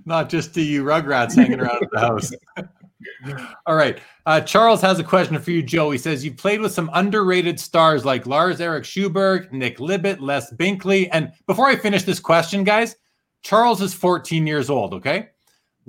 not 0.04 0.28
just 0.28 0.54
to 0.54 0.62
you 0.62 0.84
rugrats 0.84 1.34
hanging 1.34 1.60
around 1.60 1.86
the 1.90 2.00
house. 2.00 2.32
All 3.66 3.76
right. 3.76 3.98
Uh, 4.26 4.40
Charles 4.40 4.80
has 4.82 4.98
a 4.98 5.04
question 5.04 5.38
for 5.38 5.50
you, 5.50 5.62
Joe. 5.62 5.90
He 5.90 5.98
says, 5.98 6.24
You've 6.24 6.36
played 6.36 6.60
with 6.60 6.72
some 6.72 6.90
underrated 6.92 7.58
stars 7.58 8.04
like 8.04 8.26
Lars 8.26 8.60
eric 8.60 8.84
Sjoberg 8.84 9.50
Nick 9.52 9.78
Libett, 9.78 10.20
Les 10.20 10.52
Binkley. 10.52 11.08
And 11.12 11.32
before 11.46 11.66
I 11.66 11.76
finish 11.76 12.02
this 12.02 12.20
question, 12.20 12.64
guys, 12.64 12.96
Charles 13.42 13.80
is 13.80 13.94
14 13.94 14.46
years 14.46 14.68
old, 14.68 14.94
okay? 14.94 15.28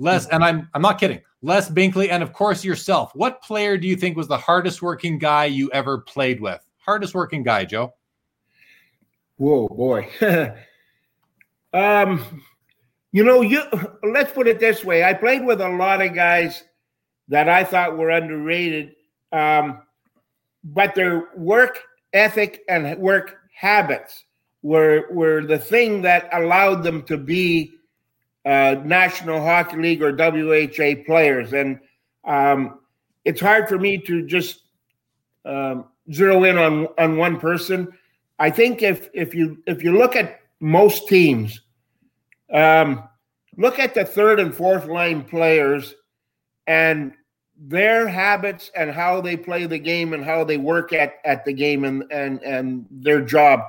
Les, 0.00 0.26
and 0.28 0.42
I'm 0.42 0.68
I'm 0.72 0.80
not 0.80 0.98
kidding. 0.98 1.20
Les 1.42 1.70
Binkley, 1.70 2.10
and 2.10 2.22
of 2.22 2.32
course 2.32 2.64
yourself. 2.64 3.14
What 3.14 3.42
player 3.42 3.76
do 3.76 3.86
you 3.86 3.96
think 3.96 4.16
was 4.16 4.28
the 4.28 4.38
hardest 4.38 4.80
working 4.80 5.18
guy 5.18 5.44
you 5.44 5.70
ever 5.72 5.98
played 5.98 6.40
with? 6.40 6.64
Hardest 6.78 7.14
working 7.14 7.42
guy, 7.42 7.66
Joe. 7.66 7.92
Whoa, 9.36 9.68
boy. 9.68 10.08
um, 11.74 12.42
you 13.12 13.24
know, 13.24 13.42
you 13.42 13.62
let's 14.02 14.32
put 14.32 14.48
it 14.48 14.58
this 14.58 14.82
way. 14.82 15.04
I 15.04 15.12
played 15.12 15.44
with 15.44 15.60
a 15.60 15.68
lot 15.68 16.00
of 16.00 16.14
guys 16.14 16.64
that 17.28 17.50
I 17.50 17.62
thought 17.62 17.98
were 17.98 18.10
underrated, 18.10 18.94
um, 19.32 19.82
but 20.64 20.94
their 20.94 21.28
work 21.36 21.78
ethic 22.14 22.62
and 22.70 22.98
work 22.98 23.36
habits 23.54 24.24
were 24.62 25.08
were 25.10 25.44
the 25.44 25.58
thing 25.58 26.00
that 26.02 26.30
allowed 26.32 26.82
them 26.84 27.02
to 27.02 27.18
be 27.18 27.74
uh, 28.44 28.76
National 28.84 29.40
Hockey 29.40 29.76
League 29.76 30.02
or 30.02 30.12
WHA 30.12 31.04
players. 31.04 31.52
And 31.52 31.80
um, 32.24 32.80
it's 33.24 33.40
hard 33.40 33.68
for 33.68 33.78
me 33.78 33.98
to 33.98 34.26
just 34.26 34.62
um, 35.44 35.86
zero 36.12 36.44
in 36.44 36.58
on 36.58 36.88
on 36.98 37.16
one 37.16 37.38
person. 37.38 37.88
I 38.38 38.50
think 38.50 38.82
if 38.82 39.08
if 39.14 39.34
you 39.34 39.62
if 39.66 39.82
you 39.82 39.96
look 39.96 40.16
at 40.16 40.40
most 40.60 41.08
teams 41.08 41.60
um, 42.52 43.04
look 43.56 43.78
at 43.78 43.94
the 43.94 44.04
third 44.04 44.40
and 44.40 44.54
fourth 44.54 44.86
line 44.86 45.22
players 45.22 45.94
and 46.66 47.12
their 47.56 48.08
habits 48.08 48.70
and 48.74 48.90
how 48.90 49.20
they 49.20 49.36
play 49.36 49.66
the 49.66 49.78
game 49.78 50.12
and 50.12 50.24
how 50.24 50.44
they 50.44 50.56
work 50.56 50.92
at, 50.92 51.16
at 51.24 51.44
the 51.44 51.52
game 51.52 51.84
and, 51.84 52.04
and, 52.10 52.42
and 52.42 52.86
their 52.90 53.20
job. 53.20 53.60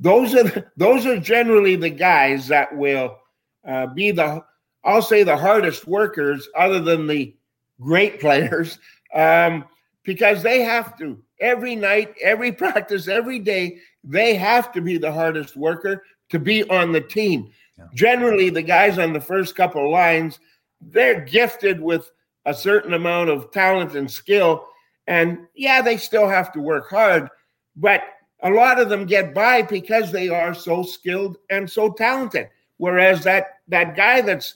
Those 0.00 0.34
are 0.34 0.72
those 0.76 1.06
are 1.06 1.18
generally 1.18 1.76
the 1.76 1.90
guys 1.90 2.48
that 2.48 2.76
will 2.76 3.18
uh, 3.66 3.86
be 3.86 4.10
the 4.10 4.44
I'll 4.84 5.02
say 5.02 5.22
the 5.22 5.36
hardest 5.36 5.86
workers, 5.86 6.48
other 6.56 6.80
than 6.80 7.06
the 7.06 7.34
great 7.80 8.20
players, 8.20 8.78
um, 9.14 9.64
because 10.04 10.42
they 10.42 10.62
have 10.62 10.96
to 10.98 11.22
every 11.40 11.76
night, 11.76 12.14
every 12.22 12.52
practice, 12.64 13.08
every 13.08 13.38
day. 13.38 13.78
They 14.04 14.34
have 14.34 14.72
to 14.72 14.80
be 14.80 14.96
the 14.96 15.12
hardest 15.12 15.56
worker 15.56 16.04
to 16.30 16.38
be 16.38 16.68
on 16.70 16.92
the 16.92 17.00
team. 17.00 17.50
Generally, 17.94 18.50
the 18.50 18.62
guys 18.62 18.98
on 18.98 19.12
the 19.12 19.20
first 19.20 19.54
couple 19.54 19.90
lines, 19.90 20.40
they're 20.80 21.20
gifted 21.20 21.80
with 21.80 22.10
a 22.44 22.54
certain 22.54 22.94
amount 22.94 23.30
of 23.30 23.50
talent 23.52 23.94
and 23.94 24.10
skill. 24.10 24.66
And 25.06 25.46
yeah, 25.54 25.80
they 25.80 25.96
still 25.96 26.28
have 26.28 26.52
to 26.52 26.60
work 26.60 26.90
hard, 26.90 27.28
but 27.76 28.02
a 28.42 28.50
lot 28.50 28.80
of 28.80 28.88
them 28.88 29.06
get 29.06 29.34
by 29.34 29.62
because 29.62 30.10
they 30.10 30.28
are 30.28 30.54
so 30.54 30.82
skilled 30.82 31.38
and 31.50 31.70
so 31.70 31.92
talented. 31.92 32.48
Whereas 32.78 33.22
that 33.24 33.58
that 33.68 33.96
guy 33.96 34.20
that's 34.22 34.54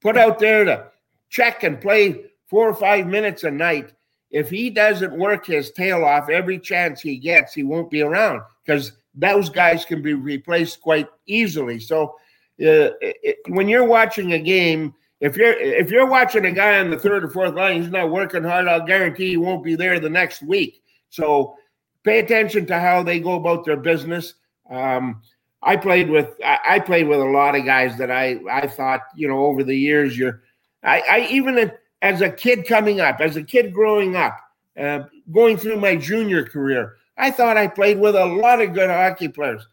put 0.00 0.16
out 0.16 0.38
there 0.38 0.64
to 0.64 0.86
check 1.28 1.64
and 1.64 1.80
play 1.80 2.26
four 2.46 2.68
or 2.68 2.74
five 2.74 3.06
minutes 3.06 3.44
a 3.44 3.50
night, 3.50 3.92
if 4.30 4.48
he 4.48 4.70
doesn't 4.70 5.16
work 5.16 5.46
his 5.46 5.70
tail 5.72 6.04
off 6.04 6.28
every 6.28 6.58
chance 6.58 7.00
he 7.00 7.16
gets, 7.16 7.54
he 7.54 7.62
won't 7.62 7.90
be 7.90 8.02
around 8.02 8.42
because 8.64 8.92
those 9.14 9.50
guys 9.50 9.84
can 9.84 10.02
be 10.02 10.14
replaced 10.14 10.80
quite 10.80 11.08
easily. 11.26 11.78
So 11.78 12.16
uh, 12.60 12.96
it, 13.00 13.38
when 13.48 13.68
you're 13.68 13.84
watching 13.84 14.32
a 14.32 14.38
game, 14.38 14.94
if 15.20 15.36
you're 15.36 15.52
if 15.52 15.90
you're 15.90 16.06
watching 16.06 16.46
a 16.46 16.52
guy 16.52 16.78
on 16.78 16.90
the 16.90 16.98
third 16.98 17.24
or 17.24 17.28
fourth 17.28 17.54
line, 17.54 17.80
he's 17.80 17.90
not 17.90 18.10
working 18.10 18.42
hard. 18.42 18.68
I'll 18.68 18.86
guarantee 18.86 19.30
he 19.30 19.36
won't 19.36 19.64
be 19.64 19.76
there 19.76 20.00
the 20.00 20.10
next 20.10 20.42
week. 20.42 20.82
So 21.10 21.56
pay 22.04 22.18
attention 22.18 22.66
to 22.66 22.78
how 22.78 23.02
they 23.02 23.20
go 23.20 23.34
about 23.34 23.64
their 23.64 23.76
business. 23.76 24.34
Um, 24.68 25.22
I 25.62 25.76
played 25.76 26.10
with 26.10 26.28
I, 26.44 26.80
played 26.80 27.06
with 27.06 27.20
a 27.20 27.24
lot 27.24 27.54
of 27.54 27.64
guys 27.64 27.96
that 27.98 28.10
I 28.10 28.40
I 28.50 28.66
thought 28.66 29.00
you 29.14 29.28
know 29.28 29.46
over 29.46 29.62
the 29.62 29.76
years 29.76 30.18
you're 30.18 30.42
I, 30.82 31.02
I 31.08 31.28
even 31.30 31.70
as 32.00 32.20
a 32.20 32.30
kid 32.30 32.66
coming 32.66 33.00
up 33.00 33.20
as 33.20 33.36
a 33.36 33.42
kid 33.42 33.72
growing 33.72 34.16
up 34.16 34.36
uh, 34.78 35.04
going 35.30 35.56
through 35.56 35.76
my 35.76 35.96
junior 35.96 36.44
career 36.44 36.96
I 37.16 37.30
thought 37.30 37.56
I 37.56 37.68
played 37.68 37.98
with 38.00 38.16
a 38.16 38.26
lot 38.26 38.60
of 38.60 38.74
good 38.74 38.90
hockey 38.90 39.28
players 39.28 39.66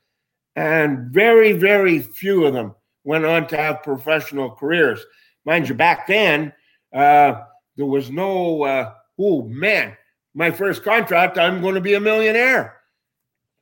and 0.59 1.09
very, 1.09 1.53
very 1.53 1.99
few 1.99 2.45
of 2.45 2.53
them 2.53 2.75
went 3.05 3.25
on 3.25 3.47
to 3.47 3.55
have 3.55 3.81
professional 3.81 4.51
careers. 4.51 5.03
Mind 5.45 5.69
you, 5.69 5.75
back 5.75 6.05
then, 6.05 6.51
uh, 6.93 7.43
there 7.77 7.85
was 7.85 8.11
no, 8.11 8.63
uh, 8.63 8.93
oh 9.17 9.43
man, 9.43 9.95
my 10.33 10.51
first 10.51 10.83
contract, 10.83 11.37
I'm 11.37 11.61
going 11.61 11.75
to 11.75 11.81
be 11.81 11.93
a 11.93 11.99
millionaire. 11.99 12.81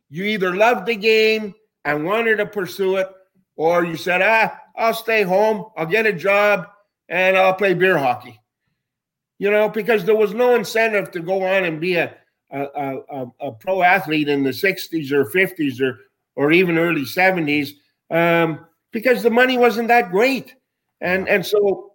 You 0.10 0.24
either 0.24 0.56
loved 0.56 0.88
the 0.88 0.96
game 0.96 1.54
and 1.88 2.04
wanted 2.04 2.36
to 2.36 2.46
pursue 2.46 2.98
it, 2.98 3.10
or 3.56 3.86
you 3.86 3.96
said, 3.96 4.22
ah, 4.22 4.60
I'll 4.76 4.94
stay 4.94 5.24
home, 5.24 5.68
I'll 5.78 5.86
get 5.86 6.06
a 6.06 6.12
job, 6.12 6.68
and 7.08 7.38
I'll 7.38 7.54
play 7.54 7.74
beer 7.74 7.98
hockey. 7.98 8.42
You 9.40 9.52
know, 9.52 9.70
because 9.70 10.04
there 10.04 10.16
was 10.16 10.34
no 10.34 10.56
incentive 10.56 11.12
to 11.12 11.22
go 11.22 11.44
on 11.44 11.64
and 11.64 11.80
be 11.80 11.96
a, 11.96 12.14
a, 12.52 12.98
a, 13.10 13.26
a 13.40 13.52
pro 13.54 13.84
athlete 13.84 14.28
in 14.28 14.44
the 14.44 14.50
60s 14.50 15.12
or 15.12 15.26
50s 15.26 15.80
or 15.80 16.00
or 16.36 16.52
even 16.52 16.78
early 16.78 17.02
70s 17.02 17.72
um, 18.12 18.66
because 18.92 19.24
the 19.24 19.30
money 19.30 19.58
wasn't 19.58 19.88
that 19.88 20.12
great. 20.12 20.56
And 21.00 21.30
and 21.30 21.46
so 21.46 21.94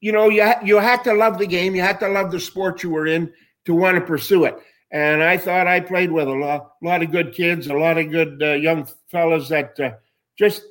you 0.00 0.12
know 0.12 0.28
you 0.28 0.44
ha- 0.44 0.60
you 0.64 0.76
had 0.78 1.04
to 1.04 1.12
love 1.12 1.38
the 1.38 1.46
game, 1.46 1.74
you 1.74 1.82
had 1.82 2.00
to 2.00 2.08
love 2.08 2.30
the 2.30 2.40
sport 2.40 2.82
you 2.82 2.90
were 2.90 3.06
in 3.06 3.30
to 3.66 3.74
want 3.74 3.96
to 3.96 4.00
pursue 4.00 4.44
it. 4.44 4.56
And 4.90 5.22
I 5.22 5.36
thought 5.36 5.66
I 5.66 5.80
played 5.80 6.10
with 6.10 6.28
a 6.28 6.32
lot, 6.32 6.72
lot 6.82 7.02
of 7.02 7.10
good 7.10 7.34
kids, 7.34 7.66
a 7.66 7.74
lot 7.74 7.98
of 7.98 8.10
good 8.10 8.42
uh, 8.42 8.52
young 8.52 8.88
fellas 9.10 9.48
that 9.50 9.78
uh, 9.78 9.92
just 10.38 10.62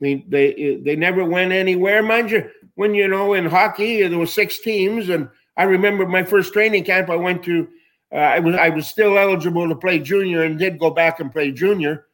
they 0.00 0.24
they 0.28 0.80
they 0.82 0.96
never 0.96 1.24
went 1.24 1.52
anywhere. 1.52 2.02
Mind 2.02 2.30
you, 2.30 2.50
when 2.76 2.94
you 2.94 3.08
know 3.08 3.34
in 3.34 3.46
hockey 3.46 4.06
there 4.06 4.18
was 4.18 4.32
six 4.32 4.58
teams, 4.58 5.10
and 5.10 5.28
I 5.56 5.64
remember 5.64 6.06
my 6.06 6.24
first 6.24 6.52
training 6.52 6.84
camp 6.84 7.10
I 7.10 7.16
went 7.16 7.42
to. 7.44 7.68
Uh, 8.10 8.16
I 8.16 8.38
was 8.40 8.54
I 8.56 8.68
was 8.70 8.88
still 8.88 9.18
eligible 9.18 9.68
to 9.68 9.76
play 9.76 9.98
junior 9.98 10.42
and 10.44 10.58
did 10.58 10.78
go 10.78 10.90
back 10.90 11.20
and 11.20 11.32
play 11.32 11.50
junior. 11.50 12.06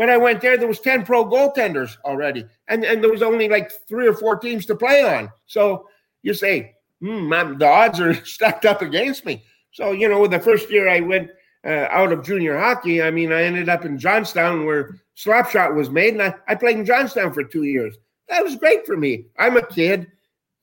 When 0.00 0.08
I 0.08 0.16
went 0.16 0.40
there, 0.40 0.56
there 0.56 0.66
was 0.66 0.80
10 0.80 1.04
pro 1.04 1.26
goaltenders 1.26 1.98
already. 2.06 2.46
And, 2.68 2.84
and 2.84 3.04
there 3.04 3.10
was 3.10 3.20
only 3.20 3.50
like 3.50 3.70
three 3.86 4.08
or 4.08 4.14
four 4.14 4.38
teams 4.38 4.64
to 4.64 4.74
play 4.74 5.02
on. 5.02 5.30
So 5.44 5.88
you 6.22 6.32
say, 6.32 6.74
hmm, 7.02 7.28
the 7.28 7.66
odds 7.66 8.00
are 8.00 8.14
stacked 8.24 8.64
up 8.64 8.80
against 8.80 9.26
me. 9.26 9.44
So, 9.72 9.92
you 9.92 10.08
know, 10.08 10.26
the 10.26 10.40
first 10.40 10.70
year 10.70 10.88
I 10.88 11.00
went 11.00 11.30
uh, 11.64 11.86
out 11.90 12.12
of 12.12 12.24
junior 12.24 12.58
hockey, 12.58 13.02
I 13.02 13.10
mean, 13.10 13.32
I 13.32 13.42
ended 13.42 13.68
up 13.68 13.84
in 13.84 13.98
Johnstown 13.98 14.64
where 14.66 14.96
Slapshot 15.16 15.74
was 15.74 15.90
made. 15.90 16.14
And 16.14 16.22
I, 16.22 16.34
I 16.48 16.54
played 16.54 16.76
in 16.76 16.84
Johnstown 16.84 17.32
for 17.32 17.44
two 17.44 17.64
years. 17.64 17.96
That 18.28 18.44
was 18.44 18.56
great 18.56 18.86
for 18.86 18.96
me. 18.96 19.26
I'm 19.38 19.56
a 19.56 19.66
kid. 19.66 20.06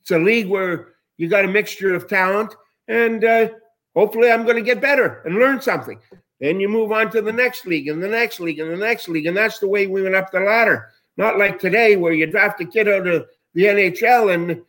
It's 0.02 0.12
a 0.12 0.20
league 0.20 0.48
where 0.48 0.94
you 1.18 1.28
got 1.28 1.46
a 1.46 1.50
mixture 1.50 1.94
of 1.94 2.08
talent. 2.08 2.56
And 2.88 3.24
uh, 3.24 3.50
hopefully 3.96 4.32
I'm 4.32 4.44
going 4.44 4.56
to 4.56 4.62
get 4.62 4.82
better 4.82 5.22
and 5.26 5.36
learn 5.36 5.62
something. 5.62 6.00
Then 6.40 6.60
you 6.60 6.70
move 6.70 6.92
on 6.92 7.12
to 7.12 7.22
the 7.22 7.34
next 7.34 7.66
league 7.66 7.88
and 7.88 8.02
the 8.02 8.08
next 8.08 8.40
league 8.40 8.60
and 8.60 8.72
the 8.72 8.78
next 8.78 9.10
league. 9.10 9.26
And 9.26 9.36
that's 9.36 9.60
the 9.60 9.68
way 9.68 9.88
we 9.88 10.04
went 10.04 10.16
up 10.16 10.32
the 10.32 10.40
ladder. 10.40 10.90
Not 11.18 11.40
like 11.40 11.60
today 11.60 11.96
where 11.96 12.14
you 12.14 12.28
draft 12.28 12.62
a 12.62 12.66
kid 12.66 12.88
out 12.88 13.08
of 13.08 13.26
the 13.54 13.64
NHL 13.64 14.34
and 14.34 14.62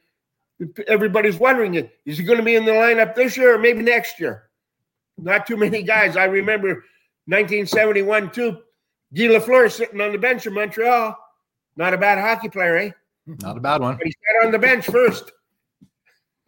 everybody's 0.86 1.36
wondering, 1.36 1.74
is 2.04 2.18
he 2.18 2.24
going 2.24 2.38
to 2.38 2.44
be 2.44 2.56
in 2.56 2.64
the 2.64 2.72
lineup 2.72 3.14
this 3.14 3.36
year 3.36 3.54
or 3.54 3.59
maybe 3.59 3.82
next 3.82 4.18
year? 4.18 4.50
Not 5.16 5.46
too 5.46 5.56
many 5.56 5.82
guys. 5.82 6.16
I 6.16 6.24
remember 6.24 6.68
1971 7.26 8.30
too. 8.30 8.59
Guy 9.14 9.24
Lafleur 9.24 9.70
sitting 9.70 10.00
on 10.00 10.12
the 10.12 10.18
bench 10.18 10.46
in 10.46 10.54
Montreal. 10.54 11.16
Not 11.76 11.94
a 11.94 11.98
bad 11.98 12.18
hockey 12.18 12.48
player, 12.48 12.76
eh? 12.76 12.90
Not 13.26 13.56
a 13.56 13.61
bad 13.61 13.80
one. 13.80 13.96
But 13.96 14.06
he 14.06 14.12
sat 14.12 14.46
on 14.46 14.52
the 14.52 14.59
bench 14.59 14.86
first. 14.86 15.32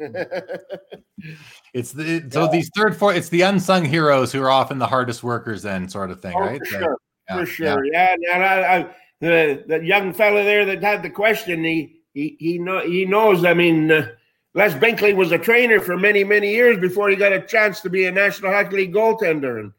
it's 1.74 1.92
the 1.92 2.26
so 2.30 2.44
yeah. 2.44 2.50
these 2.50 2.70
third 2.74 2.96
four 2.96 3.12
it's 3.12 3.28
the 3.28 3.42
unsung 3.42 3.84
heroes 3.84 4.32
who 4.32 4.40
are 4.42 4.50
often 4.50 4.78
the 4.78 4.86
hardest 4.86 5.22
workers 5.22 5.60
then 5.60 5.86
sort 5.86 6.10
of 6.10 6.22
thing 6.22 6.34
oh, 6.34 6.40
right 6.40 6.58
for 6.60 6.64
sure 6.64 6.96
yeah, 7.28 7.36
for 7.36 7.44
sure 7.44 7.84
yeah, 7.84 8.16
yeah. 8.18 8.34
and 8.34 8.42
I, 8.42 8.76
I, 8.76 8.94
the 9.20 9.64
the 9.66 9.84
young 9.84 10.14
fellow 10.14 10.42
there 10.42 10.64
that 10.64 10.82
had 10.82 11.02
the 11.02 11.10
question 11.10 11.62
he 11.62 11.99
he 12.14 12.36
he, 12.38 12.58
know, 12.58 12.80
he 12.80 13.04
knows 13.04 13.44
i 13.44 13.54
mean 13.54 13.90
uh, 13.90 14.06
les 14.54 14.74
binkley 14.74 15.14
was 15.14 15.32
a 15.32 15.38
trainer 15.38 15.80
for 15.80 15.96
many 15.96 16.24
many 16.24 16.50
years 16.52 16.78
before 16.78 17.08
he 17.08 17.16
got 17.16 17.32
a 17.32 17.40
chance 17.40 17.80
to 17.80 17.90
be 17.90 18.06
a 18.06 18.12
national 18.12 18.52
hockey 18.52 18.76
league 18.76 18.94
goaltender. 18.94 19.60
And 19.60 19.72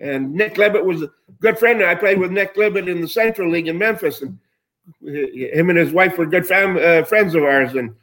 and 0.00 0.32
nick 0.32 0.54
libett 0.54 0.84
was 0.84 1.02
a 1.02 1.10
good 1.40 1.58
friend. 1.58 1.82
I 1.82 1.94
played 1.94 2.18
with 2.18 2.30
nick 2.30 2.54
libett 2.54 2.88
in 2.88 3.00
the 3.00 3.08
central 3.08 3.50
league 3.50 3.68
in 3.68 3.78
memphis. 3.78 4.22
And 4.22 4.38
him 5.02 5.70
and 5.70 5.78
his 5.78 5.92
wife 5.92 6.16
were 6.16 6.26
good 6.26 6.46
fam- 6.46 6.78
uh, 6.78 7.04
friends 7.04 7.34
of 7.34 7.42
ours. 7.42 7.74
And 7.74 7.94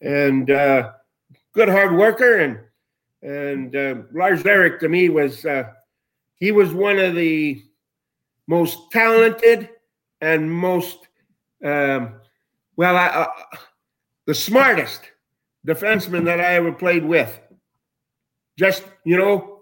and 0.00 0.50
uh, 0.50 0.92
good 1.52 1.68
hard 1.68 1.96
worker. 1.96 2.40
And 2.40 2.58
and 3.22 3.76
uh, 3.76 4.02
Lars 4.12 4.44
Eric 4.44 4.80
to 4.80 4.88
me 4.88 5.08
was 5.08 5.44
uh, 5.44 5.64
he 6.36 6.50
was 6.50 6.72
one 6.72 6.98
of 6.98 7.14
the 7.14 7.62
most 8.46 8.90
talented 8.90 9.70
and 10.20 10.50
most 10.50 11.08
um, 11.64 12.20
well 12.76 12.96
I, 12.96 13.06
uh, 13.06 13.56
the 14.26 14.34
smartest 14.34 15.00
defenseman 15.66 16.24
that 16.24 16.40
I 16.40 16.54
ever 16.54 16.72
played 16.72 17.04
with. 17.04 17.38
Just 18.58 18.84
you 19.04 19.16
know, 19.16 19.60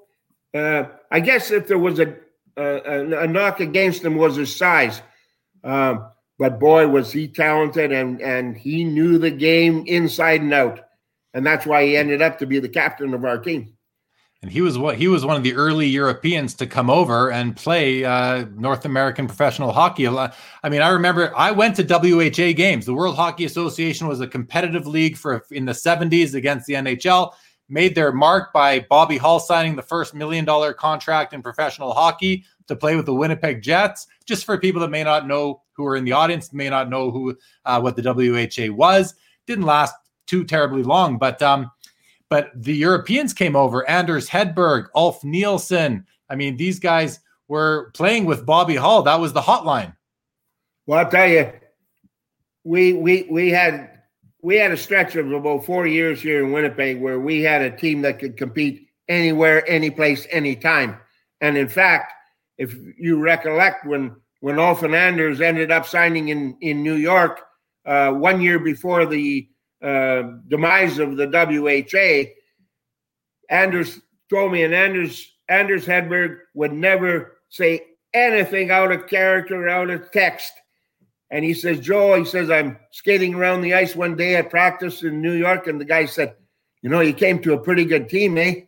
uh, 0.55 0.85
I 1.11 1.21
guess 1.21 1.51
if 1.51 1.67
there 1.67 1.79
was 1.79 1.99
a, 1.99 2.15
a, 2.57 3.23
a 3.23 3.27
knock 3.27 3.61
against 3.61 4.05
him 4.05 4.17
was 4.17 4.37
his 4.37 4.55
size. 4.55 5.01
Um, 5.65 6.11
but 6.39 6.59
boy, 6.59 6.89
was 6.89 7.13
he 7.13 7.29
talented 7.29 7.93
and 7.93 8.21
and 8.21 8.57
he 8.57 8.85
knew 8.85 9.19
the 9.19 9.31
game 9.31 9.85
inside 9.87 10.41
and 10.41 10.53
out 10.53 10.81
and 11.35 11.45
that's 11.47 11.67
why 11.67 11.85
he 11.85 11.97
ended 11.97 12.23
up 12.23 12.39
to 12.39 12.47
be 12.47 12.59
the 12.59 12.69
captain 12.69 13.15
of 13.15 13.25
our 13.25 13.39
team. 13.39 13.75
And 14.43 14.51
he 14.51 14.61
was 14.61 14.77
what 14.77 14.97
he 14.97 15.07
was 15.07 15.25
one 15.25 15.37
of 15.37 15.45
the 15.45 15.55
early 15.55 15.87
Europeans 15.87 16.55
to 16.55 16.67
come 16.67 16.91
over 16.91 17.31
and 17.31 17.55
play 17.55 18.05
uh, 18.05 18.45
North 18.57 18.85
American 18.85 19.29
professional 19.29 19.73
hockey. 19.73 20.09
I 20.09 20.33
mean, 20.69 20.83
I 20.83 20.89
remember 20.89 21.33
I 21.37 21.53
went 21.53 21.77
to 21.77 21.85
WHA 21.85 22.55
games. 22.55 22.85
The 22.85 22.95
World 22.95 23.15
Hockey 23.15 23.45
Association 23.45 24.09
was 24.09 24.21
a 24.21 24.27
competitive 24.27 24.85
league 24.85 25.17
for 25.17 25.45
in 25.53 25.65
the 25.65 25.73
70s 25.73 26.35
against 26.35 26.67
the 26.67 26.75
NHL. 26.75 27.35
Made 27.69 27.95
their 27.95 28.11
mark 28.11 28.53
by 28.53 28.81
Bobby 28.81 29.17
Hull 29.17 29.39
signing 29.39 29.77
the 29.77 29.83
first 29.83 30.13
million 30.13 30.45
dollar 30.45 30.73
contract 30.73 31.33
in 31.33 31.41
professional 31.41 31.93
hockey 31.93 32.45
to 32.67 32.75
play 32.75 32.97
with 32.97 33.07
the 33.07 33.15
Winnipeg 33.15 33.63
Jets. 33.63 34.09
Just 34.27 34.45
for 34.45 34.59
people 34.59 34.81
that 34.81 34.91
may 34.91 35.05
not 35.05 35.29
know 35.29 35.63
who 35.75 35.87
are 35.87 35.95
in 35.95 36.05
the 36.05 36.13
audience, 36.13 36.53
may 36.53 36.69
not 36.69 36.91
know 36.91 37.13
who 37.13 37.39
uh, 37.65 37.81
what 37.81 37.95
the 37.95 38.03
WHA 38.03 38.75
was. 38.75 39.15
Didn't 39.47 39.67
last 39.67 39.95
too 40.27 40.43
terribly 40.43 40.83
long. 40.83 41.17
But 41.17 41.41
um, 41.43 41.71
but 42.33 42.51
the 42.55 42.75
Europeans 42.75 43.35
came 43.35 43.55
over. 43.55 43.87
Anders 43.91 44.27
Hedberg, 44.27 44.87
Ulf 44.95 45.23
Nilsson. 45.23 46.07
I 46.31 46.35
mean, 46.35 46.57
these 46.57 46.79
guys 46.79 47.21
were 47.47 47.91
playing 47.93 48.25
with 48.25 48.47
Bobby 48.47 48.75
Hull. 48.75 49.03
That 49.03 49.21
was 49.21 49.35
the 49.35 49.43
hotline. 49.43 49.95
Well, 50.87 51.01
I'll 51.01 51.11
tell 51.11 51.29
you, 51.29 51.53
we 52.65 52.95
we 52.95 53.27
we 53.31 53.51
had 53.51 53.91
we 54.41 54.57
had 54.57 54.73
a 54.73 54.79
stretch 54.79 55.15
of 55.15 55.31
about 55.31 55.67
four 55.67 55.87
years 55.87 56.23
here 56.23 56.43
in 56.43 56.53
Winnipeg 56.53 57.03
where 57.03 57.21
we 57.21 57.43
had 57.43 57.61
a 57.61 57.77
team 57.77 58.01
that 58.01 58.19
could 58.19 58.39
compete 58.39 58.89
anywhere, 59.09 59.63
any 59.69 59.91
place, 59.91 60.27
anytime. 60.31 60.97
And 61.43 61.59
in 61.59 61.69
fact, 61.69 62.15
if 62.57 62.75
you 62.99 63.21
recollect 63.21 63.85
when 63.85 64.17
when 64.41 64.59
and 64.59 64.95
Anders 64.95 65.43
ended 65.43 65.71
up 65.71 65.87
signing 65.87 66.29
in 66.29 66.57
in 66.63 66.83
New 66.83 66.97
York 66.97 67.43
uh, 67.85 68.13
one 68.13 68.41
year 68.41 68.59
before 68.59 69.05
the 69.05 69.47
uh, 69.83 70.23
demise 70.49 70.99
of 70.99 71.17
the 71.17 71.27
WHA, 71.27 72.31
Anders 73.49 74.01
told 74.31 74.53
me, 74.53 74.63
and 74.63 74.75
Anders 74.75 75.31
Anders 75.49 75.85
Hedberg 75.85 76.39
would 76.55 76.73
never 76.73 77.39
say 77.49 77.83
anything 78.15 78.71
out 78.71 78.93
of 78.93 79.07
character, 79.07 79.69
out 79.69 79.91
of 79.91 80.11
text. 80.11 80.53
And 81.31 81.45
he 81.45 81.55
says, 81.55 81.81
Joe, 81.81 82.15
he 82.15 82.25
says, 82.25 82.51
I'm 82.51 82.79
skating 82.91 83.35
around 83.35 83.63
the 83.63 83.75
ice 83.75 83.97
one 83.97 84.17
day 84.17 84.37
at 84.37 84.51
practice 84.51 85.03
in 85.03 85.21
New 85.21 85.33
York, 85.33 85.67
and 85.67 85.81
the 85.81 85.85
guy 85.85 86.07
said, 86.07 86.35
You 86.83 86.91
know, 86.91 87.01
you 87.01 87.13
came 87.13 87.41
to 87.43 87.55
a 87.55 87.59
pretty 87.59 87.85
good 87.85 88.09
team, 88.09 88.39
eh? 88.39 88.63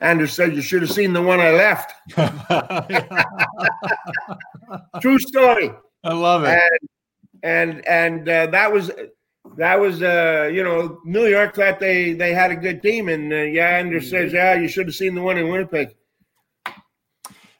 Anders 0.00 0.32
said, 0.32 0.54
You 0.54 0.62
should 0.62 0.82
have 0.82 0.92
seen 0.92 1.12
the 1.12 1.22
one 1.22 1.40
I 1.40 1.50
left. 1.50 1.94
True 5.00 5.18
story. 5.18 5.72
I 6.04 6.12
love 6.12 6.44
it. 6.44 6.50
And 6.50 6.78
and, 7.42 7.88
and 7.88 8.28
uh, 8.28 8.46
that 8.48 8.72
was 8.72 8.90
that 9.56 9.78
was 9.78 10.02
uh 10.02 10.50
you 10.52 10.62
know 10.62 11.00
New 11.04 11.26
York 11.26 11.54
thought 11.54 11.80
they 11.80 12.12
they 12.12 12.32
had 12.32 12.50
a 12.50 12.56
good 12.56 12.82
team 12.82 13.08
and 13.08 13.32
uh, 13.32 13.36
yeah 13.36 13.78
Anders 13.78 14.04
mm-hmm. 14.04 14.10
says 14.10 14.32
yeah 14.32 14.54
you 14.54 14.68
should 14.68 14.86
have 14.86 14.94
seen 14.94 15.14
the 15.14 15.22
one 15.22 15.38
in 15.38 15.48
Winnipeg. 15.48 15.94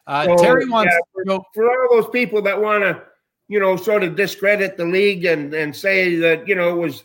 Uh, 0.07 0.24
so, 0.24 0.36
Terry 0.43 0.66
wants 0.66 0.93
yeah, 0.93 1.24
for, 1.34 1.45
for, 1.55 1.70
all 1.70 2.01
those 2.01 2.11
people 2.11 2.41
that 2.41 2.61
want 2.61 2.82
to 2.82 3.03
you 3.49 3.61
know 3.61 3.76
sort 3.76 4.03
of 4.03 4.16
discredit 4.16 4.76
the 4.76 4.84
league 4.84 5.24
and 5.24 5.53
and 5.55 5.74
say 5.74 6.16
that 6.16 6.47
you 6.47 6.55
know 6.55 6.70
it 6.70 6.80
was 6.80 7.05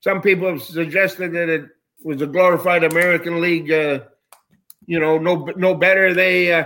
some 0.00 0.20
people 0.20 0.48
have 0.48 0.62
suggested 0.62 1.32
that 1.32 1.48
it 1.48 1.64
was 2.02 2.20
a 2.20 2.26
glorified 2.26 2.84
American 2.84 3.40
league 3.40 3.70
uh, 3.70 4.00
you 4.86 4.98
know 4.98 5.18
no 5.18 5.44
no 5.56 5.74
better 5.74 6.14
they 6.14 6.52
uh, 6.52 6.64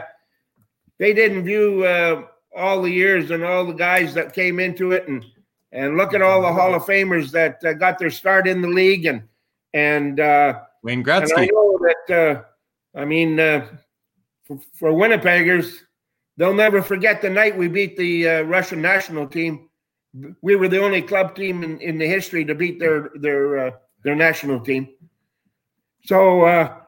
they 0.99 1.13
didn't 1.13 1.45
view 1.45 1.85
uh, 1.85 2.23
all 2.57 2.81
the 2.83 2.91
years 2.91 3.31
and 3.31 3.45
all 3.45 3.67
the 3.67 3.73
guys 3.73 4.15
that 4.15 4.33
came 4.33 4.59
into 4.59 4.93
it 4.93 5.07
and 5.09 5.25
and 5.77 5.97
look 5.97 6.15
at 6.15 6.23
all 6.23 6.41
the 6.41 6.53
Hall 6.53 6.75
of 6.75 6.85
Famers 6.85 7.31
that 7.33 7.63
uh, 7.63 7.75
got 7.75 7.99
their 7.99 8.11
start 8.11 8.49
in 8.49 8.63
the 8.63 8.69
league, 8.69 9.05
and 9.05 9.23
and 9.75 10.19
uh, 10.19 10.61
Wayne 10.83 11.05
Gretzky. 11.05 11.31
And 11.33 11.41
I 11.41 11.47
know 11.47 11.79
that. 11.79 12.17
Uh, 12.19 12.43
I 12.99 13.05
mean, 13.05 13.39
uh, 13.39 13.67
for, 14.45 14.59
for, 14.73 14.91
Winnipeggers, 14.91 15.81
they'll 16.39 16.55
never 16.55 16.81
forget 16.81 17.21
the 17.21 17.29
night 17.29 17.59
we 17.59 17.69
beat 17.69 17.95
the 17.99 18.27
uh, 18.27 18.43
Russian 18.45 18.81
national 18.81 19.27
team. 19.27 19.69
We 20.41 20.57
were 20.57 20.69
the 20.69 20.83
only 20.83 21.03
club 21.03 21.37
team 21.37 21.63
in, 21.63 21.79
in 21.81 21.99
the 21.99 22.07
history 22.07 22.43
to 22.47 22.55
beat 22.55 22.81
their 22.81 23.11
their 23.15 23.59
uh, 23.59 23.71
their 24.03 24.15
national 24.15 24.61
team. 24.61 24.89
So, 26.05 26.79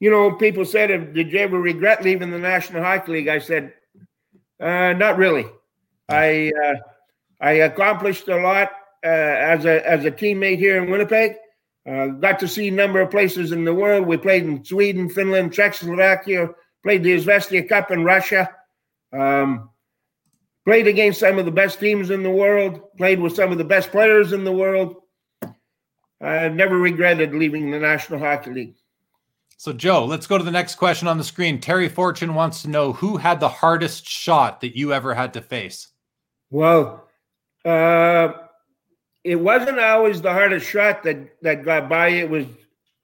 you 0.00 0.10
know, 0.10 0.32
people 0.32 0.64
said, 0.64 1.12
"Did 1.12 1.32
you 1.32 1.38
ever 1.40 1.60
regret 1.60 2.02
leaving 2.02 2.30
the 2.30 2.38
National 2.38 2.82
Hockey 2.82 3.12
League?" 3.12 3.28
I 3.28 3.40
said, 3.40 3.74
"Not 4.58 5.18
really." 5.18 5.44
I 6.08 6.52
I 7.40 7.52
accomplished 7.52 8.28
a 8.28 8.36
lot 8.36 8.70
uh, 9.04 9.08
as 9.08 9.64
a 9.64 9.86
as 9.88 10.04
a 10.04 10.10
teammate 10.10 10.58
here 10.58 10.82
in 10.82 10.90
Winnipeg. 10.90 11.36
Uh, 11.88 12.06
got 12.08 12.38
to 12.40 12.48
see 12.48 12.68
a 12.68 12.72
number 12.72 13.00
of 13.00 13.10
places 13.10 13.52
in 13.52 13.64
the 13.64 13.74
world. 13.74 14.06
We 14.06 14.16
played 14.16 14.44
in 14.44 14.64
Sweden, 14.64 15.08
Finland, 15.08 15.52
Czechoslovakia. 15.52 16.50
Played 16.82 17.04
the 17.04 17.12
Izvestia 17.12 17.68
Cup 17.68 17.90
in 17.90 18.04
Russia. 18.04 18.50
Um, 19.12 19.70
played 20.64 20.88
against 20.88 21.20
some 21.20 21.38
of 21.38 21.44
the 21.44 21.52
best 21.52 21.78
teams 21.78 22.10
in 22.10 22.22
the 22.22 22.30
world. 22.30 22.80
Played 22.96 23.20
with 23.20 23.36
some 23.36 23.52
of 23.52 23.58
the 23.58 23.64
best 23.64 23.90
players 23.90 24.32
in 24.32 24.42
the 24.42 24.52
world. 24.52 24.96
I 26.20 26.48
never 26.48 26.78
regretted 26.78 27.34
leaving 27.34 27.70
the 27.70 27.78
National 27.78 28.18
Hockey 28.18 28.50
League. 28.50 28.76
So, 29.58 29.72
Joe, 29.72 30.04
let's 30.04 30.26
go 30.26 30.36
to 30.36 30.44
the 30.44 30.50
next 30.50 30.74
question 30.74 31.08
on 31.08 31.18
the 31.18 31.24
screen. 31.24 31.60
Terry 31.60 31.88
Fortune 31.88 32.34
wants 32.34 32.62
to 32.62 32.70
know 32.70 32.92
who 32.92 33.16
had 33.16 33.40
the 33.40 33.48
hardest 33.48 34.06
shot 34.06 34.60
that 34.60 34.76
you 34.76 34.92
ever 34.92 35.14
had 35.14 35.32
to 35.34 35.40
face. 35.40 35.88
Well, 36.50 37.05
uh, 37.66 38.32
it 39.24 39.36
wasn't 39.36 39.80
always 39.80 40.22
the 40.22 40.32
hardest 40.32 40.66
shot 40.68 41.02
that 41.02 41.40
that 41.42 41.64
got 41.64 41.88
by. 41.88 42.08
It 42.08 42.30
was 42.30 42.46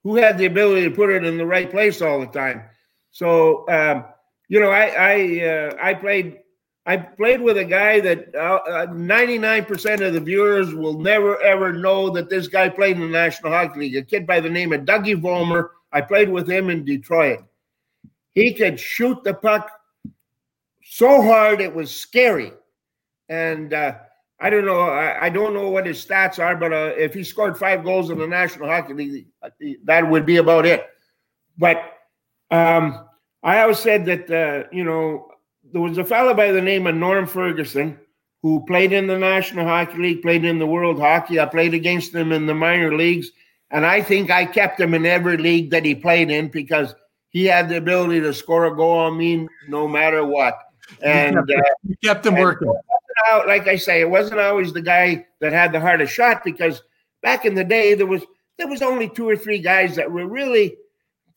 who 0.03 0.15
had 0.15 0.37
the 0.37 0.45
ability 0.45 0.89
to 0.89 0.95
put 0.95 1.09
it 1.09 1.25
in 1.25 1.37
the 1.37 1.45
right 1.45 1.69
place 1.69 2.01
all 2.01 2.19
the 2.19 2.27
time. 2.27 2.63
So 3.11 3.67
um, 3.69 4.05
you 4.47 4.59
know, 4.59 4.69
I 4.69 4.85
I 4.87 5.45
uh, 5.45 5.77
I 5.81 5.93
played 5.93 6.39
I 6.85 6.97
played 6.97 7.41
with 7.41 7.57
a 7.57 7.65
guy 7.65 7.99
that 8.01 8.35
uh, 8.35 8.87
99% 8.87 10.01
uh, 10.01 10.05
of 10.05 10.13
the 10.13 10.19
viewers 10.19 10.73
will 10.73 10.99
never 10.99 11.41
ever 11.41 11.73
know 11.73 12.09
that 12.11 12.29
this 12.29 12.47
guy 12.47 12.69
played 12.69 12.95
in 12.95 13.01
the 13.01 13.07
National 13.07 13.51
Hockey 13.51 13.81
League. 13.81 13.95
A 13.97 14.01
kid 14.01 14.25
by 14.25 14.39
the 14.39 14.49
name 14.49 14.73
of 14.73 14.81
Dougie 14.81 15.19
Volmar. 15.19 15.69
I 15.91 16.01
played 16.01 16.29
with 16.29 16.49
him 16.49 16.69
in 16.69 16.85
Detroit. 16.85 17.43
He 18.33 18.53
could 18.53 18.79
shoot 18.79 19.23
the 19.23 19.33
puck 19.33 19.69
so 20.83 21.21
hard 21.21 21.61
it 21.61 21.73
was 21.73 21.95
scary, 21.95 22.51
and 23.29 23.73
uh, 23.73 23.95
I 24.39 24.49
don't 24.49 24.65
know. 24.65 24.81
I, 24.81 25.25
I, 25.25 25.29
don't 25.29 25.53
know 25.53 25.69
what 25.69 25.85
his 25.85 26.03
stats 26.03 26.39
are, 26.39 26.55
but 26.55 26.73
uh, 26.73 26.93
if 26.97 27.13
he 27.13 27.23
scored 27.23 27.57
five 27.57 27.83
goals 27.83 28.09
in 28.09 28.17
the 28.17 28.27
National 28.27 28.67
Hockey 28.67 28.93
League, 28.93 29.27
that 29.85 30.09
would 30.09 30.25
be 30.25 30.37
about 30.37 30.65
it. 30.65 30.85
But 31.57 31.77
um, 32.51 33.07
I 33.41 33.61
always 33.61 33.79
said 33.79 34.05
that 34.05 34.29
uh, 34.29 34.67
you 34.71 34.83
know 34.83 35.27
there 35.71 35.81
was 35.81 35.97
a 35.97 36.03
fellow 36.03 36.33
by 36.33 36.51
the 36.51 36.61
name 36.61 36.87
of 36.87 36.95
Norm 36.95 37.25
Ferguson 37.25 37.99
who 38.41 38.65
played 38.65 38.91
in 38.91 39.07
the 39.07 39.17
National 39.17 39.65
Hockey 39.65 39.97
League, 39.97 40.21
played 40.21 40.43
in 40.43 40.59
the 40.59 40.67
World 40.67 40.99
Hockey. 40.99 41.39
I 41.39 41.45
played 41.45 41.73
against 41.73 42.13
him 42.13 42.31
in 42.33 42.45
the 42.45 42.53
minor 42.53 42.95
leagues, 42.95 43.31
and 43.71 43.85
I 43.85 44.01
think 44.01 44.29
I 44.29 44.45
kept 44.45 44.79
him 44.79 44.93
in 44.93 45.05
every 45.05 45.37
league 45.37 45.71
that 45.71 45.85
he 45.85 45.95
played 45.95 46.29
in 46.29 46.49
because 46.49 46.93
he 47.29 47.45
had 47.45 47.69
the 47.69 47.77
ability 47.77 48.19
to 48.21 48.33
score 48.33 48.65
a 48.65 48.75
goal 48.75 48.99
on 48.99 49.17
me 49.17 49.47
no 49.67 49.87
matter 49.87 50.25
what. 50.25 50.59
And 51.01 51.35
you 51.35 51.55
kept, 51.55 51.67
uh, 51.67 51.71
you 51.83 51.95
kept 52.03 52.25
him 52.25 52.35
working. 52.35 52.73
Out, 53.31 53.47
like 53.47 53.67
I 53.67 53.75
say, 53.75 54.01
it 54.01 54.09
wasn't 54.09 54.39
always 54.39 54.73
the 54.73 54.81
guy 54.81 55.25
that 55.39 55.53
had 55.53 55.71
the 55.71 55.79
hardest 55.79 56.13
shot 56.13 56.43
because 56.43 56.81
back 57.21 57.45
in 57.45 57.53
the 57.53 57.63
day 57.63 57.93
there 57.93 58.07
was 58.07 58.23
there 58.57 58.67
was 58.67 58.81
only 58.81 59.09
two 59.09 59.27
or 59.27 59.37
three 59.37 59.59
guys 59.59 59.95
that 59.95 60.11
were 60.11 60.27
really 60.27 60.77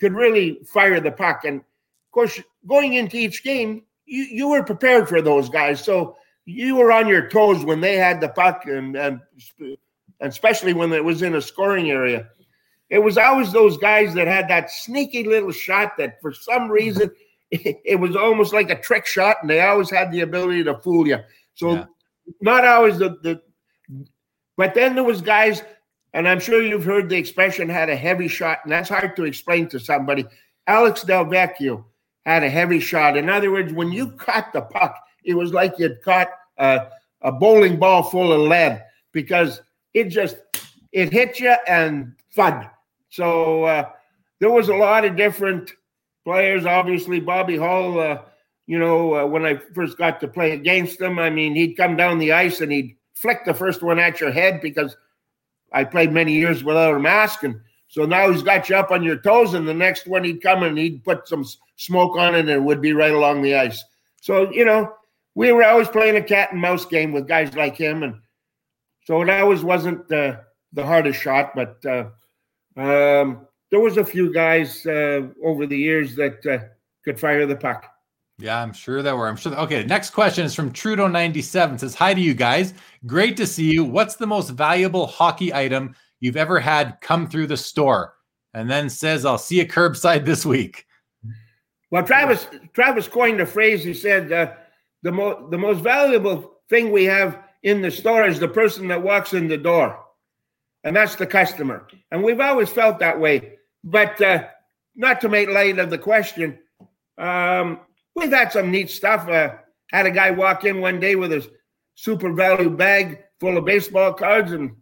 could 0.00 0.12
really 0.12 0.60
fire 0.66 1.00
the 1.00 1.10
puck. 1.10 1.44
And 1.44 1.60
of 1.60 2.12
course, 2.12 2.40
going 2.66 2.94
into 2.94 3.16
each 3.16 3.42
game, 3.42 3.82
you, 4.04 4.22
you 4.24 4.48
were 4.48 4.62
prepared 4.62 5.08
for 5.08 5.22
those 5.22 5.48
guys. 5.48 5.82
So 5.82 6.16
you 6.44 6.76
were 6.76 6.92
on 6.92 7.08
your 7.08 7.28
toes 7.28 7.64
when 7.64 7.80
they 7.80 7.96
had 7.96 8.20
the 8.20 8.28
puck 8.28 8.66
and, 8.66 8.96
and 8.96 9.20
especially 10.20 10.72
when 10.72 10.92
it 10.92 11.04
was 11.04 11.22
in 11.22 11.34
a 11.34 11.42
scoring 11.42 11.90
area. 11.90 12.28
It 12.88 13.00
was 13.00 13.18
always 13.18 13.52
those 13.52 13.76
guys 13.78 14.14
that 14.14 14.28
had 14.28 14.48
that 14.48 14.70
sneaky 14.70 15.24
little 15.24 15.50
shot 15.50 15.96
that 15.98 16.20
for 16.20 16.32
some 16.32 16.70
reason 16.70 17.10
it, 17.50 18.00
was 18.00 18.16
almost 18.16 18.52
like 18.52 18.70
a 18.70 18.80
trick 18.80 19.06
shot, 19.06 19.36
and 19.40 19.50
they 19.50 19.60
always 19.60 19.90
had 19.90 20.10
the 20.10 20.20
ability 20.20 20.64
to 20.64 20.78
fool 20.78 21.06
you. 21.06 21.18
So 21.54 21.72
yeah. 21.72 21.84
not 22.40 22.66
always 22.66 22.98
the, 22.98 23.16
the 23.22 23.40
but 24.56 24.74
then 24.74 24.94
there 24.94 25.04
was 25.04 25.20
guys, 25.20 25.62
and 26.12 26.28
I'm 26.28 26.40
sure 26.40 26.62
you've 26.62 26.84
heard 26.84 27.08
the 27.08 27.16
expression 27.16 27.68
had 27.68 27.90
a 27.90 27.96
heavy 27.96 28.28
shot, 28.28 28.60
and 28.64 28.72
that's 28.72 28.88
hard 28.88 29.14
to 29.16 29.24
explain 29.24 29.68
to 29.68 29.78
somebody. 29.78 30.24
Alex 30.66 31.04
Delvecchio 31.04 31.84
had 32.24 32.42
a 32.42 32.50
heavy 32.50 32.80
shot. 32.80 33.16
In 33.16 33.28
other 33.28 33.52
words, 33.52 33.72
when 33.72 33.92
you 33.92 34.10
caught 34.12 34.52
the 34.52 34.62
puck, 34.62 34.98
it 35.24 35.34
was 35.34 35.52
like 35.52 35.74
you'd 35.78 36.02
caught 36.02 36.28
a, 36.58 36.88
a 37.22 37.30
bowling 37.30 37.78
ball 37.78 38.02
full 38.02 38.32
of 38.32 38.40
lead 38.40 38.84
because 39.12 39.60
it 39.94 40.08
just 40.08 40.36
it 40.92 41.12
hit 41.12 41.38
you 41.38 41.54
and 41.68 42.14
thud. 42.34 42.68
So 43.10 43.64
uh, 43.64 43.90
there 44.40 44.50
was 44.50 44.68
a 44.68 44.74
lot 44.74 45.04
of 45.04 45.16
different 45.16 45.72
players. 46.26 46.66
Obviously, 46.66 47.20
Bobby 47.20 47.56
Hull. 47.56 48.00
Uh, 48.00 48.18
you 48.66 48.80
know, 48.80 49.14
uh, 49.14 49.26
when 49.26 49.46
I 49.46 49.60
first 49.74 49.96
got 49.96 50.20
to 50.20 50.28
play 50.28 50.50
against 50.50 51.00
him, 51.00 51.20
I 51.20 51.30
mean, 51.30 51.54
he'd 51.54 51.76
come 51.76 51.96
down 51.96 52.18
the 52.18 52.32
ice 52.32 52.60
and 52.60 52.72
he'd 52.72 52.96
flick 53.14 53.44
the 53.44 53.54
first 53.54 53.80
one 53.80 54.00
at 54.00 54.20
your 54.20 54.32
head 54.32 54.60
because 54.60 54.96
I 55.72 55.84
played 55.84 56.10
many 56.10 56.32
years 56.32 56.64
without 56.64 56.96
a 56.96 56.98
mask, 56.98 57.44
and 57.44 57.60
so 57.86 58.04
now 58.04 58.30
he's 58.30 58.42
got 58.42 58.68
you 58.68 58.74
up 58.74 58.90
on 58.90 59.04
your 59.04 59.18
toes. 59.18 59.54
And 59.54 59.68
the 59.68 59.74
next 59.74 60.08
one 60.08 60.24
he'd 60.24 60.42
come 60.42 60.64
and 60.64 60.76
he'd 60.76 61.04
put 61.04 61.28
some 61.28 61.44
smoke 61.76 62.16
on 62.16 62.34
it, 62.34 62.40
and 62.40 62.50
it 62.50 62.62
would 62.62 62.82
be 62.82 62.92
right 62.92 63.14
along 63.14 63.42
the 63.42 63.54
ice. 63.54 63.82
So 64.20 64.50
you 64.50 64.64
know, 64.64 64.92
we 65.36 65.52
were 65.52 65.64
always 65.64 65.88
playing 65.88 66.16
a 66.16 66.22
cat 66.22 66.50
and 66.50 66.60
mouse 66.60 66.84
game 66.84 67.12
with 67.12 67.28
guys 67.28 67.54
like 67.54 67.76
him, 67.76 68.02
and 68.02 68.16
so 69.04 69.22
it 69.22 69.30
always 69.30 69.62
wasn't 69.62 70.10
uh, 70.10 70.38
the 70.72 70.84
hardest 70.84 71.20
shot, 71.20 71.52
but 71.54 71.86
uh, 71.86 72.06
um, 72.76 73.45
there 73.70 73.80
was 73.80 73.96
a 73.96 74.04
few 74.04 74.32
guys 74.32 74.86
uh, 74.86 75.28
over 75.44 75.66
the 75.66 75.78
years 75.78 76.14
that 76.16 76.46
uh, 76.46 76.58
could 77.04 77.18
fire 77.18 77.46
the 77.46 77.56
puck. 77.56 77.86
Yeah, 78.38 78.60
I'm 78.60 78.72
sure 78.72 79.02
there 79.02 79.16
were. 79.16 79.28
I'm 79.28 79.36
sure. 79.36 79.50
That, 79.50 79.62
okay, 79.62 79.84
next 79.84 80.10
question 80.10 80.44
is 80.44 80.54
from 80.54 80.70
Trudeau97. 80.70 81.80
Says, 81.80 81.94
Hi 81.94 82.12
to 82.12 82.20
you 82.20 82.34
guys. 82.34 82.74
Great 83.06 83.36
to 83.38 83.46
see 83.46 83.72
you. 83.72 83.84
What's 83.84 84.16
the 84.16 84.26
most 84.26 84.50
valuable 84.50 85.06
hockey 85.06 85.54
item 85.54 85.94
you've 86.20 86.36
ever 86.36 86.60
had 86.60 86.98
come 87.00 87.26
through 87.28 87.46
the 87.46 87.56
store? 87.56 88.14
And 88.52 88.70
then 88.70 88.90
says, 88.90 89.24
I'll 89.24 89.38
see 89.38 89.58
you 89.58 89.66
curbside 89.66 90.24
this 90.24 90.44
week. 90.44 90.86
Well, 91.90 92.04
Travis 92.04 92.46
Travis 92.74 93.08
coined 93.08 93.40
a 93.40 93.46
phrase. 93.46 93.82
He 93.82 93.94
said, 93.94 94.32
uh, 94.32 94.52
the, 95.02 95.12
mo- 95.12 95.48
the 95.50 95.58
most 95.58 95.80
valuable 95.80 96.60
thing 96.68 96.90
we 96.90 97.04
have 97.04 97.42
in 97.62 97.80
the 97.80 97.90
store 97.90 98.26
is 98.26 98.38
the 98.38 98.48
person 98.48 98.88
that 98.88 99.02
walks 99.02 99.32
in 99.32 99.48
the 99.48 99.56
door, 99.56 100.04
and 100.84 100.94
that's 100.94 101.16
the 101.16 101.26
customer. 101.26 101.86
And 102.10 102.22
we've 102.22 102.40
always 102.40 102.70
felt 102.70 102.98
that 102.98 103.18
way. 103.18 103.55
But 103.86 104.20
uh, 104.20 104.48
not 104.96 105.20
to 105.20 105.28
make 105.28 105.48
light 105.48 105.78
of 105.78 105.90
the 105.90 105.98
question, 105.98 106.58
um, 107.16 107.78
we've 108.16 108.32
had 108.32 108.50
some 108.50 108.72
neat 108.72 108.90
stuff. 108.90 109.28
Uh, 109.28 109.54
had 109.92 110.06
a 110.06 110.10
guy 110.10 110.32
walk 110.32 110.64
in 110.64 110.80
one 110.80 110.98
day 110.98 111.14
with 111.14 111.30
his 111.30 111.46
super 111.94 112.32
value 112.32 112.68
bag 112.68 113.22
full 113.38 113.56
of 113.56 113.64
baseball 113.64 114.12
cards, 114.12 114.50
and 114.50 114.74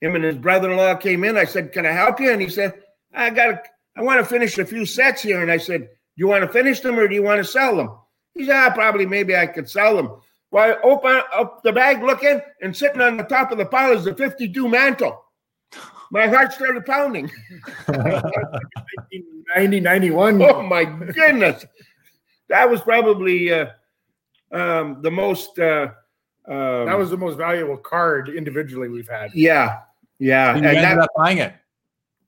him 0.00 0.14
and 0.14 0.22
his 0.22 0.36
brother-in-law 0.36 0.94
came 0.94 1.24
in. 1.24 1.36
I 1.36 1.44
said, 1.44 1.72
"Can 1.72 1.84
I 1.84 1.90
help 1.90 2.20
you?" 2.20 2.30
And 2.30 2.40
he 2.40 2.48
said, 2.48 2.74
"I 3.12 3.30
got, 3.30 3.66
I 3.96 4.02
want 4.02 4.20
to 4.20 4.24
finish 4.24 4.56
a 4.56 4.64
few 4.64 4.86
sets 4.86 5.22
here." 5.22 5.42
And 5.42 5.50
I 5.50 5.56
said, 5.56 5.80
"Do 5.80 5.88
you 6.14 6.28
want 6.28 6.44
to 6.44 6.52
finish 6.52 6.78
them 6.78 6.96
or 6.96 7.08
do 7.08 7.14
you 7.16 7.24
want 7.24 7.38
to 7.38 7.50
sell 7.50 7.76
them?" 7.76 7.90
He 8.34 8.46
said, 8.46 8.56
ah, 8.56 8.70
probably 8.72 9.06
maybe 9.06 9.36
I 9.36 9.46
could 9.46 9.68
sell 9.68 9.96
them. 9.96 10.16
Well, 10.50 10.70
I 10.70 10.80
open 10.82 11.20
up 11.32 11.62
the 11.64 11.72
bag 11.72 12.02
looking, 12.02 12.40
and 12.62 12.76
sitting 12.76 13.00
on 13.00 13.16
the 13.16 13.24
top 13.24 13.50
of 13.50 13.58
the 13.58 13.66
pile 13.66 13.96
is 13.96 14.04
the 14.04 14.14
52 14.14 14.68
mantle. 14.68 15.23
My 16.14 16.28
heart 16.28 16.52
started 16.52 16.86
pounding. 16.86 17.28
90, 19.56 19.80
91. 19.80 20.40
Oh, 20.42 20.62
my 20.62 20.84
goodness. 20.84 21.66
That 22.48 22.70
was 22.70 22.80
probably 22.82 23.52
uh, 23.52 23.66
um, 24.52 25.02
the 25.02 25.10
most. 25.10 25.58
Uh, 25.58 25.88
um, 26.46 26.86
that 26.86 26.96
was 26.96 27.10
the 27.10 27.16
most 27.16 27.36
valuable 27.36 27.76
card 27.76 28.28
individually 28.28 28.88
we've 28.88 29.08
had. 29.08 29.34
Yeah. 29.34 29.80
Yeah. 30.20 30.50
And, 30.54 30.58
and 30.58 30.76
ended 30.76 30.84
that, 30.84 30.98
up 31.00 31.10
buying 31.16 31.38
it. 31.38 31.52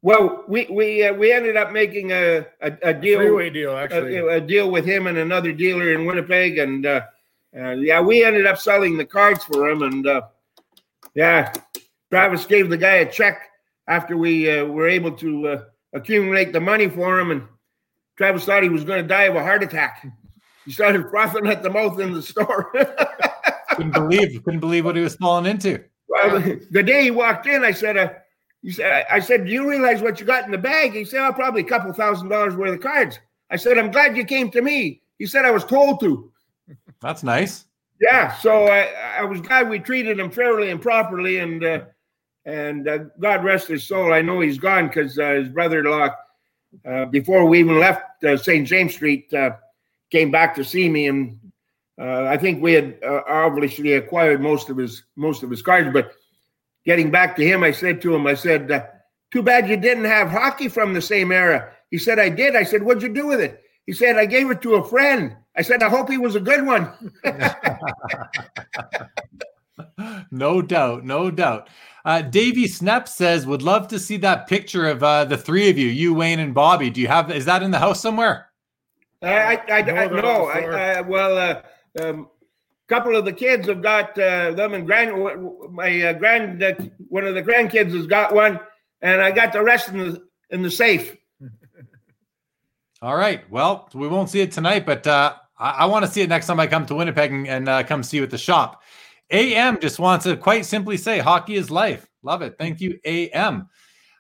Well, 0.03 0.43
we 0.49 0.67
we 0.69 1.07
uh, 1.07 1.13
we 1.13 1.31
ended 1.31 1.57
up 1.57 1.71
making 1.71 2.11
a 2.11 2.45
a, 2.61 2.73
a 2.83 2.93
deal, 2.93 3.21
three-way 3.21 3.51
deal 3.51 3.77
actually, 3.77 4.17
a, 4.17 4.29
a, 4.29 4.41
deal 4.41 4.69
with 4.69 4.85
him 4.85 5.07
and 5.07 5.19
another 5.19 5.53
dealer 5.53 5.95
in 5.95 6.07
Winnipeg, 6.07 6.59
and 6.59 6.87
uh, 6.87 7.03
uh, 7.57 7.71
yeah, 7.71 8.01
we 8.01 8.25
ended 8.25 8.47
up 8.47 8.59
selling 8.59 8.97
the 8.97 9.05
cards 9.05 9.45
for 9.45 9.69
him, 9.69 9.83
and 9.83 10.07
uh, 10.07 10.23
yeah, 11.15 11.53
Travis 12.11 12.47
gave 12.47 12.69
the 12.69 12.77
guy 12.77 12.97
a 12.97 13.11
check 13.11 13.51
after 13.89 14.17
we 14.17 14.51
uh, 14.51 14.65
were 14.65 14.89
able 14.89 15.13
to 15.13 15.49
uh, 15.49 15.63
accumulate 15.93 16.53
the 16.53 16.61
money 16.61 16.89
for 16.89 17.19
him, 17.19 17.31
and 17.31 17.43
Travis 18.17 18.45
thought 18.45 18.63
he 18.63 18.69
was 18.69 18.85
going 18.85 19.03
to 19.03 19.09
die 19.09 19.25
of 19.25 19.37
a 19.37 19.43
heart 19.43 19.63
attack. 19.63 20.07
He 20.65 20.73
started 20.73 21.09
frothing 21.11 21.47
at 21.47 21.63
the 21.63 21.71
mouth 21.71 22.01
in 22.01 22.13
the 22.13 22.23
store. 22.23 22.73
couldn't 23.71 23.93
believe 23.93 24.43
couldn't 24.45 24.61
believe 24.61 24.85
what 24.85 24.97
he 24.97 25.03
was 25.03 25.17
falling 25.17 25.47
into. 25.47 25.83
Well, 26.09 26.41
the 26.71 26.83
day 26.83 27.05
he 27.05 27.11
walked 27.11 27.47
in, 27.47 27.65
I 27.65 27.73
said, 27.73 28.23
he 28.63 28.73
said, 28.73 29.07
I 29.11 29.21
said, 29.21 29.45
Do 29.45 29.51
you 29.53 29.69
realize 29.69 30.03
what 30.03 30.19
you 30.19 30.27
got 30.27 30.45
in 30.45 30.51
the 30.51 30.59
bag? 30.59 30.93
He 30.93 31.05
said, 31.05 31.27
Oh, 31.27 31.33
probably 31.33 31.61
a 31.61 31.65
couple 31.65 31.93
thousand 31.93 32.29
dollars 32.29 32.57
worth 32.57 32.75
of 32.75 32.81
cards. 32.81 33.19
I 33.51 33.57
said, 33.57 33.79
I'm 33.79 33.91
glad 33.91 34.17
you 34.17 34.25
came 34.25 34.51
to 34.51 34.63
me. 34.63 35.03
He 35.19 35.27
said, 35.27 35.45
I 35.45 35.51
was 35.51 35.65
told 35.65 36.01
to. 36.01 36.33
That's 37.01 37.23
nice. 37.23 37.67
Yeah. 38.01 38.35
So 38.35 38.67
I, 38.67 38.93
I 39.19 39.25
was 39.25 39.41
glad 39.41 39.69
we 39.69 39.79
treated 39.79 40.19
him 40.19 40.31
fairly 40.31 40.71
and 40.71 40.83
properly. 40.83 41.39
And, 41.39 41.63
uh, 41.65 41.85
and 42.47 42.89
uh, 42.89 42.99
God 43.21 43.45
rest 43.45 43.69
his 43.69 43.87
soul. 43.87 44.15
I 44.15 44.23
know 44.23 44.41
he's 44.41 44.59
gone 44.59 44.87
because 44.87 45.19
uh, 45.19 45.33
his 45.33 45.49
brother 45.49 45.81
in 45.81 45.87
law, 45.87 46.09
uh, 46.87 47.05
before 47.07 47.45
we 47.45 47.59
even 47.59 47.79
left 47.79 48.25
uh, 48.25 48.37
St. 48.37 48.67
James 48.67 48.95
Street, 48.95 49.33
uh, 49.35 49.51
came 50.11 50.31
back 50.31 50.55
to 50.55 50.65
see 50.65 50.89
me. 50.89 51.09
And 51.09 51.39
I 51.99 52.37
think 52.37 52.63
we 52.63 52.73
had 52.73 52.99
obviously 53.05 53.95
acquired 53.95 54.41
most 54.41 54.71
of 54.71 54.77
his 54.77 55.03
most 55.17 55.43
of 55.43 55.51
his 55.51 55.63
cards, 55.63 55.91
but 55.93 56.13
getting 56.85 57.11
back 57.11 57.35
to 57.37 57.45
him, 57.45 57.65
I 57.65 57.73
said 57.73 58.01
to 58.03 58.15
him, 58.15 58.27
I 58.27 58.35
said, 58.35 58.69
too 59.33 59.43
bad 59.43 59.69
you 59.69 59.77
didn't 59.77 60.05
have 60.05 60.31
hockey 60.31 60.69
from 60.69 60.95
the 60.95 61.03
same 61.03 61.33
era. 61.33 61.73
He 61.91 61.99
said, 61.99 62.19
I 62.19 62.29
did. 62.29 62.55
I 62.55 62.63
said, 62.63 62.83
what'd 62.83 63.03
you 63.03 63.13
do 63.13 63.27
with 63.27 63.41
it? 63.41 63.63
He 63.87 63.93
said, 63.93 64.17
I 64.17 64.27
gave 64.27 64.51
it 64.51 64.63
to 64.63 64.77
a 64.77 64.89
friend. 64.89 65.37
I 65.57 65.63
said, 65.63 65.83
I 65.83 65.89
hope 65.89 66.11
he 66.11 66.19
was 66.19 66.37
a 66.37 66.41
good 66.41 66.67
one. 66.67 66.91
no 70.31 70.61
doubt. 70.61 71.05
No 71.05 71.31
doubt. 71.31 71.69
Uh, 72.07 72.23
Davey 72.23 72.67
Snep 72.67 73.09
says, 73.09 73.47
would 73.47 73.63
love 73.63 73.89
to 73.89 73.99
see 73.99 74.17
that 74.19 74.47
picture 74.47 74.89
of 74.89 75.03
uh, 75.03 75.25
the 75.25 75.37
three 75.37 75.69
of 75.69 75.77
you, 75.77 75.89
you, 75.89 76.15
Wayne, 76.15 76.39
and 76.39 76.55
Bobby. 76.55 76.89
Do 76.89 77.01
you 77.01 77.09
have, 77.09 77.33
is 77.33 77.45
that 77.47 77.65
in 77.65 77.73
the 77.73 77.81
house 77.81 78.01
somewhere? 78.01 78.47
I, 79.21 79.57
I, 79.57 79.63
I, 79.69 79.83
no, 79.83 79.95
I, 79.95 80.07
no 80.21 80.45
I, 80.47 80.61
I, 80.61 81.01
well, 81.01 81.37
uh, 81.37 81.63
um, 82.01 82.29
a 82.89 82.95
couple 82.95 83.17
of 83.17 83.25
the 83.25 83.33
kids 83.33 83.67
have 83.67 83.83
got 83.83 84.17
uh, 84.19 84.53
them 84.53 84.75
and 84.75 84.87
grand 84.87 85.13
my 85.73 86.03
uh, 86.03 86.13
grand 86.13 86.63
uh, 86.63 86.75
one 87.09 87.25
of 87.25 87.35
the 87.35 87.43
grandkids 87.43 87.93
has 87.93 88.07
got 88.07 88.35
one 88.35 88.61
and 89.01 89.21
i 89.21 89.31
got 89.31 89.53
the 89.53 89.63
rest 89.63 89.89
in 89.89 89.99
the 89.99 90.23
in 90.51 90.63
the 90.63 90.71
safe 90.71 91.17
all 93.03 93.17
right 93.17 93.51
well 93.51 93.89
we 93.95 94.07
won't 94.07 94.31
see 94.31 94.41
it 94.41 94.53
tonight 94.53 94.87
but 94.87 95.07
uh, 95.07 95.35
i, 95.59 95.71
I 95.71 95.85
want 95.87 96.05
to 96.05 96.11
see 96.11 96.21
it 96.21 96.29
next 96.29 96.47
time 96.47 96.61
i 96.61 96.67
come 96.67 96.87
to 96.87 96.95
winnipeg 96.95 97.33
and, 97.33 97.49
and 97.49 97.69
uh, 97.69 97.83
come 97.83 98.03
see 98.03 98.19
you 98.19 98.23
at 98.23 98.31
the 98.31 98.39
shop 98.39 98.83
am 99.31 99.79
just 99.81 99.99
wants 99.99 100.25
to 100.25 100.37
quite 100.37 100.65
simply 100.65 100.97
say 100.97 101.19
hockey 101.19 101.57
is 101.57 101.71
life 101.71 102.07
love 102.23 102.43
it 102.43 102.55
thank 102.59 102.81
you 102.81 102.99
am 103.05 103.69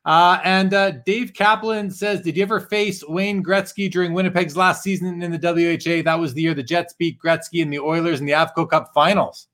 uh, 0.06 0.38
and 0.44 0.72
uh, 0.72 0.92
Dave 1.04 1.34
Kaplan 1.34 1.90
says, 1.90 2.20
Did 2.20 2.36
you 2.36 2.42
ever 2.44 2.60
face 2.60 3.02
Wayne 3.08 3.42
Gretzky 3.42 3.90
during 3.90 4.12
Winnipeg's 4.12 4.56
last 4.56 4.84
season 4.84 5.20
in 5.20 5.32
the 5.32 5.38
WHA? 5.38 6.04
That 6.04 6.20
was 6.20 6.32
the 6.32 6.42
year 6.42 6.54
the 6.54 6.62
Jets 6.62 6.94
beat 6.94 7.18
Gretzky 7.18 7.60
and 7.60 7.72
the 7.72 7.80
Oilers 7.80 8.20
in 8.20 8.26
the 8.26 8.32
Avco 8.32 8.70
Cup 8.70 8.92
finals. 8.94 9.48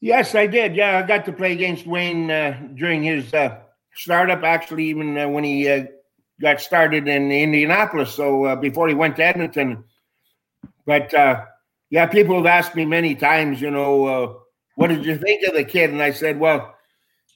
Yes, 0.00 0.34
I 0.34 0.48
did. 0.48 0.74
Yeah, 0.74 0.98
I 0.98 1.06
got 1.06 1.24
to 1.26 1.32
play 1.32 1.52
against 1.52 1.86
Wayne 1.86 2.32
uh, 2.32 2.60
during 2.74 3.04
his 3.04 3.32
uh, 3.32 3.58
startup, 3.94 4.42
actually, 4.42 4.86
even 4.86 5.16
uh, 5.16 5.28
when 5.28 5.44
he 5.44 5.68
uh, 5.68 5.84
got 6.40 6.60
started 6.60 7.06
in 7.06 7.30
Indianapolis. 7.30 8.12
So 8.12 8.56
before 8.56 8.88
he 8.88 8.94
went 8.94 9.14
to 9.16 9.24
Edmonton. 9.24 9.84
But 10.84 11.12
yeah, 11.90 12.06
people 12.06 12.34
have 12.34 12.46
asked 12.46 12.74
me 12.74 12.84
many 12.84 13.14
times, 13.14 13.60
you 13.60 13.70
know, 13.70 14.45
what 14.76 14.88
did 14.88 15.04
you 15.04 15.18
think 15.18 15.46
of 15.46 15.54
the 15.54 15.64
kid? 15.64 15.90
And 15.90 16.02
I 16.02 16.12
said, 16.12 16.38
well, 16.38 16.74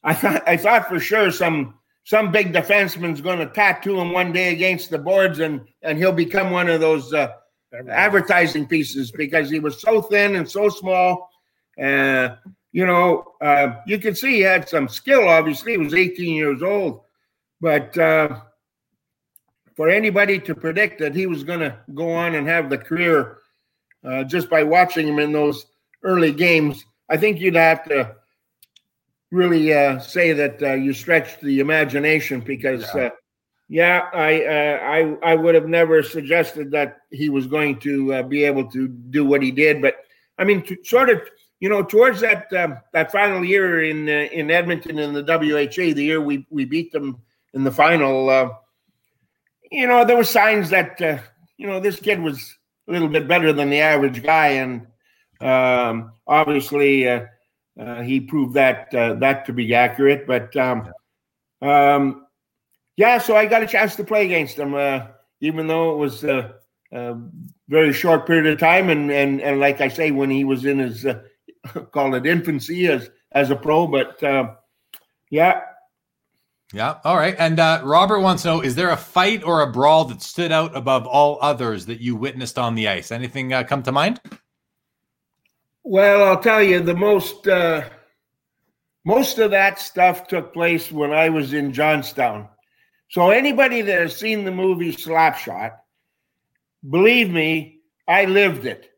I 0.05 0.15
thought 0.15 0.43
I 0.47 0.57
thought 0.57 0.89
for 0.89 1.01
sure 1.01 1.31
some 1.31 1.75
some 2.05 2.33
big 2.33 2.53
defenseman's 2.53 3.21
going 3.21 3.39
to 3.39 3.47
tattoo 3.47 4.01
him 4.01 4.13
one 4.13 4.33
day 4.33 4.53
against 4.53 4.91
the 4.91 4.99
boards, 4.99 5.41
and 5.41 5.61
and 5.83 5.99
he'll 5.99 6.13
become 6.13 6.51
one 6.51 6.69
of 6.69 6.81
those 6.81 7.13
uh, 7.13 7.33
advertising 7.89 8.67
pieces 8.67 9.11
because 9.11 9.51
he 9.51 9.59
was 9.59 9.81
so 9.81 10.03
thin 10.03 10.37
and 10.37 10.49
so 10.49 10.69
small. 10.69 11.31
Uh, 11.81 12.37
you 12.73 12.87
know, 12.87 13.33
uh, 13.41 13.75
you 13.87 13.99
could 13.99 14.17
see 14.17 14.35
he 14.35 14.41
had 14.41 14.69
some 14.69 14.89
skill. 14.89 15.29
Obviously, 15.29 15.73
he 15.73 15.79
was 15.79 15.95
18 15.95 16.35
years 16.35 16.63
old, 16.63 17.03
but 17.61 17.97
uh, 17.99 18.41
for 19.77 19.89
anybody 19.89 20.39
to 20.39 20.55
predict 20.55 20.99
that 21.01 21.15
he 21.15 21.27
was 21.27 21.43
going 21.43 21.61
to 21.61 21.77
go 21.95 22.11
on 22.13 22.35
and 22.35 22.47
have 22.47 22.71
the 22.71 22.79
career 22.79 23.39
uh, 24.05 24.25
just 24.25 24.49
by 24.49 24.63
watching 24.63 25.09
him 25.09 25.19
in 25.19 25.33
those 25.33 25.67
early 26.03 26.33
games, 26.33 26.85
I 27.11 27.17
think 27.17 27.41
you'd 27.41 27.57
have 27.57 27.85
to 27.85 28.17
really 29.31 29.75
uh, 29.75 29.99
say 29.99 30.33
that 30.33 30.63
uh, 30.63 30.73
you 30.75 30.95
stretched 30.95 31.41
the 31.41 31.61
imagination 31.61 32.41
because. 32.41 32.87
Yeah. 32.95 33.03
Uh, 33.03 33.11
yeah, 33.73 34.09
I, 34.13 34.45
uh, 34.47 34.79
I 34.83 35.31
I 35.31 35.35
would 35.37 35.55
have 35.55 35.69
never 35.69 36.03
suggested 36.03 36.73
that 36.73 37.03
he 37.13 37.29
was 37.29 37.47
going 37.47 37.79
to 37.79 38.15
uh, 38.15 38.23
be 38.25 38.43
able 38.43 38.69
to 38.73 38.89
do 38.89 39.25
what 39.25 39.43
he 39.43 39.53
did, 39.53 39.81
but 39.81 39.95
I 40.39 40.43
mean, 40.45 40.63
to, 40.63 40.77
sort 40.83 41.09
of 41.09 41.21
you 41.61 41.69
know, 41.69 41.83
towards 41.83 42.21
that 42.23 42.53
um, 42.55 42.79
that 42.93 43.13
final 43.13 43.45
year 43.45 43.85
in 43.85 44.09
uh, 44.09 44.29
in 44.33 44.51
Edmonton 44.51 44.99
in 44.99 45.13
the 45.13 45.23
WHA, 45.23 45.95
the 45.95 46.03
year 46.03 46.21
we 46.21 46.47
we 46.51 46.65
beat 46.65 46.91
them 46.91 47.21
in 47.53 47.63
the 47.65 47.71
final, 47.71 48.31
uh, 48.31 48.49
you 49.71 49.87
know, 49.87 50.05
there 50.05 50.17
were 50.17 50.25
signs 50.25 50.71
that 50.71 51.01
uh, 51.03 51.19
you 51.59 51.67
know 51.67 51.79
this 51.79 52.01
kid 52.01 52.21
was 52.21 52.57
a 52.89 52.93
little 52.93 53.09
bit 53.09 53.29
better 53.29 53.53
than 53.53 53.69
the 53.69 53.81
average 53.81 54.23
guy, 54.23 54.49
and 54.49 54.87
um, 55.41 56.13
obviously 56.27 57.09
uh, 57.09 57.27
uh, 57.79 58.03
he 58.03 58.21
proved 58.21 58.55
that 58.55 58.95
uh, 58.95 59.15
that 59.15 59.47
to 59.47 59.53
be 59.53 59.75
accurate. 59.75 60.27
But 60.27 60.57
um, 60.57 60.93
um, 61.63 62.27
yeah, 62.97 63.19
so 63.19 63.37
I 63.37 63.47
got 63.47 63.63
a 63.63 63.67
chance 63.67 63.97
to 63.97 64.05
play 64.05 64.25
against 64.25 64.57
him, 64.57 64.75
even 65.41 65.67
though 65.67 65.93
it 65.93 65.97
was. 65.97 66.25
a 66.25 66.55
very 67.69 67.93
short 67.93 68.27
period 68.27 68.53
of 68.53 68.59
time, 68.59 68.91
and 68.91 69.13
and 69.13 69.41
and 69.41 69.61
like 69.61 69.81
I 69.81 69.87
say, 69.87 70.11
when 70.11 70.29
he 70.29 70.43
was 70.43 70.65
in 70.65 70.81
his 70.81 71.07
call 71.93 72.15
it 72.15 72.27
infancy 72.27 72.89
as 72.89 73.11
as 73.33 73.51
a 73.51 73.57
pro, 73.57 73.87
but 73.87 74.23
uh, 74.23 74.55
yeah. 75.31 75.61
Yeah. 76.73 76.99
All 77.03 77.17
right. 77.17 77.35
And 77.39 77.59
uh, 77.59 77.83
Robert 77.85 78.21
wants 78.21 78.43
to 78.43 78.49
know: 78.49 78.61
Is 78.61 78.75
there 78.77 78.91
a 78.91 78.97
fight 78.97 79.43
or 79.43 79.63
a 79.63 79.71
brawl 79.71 80.05
that 80.07 80.23
stood 80.23 80.53
out 80.53 80.77
above 80.77 81.07
all 81.07 81.39
others 81.43 81.87
that 81.87 82.01
you 82.01 82.15
witnessed 82.15 82.59
on 82.59 82.75
the 82.75 82.89
ice? 82.89 83.11
Anything 83.11 83.53
uh, 83.53 83.65
come 83.65 83.83
to 83.83 83.93
mind? 83.93 84.21
Well, 85.91 86.23
I'll 86.23 86.41
tell 86.41 86.63
you 86.63 86.79
the 86.79 86.95
most. 86.95 87.49
Uh, 87.49 87.83
most 89.05 89.41
of 89.41 89.51
that 89.51 89.81
stuff 89.81 90.29
took 90.29 90.53
place 90.55 90.93
when 90.93 91.11
I 91.11 91.31
was 91.31 91.53
in 91.53 91.73
Johnstown. 91.73 92.49
So 93.09 93.31
anybody 93.31 93.83
that 93.83 94.01
has 94.01 94.15
seen 94.15 94.45
the 94.45 94.53
movie 94.53 94.93
Slapshot, 94.93 95.73
believe 96.89 97.31
me, 97.31 97.81
I 98.07 98.27
lived 98.27 98.67
it. 98.67 98.89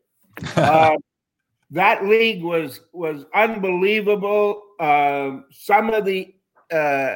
Uh, 0.55 0.95
that 1.71 2.05
league 2.05 2.43
was 2.43 2.81
was 2.91 3.25
unbelievable. 3.33 4.61
Uh, 4.79 5.37
some 5.49 5.89
of 5.89 6.05
the 6.05 6.35
uh, 6.71 7.15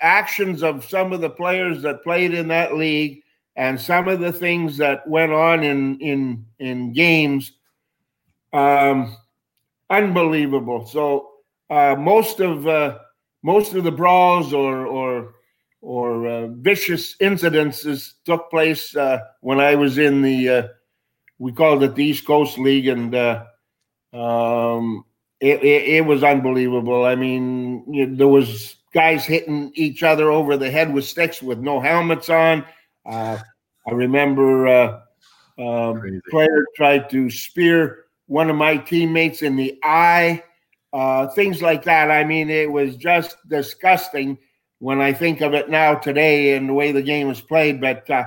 actions 0.00 0.62
of 0.62 0.84
some 0.84 1.12
of 1.12 1.20
the 1.20 1.30
players 1.30 1.82
that 1.82 2.04
played 2.04 2.34
in 2.34 2.46
that 2.46 2.76
league, 2.76 3.24
and 3.56 3.80
some 3.80 4.06
of 4.06 4.20
the 4.20 4.32
things 4.32 4.76
that 4.76 5.08
went 5.08 5.32
on 5.32 5.64
in 5.64 5.98
in 5.98 6.46
in 6.60 6.92
games, 6.92 7.57
um, 8.52 9.16
unbelievable. 9.90 10.86
So 10.86 11.30
uh, 11.70 11.96
most 11.98 12.40
of 12.40 12.66
uh, 12.66 12.98
most 13.42 13.74
of 13.74 13.84
the 13.84 13.92
brawls 13.92 14.52
or 14.52 14.86
or 14.86 15.34
or 15.80 16.26
uh, 16.26 16.46
vicious 16.48 17.16
incidences 17.18 18.14
took 18.24 18.50
place 18.50 18.96
uh, 18.96 19.20
when 19.40 19.60
I 19.60 19.74
was 19.74 19.98
in 19.98 20.22
the 20.22 20.70
we 21.38 21.52
called 21.52 21.82
it 21.84 21.94
the 21.94 22.04
East 22.04 22.26
Coast 22.26 22.58
League 22.58 22.88
and 22.88 23.14
um, 24.12 25.04
it, 25.40 25.62
it, 25.62 25.88
it, 25.96 26.06
was 26.06 26.24
unbelievable. 26.24 27.04
I 27.04 27.14
mean, 27.14 27.84
you 27.88 28.06
know, 28.06 28.16
there 28.16 28.28
was 28.28 28.76
guys 28.92 29.24
hitting 29.24 29.70
each 29.74 30.02
other 30.02 30.30
over 30.30 30.56
the 30.56 30.70
head 30.70 30.92
with 30.92 31.04
sticks 31.04 31.42
with 31.42 31.58
no 31.58 31.80
helmets 31.80 32.28
on. 32.28 32.64
Uh, 33.06 33.38
I 33.86 33.90
remember 33.92 34.66
uh, 34.66 35.00
uh, 35.58 35.94
player 36.30 36.64
tried 36.76 37.10
to 37.10 37.30
spear 37.30 38.06
one 38.28 38.48
of 38.50 38.56
my 38.56 38.76
teammates 38.76 39.42
in 39.42 39.56
the 39.56 39.78
eye. 39.82 40.44
Uh, 40.92 41.26
things 41.28 41.60
like 41.60 41.84
that. 41.84 42.10
I 42.10 42.24
mean, 42.24 42.48
it 42.48 42.70
was 42.70 42.96
just 42.96 43.36
disgusting 43.48 44.38
when 44.78 45.00
I 45.00 45.12
think 45.12 45.40
of 45.40 45.52
it 45.52 45.68
now 45.68 45.94
today 45.96 46.54
and 46.54 46.68
the 46.68 46.72
way 46.72 46.92
the 46.92 47.02
game 47.02 47.28
was 47.28 47.40
played. 47.40 47.80
But 47.80 48.08
uh, 48.08 48.24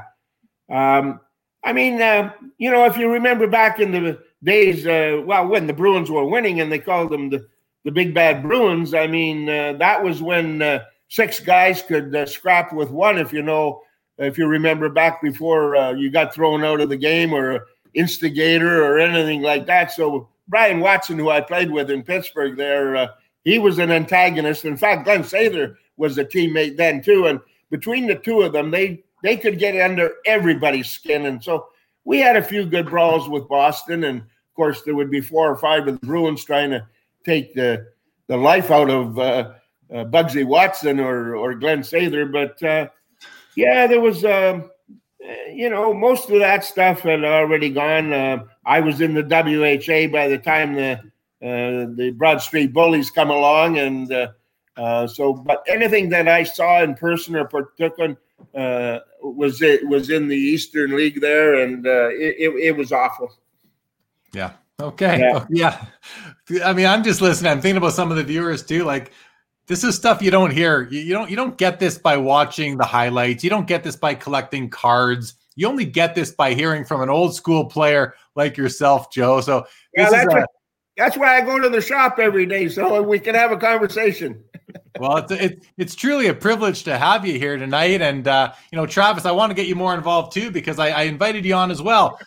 um, 0.72 1.22
I 1.64 1.74
mean, 1.74 2.02
uh, 2.02 2.34
you 2.58 2.70
know, 2.70 2.86
if 2.86 2.98
you 2.98 3.10
remember 3.10 3.48
back 3.48 3.80
in 3.80 3.92
the 3.92 4.20
days, 4.44 4.86
uh, 4.86 5.22
well, 5.26 5.48
when 5.48 5.66
the 5.66 5.74
Bruins 5.74 6.12
were 6.12 6.26
winning 6.26 6.60
and 6.60 6.72
they 6.72 6.80
called 6.80 7.12
them 7.12 7.30
the, 7.30 7.48
the 7.84 7.92
big 7.92 8.14
bad 8.14 8.44
Bruins, 8.44 8.94
I 8.94 9.08
mean, 9.08 9.50
uh, 9.50 9.74
that 9.74 10.04
was 10.04 10.22
when 10.22 10.62
uh, 10.62 10.84
six 11.08 11.40
guys 11.40 11.82
could 11.82 12.16
uh, 12.16 12.26
scrap 12.26 12.74
with 12.74 12.90
one, 12.90 13.18
if 13.18 13.34
you 13.34 13.42
know, 13.42 13.82
if 14.18 14.38
you 14.38 14.46
remember 14.46 14.90
back 14.90 15.22
before 15.22 15.76
uh, 15.76 15.94
you 15.94 16.12
got 16.12 16.34
thrown 16.34 16.64
out 16.64 16.82
of 16.82 16.90
the 16.90 16.98
game 16.98 17.34
or 17.34 17.66
instigator 17.94 18.84
or 18.84 19.00
anything 19.00 19.42
like 19.42 19.66
that. 19.68 19.92
So 19.92 20.30
Brian 20.48 20.80
Watson, 20.80 21.18
who 21.18 21.30
I 21.30 21.42
played 21.42 21.72
with 21.72 21.90
in 21.92 22.04
Pittsburgh 22.04 22.58
there, 22.58 22.96
uh, 22.96 23.08
he 23.44 23.60
was 23.60 23.80
an 23.80 23.92
antagonist. 23.92 24.66
In 24.66 24.78
fact, 24.78 25.06
Glen 25.06 25.24
Sather 25.24 25.76
was 25.98 26.18
a 26.18 26.26
teammate 26.26 26.78
then 26.78 27.02
too. 27.02 27.28
And 27.28 27.40
between 27.70 28.08
the 28.08 28.16
two 28.16 28.42
of 28.42 28.54
them, 28.54 28.72
they 28.72 29.04
they 29.24 29.38
could 29.38 29.60
get 29.60 29.80
under 29.80 30.14
everybody's 30.26 30.90
skin. 30.90 31.26
And 31.28 31.44
so 31.44 31.68
we 32.04 32.20
had 32.20 32.36
a 32.36 32.44
few 32.44 32.66
good 32.66 32.88
brawls 32.88 33.30
with 33.30 33.48
Boston, 33.48 34.04
and 34.06 34.22
of 34.22 34.56
course 34.56 34.82
there 34.82 34.96
would 34.96 35.12
be 35.12 35.22
four 35.22 35.50
or 35.50 35.56
five 35.56 35.88
of 35.88 36.00
the 36.00 36.06
Bruins 36.06 36.44
trying 36.44 36.72
to 36.72 36.88
take 37.26 37.54
the 37.54 37.88
the 38.28 38.38
life 38.38 38.72
out 38.72 38.90
of 38.90 39.20
uh, 39.20 39.54
uh, 39.94 40.06
Bugsy 40.06 40.46
Watson 40.46 41.00
or 41.00 41.36
or 41.36 41.54
Glen 41.54 41.82
Sather. 41.82 42.32
But 42.32 42.62
uh, 42.64 42.88
yeah, 43.56 43.88
there 43.88 44.02
was 44.02 44.26
um, 44.26 44.71
you 45.54 45.70
know 45.70 45.94
most 45.94 46.30
of 46.30 46.40
that 46.40 46.64
stuff 46.64 47.02
had 47.02 47.24
already 47.24 47.70
gone. 47.70 48.14
Uh, 48.14 48.44
I 48.66 48.80
was 48.80 49.02
in 49.02 49.14
the 49.14 49.24
WHA 49.24 50.12
by 50.12 50.28
the 50.28 50.38
time 50.38 50.76
the 50.76 50.94
uh, 51.44 51.88
the 51.96 52.14
Broad 52.16 52.42
Street 52.42 52.74
Bullies 52.74 53.10
come 53.10 53.30
along, 53.30 53.78
and 53.78 54.12
uh, 54.78 55.08
so 55.08 55.34
but 55.34 55.64
anything 55.68 56.10
that 56.10 56.28
I 56.28 56.44
saw 56.44 56.84
in 56.84 56.96
person 56.96 57.36
or 57.36 57.46
partook 57.46 57.98
in 58.00 58.18
uh, 58.56 59.00
was 59.22 59.62
it 59.62 59.88
was 59.88 60.10
in 60.10 60.28
the 60.28 60.36
Eastern 60.36 60.96
League 60.96 61.22
there, 61.22 61.56
and 61.56 61.86
uh, 61.86 62.10
it, 62.10 62.36
it, 62.38 62.50
it 62.64 62.78
was 62.78 62.92
awful. 62.92 63.32
Yeah. 64.34 64.54
Okay. 64.80 65.20
Yeah. 65.20 65.46
yeah. 66.50 66.66
I 66.66 66.74
mean, 66.74 66.88
I'm 66.88 67.04
just 67.04 67.22
listening. 67.22 67.52
I'm 67.52 67.62
thinking 67.62 67.78
about 67.78 67.94
some 67.94 68.10
of 68.10 68.18
the 68.18 68.24
viewers 68.24 68.64
too. 68.64 68.84
Like, 68.84 69.12
this 69.72 69.86
is 69.86 69.96
stuff 69.96 70.22
you 70.22 70.32
don't 70.32 70.52
hear. 70.52 70.90
You, 70.92 71.00
you 71.00 71.14
don't 71.14 71.30
you 71.30 71.38
don't 71.38 71.58
get 71.58 71.80
this 71.80 71.98
by 71.98 72.18
watching 72.18 72.78
the 72.78 72.84
highlights. 72.84 73.42
You 73.42 73.50
don't 73.50 73.68
get 73.68 73.84
this 73.84 73.96
by 73.96 74.14
collecting 74.14 74.70
cards. 74.70 75.36
You 75.56 75.68
only 75.68 75.86
get 75.86 76.14
this 76.14 76.32
by 76.32 76.54
hearing 76.54 76.84
from 76.84 77.02
an 77.02 77.10
old 77.10 77.34
school 77.34 77.66
player 77.66 78.16
like 78.36 78.58
yourself, 78.58 79.10
Joe. 79.12 79.40
So 79.40 79.66
yeah, 79.96 80.10
that's, 80.10 80.34
a, 80.34 80.46
that's 80.98 81.18
why 81.18 81.38
I 81.38 81.42
go 81.42 81.58
to 81.58 81.70
the 81.70 81.80
shop 81.80 82.20
every 82.20 82.46
day 82.46 82.68
so 82.68 83.02
we 83.02 83.18
can 83.18 83.34
have 83.34 83.54
a 83.54 83.58
conversation 83.58 84.44
well, 85.00 85.18
it's, 85.18 85.32
it's 85.32 85.68
it's 85.78 85.96
truly 85.96 86.28
a 86.28 86.34
privilege 86.34 86.84
to 86.84 86.98
have 86.98 87.26
you 87.26 87.40
here 87.40 87.58
tonight, 87.58 88.02
and 88.02 88.28
uh, 88.28 88.52
you 88.74 88.76
know, 88.76 88.86
Travis, 88.86 89.26
I 89.26 89.32
want 89.32 89.52
to 89.52 89.54
get 89.54 89.68
you 89.68 89.76
more 89.76 89.94
involved 89.94 90.34
too 90.34 90.52
because 90.52 90.80
I, 90.80 90.90
I 90.90 91.02
invited 91.04 91.46
you 91.46 91.54
on 91.54 91.72
as 91.72 91.82
well. 91.82 92.20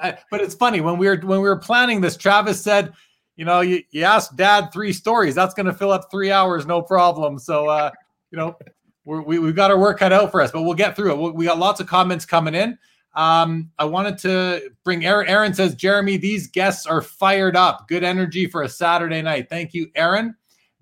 I, 0.00 0.18
but 0.30 0.40
it's 0.40 0.54
funny 0.54 0.80
when 0.80 0.98
we 0.98 1.08
were 1.08 1.16
when 1.16 1.40
we 1.40 1.48
were 1.48 1.58
planning 1.58 2.00
this, 2.00 2.16
Travis 2.16 2.62
said, 2.62 2.92
you 3.36 3.44
know, 3.44 3.60
you, 3.60 3.82
you 3.90 4.04
asked 4.04 4.36
Dad 4.36 4.70
three 4.72 4.92
stories, 4.92 5.34
that's 5.34 5.54
going 5.54 5.66
to 5.66 5.72
fill 5.72 5.90
up 5.90 6.10
three 6.10 6.30
hours, 6.30 6.66
no 6.66 6.82
problem. 6.82 7.38
So, 7.38 7.66
uh, 7.66 7.90
you 8.30 8.38
know, 8.38 8.56
we're, 9.04 9.22
we 9.22 9.38
we've 9.38 9.56
got 9.56 9.70
our 9.70 9.78
work 9.78 9.98
cut 9.98 10.12
out 10.12 10.30
for 10.30 10.40
us, 10.40 10.50
but 10.50 10.62
we'll 10.62 10.74
get 10.74 10.94
through 10.94 11.12
it. 11.12 11.18
we 11.18 11.30
we 11.30 11.44
got 11.44 11.58
lots 11.58 11.80
of 11.80 11.86
comments 11.86 12.24
coming 12.24 12.54
in. 12.54 12.78
Um, 13.14 13.70
I 13.78 13.84
wanted 13.84 14.18
to 14.18 14.70
bring 14.84 15.04
Aaron. 15.04 15.28
Aaron 15.28 15.52
says, 15.52 15.74
Jeremy, 15.74 16.16
these 16.16 16.46
guests 16.46 16.86
are 16.86 17.02
fired 17.02 17.56
up. 17.56 17.88
Good 17.88 18.04
energy 18.04 18.46
for 18.46 18.62
a 18.62 18.68
Saturday 18.68 19.20
night. 19.20 19.48
Thank 19.50 19.74
you, 19.74 19.90
Aaron. 19.94 20.34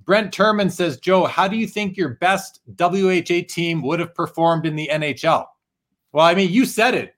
Brent 0.04 0.32
Turman 0.32 0.70
says, 0.70 0.98
Joe, 0.98 1.24
how 1.24 1.48
do 1.48 1.56
you 1.56 1.66
think 1.66 1.96
your 1.96 2.10
best 2.10 2.60
WHA 2.78 3.42
team 3.48 3.82
would 3.82 4.00
have 4.00 4.14
performed 4.14 4.66
in 4.66 4.76
the 4.76 4.88
NHL? 4.92 5.46
Well, 6.12 6.24
I 6.24 6.34
mean, 6.34 6.50
you 6.50 6.66
said 6.66 6.94
it. 6.94 7.14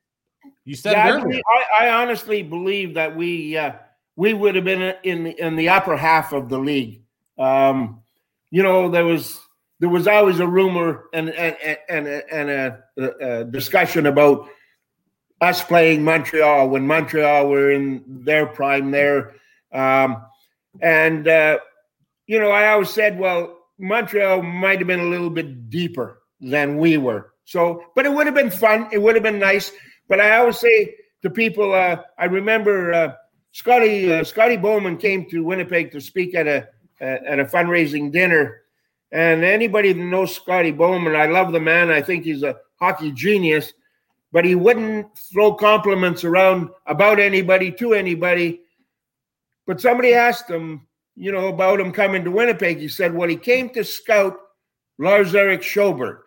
You 0.64 0.76
said 0.76 0.92
yeah, 0.92 1.08
it 1.08 1.22
earlier. 1.22 1.40
I, 1.78 1.86
I, 1.86 2.02
honestly 2.02 2.42
believe 2.42 2.94
that 2.94 3.16
we 3.16 3.56
uh, 3.56 3.72
we 4.16 4.34
would 4.34 4.54
have 4.54 4.64
been 4.64 4.94
in 5.02 5.24
the, 5.24 5.46
in 5.46 5.56
the 5.56 5.68
upper 5.68 5.96
half 5.96 6.32
of 6.32 6.48
the 6.48 6.58
league. 6.58 7.02
Um, 7.38 8.02
you 8.50 8.62
know, 8.62 8.90
there 8.90 9.04
was 9.04 9.38
there 9.80 9.88
was 9.88 10.06
always 10.06 10.38
a 10.38 10.46
rumor 10.46 11.04
and 11.12 11.30
and 11.30 11.56
and, 11.88 12.06
and 12.06 12.50
a, 12.50 12.84
a, 13.20 13.44
discussion 13.44 14.06
about 14.06 14.48
us 15.40 15.62
playing 15.62 16.04
Montreal 16.04 16.68
when 16.68 16.86
Montreal 16.86 17.48
were 17.48 17.72
in 17.72 18.04
their 18.06 18.46
prime 18.46 18.90
there, 18.90 19.34
um, 19.72 20.22
and 20.80 21.26
uh, 21.26 21.58
you 22.26 22.38
know, 22.38 22.50
I 22.50 22.70
always 22.70 22.90
said, 22.90 23.18
well, 23.18 23.58
Montreal 23.78 24.42
might 24.42 24.78
have 24.78 24.86
been 24.86 25.00
a 25.00 25.10
little 25.10 25.30
bit 25.30 25.70
deeper 25.70 26.22
than 26.40 26.76
we 26.76 26.98
were. 26.98 27.32
So, 27.44 27.84
but 27.96 28.06
it 28.06 28.12
would 28.12 28.26
have 28.26 28.34
been 28.34 28.50
fun. 28.50 28.88
It 28.92 28.98
would 28.98 29.14
have 29.14 29.24
been 29.24 29.38
nice. 29.38 29.72
But 30.08 30.20
I 30.20 30.36
always 30.36 30.58
say 30.58 30.94
to 31.22 31.30
people. 31.30 31.74
Uh, 31.74 32.02
I 32.18 32.26
remember 32.26 32.92
uh, 32.92 33.14
Scotty 33.52 34.12
uh, 34.12 34.24
Scotty 34.24 34.56
Bowman 34.56 34.96
came 34.96 35.28
to 35.30 35.44
Winnipeg 35.44 35.92
to 35.92 36.00
speak 36.00 36.34
at 36.34 36.46
a 36.46 36.68
at 37.00 37.38
a 37.38 37.44
fundraising 37.44 38.10
dinner, 38.12 38.62
and 39.10 39.44
anybody 39.44 39.92
that 39.92 40.02
knows 40.02 40.34
Scotty 40.34 40.70
Bowman, 40.70 41.16
I 41.16 41.26
love 41.26 41.52
the 41.52 41.60
man. 41.60 41.90
I 41.90 42.00
think 42.00 42.24
he's 42.24 42.42
a 42.42 42.56
hockey 42.76 43.12
genius, 43.12 43.72
but 44.32 44.44
he 44.44 44.54
wouldn't 44.54 45.16
throw 45.18 45.54
compliments 45.54 46.24
around 46.24 46.70
about 46.86 47.20
anybody 47.20 47.70
to 47.72 47.92
anybody. 47.94 48.60
But 49.66 49.80
somebody 49.80 50.14
asked 50.14 50.50
him, 50.50 50.86
you 51.14 51.30
know, 51.30 51.48
about 51.48 51.80
him 51.80 51.92
coming 51.92 52.24
to 52.24 52.30
Winnipeg. 52.30 52.78
He 52.78 52.88
said, 52.88 53.14
well, 53.14 53.28
he 53.28 53.36
came 53.36 53.68
to 53.70 53.84
scout 53.84 54.36
Lars 54.98 55.34
Eric 55.34 55.60
Sjoberg. 55.60 56.18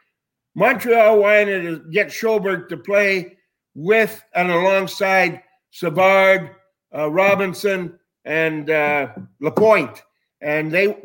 Montreal 0.56 1.20
wanted 1.20 1.64
to 1.64 1.92
get 1.92 2.08
Sjoberg 2.08 2.70
to 2.70 2.78
play 2.78 3.38
with 3.74 4.24
and 4.34 4.50
alongside 4.52 5.42
Savard, 5.72 6.52
uh, 6.96 7.10
Robinson, 7.10 8.00
and 8.26 8.70
uh, 8.70 9.10
Lapointe, 9.40 10.04
and 10.42 10.72
they 10.72 10.98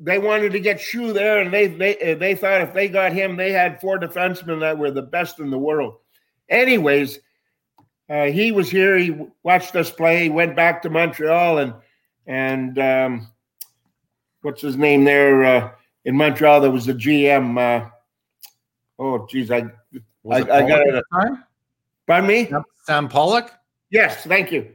they 0.00 0.18
wanted 0.18 0.52
to 0.52 0.60
get 0.60 0.80
Shoe 0.80 1.12
there, 1.12 1.40
and 1.40 1.52
they 1.52 1.66
they 1.66 2.14
they 2.14 2.34
thought 2.34 2.62
if 2.62 2.72
they 2.72 2.88
got 2.88 3.12
him, 3.12 3.36
they 3.36 3.52
had 3.52 3.80
four 3.80 3.98
defensemen 3.98 4.60
that 4.60 4.78
were 4.78 4.90
the 4.90 5.02
best 5.02 5.38
in 5.38 5.50
the 5.50 5.58
world. 5.58 5.96
Anyways, 6.48 7.20
uh, 8.08 8.24
he 8.26 8.52
was 8.52 8.70
here. 8.70 8.96
He 8.98 9.16
watched 9.42 9.76
us 9.76 9.90
play. 9.90 10.24
He 10.24 10.28
went 10.28 10.56
back 10.56 10.82
to 10.82 10.90
Montreal, 10.90 11.58
and 11.58 11.74
and 12.26 12.78
um, 12.78 13.28
what's 14.42 14.62
his 14.62 14.76
name 14.76 15.04
there 15.04 15.44
uh, 15.44 15.70
in 16.04 16.16
Montreal? 16.16 16.60
There 16.60 16.70
was 16.70 16.86
the 16.86 16.94
GM. 16.94 17.58
Uh, 17.58 17.88
oh, 18.98 19.26
geez, 19.26 19.50
I 19.50 19.64
I, 20.30 20.36
I, 20.36 20.42
got 20.42 20.86
it. 20.86 21.04
Pardon 22.06 22.28
me? 22.28 22.50
Sam 22.84 23.08
Pollock? 23.08 23.52
Yes, 23.90 24.24
thank 24.24 24.50
you. 24.52 24.72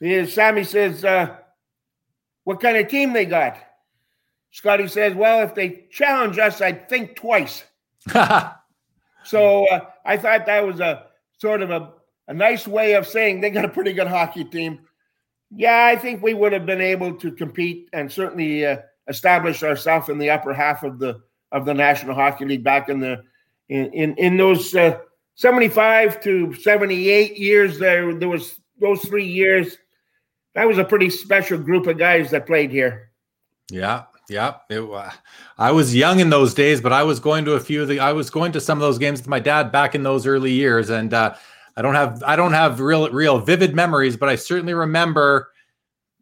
Yeah, 0.00 0.24
Sammy 0.24 0.64
says, 0.64 1.04
uh, 1.04 1.36
what 2.44 2.60
kind 2.60 2.76
of 2.76 2.88
team 2.88 3.12
they 3.12 3.26
got? 3.26 3.56
Scotty 4.50 4.88
says, 4.88 5.14
well, 5.14 5.42
if 5.42 5.54
they 5.54 5.86
challenge 5.90 6.38
us, 6.38 6.60
I'd 6.60 6.88
think 6.88 7.16
twice. 7.16 7.64
so 9.24 9.66
uh, 9.66 9.80
I 10.04 10.16
thought 10.16 10.46
that 10.46 10.66
was 10.66 10.80
a 10.80 11.06
sort 11.38 11.62
of 11.62 11.70
a, 11.70 11.92
a 12.28 12.34
nice 12.34 12.66
way 12.66 12.94
of 12.94 13.06
saying 13.06 13.40
they 13.40 13.50
got 13.50 13.64
a 13.64 13.68
pretty 13.68 13.92
good 13.92 14.06
hockey 14.06 14.44
team. 14.44 14.80
Yeah, 15.54 15.86
I 15.86 15.96
think 15.96 16.22
we 16.22 16.34
would 16.34 16.52
have 16.52 16.66
been 16.66 16.80
able 16.80 17.14
to 17.14 17.30
compete 17.32 17.88
and 17.92 18.10
certainly 18.10 18.64
uh, 18.66 18.78
establish 19.08 19.62
ourselves 19.62 20.08
in 20.08 20.18
the 20.18 20.30
upper 20.30 20.54
half 20.54 20.82
of 20.82 20.98
the 20.98 21.20
of 21.52 21.64
the 21.64 21.74
National 21.74 22.14
Hockey 22.14 22.44
League 22.44 22.64
back 22.64 22.88
in 22.88 23.00
the 23.00 23.22
in 23.68 23.92
in, 23.92 24.14
in 24.16 24.36
those 24.36 24.74
uh, 24.74 24.98
75 25.34 26.20
to 26.22 26.54
78 26.54 27.36
years 27.36 27.78
there 27.78 28.14
there 28.14 28.28
was 28.28 28.60
those 28.80 29.00
three 29.02 29.26
years 29.26 29.76
that 30.54 30.66
was 30.66 30.78
a 30.78 30.84
pretty 30.84 31.10
special 31.10 31.58
group 31.58 31.86
of 31.86 31.98
guys 31.98 32.30
that 32.30 32.46
played 32.46 32.70
here. 32.70 33.10
Yeah 33.70 34.04
yeah. 34.30 34.54
It, 34.70 34.80
uh, 34.80 35.10
i 35.58 35.72
was 35.72 35.94
young 35.94 36.20
in 36.20 36.30
those 36.30 36.54
days 36.54 36.80
but 36.80 36.92
i 36.92 37.02
was 37.02 37.20
going 37.20 37.44
to 37.44 37.52
a 37.52 37.60
few 37.60 37.82
of 37.82 37.88
the 37.88 37.98
i 38.00 38.12
was 38.12 38.30
going 38.30 38.52
to 38.52 38.60
some 38.60 38.78
of 38.78 38.82
those 38.82 38.98
games 38.98 39.20
with 39.20 39.28
my 39.28 39.40
dad 39.40 39.72
back 39.72 39.94
in 39.94 40.02
those 40.02 40.26
early 40.26 40.52
years. 40.52 40.88
And 40.88 41.12
uh, 41.12 41.34
i 41.76 41.82
don't 41.82 41.96
have 41.96 42.22
i 42.24 42.36
don't 42.36 42.52
have 42.52 42.80
real 42.80 43.10
real 43.10 43.38
vivid 43.38 43.74
memories 43.74 44.16
but 44.16 44.28
i 44.28 44.36
certainly 44.36 44.72
remember 44.72 45.50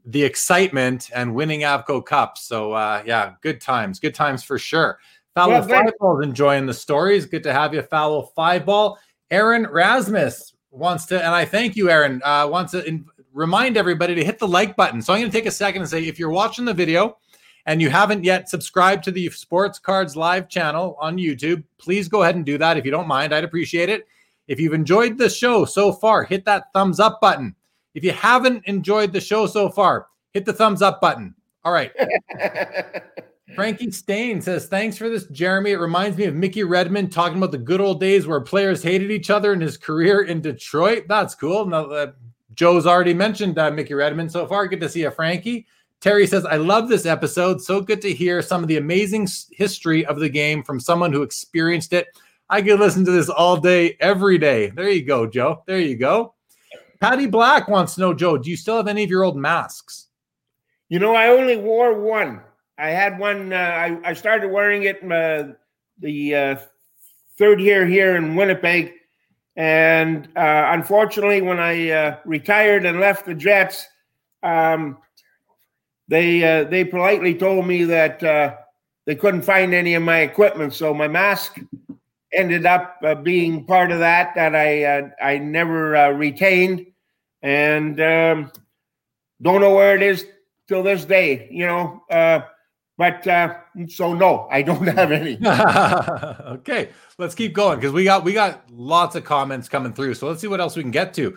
the 0.06 0.24
excitement 0.24 1.10
and 1.14 1.34
winning 1.34 1.60
avco 1.60 2.04
cups 2.04 2.42
so 2.42 2.72
uh, 2.72 3.02
yeah 3.04 3.34
good 3.42 3.60
times 3.60 4.00
good 4.00 4.14
times 4.14 4.42
for 4.42 4.58
sure. 4.58 4.98
Fallow 5.34 5.60
well, 5.60 5.68
five 5.68 5.92
ball 6.00 6.20
enjoying 6.20 6.66
the 6.66 6.74
stories. 6.74 7.24
Good 7.24 7.44
to 7.44 7.52
have 7.52 7.72
you, 7.72 7.82
Fallow 7.82 8.22
five 8.34 8.66
ball. 8.66 8.98
Aaron 9.30 9.68
Rasmus 9.70 10.54
wants 10.72 11.06
to, 11.06 11.24
and 11.24 11.32
I 11.32 11.44
thank 11.44 11.76
you, 11.76 11.90
Aaron, 11.90 12.20
uh, 12.24 12.48
wants 12.50 12.72
to 12.72 12.84
in, 12.84 13.06
remind 13.38 13.76
everybody 13.76 14.16
to 14.16 14.24
hit 14.24 14.40
the 14.40 14.48
like 14.48 14.74
button. 14.74 15.00
So 15.00 15.12
I'm 15.12 15.20
going 15.20 15.30
to 15.30 15.36
take 15.36 15.46
a 15.46 15.52
second 15.52 15.82
and 15.82 15.90
say 15.90 16.04
if 16.04 16.18
you're 16.18 16.28
watching 16.28 16.64
the 16.64 16.74
video 16.74 17.18
and 17.66 17.80
you 17.80 17.88
haven't 17.88 18.24
yet 18.24 18.48
subscribed 18.48 19.04
to 19.04 19.12
the 19.12 19.30
Sports 19.30 19.78
Cards 19.78 20.16
Live 20.16 20.48
channel 20.48 20.96
on 21.00 21.18
YouTube, 21.18 21.62
please 21.78 22.08
go 22.08 22.22
ahead 22.22 22.34
and 22.34 22.44
do 22.44 22.58
that 22.58 22.76
if 22.76 22.84
you 22.84 22.90
don't 22.90 23.06
mind. 23.06 23.32
I'd 23.32 23.44
appreciate 23.44 23.88
it. 23.88 24.08
If 24.48 24.58
you've 24.58 24.74
enjoyed 24.74 25.18
the 25.18 25.30
show 25.30 25.64
so 25.64 25.92
far, 25.92 26.24
hit 26.24 26.44
that 26.46 26.72
thumbs 26.72 26.98
up 26.98 27.20
button. 27.20 27.54
If 27.94 28.02
you 28.02 28.10
haven't 28.10 28.64
enjoyed 28.66 29.12
the 29.12 29.20
show 29.20 29.46
so 29.46 29.68
far, 29.68 30.08
hit 30.32 30.44
the 30.44 30.52
thumbs 30.52 30.82
up 30.82 31.00
button. 31.00 31.34
All 31.64 31.72
right. 31.72 31.92
Frankie 33.54 33.90
Stain 33.92 34.40
says, 34.40 34.66
Thanks 34.66 34.98
for 34.98 35.08
this, 35.08 35.26
Jeremy. 35.26 35.72
It 35.72 35.78
reminds 35.78 36.18
me 36.18 36.24
of 36.24 36.34
Mickey 36.34 36.64
Redmond 36.64 37.12
talking 37.12 37.38
about 37.38 37.52
the 37.52 37.58
good 37.58 37.80
old 37.80 38.00
days 38.00 38.26
where 38.26 38.40
players 38.40 38.82
hated 38.82 39.10
each 39.10 39.30
other 39.30 39.52
in 39.52 39.60
his 39.60 39.76
career 39.76 40.22
in 40.22 40.40
Detroit. 40.40 41.04
That's 41.08 41.34
cool. 41.34 41.66
Now, 41.66 41.84
uh, 41.86 42.12
Joe's 42.58 42.88
already 42.88 43.14
mentioned 43.14 43.56
uh, 43.56 43.70
Mickey 43.70 43.94
Redmond 43.94 44.32
so 44.32 44.44
far. 44.44 44.66
Good 44.66 44.80
to 44.80 44.88
see 44.88 45.02
you, 45.02 45.12
Frankie. 45.12 45.64
Terry 46.00 46.26
says, 46.26 46.44
I 46.44 46.56
love 46.56 46.88
this 46.88 47.06
episode. 47.06 47.62
So 47.62 47.80
good 47.80 48.02
to 48.02 48.12
hear 48.12 48.42
some 48.42 48.62
of 48.62 48.68
the 48.68 48.78
amazing 48.78 49.28
history 49.52 50.04
of 50.04 50.18
the 50.18 50.28
game 50.28 50.64
from 50.64 50.80
someone 50.80 51.12
who 51.12 51.22
experienced 51.22 51.92
it. 51.92 52.08
I 52.50 52.60
could 52.60 52.80
listen 52.80 53.04
to 53.04 53.12
this 53.12 53.28
all 53.28 53.58
day, 53.58 53.96
every 54.00 54.38
day. 54.38 54.70
There 54.70 54.90
you 54.90 55.04
go, 55.04 55.24
Joe. 55.24 55.62
There 55.66 55.78
you 55.78 55.96
go. 55.96 56.34
Patty 56.98 57.26
Black 57.26 57.68
wants 57.68 57.94
to 57.94 58.00
know, 58.00 58.12
Joe, 58.12 58.36
do 58.36 58.50
you 58.50 58.56
still 58.56 58.76
have 58.76 58.88
any 58.88 59.04
of 59.04 59.10
your 59.10 59.22
old 59.22 59.36
masks? 59.36 60.08
You 60.88 60.98
know, 60.98 61.14
I 61.14 61.28
only 61.28 61.56
wore 61.56 61.94
one. 61.94 62.40
I 62.76 62.90
had 62.90 63.20
one. 63.20 63.52
Uh, 63.52 63.56
I 63.56 64.00
I 64.04 64.12
started 64.14 64.48
wearing 64.48 64.82
it 64.82 65.00
uh, 65.04 65.52
the 66.00 66.34
uh, 66.34 66.56
third 67.36 67.60
year 67.60 67.86
here 67.86 68.16
in 68.16 68.34
Winnipeg, 68.34 68.94
and 69.58 70.28
uh, 70.36 70.68
unfortunately, 70.70 71.42
when 71.42 71.58
I 71.58 71.90
uh, 71.90 72.18
retired 72.24 72.86
and 72.86 73.00
left 73.00 73.26
the 73.26 73.34
Jets, 73.34 73.88
um, 74.44 74.98
they 76.06 76.44
uh, 76.44 76.62
they 76.64 76.84
politely 76.84 77.34
told 77.34 77.66
me 77.66 77.82
that 77.84 78.20
they 79.04 79.16
couldn't 79.16 79.42
find 79.42 79.74
any 79.74 79.94
of 79.94 80.02
my 80.04 80.20
equipment, 80.20 80.74
so 80.74 80.94
my 80.94 81.08
mask 81.08 81.58
ended 82.32 82.66
up 82.66 83.02
being 83.24 83.64
part 83.64 83.90
of 83.90 83.98
that 83.98 84.32
that 84.36 84.54
I 84.54 85.10
I 85.20 85.38
never 85.38 86.14
retained, 86.14 86.86
and 87.42 88.00
um, 88.00 88.52
don't 89.42 89.60
know 89.60 89.74
where 89.74 89.96
it 89.96 90.02
is 90.02 90.24
till 90.68 90.84
this 90.84 91.04
day. 91.04 91.48
You 91.50 91.66
know 91.66 92.46
but 92.98 93.24
uh, 93.28 93.54
so 93.86 94.12
no, 94.14 94.48
I 94.50 94.62
don't 94.62 94.86
have 94.86 95.12
any. 95.12 95.38
okay, 96.58 96.90
let's 97.18 97.34
keep 97.34 97.52
going 97.52 97.78
because 97.78 97.92
we 97.92 98.04
got 98.04 98.24
we 98.24 98.32
got 98.32 98.64
lots 98.70 99.14
of 99.16 99.24
comments 99.24 99.68
coming 99.68 99.92
through. 99.92 100.14
So 100.14 100.26
let's 100.26 100.40
see 100.40 100.48
what 100.48 100.60
else 100.60 100.76
we 100.76 100.82
can 100.82 100.90
get 100.90 101.14
to. 101.14 101.36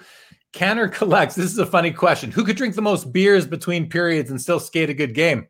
Canner 0.53 0.87
collects. 0.87 1.35
This 1.35 1.51
is 1.51 1.57
a 1.59 1.65
funny 1.65 1.91
question. 1.91 2.31
Who 2.31 2.43
could 2.43 2.57
drink 2.57 2.75
the 2.75 2.81
most 2.81 3.13
beers 3.13 3.45
between 3.47 3.89
periods 3.89 4.31
and 4.31 4.41
still 4.41 4.59
skate 4.59 4.89
a 4.89 4.93
good 4.93 5.13
game? 5.13 5.47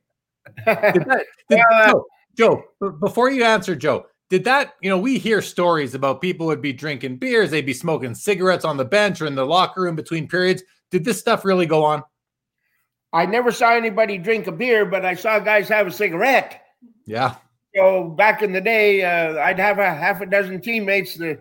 Did 0.66 1.06
that, 1.06 1.26
did, 1.50 1.60
uh, 1.60 1.94
Joe, 2.38 2.64
Joe, 2.82 2.92
before 3.00 3.32
you 3.32 3.44
answer, 3.44 3.76
Joe, 3.76 4.06
did 4.30 4.44
that, 4.46 4.76
you 4.82 4.90
know, 4.90 4.98
we 4.98 5.18
hear 5.18 5.42
stories 5.42 5.94
about 5.96 6.22
people 6.22 6.46
would 6.48 6.62
be 6.62 6.74
drinking 6.74 7.18
beers, 7.18 7.52
they'd 7.52 7.66
be 7.66 7.74
smoking 7.74 8.16
cigarettes 8.16 8.64
on 8.64 8.78
the 8.78 8.86
bench 8.86 9.22
or 9.22 9.26
in 9.26 9.36
the 9.36 9.46
locker 9.46 9.82
room 9.82 9.96
between 9.96 10.28
periods. 10.28 10.64
Did 10.90 11.04
this 11.04 11.20
stuff 11.20 11.46
really 11.46 11.66
go 11.66 11.84
on? 11.84 12.04
I 13.14 13.26
never 13.26 13.52
saw 13.52 13.74
anybody 13.74 14.18
drink 14.18 14.48
a 14.48 14.52
beer, 14.52 14.86
but 14.86 15.06
I 15.06 15.16
saw 15.16 15.40
guys 15.40 15.68
have 15.68 15.88
a 15.88 15.92
cigarette. 15.92 16.62
Yeah. 17.06 17.36
So 17.76 18.10
back 18.10 18.42
in 18.42 18.52
the 18.52 18.62
day, 18.62 19.04
uh, 19.04 19.40
I'd 19.40 19.60
have 19.60 19.80
a 19.80 19.94
half 19.94 20.22
a 20.22 20.26
dozen 20.26 20.62
teammates 20.62 21.16
that, 21.16 21.40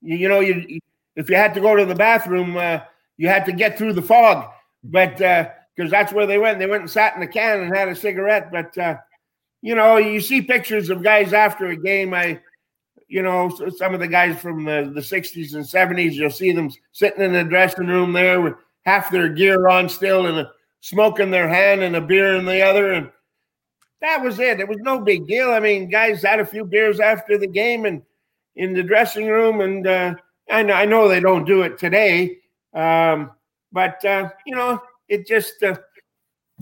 you, 0.00 0.16
you 0.16 0.28
know, 0.28 0.40
you 0.40 0.80
if 1.16 1.30
you 1.30 1.36
had 1.36 1.54
to 1.54 1.60
go 1.60 1.76
to 1.76 1.84
the 1.84 1.94
bathroom, 1.94 2.56
uh, 2.56 2.80
you 3.16 3.28
had 3.28 3.44
to 3.46 3.52
get 3.52 3.78
through 3.78 3.92
the 3.92 4.02
fog, 4.02 4.50
but 4.82 5.16
because 5.16 5.88
uh, 5.88 5.90
that's 5.90 6.12
where 6.12 6.26
they 6.26 6.38
went. 6.38 6.58
They 6.58 6.66
went 6.66 6.82
and 6.82 6.90
sat 6.90 7.14
in 7.14 7.20
the 7.20 7.26
can 7.26 7.60
and 7.60 7.76
had 7.76 7.88
a 7.88 7.96
cigarette. 7.96 8.50
But 8.50 8.76
uh, 8.76 8.96
you 9.62 9.74
know, 9.74 9.96
you 9.96 10.20
see 10.20 10.42
pictures 10.42 10.90
of 10.90 11.02
guys 11.02 11.32
after 11.32 11.66
a 11.68 11.76
game. 11.76 12.14
I, 12.14 12.40
you 13.08 13.22
know, 13.22 13.50
some 13.76 13.94
of 13.94 14.00
the 14.00 14.08
guys 14.08 14.40
from 14.40 14.64
the, 14.64 14.90
the 14.92 15.00
60s 15.00 15.54
and 15.54 15.64
70s, 15.64 16.14
you'll 16.14 16.30
see 16.30 16.52
them 16.52 16.70
sitting 16.92 17.22
in 17.22 17.32
the 17.32 17.44
dressing 17.44 17.86
room 17.86 18.12
there 18.12 18.40
with 18.40 18.54
half 18.84 19.10
their 19.10 19.28
gear 19.28 19.68
on 19.68 19.88
still 19.88 20.26
and 20.26 20.38
a 20.38 20.50
smoke 20.80 21.20
in 21.20 21.30
their 21.30 21.48
hand 21.48 21.82
and 21.82 21.96
a 21.96 22.00
beer 22.00 22.34
in 22.34 22.44
the 22.44 22.60
other. 22.60 22.92
And 22.92 23.10
that 24.04 24.22
was 24.22 24.38
it. 24.38 24.60
It 24.60 24.68
was 24.68 24.78
no 24.80 25.00
big 25.00 25.26
deal. 25.26 25.50
I 25.50 25.60
mean, 25.60 25.88
guys 25.88 26.22
had 26.22 26.38
a 26.38 26.46
few 26.46 26.64
beers 26.64 27.00
after 27.00 27.38
the 27.38 27.46
game 27.46 27.86
and 27.86 28.02
in 28.54 28.74
the 28.74 28.82
dressing 28.82 29.28
room. 29.28 29.60
And 29.60 29.86
uh, 29.86 30.14
I, 30.50 30.62
know, 30.62 30.74
I 30.74 30.84
know 30.84 31.08
they 31.08 31.20
don't 31.20 31.46
do 31.46 31.62
it 31.62 31.78
today. 31.78 32.38
Um, 32.74 33.32
but, 33.72 34.04
uh, 34.04 34.28
you 34.46 34.54
know, 34.54 34.80
it 35.08 35.26
just, 35.26 35.62
uh, 35.62 35.76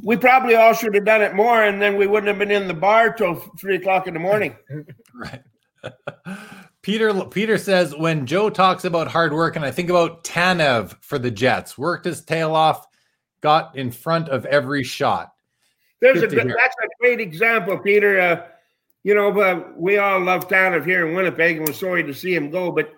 we 0.03 0.17
probably 0.17 0.55
all 0.55 0.73
should 0.73 0.95
have 0.95 1.05
done 1.05 1.21
it 1.21 1.35
more 1.35 1.65
and 1.65 1.83
then 1.83 1.97
we 1.97 2.07
wouldn't 2.07 2.29
have 2.29 2.39
been 2.39 2.51
in 2.51 2.69
the 2.69 2.75
bar 2.75 3.13
till 3.13 3.35
three 3.59 3.77
o'clock 3.77 4.07
in 4.07 4.15
the 4.15 4.21
morning. 4.21 4.57
right. 5.15 5.43
Peter 6.83 7.13
Peter 7.27 7.59
says 7.59 7.95
when 7.97 8.27
Joe 8.27 8.51
talks 8.51 8.85
about 8.85 9.07
hard 9.07 9.33
work, 9.33 9.55
and 9.55 9.65
I 9.65 9.71
think 9.71 9.89
about 9.89 10.25
Tanev 10.25 10.97
for 11.01 11.17
the 11.19 11.31
Jets, 11.31 11.79
worked 11.79 12.05
his 12.05 12.25
tail 12.25 12.57
off 12.57 12.87
got 13.41 13.77
in 13.77 13.91
front 13.91 14.29
of 14.29 14.47
every 14.47 14.83
shot. 14.83 15.32
There's 16.03 16.21
a 16.21 16.27
that's 16.27 16.77
a 16.83 16.89
great 16.99 17.21
example, 17.21 17.79
Peter. 17.79 18.21
Uh, 18.21 18.47
you 19.05 19.15
know, 19.15 19.31
but 19.31 19.79
we 19.79 19.99
all 19.99 20.21
love 20.21 20.49
Tanev 20.49 20.85
here 20.85 21.07
in 21.07 21.15
Winnipeg, 21.15 21.59
and 21.59 21.67
we're 21.67 21.73
sorry 21.73 22.03
to 22.03 22.13
see 22.13 22.35
him 22.35 22.51
go. 22.51 22.73
But 22.73 22.93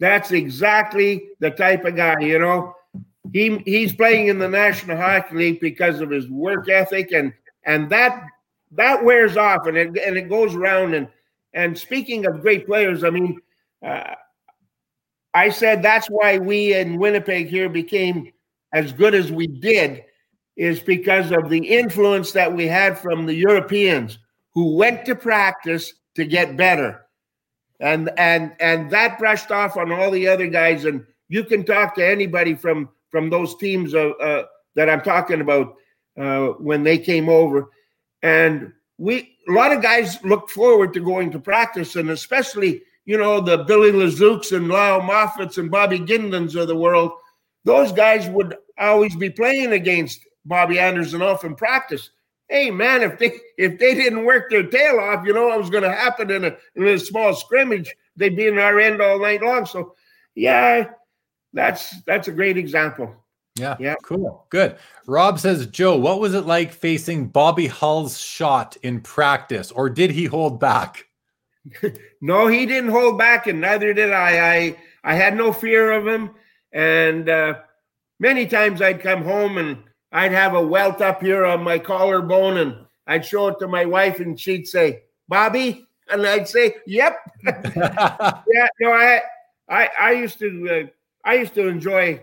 that's 0.00 0.32
exactly 0.32 1.28
the 1.38 1.52
type 1.52 1.84
of 1.84 1.94
guy. 1.94 2.18
You 2.18 2.40
know, 2.40 2.74
he 3.32 3.58
he's 3.58 3.94
playing 3.94 4.26
in 4.26 4.40
the 4.40 4.48
National 4.48 4.96
Hockey 4.96 5.36
League 5.36 5.60
because 5.60 6.00
of 6.00 6.10
his 6.10 6.28
work 6.28 6.68
ethic 6.68 7.12
and 7.12 7.32
and 7.62 7.88
that 7.90 8.24
that 8.72 9.04
wears 9.04 9.36
off 9.36 9.68
and 9.68 9.76
it 9.76 9.96
and 9.96 10.16
it 10.16 10.28
goes 10.28 10.56
around 10.56 10.94
and 10.94 11.06
and 11.54 11.78
speaking 11.78 12.26
of 12.26 12.42
great 12.42 12.66
players, 12.66 13.04
I 13.04 13.10
mean, 13.10 13.40
uh, 13.86 14.14
I 15.32 15.50
said 15.50 15.80
that's 15.80 16.08
why 16.08 16.38
we 16.38 16.74
in 16.74 16.98
Winnipeg 16.98 17.46
here 17.46 17.68
became 17.68 18.32
as 18.72 18.92
good 18.92 19.14
as 19.14 19.30
we 19.30 19.46
did 19.46 20.04
is 20.58 20.80
because 20.80 21.30
of 21.30 21.48
the 21.48 21.64
influence 21.64 22.32
that 22.32 22.52
we 22.52 22.66
had 22.66 22.98
from 22.98 23.24
the 23.24 23.34
Europeans 23.34 24.18
who 24.52 24.76
went 24.76 25.06
to 25.06 25.14
practice 25.14 25.94
to 26.16 26.26
get 26.26 26.56
better. 26.56 27.06
And 27.80 28.10
and 28.18 28.52
and 28.58 28.90
that 28.90 29.20
brushed 29.20 29.52
off 29.52 29.76
on 29.76 29.92
all 29.92 30.10
the 30.10 30.26
other 30.26 30.48
guys. 30.48 30.84
And 30.84 31.06
you 31.28 31.44
can 31.44 31.64
talk 31.64 31.94
to 31.94 32.06
anybody 32.06 32.54
from 32.54 32.88
from 33.08 33.30
those 33.30 33.56
teams 33.56 33.94
uh, 33.94 34.10
uh, 34.20 34.46
that 34.74 34.90
I'm 34.90 35.00
talking 35.00 35.40
about 35.40 35.76
uh, 36.20 36.48
when 36.58 36.82
they 36.82 36.98
came 36.98 37.28
over. 37.28 37.70
And 38.22 38.72
we 38.98 39.36
a 39.48 39.52
lot 39.52 39.72
of 39.72 39.80
guys 39.80 40.22
looked 40.24 40.50
forward 40.50 40.92
to 40.94 41.00
going 41.00 41.30
to 41.30 41.38
practice. 41.38 41.94
And 41.94 42.10
especially 42.10 42.82
you 43.04 43.16
know 43.16 43.40
the 43.40 43.58
Billy 43.58 43.92
Lesuks 43.92 44.50
and 44.50 44.68
Lyle 44.68 45.00
Moffats 45.00 45.56
and 45.56 45.70
Bobby 45.70 46.00
Guindons 46.00 46.60
of 46.60 46.66
the 46.66 46.76
world 46.76 47.12
those 47.64 47.92
guys 47.92 48.28
would 48.28 48.56
always 48.78 49.14
be 49.14 49.28
playing 49.28 49.72
against 49.72 50.20
Bobby 50.48 50.78
Andersson 50.78 51.22
in 51.22 51.54
practice. 51.54 52.10
Hey 52.48 52.70
man, 52.70 53.02
if 53.02 53.18
they 53.18 53.38
if 53.58 53.78
they 53.78 53.94
didn't 53.94 54.24
work 54.24 54.50
their 54.50 54.66
tail 54.66 54.98
off, 54.98 55.26
you 55.26 55.34
know 55.34 55.48
what 55.48 55.58
was 55.58 55.70
going 55.70 55.82
to 55.82 55.92
happen 55.92 56.30
in 56.30 56.46
a 56.46 56.56
in 56.74 56.88
a 56.88 56.98
small 56.98 57.34
scrimmage. 57.34 57.94
They'd 58.16 58.34
be 58.34 58.46
in 58.46 58.58
our 58.58 58.80
end 58.80 59.02
all 59.02 59.20
night 59.20 59.42
long. 59.42 59.66
So, 59.66 59.94
yeah, 60.34 60.90
that's 61.52 62.00
that's 62.02 62.28
a 62.28 62.32
great 62.32 62.56
example. 62.56 63.14
Yeah, 63.56 63.76
yeah, 63.78 63.96
cool, 64.02 64.46
good. 64.50 64.76
Rob 65.06 65.38
says, 65.38 65.66
Joe, 65.66 65.96
what 65.96 66.20
was 66.20 66.32
it 66.32 66.46
like 66.46 66.72
facing 66.72 67.28
Bobby 67.28 67.66
Hull's 67.66 68.18
shot 68.18 68.76
in 68.82 69.00
practice, 69.00 69.70
or 69.70 69.90
did 69.90 70.10
he 70.10 70.24
hold 70.24 70.58
back? 70.58 71.06
no, 72.20 72.46
he 72.46 72.64
didn't 72.66 72.90
hold 72.90 73.18
back, 73.18 73.46
and 73.46 73.60
neither 73.60 73.92
did 73.92 74.12
I. 74.12 74.56
I 74.56 74.76
I 75.04 75.14
had 75.14 75.36
no 75.36 75.52
fear 75.52 75.92
of 75.92 76.06
him, 76.06 76.30
and 76.72 77.28
uh, 77.28 77.54
many 78.18 78.46
times 78.46 78.80
I'd 78.80 79.02
come 79.02 79.22
home 79.22 79.58
and 79.58 79.82
I'd 80.12 80.32
have 80.32 80.54
a 80.54 80.66
welt 80.66 81.00
up 81.00 81.22
here 81.22 81.44
on 81.44 81.62
my 81.62 81.78
collarbone 81.78 82.58
and 82.58 82.76
I'd 83.06 83.24
show 83.24 83.48
it 83.48 83.58
to 83.60 83.68
my 83.68 83.84
wife 83.84 84.20
and 84.20 84.38
she'd 84.38 84.66
say, 84.66 85.02
Bobby? 85.28 85.86
And 86.10 86.26
I'd 86.26 86.48
say, 86.48 86.76
yep. 86.86 87.18
yeah, 87.44 88.68
no, 88.80 88.92
I, 88.92 89.20
I, 89.68 89.88
I 90.00 90.10
used 90.12 90.38
to, 90.38 90.68
uh, 90.70 91.28
I 91.28 91.34
used 91.34 91.54
to 91.54 91.68
enjoy 91.68 92.22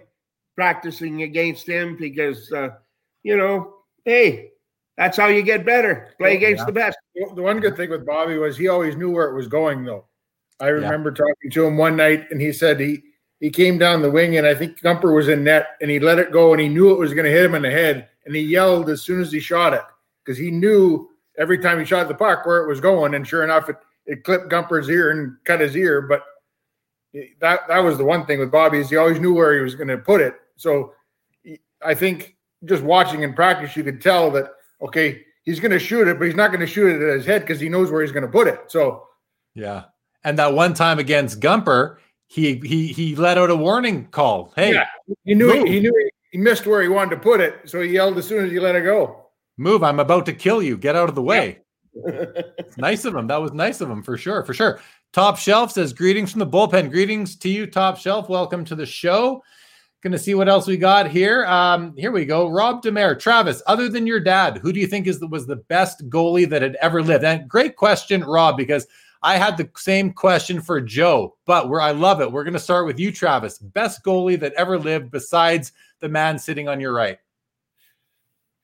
practicing 0.55 1.21
against 1.21 1.67
him 1.67 1.95
because, 1.95 2.51
uh, 2.51 2.69
you 3.23 3.37
know, 3.37 3.75
hey, 4.05 4.51
that's 4.97 5.17
how 5.17 5.27
you 5.27 5.43
get 5.43 5.65
better. 5.65 6.13
Play 6.17 6.37
against 6.37 6.61
yeah. 6.61 6.65
the 6.65 6.71
best. 6.71 6.97
The 7.35 7.41
one 7.41 7.59
good 7.59 7.75
thing 7.75 7.89
with 7.89 8.05
Bobby 8.05 8.37
was 8.37 8.57
he 8.57 8.67
always 8.67 8.95
knew 8.95 9.11
where 9.11 9.29
it 9.29 9.35
was 9.35 9.47
going, 9.47 9.83
though. 9.83 10.05
I 10.59 10.67
remember 10.67 11.09
yeah. 11.09 11.25
talking 11.25 11.51
to 11.51 11.65
him 11.65 11.77
one 11.77 11.97
night, 11.97 12.31
and 12.31 12.39
he 12.39 12.53
said 12.53 12.79
he 12.79 13.03
he 13.39 13.49
came 13.49 13.77
down 13.77 14.01
the 14.01 14.11
wing, 14.11 14.37
and 14.37 14.47
I 14.47 14.55
think 14.55 14.81
Gumper 14.81 15.13
was 15.13 15.27
in 15.27 15.43
net, 15.43 15.77
and 15.81 15.91
he 15.91 15.99
let 15.99 16.19
it 16.19 16.31
go, 16.31 16.53
and 16.53 16.61
he 16.61 16.69
knew 16.69 16.91
it 16.91 16.99
was 16.99 17.13
going 17.13 17.25
to 17.25 17.31
hit 17.31 17.45
him 17.45 17.55
in 17.55 17.61
the 17.61 17.71
head, 17.71 18.07
and 18.25 18.35
he 18.35 18.41
yelled 18.41 18.89
as 18.89 19.01
soon 19.01 19.21
as 19.21 19.31
he 19.31 19.39
shot 19.39 19.73
it 19.73 19.83
because 20.23 20.37
he 20.37 20.51
knew 20.51 21.09
every 21.37 21.57
time 21.57 21.79
he 21.79 21.85
shot 21.85 22.07
the 22.07 22.13
puck 22.13 22.45
where 22.45 22.63
it 22.63 22.67
was 22.67 22.79
going, 22.79 23.13
and 23.13 23.27
sure 23.27 23.43
enough, 23.43 23.69
it 23.69 23.77
it 24.05 24.23
clipped 24.23 24.49
Gumper's 24.49 24.89
ear 24.89 25.11
and 25.11 25.35
cut 25.45 25.59
his 25.59 25.75
ear. 25.75 26.01
But 26.01 26.23
that 27.39 27.61
that 27.67 27.79
was 27.79 27.97
the 27.97 28.05
one 28.05 28.25
thing 28.25 28.39
with 28.39 28.51
Bobby 28.51 28.79
is 28.79 28.89
he 28.89 28.97
always 28.97 29.19
knew 29.19 29.33
where 29.33 29.53
he 29.55 29.61
was 29.61 29.75
going 29.75 29.87
to 29.87 29.97
put 29.97 30.21
it. 30.21 30.35
So 30.57 30.93
I 31.83 31.93
think 31.93 32.35
just 32.65 32.83
watching 32.83 33.23
in 33.23 33.33
practice, 33.33 33.75
you 33.75 33.83
could 33.83 34.01
tell 34.01 34.31
that 34.31 34.51
okay, 34.81 35.21
he's 35.43 35.59
going 35.59 35.71
to 35.71 35.79
shoot 35.79 36.07
it, 36.07 36.19
but 36.19 36.25
he's 36.25 36.35
not 36.35 36.49
going 36.49 36.59
to 36.59 36.67
shoot 36.67 36.95
it 36.95 37.07
at 37.07 37.15
his 37.15 37.25
head 37.25 37.41
because 37.41 37.59
he 37.59 37.69
knows 37.69 37.91
where 37.91 38.01
he's 38.01 38.11
going 38.11 38.25
to 38.25 38.31
put 38.31 38.47
it. 38.47 38.59
So 38.67 39.07
yeah. 39.53 39.85
And 40.23 40.39
that 40.39 40.53
one 40.53 40.73
time 40.73 40.97
against 40.97 41.39
Gumper, 41.39 41.97
he 42.27 42.56
he 42.56 42.88
he 42.88 43.15
let 43.15 43.38
out 43.38 43.49
a 43.49 43.56
warning 43.56 44.07
call. 44.07 44.53
Hey, 44.56 44.73
yeah, 44.73 44.85
he 45.23 45.35
knew 45.35 45.52
he, 45.52 45.73
he 45.73 45.80
knew 45.80 46.10
he 46.31 46.38
missed 46.38 46.65
where 46.65 46.81
he 46.81 46.88
wanted 46.88 47.11
to 47.11 47.22
put 47.22 47.39
it, 47.39 47.61
so 47.65 47.81
he 47.81 47.91
yelled 47.91 48.18
as 48.18 48.27
soon 48.27 48.45
as 48.45 48.52
he 48.52 48.60
let 48.60 48.76
it 48.76 48.81
go. 48.81 49.27
Move! 49.57 49.84
I'm 49.84 49.99
about 49.99 50.26
to 50.26 50.34
kill 50.34 50.61
you. 50.61 50.77
Get 50.77 50.95
out 50.95 51.10
of 51.10 51.15
the 51.15 51.22
way. 51.22 51.60
Yeah. 51.93 52.26
nice 52.77 53.06
of 53.06 53.15
him. 53.15 53.27
That 53.27 53.41
was 53.41 53.53
nice 53.53 53.80
of 53.80 53.89
him 53.89 54.03
for 54.03 54.18
sure. 54.18 54.43
For 54.43 54.53
sure. 54.53 54.81
Top 55.14 55.38
Shelf 55.38 55.72
says 55.72 55.93
greetings 55.93 56.31
from 56.31 56.39
the 56.39 56.47
bullpen. 56.47 56.91
Greetings 56.91 57.38
to 57.38 57.49
you, 57.49 57.68
Top 57.68 57.97
Shelf. 57.97 58.27
Welcome 58.27 58.65
to 58.65 58.76
the 58.76 58.85
show. 58.85 59.41
Gonna 60.03 60.19
see 60.19 60.35
what 60.35 60.49
else 60.49 60.68
we 60.68 60.77
got 60.77 61.10
here. 61.10 61.45
Um, 61.45 61.95
here 61.97 62.11
we 62.11 62.26
go. 62.26 62.49
Rob 62.49 62.84
Demare, 62.84 63.18
Travis. 63.18 63.64
Other 63.65 63.89
than 63.89 64.06
your 64.06 64.19
dad, 64.19 64.57
who 64.57 64.72
do 64.72 64.80
you 64.80 64.88
think 64.88 65.07
is 65.07 65.19
was 65.22 65.47
the 65.47 65.56
best 65.56 66.07
goalie 66.10 66.47
that 66.49 66.61
had 66.61 66.76
ever 66.81 67.02
lived? 67.02 67.23
And 67.23 67.49
great 67.49 67.76
question, 67.76 68.23
Rob, 68.23 68.57
because 68.57 68.85
I 69.21 69.37
had 69.37 69.57
the 69.57 69.69
same 69.75 70.13
question 70.13 70.61
for 70.61 70.79
Joe, 70.79 71.35
but 71.45 71.69
where 71.69 71.81
I 71.81 71.91
love 71.91 72.21
it. 72.21 72.31
We're 72.31 72.43
going 72.43 72.53
to 72.53 72.59
start 72.59 72.85
with 72.85 72.99
you, 72.99 73.11
Travis. 73.11 73.57
Best 73.57 74.03
goalie 74.03 74.39
that 74.39 74.53
ever 74.53 74.77
lived 74.77 75.11
besides 75.11 75.71
the 75.99 76.09
man 76.09 76.37
sitting 76.37 76.67
on 76.67 76.79
your 76.79 76.93
right. 76.93 77.17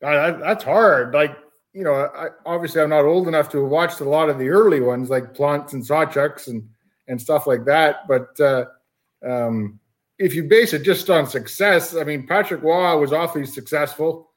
Uh, 0.04 0.32
that's 0.34 0.64
hard. 0.64 1.14
Like, 1.14 1.38
you 1.74 1.84
know, 1.84 1.94
I, 1.94 2.30
obviously 2.46 2.82
I'm 2.82 2.90
not 2.90 3.06
old 3.06 3.28
enough 3.28 3.50
to 3.50 3.62
have 3.62 3.72
watched 3.72 4.02
a 4.02 4.10
lot 4.10 4.30
of 4.30 4.38
the 4.38 4.50
early 4.50 4.82
ones 4.82 5.10
like 5.10 5.34
Plantes 5.34 5.74
and 5.74 5.84
Sawchuks 5.84 6.48
and, 6.48 6.68
and 7.08 7.22
stuff 7.22 7.48
like 7.48 7.66
that. 7.66 8.08
But 8.08 8.40
uh, 8.40 8.66
um, 9.26 9.80
if 10.18 10.36
you 10.36 10.44
base 10.44 10.74
it 10.74 10.84
just 10.84 11.10
on 11.10 11.28
success, 11.28 11.96
I 11.96 12.04
mean, 12.04 12.28
Patrick 12.28 12.62
Roy 12.62 12.98
was 12.98 13.14
awfully 13.14 13.46
successful. 13.46 14.32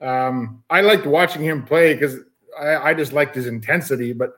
Um, 0.00 0.62
I 0.70 0.80
liked 0.80 1.06
watching 1.06 1.42
him 1.42 1.64
play 1.64 1.94
because 1.94 2.18
I, 2.58 2.90
I, 2.90 2.94
just 2.94 3.12
liked 3.12 3.34
his 3.34 3.46
intensity. 3.46 4.12
But 4.12 4.32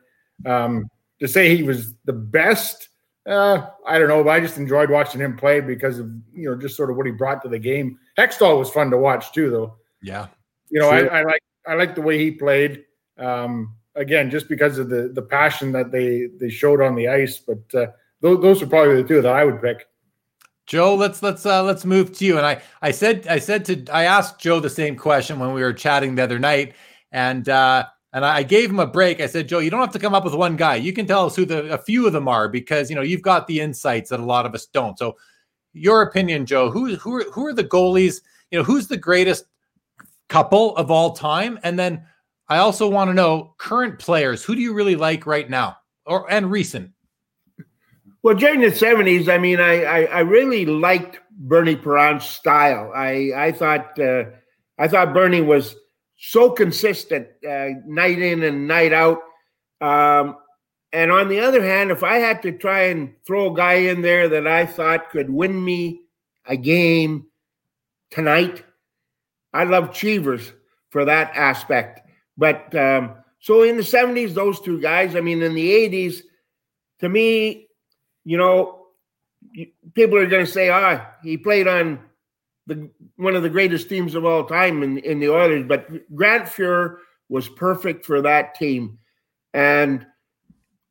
um, 0.46 0.88
to 1.20 1.28
say 1.28 1.54
he 1.54 1.62
was 1.62 1.94
the 2.04 2.12
best, 2.12 2.88
uh, 3.28 3.66
I 3.86 3.98
don't 3.98 4.08
know, 4.08 4.24
but 4.24 4.30
I 4.30 4.40
just 4.40 4.56
enjoyed 4.56 4.90
watching 4.90 5.20
him 5.20 5.36
play 5.36 5.60
because 5.60 5.98
of 5.98 6.10
you 6.34 6.50
know 6.50 6.56
just 6.56 6.76
sort 6.76 6.90
of 6.90 6.96
what 6.96 7.06
he 7.06 7.12
brought 7.12 7.42
to 7.42 7.48
the 7.48 7.58
game. 7.58 7.98
Hextall 8.18 8.58
was 8.58 8.70
fun 8.70 8.90
to 8.90 8.98
watch 8.98 9.32
too, 9.32 9.50
though. 9.50 9.76
Yeah, 10.02 10.28
you 10.70 10.80
know, 10.80 10.88
I, 10.88 11.00
I, 11.00 11.22
like 11.22 11.42
I 11.66 11.74
like 11.74 11.94
the 11.94 12.02
way 12.02 12.18
he 12.18 12.30
played. 12.30 12.84
Um, 13.18 13.76
again, 13.94 14.30
just 14.30 14.48
because 14.48 14.78
of 14.78 14.88
the 14.88 15.10
the 15.14 15.22
passion 15.22 15.72
that 15.72 15.92
they 15.92 16.28
they 16.38 16.48
showed 16.48 16.80
on 16.80 16.94
the 16.94 17.08
ice. 17.08 17.38
But 17.38 17.74
uh, 17.74 17.86
those 18.20 18.40
those 18.40 18.62
are 18.62 18.66
probably 18.66 19.02
the 19.02 19.08
two 19.08 19.22
that 19.22 19.32
I 19.32 19.44
would 19.44 19.60
pick. 19.60 19.86
Joe, 20.66 20.94
let's 20.94 21.22
let's 21.22 21.44
uh, 21.44 21.62
let's 21.62 21.84
move 21.84 22.16
to 22.18 22.24
you. 22.24 22.38
And 22.38 22.46
I 22.46 22.62
I 22.80 22.92
said 22.92 23.26
I 23.28 23.38
said 23.38 23.64
to 23.66 23.84
I 23.92 24.04
asked 24.04 24.40
Joe 24.40 24.60
the 24.60 24.70
same 24.70 24.96
question 24.96 25.38
when 25.38 25.52
we 25.52 25.62
were 25.62 25.72
chatting 25.72 26.14
the 26.14 26.22
other 26.22 26.38
night, 26.38 26.74
and 27.12 27.48
uh, 27.48 27.86
and 28.12 28.24
I 28.24 28.42
gave 28.42 28.70
him 28.70 28.80
a 28.80 28.86
break. 28.86 29.20
I 29.20 29.26
said, 29.26 29.48
Joe, 29.48 29.60
you 29.60 29.70
don't 29.70 29.80
have 29.80 29.92
to 29.92 29.98
come 29.98 30.14
up 30.14 30.24
with 30.24 30.34
one 30.34 30.56
guy. 30.56 30.74
You 30.76 30.92
can 30.92 31.06
tell 31.06 31.26
us 31.26 31.36
who 31.36 31.44
the 31.44 31.72
a 31.72 31.78
few 31.78 32.06
of 32.06 32.12
them 32.12 32.28
are 32.28 32.48
because 32.48 32.90
you 32.90 32.96
know 32.96 33.02
you've 33.02 33.22
got 33.22 33.46
the 33.46 33.60
insights 33.60 34.10
that 34.10 34.20
a 34.20 34.24
lot 34.24 34.46
of 34.46 34.54
us 34.54 34.66
don't. 34.66 34.98
So, 34.98 35.16
your 35.72 36.02
opinion, 36.02 36.46
Joe, 36.46 36.70
who 36.70 36.96
who 36.96 37.16
are, 37.16 37.24
who 37.32 37.46
are 37.46 37.52
the 37.52 37.64
goalies? 37.64 38.20
You 38.50 38.58
know, 38.58 38.64
who's 38.64 38.88
the 38.88 38.96
greatest 38.96 39.44
couple 40.28 40.76
of 40.76 40.90
all 40.90 41.12
time? 41.12 41.58
And 41.62 41.78
then 41.78 42.04
I 42.48 42.58
also 42.58 42.88
want 42.88 43.10
to 43.10 43.14
know 43.14 43.54
current 43.58 44.00
players. 44.00 44.42
Who 44.42 44.56
do 44.56 44.60
you 44.60 44.74
really 44.74 44.96
like 44.96 45.24
right 45.24 45.48
now, 45.48 45.76
or 46.04 46.30
and 46.30 46.50
recent? 46.50 46.90
Well, 48.22 48.34
during 48.34 48.60
the 48.60 48.74
seventies, 48.74 49.28
I 49.28 49.38
mean, 49.38 49.60
I, 49.60 49.84
I, 49.84 50.02
I 50.02 50.20
really 50.20 50.66
liked 50.66 51.20
Bernie 51.30 51.76
Parent's 51.76 52.26
style. 52.26 52.92
I 52.94 53.30
I 53.36 53.52
thought 53.52 53.98
uh, 54.00 54.24
I 54.78 54.88
thought 54.88 55.14
Bernie 55.14 55.42
was 55.42 55.76
so 56.20 56.50
consistent 56.50 57.28
uh, 57.48 57.68
night 57.86 58.20
in 58.20 58.42
and 58.42 58.68
night 58.68 58.92
out. 58.92 59.22
Um, 59.80 60.36
and 60.92 61.10
on 61.10 61.28
the 61.28 61.40
other 61.40 61.62
hand, 61.62 61.90
if 61.90 62.04
I 62.04 62.16
had 62.16 62.42
to 62.42 62.52
try 62.52 62.88
and 62.88 63.14
throw 63.26 63.52
a 63.52 63.56
guy 63.56 63.74
in 63.74 64.02
there 64.02 64.28
that 64.28 64.46
I 64.46 64.66
thought 64.66 65.10
could 65.10 65.30
win 65.30 65.64
me 65.64 66.02
a 66.44 66.56
game 66.56 67.26
tonight, 68.10 68.64
I 69.54 69.64
love 69.64 69.94
Cheevers 69.94 70.52
for 70.90 71.06
that 71.06 71.32
aspect. 71.34 72.06
But 72.36 72.74
um, 72.74 73.14
so 73.38 73.62
in 73.62 73.76
the 73.76 73.82
70s, 73.82 74.34
those 74.34 74.60
two 74.60 74.80
guys, 74.80 75.16
I 75.16 75.20
mean, 75.20 75.42
in 75.42 75.54
the 75.54 75.88
80s, 75.88 76.20
to 76.98 77.08
me, 77.08 77.68
you 78.24 78.36
know, 78.36 78.88
people 79.94 80.18
are 80.18 80.26
going 80.26 80.44
to 80.44 80.52
say, 80.52 80.68
ah, 80.68 81.06
he 81.22 81.38
played 81.38 81.66
on 81.66 81.98
the 82.66 82.90
one 83.16 83.34
of 83.34 83.42
the 83.42 83.50
greatest 83.50 83.88
teams 83.88 84.14
of 84.14 84.24
all 84.24 84.44
time 84.44 84.82
in, 84.82 84.98
in 84.98 85.18
the 85.18 85.30
Oilers, 85.30 85.66
but 85.66 85.88
Grant 86.14 86.44
Fuhr 86.44 86.98
was 87.28 87.48
perfect 87.48 88.04
for 88.04 88.22
that 88.22 88.54
team. 88.54 88.98
And 89.54 90.06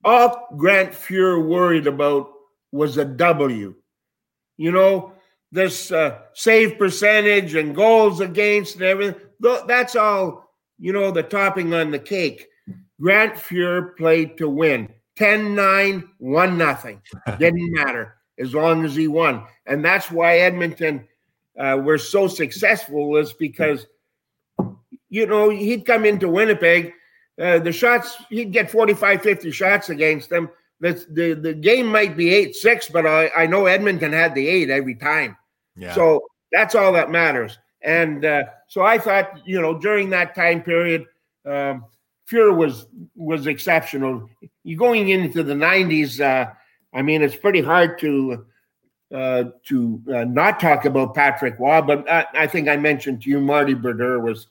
all 0.03 0.47
Grant 0.57 0.91
Fuhr 0.91 1.45
worried 1.45 1.87
about 1.87 2.31
was 2.71 2.97
a 2.97 3.05
W. 3.05 3.75
You 4.57 4.71
know, 4.71 5.13
this 5.51 5.91
uh, 5.91 6.19
save 6.33 6.77
percentage 6.77 7.55
and 7.55 7.75
goals 7.75 8.19
against 8.19 8.75
and 8.75 8.83
everything. 8.83 9.21
That's 9.39 9.95
all, 9.95 10.49
you 10.77 10.93
know, 10.93 11.11
the 11.11 11.23
topping 11.23 11.73
on 11.73 11.91
the 11.91 11.99
cake. 11.99 12.47
Grant 12.99 13.35
Fuhr 13.35 13.95
played 13.95 14.37
to 14.37 14.49
win 14.49 14.93
10 15.17 15.55
9, 15.55 16.09
1 16.17 16.57
nothing. 16.57 17.01
Didn't 17.39 17.73
matter 17.73 18.15
as 18.37 18.53
long 18.53 18.85
as 18.85 18.95
he 18.95 19.07
won. 19.07 19.43
And 19.65 19.83
that's 19.83 20.09
why 20.09 20.39
Edmonton 20.39 21.07
uh, 21.59 21.77
were 21.83 21.97
so 21.97 22.27
successful 22.27 23.17
is 23.17 23.33
because, 23.33 23.85
you 25.09 25.27
know, 25.27 25.49
he'd 25.49 25.85
come 25.85 26.05
into 26.05 26.29
Winnipeg, 26.29 26.93
uh, 27.39 27.59
the 27.59 27.71
shots, 27.71 28.15
he'd 28.29 28.51
get 28.51 28.71
45, 28.71 29.21
50 29.21 29.51
shots 29.51 29.89
against 29.89 30.29
them. 30.29 30.49
The, 30.79 31.05
the, 31.09 31.33
the 31.33 31.53
game 31.53 31.87
might 31.87 32.15
be 32.15 32.33
8 32.33 32.55
6, 32.55 32.89
but 32.89 33.05
I, 33.05 33.29
I 33.35 33.45
know 33.45 33.65
Edmonton 33.65 34.13
had 34.13 34.33
the 34.33 34.47
eight 34.47 34.69
every 34.69 34.95
time. 34.95 35.35
Yeah. 35.75 35.93
So 35.93 36.21
that's 36.51 36.73
all 36.73 36.93
that 36.93 37.11
matters. 37.11 37.57
And 37.81 38.23
uh, 38.23 38.43
so 38.67 38.83
I 38.83 38.97
thought, 38.97 39.41
you 39.45 39.61
know, 39.61 39.77
during 39.77 40.09
that 40.11 40.35
time 40.35 40.61
period, 40.61 41.05
um, 41.45 41.85
Fuhrer 42.29 42.55
was 42.55 42.87
was 43.15 43.47
exceptional. 43.47 44.29
You 44.63 44.77
going 44.77 45.09
into 45.09 45.41
the 45.41 45.53
'90s, 45.53 46.19
uh, 46.19 46.51
I 46.93 47.01
mean, 47.01 47.21
it's 47.21 47.35
pretty 47.35 47.61
hard 47.61 47.97
to 47.99 48.45
uh, 49.13 49.45
to 49.65 50.01
uh, 50.13 50.23
not 50.25 50.59
talk 50.59 50.85
about 50.85 51.15
Patrick 51.15 51.57
Roy, 51.59 51.81
but 51.81 52.09
I, 52.09 52.25
I, 52.33 52.47
think 52.47 52.67
I 52.67 52.77
mentioned 52.77 53.23
to 53.23 53.29
you 53.29 53.41
Marty 53.41 53.73
Brodeur 53.73 54.19
was 54.19 54.47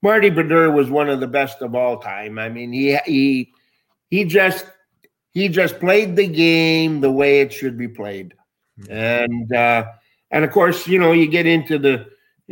Marty 0.00 0.30
Brodeur 0.30 0.70
was 0.70 0.90
one 0.90 1.08
of 1.08 1.20
the 1.20 1.26
best 1.26 1.60
of 1.60 1.74
all 1.74 1.98
time. 1.98 2.38
I 2.38 2.48
mean, 2.48 2.72
he 2.72 2.96
he 3.04 3.52
he 4.10 4.24
just 4.24 4.66
he 5.32 5.48
just 5.48 5.80
played 5.80 6.14
the 6.14 6.28
game 6.28 7.00
the 7.00 7.10
way 7.10 7.40
it 7.40 7.52
should 7.52 7.76
be 7.76 7.88
played, 7.88 8.34
mm-hmm. 8.78 8.92
and 8.92 9.52
uh, 9.52 9.86
and 10.30 10.44
of 10.44 10.50
course, 10.52 10.86
you 10.86 10.98
know, 10.98 11.12
you 11.12 11.26
get 11.26 11.46
into 11.46 11.78
the 11.78 12.06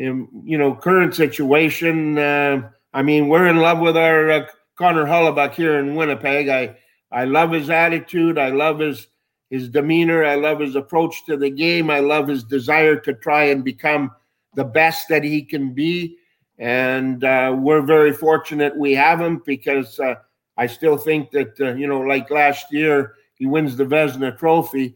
um, 0.04 0.28
you 0.44 0.58
know 0.58 0.74
current 0.74 1.14
situation. 1.14 2.18
Uh, 2.18 2.70
I 2.92 3.02
mean, 3.02 3.28
we're 3.28 3.46
in 3.46 3.58
love 3.58 3.78
with 3.78 3.96
our 3.96 4.30
uh, 4.30 4.46
Connor 4.74 5.04
Hellebuyck 5.04 5.54
here 5.54 5.78
in 5.78 5.94
Winnipeg. 5.94 6.48
I 6.48 6.76
I 7.12 7.26
love 7.26 7.52
his 7.52 7.70
attitude. 7.70 8.38
I 8.38 8.48
love 8.48 8.80
his 8.80 9.06
his 9.52 9.68
demeanor. 9.68 10.24
I 10.24 10.36
love 10.36 10.60
his 10.60 10.76
approach 10.76 11.26
to 11.26 11.36
the 11.36 11.50
game. 11.50 11.90
I 11.90 12.00
love 12.00 12.26
his 12.26 12.42
desire 12.42 12.96
to 12.96 13.12
try 13.12 13.44
and 13.44 13.62
become 13.62 14.10
the 14.54 14.64
best 14.64 15.10
that 15.10 15.22
he 15.22 15.42
can 15.42 15.74
be. 15.74 16.16
And 16.58 17.22
uh, 17.22 17.54
we're 17.58 17.82
very 17.82 18.14
fortunate 18.14 18.74
we 18.74 18.94
have 18.94 19.20
him 19.20 19.42
because 19.44 20.00
uh, 20.00 20.14
I 20.56 20.66
still 20.66 20.96
think 20.96 21.32
that, 21.32 21.60
uh, 21.60 21.74
you 21.74 21.86
know, 21.86 22.00
like 22.00 22.30
last 22.30 22.72
year, 22.72 23.16
he 23.34 23.44
wins 23.44 23.76
the 23.76 23.84
Vezina 23.84 24.38
Trophy. 24.38 24.94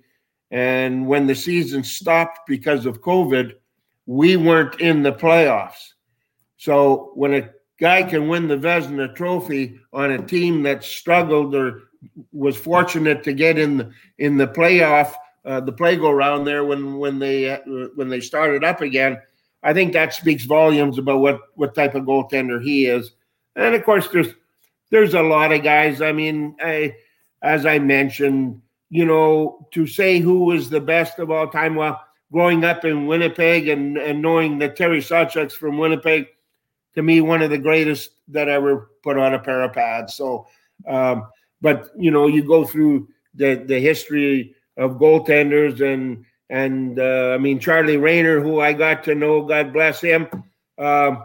And 0.51 1.07
when 1.07 1.27
the 1.27 1.35
season 1.35 1.85
stopped 1.85 2.41
because 2.49 2.87
of 2.87 3.03
COVID, 3.03 3.57
we 4.07 4.37
weren't 4.37 4.81
in 4.81 5.03
the 5.03 5.13
playoffs. 5.13 5.93
So 6.57 7.13
when 7.15 7.35
a 7.35 7.51
guy 7.79 8.05
can 8.05 8.27
win 8.27 8.49
the 8.49 8.57
Vezina 8.57 9.15
Trophy 9.15 9.79
on 9.93 10.13
a 10.13 10.27
team 10.27 10.63
that 10.63 10.83
struggled 10.83 11.55
or 11.55 11.91
was 12.33 12.57
fortunate 12.57 13.25
to 13.25 13.33
get 13.33 13.59
in 13.59 13.79
the, 13.79 13.91
in 14.19 14.37
the 14.37 14.47
playoff, 14.47 15.15
uh, 15.45 15.61
the 15.61 15.73
play 15.73 15.97
go 15.97 16.11
round 16.11 16.47
there 16.47 16.65
when 16.65 16.99
when 16.99 17.19
they 17.19 17.51
uh, 17.51 17.59
when 17.95 18.09
they 18.09 18.21
started 18.21 18.65
up 18.65 18.81
again. 18.81 19.19
I 19.63 19.73
think 19.73 19.93
that 19.93 20.15
speaks 20.15 20.45
volumes 20.45 20.99
about 20.99 21.21
what 21.21 21.41
what 21.55 21.75
type 21.75 21.95
of 21.95 22.05
goaltender 22.05 22.63
he 22.63 22.87
is. 22.87 23.13
And 23.55 23.75
of 23.75 23.85
course, 23.85 24.09
there's 24.09 24.29
there's 24.91 25.15
a 25.15 25.23
lot 25.23 25.53
of 25.53 25.63
guys. 25.63 26.03
I 26.03 26.13
mean, 26.13 26.57
I, 26.61 26.97
as 27.43 27.67
I 27.67 27.79
mentioned, 27.79 28.61
you 28.91 29.05
know, 29.05 29.67
to 29.73 29.87
say 29.87 30.19
who 30.19 30.45
was 30.45 30.71
the 30.71 30.81
best 30.81 31.19
of 31.19 31.31
all 31.31 31.49
time. 31.49 31.75
Well, 31.75 32.01
growing 32.33 32.65
up 32.65 32.85
in 32.85 33.07
Winnipeg 33.07 33.69
and, 33.69 33.97
and 33.97 34.23
knowing 34.23 34.59
that 34.59 34.77
Terry 34.77 35.01
Sawchuk's 35.01 35.55
from 35.55 35.79
Winnipeg, 35.79 36.27
to 36.95 37.03
me, 37.03 37.21
one 37.21 37.43
of 37.43 37.51
the 37.51 37.59
greatest 37.59 38.11
that 38.29 38.49
ever 38.49 38.91
put 39.03 39.19
on 39.19 39.35
a 39.35 39.39
pair 39.39 39.63
of 39.63 39.73
pads. 39.73 40.15
So, 40.15 40.47
um, 40.87 41.29
but 41.61 41.91
you 41.97 42.11
know, 42.11 42.27
you 42.27 42.43
go 42.45 42.65
through 42.65 43.09
the 43.35 43.55
the 43.67 43.81
history 43.81 44.55
of 44.77 44.99
goaltenders 44.99 45.81
and 45.81 46.25
and 46.51 46.99
uh, 46.99 47.33
I 47.35 47.39
mean 47.39 47.59
Charlie 47.59 47.97
Rayner, 47.97 48.41
who 48.41 48.61
I 48.61 48.73
got 48.73 49.05
to 49.05 49.15
know, 49.15 49.43
God 49.43 49.73
bless 49.73 50.01
him. 50.01 50.29
Uh, 50.79 51.17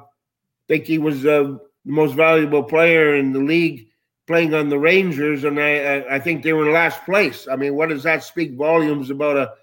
think 0.71 0.85
he 0.85 0.97
was 0.97 1.25
uh, 1.25 1.57
the 1.85 1.91
most 1.91 2.13
valuable 2.13 2.63
player 2.63 3.15
in 3.15 3.33
the 3.33 3.39
league 3.39 3.87
playing 4.25 4.53
on 4.53 4.69
the 4.69 4.79
Rangers, 4.79 5.43
and 5.43 5.59
I 5.59 6.05
I 6.09 6.19
think 6.19 6.43
they 6.43 6.53
were 6.53 6.67
in 6.67 6.73
last 6.73 7.03
place. 7.03 7.47
I 7.51 7.57
mean, 7.57 7.75
what 7.75 7.89
does 7.89 8.03
that 8.03 8.23
speak 8.23 8.55
volumes 8.55 9.09
about 9.09 9.35
a 9.35 9.53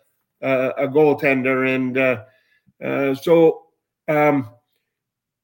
a, 0.47 0.85
a 0.85 0.89
goaltender? 0.89 1.75
And 1.75 1.97
uh, 1.97 2.25
uh, 2.85 3.15
so 3.15 3.63
um, 4.07 4.51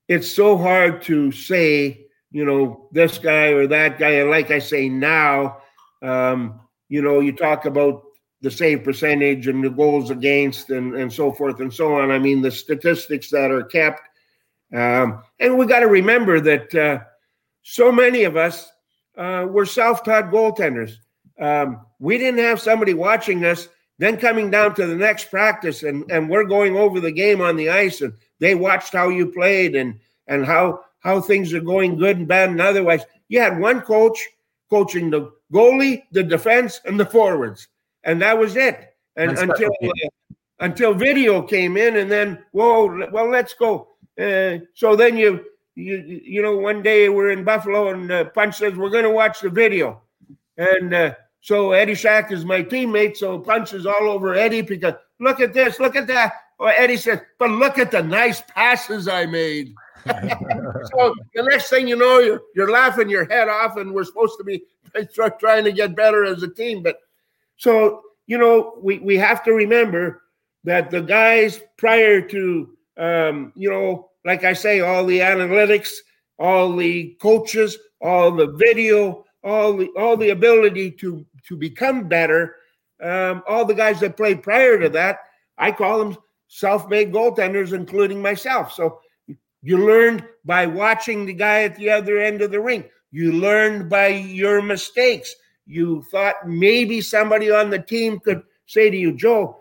it's 0.07 0.31
so 0.31 0.59
hard 0.59 1.01
to 1.03 1.33
say 1.33 2.04
you 2.35 2.45
know, 2.45 2.89
this 2.91 3.17
guy 3.17 3.53
or 3.53 3.69
that 3.69 3.97
guy. 3.97 4.11
And 4.11 4.29
like 4.29 4.51
I 4.51 4.59
say 4.59 4.89
now, 4.89 5.59
um, 6.03 6.61
you 6.89 7.01
know, 7.01 7.21
you 7.21 7.31
talk 7.31 7.65
about 7.65 8.03
the 8.41 8.51
save 8.51 8.83
percentage 8.83 9.47
and 9.47 9.63
the 9.63 9.71
goals 9.71 10.11
against 10.11 10.71
and, 10.71 10.97
and 10.97 11.13
so 11.13 11.31
forth 11.31 11.61
and 11.61 11.73
so 11.73 11.95
on. 11.95 12.11
I 12.11 12.19
mean, 12.19 12.43
the 12.43 12.51
statistics 12.51 13.31
that 13.31 13.53
are 13.53 13.63
kept. 13.63 14.01
Um, 14.75 15.23
and 15.39 15.57
we 15.57 15.67
got 15.67 15.81
to 15.81 15.87
remember 15.87 16.41
that 16.41 16.75
uh, 16.75 17.05
so 17.63 17.93
many 17.93 18.25
of 18.25 18.37
us 18.37 18.69
uh, 19.17 19.47
were 19.49 19.65
self 19.65 20.03
taught 20.03 20.33
goaltenders. 20.33 20.95
Um, 21.39 21.87
we 22.01 22.19
didn't 22.19 22.41
have 22.41 22.61
somebody 22.61 22.95
watching 22.95 23.45
us, 23.45 23.69
then 23.99 24.17
coming 24.17 24.51
down 24.51 24.75
to 24.75 24.87
the 24.87 24.97
next 24.97 25.31
practice 25.31 25.85
and, 25.85 26.05
and 26.11 26.29
we're 26.29 26.45
going 26.45 26.77
over 26.77 26.99
the 26.99 27.13
game 27.13 27.41
on 27.41 27.55
the 27.55 27.71
ice 27.71 28.01
and 28.01 28.13
they 28.41 28.57
watched 28.57 28.93
how 28.93 29.09
you 29.09 29.31
played 29.31 29.77
and, 29.77 30.01
and 30.27 30.45
how 30.45 30.81
how 31.05 31.21
things 31.21 31.53
are 31.53 31.61
going 31.61 31.97
good 31.97 32.19
and 32.19 32.29
bad 32.29 32.51
and 32.51 32.61
otherwise. 32.61 33.03
You 33.29 33.41
had 33.41 33.59
one 33.59 33.83
coach 33.83 34.19
coaching 34.71 35.11
the 35.11 35.31
goalie, 35.53 36.03
the 36.13 36.23
defense, 36.23 36.81
and 36.85 36.99
the 36.99 37.07
forwards, 37.07 37.69
and 38.03 38.21
that 38.23 38.37
was 38.37 38.57
it. 38.57 38.95
And 39.17 39.31
That's 39.31 39.43
until 39.43 39.71
uh, 39.83 40.35
until 40.61 40.95
video 40.95 41.43
came 41.43 41.77
in, 41.77 41.97
and 41.97 42.11
then 42.11 42.45
whoa, 42.53 43.09
well, 43.13 43.31
let's 43.31 43.55
go. 43.55 43.89
Uh, 44.19 44.59
so 44.75 44.97
then 44.97 45.17
you 45.17 45.45
you 45.75 46.21
you 46.25 46.43
know 46.43 46.57
one 46.57 46.83
day 46.83 47.09
we're 47.09 47.31
in 47.31 47.45
Buffalo, 47.45 47.91
and 47.91 48.11
uh, 48.11 48.25
Punch 48.27 48.57
says 48.57 48.75
we're 48.75 48.91
going 48.91 49.05
to 49.05 49.11
watch 49.11 49.41
the 49.41 49.51
video, 49.51 50.03
and 50.57 50.95
uh, 50.95 51.15
so 51.41 51.73
Eddie 51.73 51.95
Shack 51.95 52.33
is 52.33 52.45
my 52.45 52.63
teammate, 52.63 53.17
so 53.17 53.39
Punch 53.39 53.75
is 53.75 53.87
all 53.87 54.09
over 54.09 54.35
Eddie 54.35 54.63
because 54.63 54.95
look 55.21 55.41
at 55.41 55.53
this, 55.53 55.79
look 55.79 55.97
at 55.97 56.07
that. 56.07 56.33
Or 56.59 56.71
Eddie 56.71 56.97
says, 56.97 57.21
but 57.39 57.51
look 57.51 57.79
at 57.79 57.91
the 57.91 58.03
nice 58.03 58.41
passes 58.41 59.09
I 59.09 59.27
made. 59.27 59.75
So 60.07 61.15
the 61.35 61.43
next 61.43 61.71
thing 61.71 61.89
you 61.89 61.97
know, 61.97 62.19
you're, 62.19 62.43
you're 62.55 62.71
laughing 62.71 63.09
your 63.09 63.25
head 63.27 63.49
off, 63.49 63.77
and 63.77 63.93
we're 63.93 64.05
supposed 64.05 64.37
to 64.39 64.45
be 64.45 64.63
trying 65.39 65.65
to 65.65 65.73
get 65.73 65.97
better 65.97 66.25
as 66.25 66.43
a 66.43 66.49
team. 66.49 66.83
But 66.83 66.99
so 67.57 68.03
you 68.27 68.39
know, 68.39 68.75
we 68.81 68.99
we 68.99 69.17
have 69.17 69.45
to 69.45 69.53
remember 69.53 70.23
that 70.65 70.91
the 70.91 71.01
guys 71.01 71.61
prior 71.77 72.21
to 72.21 72.77
um, 72.97 73.53
you 73.55 73.71
know, 73.71 74.11
like 74.25 74.45
I 74.45 74.53
say, 74.53 74.81
all 74.81 75.05
the 75.05 75.21
analytics, 75.21 75.91
all 76.39 76.75
the 76.77 77.17
coaches, 77.21 77.79
all 78.01 78.31
the 78.31 78.53
video, 78.53 79.25
all 79.43 79.77
the 79.77 79.89
all 79.97 80.17
the 80.17 80.31
ability 80.31 80.91
to 80.93 81.25
to 81.49 81.57
become 81.57 82.09
better. 82.09 82.57
Um, 83.03 83.43
all 83.49 83.65
the 83.65 83.75
guys 83.75 84.01
that 84.01 84.17
played 84.17 84.43
prior 84.43 84.79
to 84.79 84.89
that, 84.91 85.19
I 85.59 85.73
call 85.73 85.99
them 85.99 86.17
self-made 86.49 87.13
goaltenders, 87.13 87.73
including 87.73 88.23
myself. 88.23 88.73
So 88.73 89.01
you 89.65 89.79
learned 89.79 90.25
by 90.45 90.67
watching 90.67 91.25
the 91.25 91.33
guy 91.33 91.63
at 91.63 91.75
the 91.77 91.89
other 91.89 92.19
end 92.19 92.43
of 92.43 92.51
the 92.51 92.61
ring. 92.61 92.85
You 93.11 93.33
learned 93.33 93.89
by 93.89 94.09
your 94.09 94.61
mistakes. 94.61 95.35
You 95.67 96.03
thought 96.11 96.47
maybe 96.47 97.01
somebody 97.01 97.51
on 97.51 97.71
the 97.71 97.79
team 97.79 98.21
could 98.21 98.43
say 98.67 98.91
to 98.91 98.97
you, 98.97 99.17
Joe, 99.17 99.59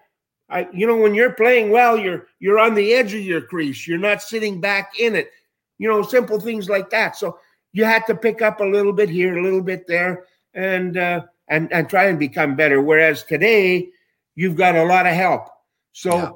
I, 0.50 0.68
you 0.74 0.86
know, 0.86 0.98
when 0.98 1.16
you're 1.16 1.34
playing 1.34 1.70
well, 1.72 1.98
you're 1.98 2.28
you're 2.40 2.60
on 2.60 2.76
the 2.76 2.94
edge 2.94 3.14
of 3.14 3.22
your 3.22 3.42
crease. 3.42 3.88
You're 3.88 3.98
not 3.98 4.22
sitting 4.22 4.60
back 4.60 5.00
in 5.00 5.16
it. 5.16 5.32
You 5.78 5.88
know, 5.88 6.02
simple 6.04 6.40
things 6.40 6.70
like 6.70 6.90
that. 6.90 7.16
So 7.16 7.40
you 7.72 7.86
had 7.86 8.06
to 8.08 8.16
pick 8.16 8.42
up 8.42 8.60
a 8.60 8.66
little 8.66 8.94
bit 8.94 9.10
here, 9.10 9.38
a 9.38 9.42
little 9.42 9.64
bit 9.64 9.88
there, 9.88 10.26
and 10.54 10.98
uh, 10.98 11.22
and 11.48 11.72
and 11.72 11.90
try 11.90 12.08
and 12.08 12.20
become 12.20 12.58
better. 12.58 12.82
Whereas 12.82 13.24
today, 13.24 13.88
you've 14.36 14.58
got 14.58 14.76
a 14.76 14.84
lot 14.84 15.08
of 15.08 15.14
help. 15.14 15.48
So, 15.94 16.18
yeah. 16.18 16.32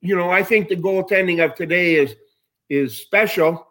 you 0.00 0.16
know, 0.16 0.30
I 0.30 0.42
think 0.42 0.68
the 0.68 0.76
goaltending 0.76 1.44
of 1.44 1.54
today 1.54 1.96
is 1.96 2.16
is 2.72 2.96
special, 2.96 3.66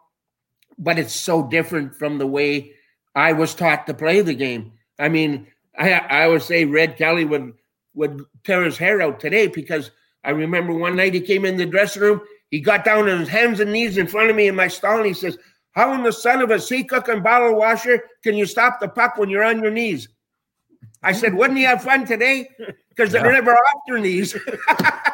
but 0.78 0.96
it's 0.96 1.12
so 1.12 1.48
different 1.48 1.92
from 1.96 2.18
the 2.18 2.26
way 2.26 2.72
I 3.16 3.32
was 3.32 3.52
taught 3.52 3.84
to 3.88 3.94
play 3.94 4.20
the 4.20 4.32
game. 4.32 4.72
I 4.96 5.08
mean, 5.08 5.48
I 5.76 5.94
I 5.94 6.28
would 6.28 6.42
say 6.42 6.64
Red 6.64 6.96
Kelly 6.96 7.24
would 7.24 7.52
would 7.94 8.22
tear 8.44 8.62
his 8.62 8.78
hair 8.78 9.02
out 9.02 9.18
today 9.18 9.48
because 9.48 9.90
I 10.22 10.30
remember 10.30 10.72
one 10.72 10.94
night 10.94 11.14
he 11.14 11.20
came 11.20 11.44
in 11.44 11.56
the 11.56 11.66
dressing 11.66 12.02
room, 12.02 12.20
he 12.50 12.60
got 12.60 12.84
down 12.84 13.08
on 13.08 13.18
his 13.18 13.28
hands 13.28 13.58
and 13.58 13.72
knees 13.72 13.98
in 13.98 14.06
front 14.06 14.30
of 14.30 14.36
me 14.36 14.46
in 14.46 14.54
my 14.54 14.68
stall, 14.68 14.98
and 14.98 15.06
he 15.06 15.14
says, 15.14 15.36
"How 15.72 15.92
in 15.94 16.04
the 16.04 16.12
son 16.12 16.40
of 16.40 16.52
a 16.52 16.60
sea 16.60 16.84
cook 16.84 17.08
and 17.08 17.24
bottle 17.24 17.56
washer 17.56 18.04
can 18.22 18.36
you 18.36 18.46
stop 18.46 18.78
the 18.78 18.88
puck 18.88 19.18
when 19.18 19.28
you're 19.28 19.42
on 19.42 19.62
your 19.64 19.72
knees?" 19.72 20.08
I 21.02 21.10
said, 21.10 21.34
"Wouldn't 21.34 21.58
you 21.58 21.66
have 21.66 21.82
fun 21.82 22.06
today?" 22.06 22.48
Because 22.94 23.10
they're 23.10 23.32
never 23.32 23.54
off 23.54 23.82
their 23.88 23.98
knees. 23.98 24.36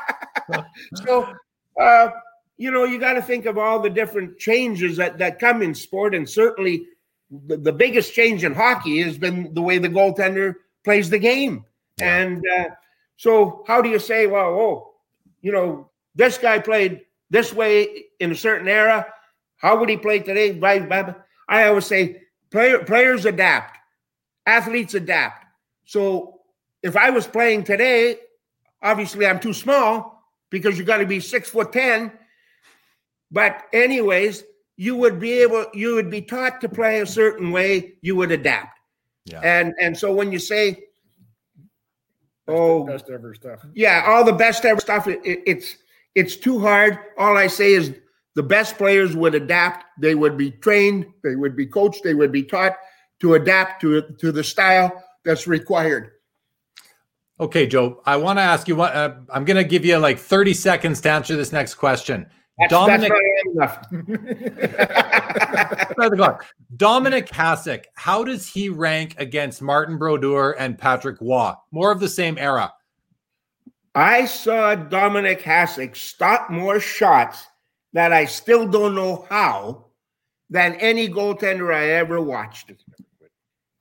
so. 1.05 1.33
Uh, 1.81 2.09
you 2.59 2.73
know, 2.73 2.85
you 2.85 2.99
got 2.99 3.15
to 3.15 3.23
think 3.23 3.47
of 3.47 3.57
all 3.57 3.81
the 3.81 3.89
different 3.89 4.37
changes 4.39 4.97
that, 4.97 5.19
that 5.19 5.39
come 5.39 5.63
in 5.63 5.75
sport. 5.75 6.15
And 6.15 6.29
certainly 6.29 6.87
the, 7.31 7.57
the 7.57 7.73
biggest 7.73 8.13
change 8.13 8.45
in 8.45 8.53
hockey 8.53 9.01
has 9.03 9.17
been 9.17 9.55
the 9.55 9.63
way 9.63 9.79
the 9.79 9.89
goaltender 9.89 10.57
plays 10.85 11.09
the 11.09 11.19
game. 11.19 11.65
Yeah. 11.99 12.17
And 12.19 12.45
uh, 12.59 12.65
so, 13.17 13.65
how 13.67 13.81
do 13.81 13.89
you 13.89 13.99
say, 13.99 14.27
well, 14.27 14.49
oh, 14.49 14.95
you 15.41 15.53
know, 15.53 15.89
this 16.15 16.37
guy 16.37 16.59
played 16.59 17.03
this 17.31 17.53
way 17.53 18.07
in 18.19 18.33
a 18.33 18.37
certain 18.37 18.69
era. 18.69 19.07
How 19.59 19.79
would 19.79 19.89
he 19.89 19.97
play 19.97 20.19
today? 20.19 20.59
I 21.49 21.69
always 21.69 21.87
say 21.87 22.23
player, 22.51 22.81
players 22.85 23.25
adapt, 23.25 23.79
athletes 24.47 24.95
adapt. 24.95 25.45
So 25.85 26.41
if 26.83 26.97
I 26.97 27.11
was 27.11 27.27
playing 27.27 27.65
today, 27.65 28.19
obviously 28.83 29.27
I'm 29.27 29.41
too 29.41 29.53
small 29.53 30.25
because 30.51 30.79
you 30.79 30.85
got 30.85 30.99
to 30.99 31.07
be 31.07 31.21
six 31.21 31.51
foot 31.51 31.73
ten. 31.73 32.13
But 33.31 33.65
anyways, 33.73 34.45
you 34.77 34.97
would 34.97 35.19
be 35.19 35.33
able, 35.43 35.67
you 35.75 35.95
would 35.95 36.11
be 36.11 36.23
taught 36.23 36.61
to 36.61 36.69
play 36.69 37.01
a 37.01 37.07
certain 37.07 37.51
way. 37.51 37.95
You 38.01 38.17
would 38.17 38.31
adapt. 38.31 38.79
Yeah. 39.27 39.41
And 39.41 39.75
and 39.81 39.97
so 39.97 40.13
when 40.13 40.33
you 40.33 40.39
say, 40.39 40.85
oh, 42.47 42.85
best 42.85 43.11
ever 43.11 43.35
stuff. 43.35 43.61
Yeah, 43.75 44.05
all 44.07 44.25
the 44.25 44.33
best 44.33 44.65
ever 44.65 44.81
stuff. 44.81 45.07
It, 45.07 45.21
it, 45.25 45.43
it's 45.47 45.77
it's 46.15 46.37
too 46.37 46.61
hard. 46.61 46.99
All 47.19 47.37
I 47.37 47.47
say 47.47 47.75
is 47.75 47.95
the 48.35 48.43
best 48.43 48.79
players 48.79 49.15
would 49.15 49.35
adapt. 49.35 49.85
They 50.01 50.15
would 50.15 50.37
be 50.39 50.53
trained. 50.53 51.07
They 51.23 51.37
would 51.37 51.57
be 51.57 51.67
coached. 51.67 52.03
They 52.05 52.15
would 52.15 52.33
be 52.33 52.43
taught 52.43 52.77
to 53.21 53.35
adapt 53.35 53.83
to 53.83 54.03
to 54.19 54.33
the 54.33 54.45
style 54.45 55.05
that's 55.25 55.47
required. 55.47 56.13
Okay, 57.41 57.67
Joe. 57.67 58.03
I 58.05 58.17
want 58.17 58.39
to 58.39 58.43
ask 58.43 58.67
you 58.67 58.77
what. 58.77 58.95
Uh, 58.95 59.15
I'm 59.33 59.45
going 59.45 59.57
to 59.57 59.65
give 59.65 59.85
you 59.85 59.99
like 59.99 60.19
30 60.19 60.55
seconds 60.55 61.01
to 61.03 61.11
answer 61.11 61.37
this 61.37 61.53
next 61.53 61.75
question. 61.75 62.27
That's, 62.59 62.71
Dominic, 62.71 63.13
that's 63.55 63.89
the 63.91 64.13
clock. 66.17 66.45
Dominik 66.77 67.29
Hasek, 67.29 67.85
how 67.95 68.25
does 68.25 68.49
he 68.49 68.69
rank 68.69 69.15
against 69.19 69.63
Martin 69.63 69.97
Brodeur 69.97 70.57
and 70.59 70.77
Patrick 70.77 71.21
Roy? 71.21 71.53
More 71.71 71.93
of 71.93 72.01
the 72.01 72.09
same 72.09 72.37
era. 72.37 72.73
I 73.95 74.27
saw 74.27 74.75
Dominik 74.75 75.43
Hasek 75.43 75.97
stop 75.97 76.51
more 76.51 76.81
shots 76.81 77.47
that 77.93 78.13
I 78.13 78.25
still 78.25 78.67
don't 78.67 78.95
know 78.95 79.27
how 79.29 79.87
than 80.51 80.75
any 80.75 81.09
goaltender 81.09 81.75
I 81.75 81.91
ever 81.91 82.21
watched. 82.21 82.73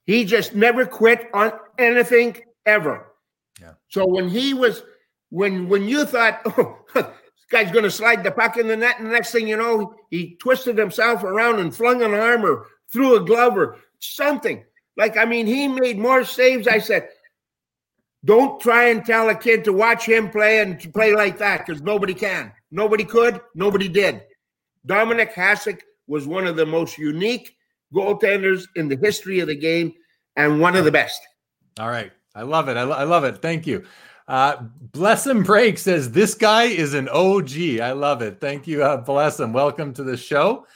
He 0.06 0.24
just 0.24 0.54
never 0.54 0.86
quit 0.86 1.28
on 1.34 1.52
anything 1.78 2.36
ever. 2.64 3.12
Yeah. 3.60 3.72
So 3.88 4.06
when 4.06 4.28
he 4.28 4.54
was, 4.54 4.82
when 5.30 5.68
when 5.68 5.86
you 5.86 6.06
thought, 6.06 6.40
oh, 6.46 6.78
this 6.94 7.04
guy's 7.50 7.72
going 7.72 7.84
to 7.84 7.90
slide 7.90 8.22
the 8.22 8.30
puck 8.30 8.56
in 8.56 8.68
the 8.68 8.76
net, 8.76 8.98
and 8.98 9.08
the 9.08 9.12
next 9.12 9.32
thing 9.32 9.48
you 9.48 9.56
know, 9.56 9.94
he 10.10 10.36
twisted 10.36 10.76
himself 10.76 11.22
around 11.22 11.58
and 11.58 11.74
flung 11.74 12.02
an 12.02 12.14
arm 12.14 12.44
or 12.44 12.66
threw 12.90 13.16
a 13.16 13.24
glove 13.24 13.56
or 13.56 13.76
something. 13.98 14.64
Like 14.96 15.16
I 15.16 15.24
mean, 15.24 15.46
he 15.46 15.68
made 15.68 15.98
more 15.98 16.24
saves. 16.24 16.66
I 16.66 16.78
said, 16.78 17.08
don't 18.24 18.60
try 18.60 18.88
and 18.88 19.04
tell 19.04 19.28
a 19.28 19.34
kid 19.34 19.64
to 19.64 19.72
watch 19.72 20.04
him 20.06 20.30
play 20.30 20.60
and 20.60 20.78
to 20.80 20.90
play 20.90 21.14
like 21.14 21.38
that 21.38 21.64
because 21.64 21.82
nobody 21.82 22.14
can. 22.14 22.52
Nobody 22.70 23.04
could. 23.04 23.40
Nobody 23.54 23.88
did. 23.88 24.22
Dominik 24.86 25.32
Hasek 25.32 25.80
was 26.06 26.26
one 26.26 26.46
of 26.46 26.56
the 26.56 26.66
most 26.66 26.98
unique 26.98 27.56
goaltenders 27.94 28.64
in 28.76 28.88
the 28.88 28.96
history 28.96 29.40
of 29.40 29.48
the 29.48 29.54
game 29.54 29.92
and 30.36 30.60
one 30.60 30.76
of 30.76 30.84
the 30.84 30.92
best. 30.92 31.20
All 31.78 31.88
right. 31.88 32.10
I 32.34 32.42
love 32.42 32.68
it. 32.68 32.76
I, 32.76 32.82
lo- 32.82 32.96
I 32.96 33.04
love 33.04 33.24
it. 33.24 33.38
Thank 33.38 33.66
you. 33.66 33.84
Uh, 34.28 34.62
Bless 34.92 35.26
him 35.26 35.42
break 35.42 35.78
says 35.78 36.12
this 36.12 36.34
guy 36.34 36.64
is 36.64 36.94
an 36.94 37.08
OG. 37.08 37.80
I 37.80 37.92
love 37.92 38.22
it. 38.22 38.40
Thank 38.40 38.66
you. 38.66 38.82
Uh, 38.82 38.98
bless 38.98 39.38
him. 39.38 39.52
Welcome 39.52 39.92
to 39.94 40.02
the 40.02 40.16
show. 40.16 40.66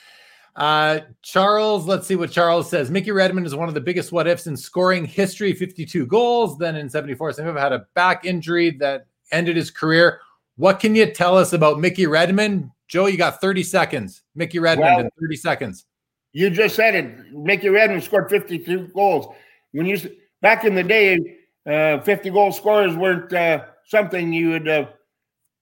Uh, 0.55 1.01
Charles, 1.23 1.87
let's 1.87 2.07
see 2.07 2.17
what 2.17 2.31
Charles 2.31 2.69
says. 2.69 2.91
Mickey 2.91 3.11
Redmond 3.11 3.47
is 3.47 3.55
one 3.55 3.69
of 3.69 3.75
the 3.75 3.81
biggest 3.81 4.13
what 4.13 4.27
ifs 4.27 4.47
in 4.47 4.57
scoring 4.57 5.05
history 5.05 5.53
52 5.55 6.07
goals. 6.07 6.59
Then 6.59 6.77
in 6.77 6.89
74, 6.89 7.33
Some 7.33 7.57
had 7.57 7.73
a 7.73 7.87
back 7.95 8.25
injury 8.25 8.71
that 8.79 9.07
ended 9.33 9.57
his 9.57 9.71
career. 9.71 10.21
What 10.57 10.79
can 10.79 10.95
you 10.95 11.07
tell 11.13 11.37
us 11.37 11.53
about 11.53 11.81
Mickey 11.81 12.07
Redmond? 12.07 12.71
Joe, 12.89 13.07
you 13.07 13.17
got 13.17 13.41
30 13.41 13.63
seconds. 13.63 14.23
Mickey 14.35 14.59
Redmond 14.59 14.97
well, 14.97 15.01
in 15.01 15.11
30 15.21 15.37
seconds. 15.37 15.87
You 16.33 16.51
just 16.51 16.77
said 16.77 16.95
it. 16.95 17.33
Mickey 17.33 17.71
Redmond 17.71 18.05
scored 18.05 18.29
52 18.29 18.89
goals. 18.89 19.35
When 19.73 19.87
you 19.87 19.99
back 20.43 20.65
in 20.65 20.75
the 20.75 20.83
day, 20.83 21.39
uh, 21.67 22.01
50 22.01 22.31
goal 22.31 22.53
scorers 22.53 22.97
weren't 22.97 23.33
uh, 23.33 23.65
something 23.87 24.33
you 24.33 24.51
would 24.51 24.69
uh, 24.69 24.87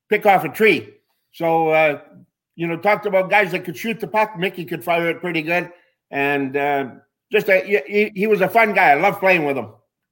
pick 0.09 0.27
off 0.27 0.45
a 0.45 0.49
tree. 0.49 0.95
So 1.33 1.69
uh, 1.71 2.01
you 2.57 2.67
know, 2.67 2.77
talked 2.77 3.07
about 3.07 3.31
guys 3.31 3.53
that 3.53 3.65
could 3.65 3.77
shoot 3.77 4.01
the 4.01 4.07
puck. 4.07 4.39
Mickey 4.39 4.65
could 4.65 4.85
fire 4.85 5.09
it 5.09 5.21
pretty 5.21 5.43
good, 5.43 5.71
and 6.11 6.57
uh, 6.57 6.91
just 7.33 7.49
a, 7.49 7.83
he, 7.87 8.11
he, 8.15 8.27
was 8.27 8.41
a 8.41 8.49
fun 8.49 8.75
guy. 8.75 8.91
I 8.91 8.95
love 8.95 9.19
playing 9.19 9.45
with 9.45 9.57
him. 9.57 9.69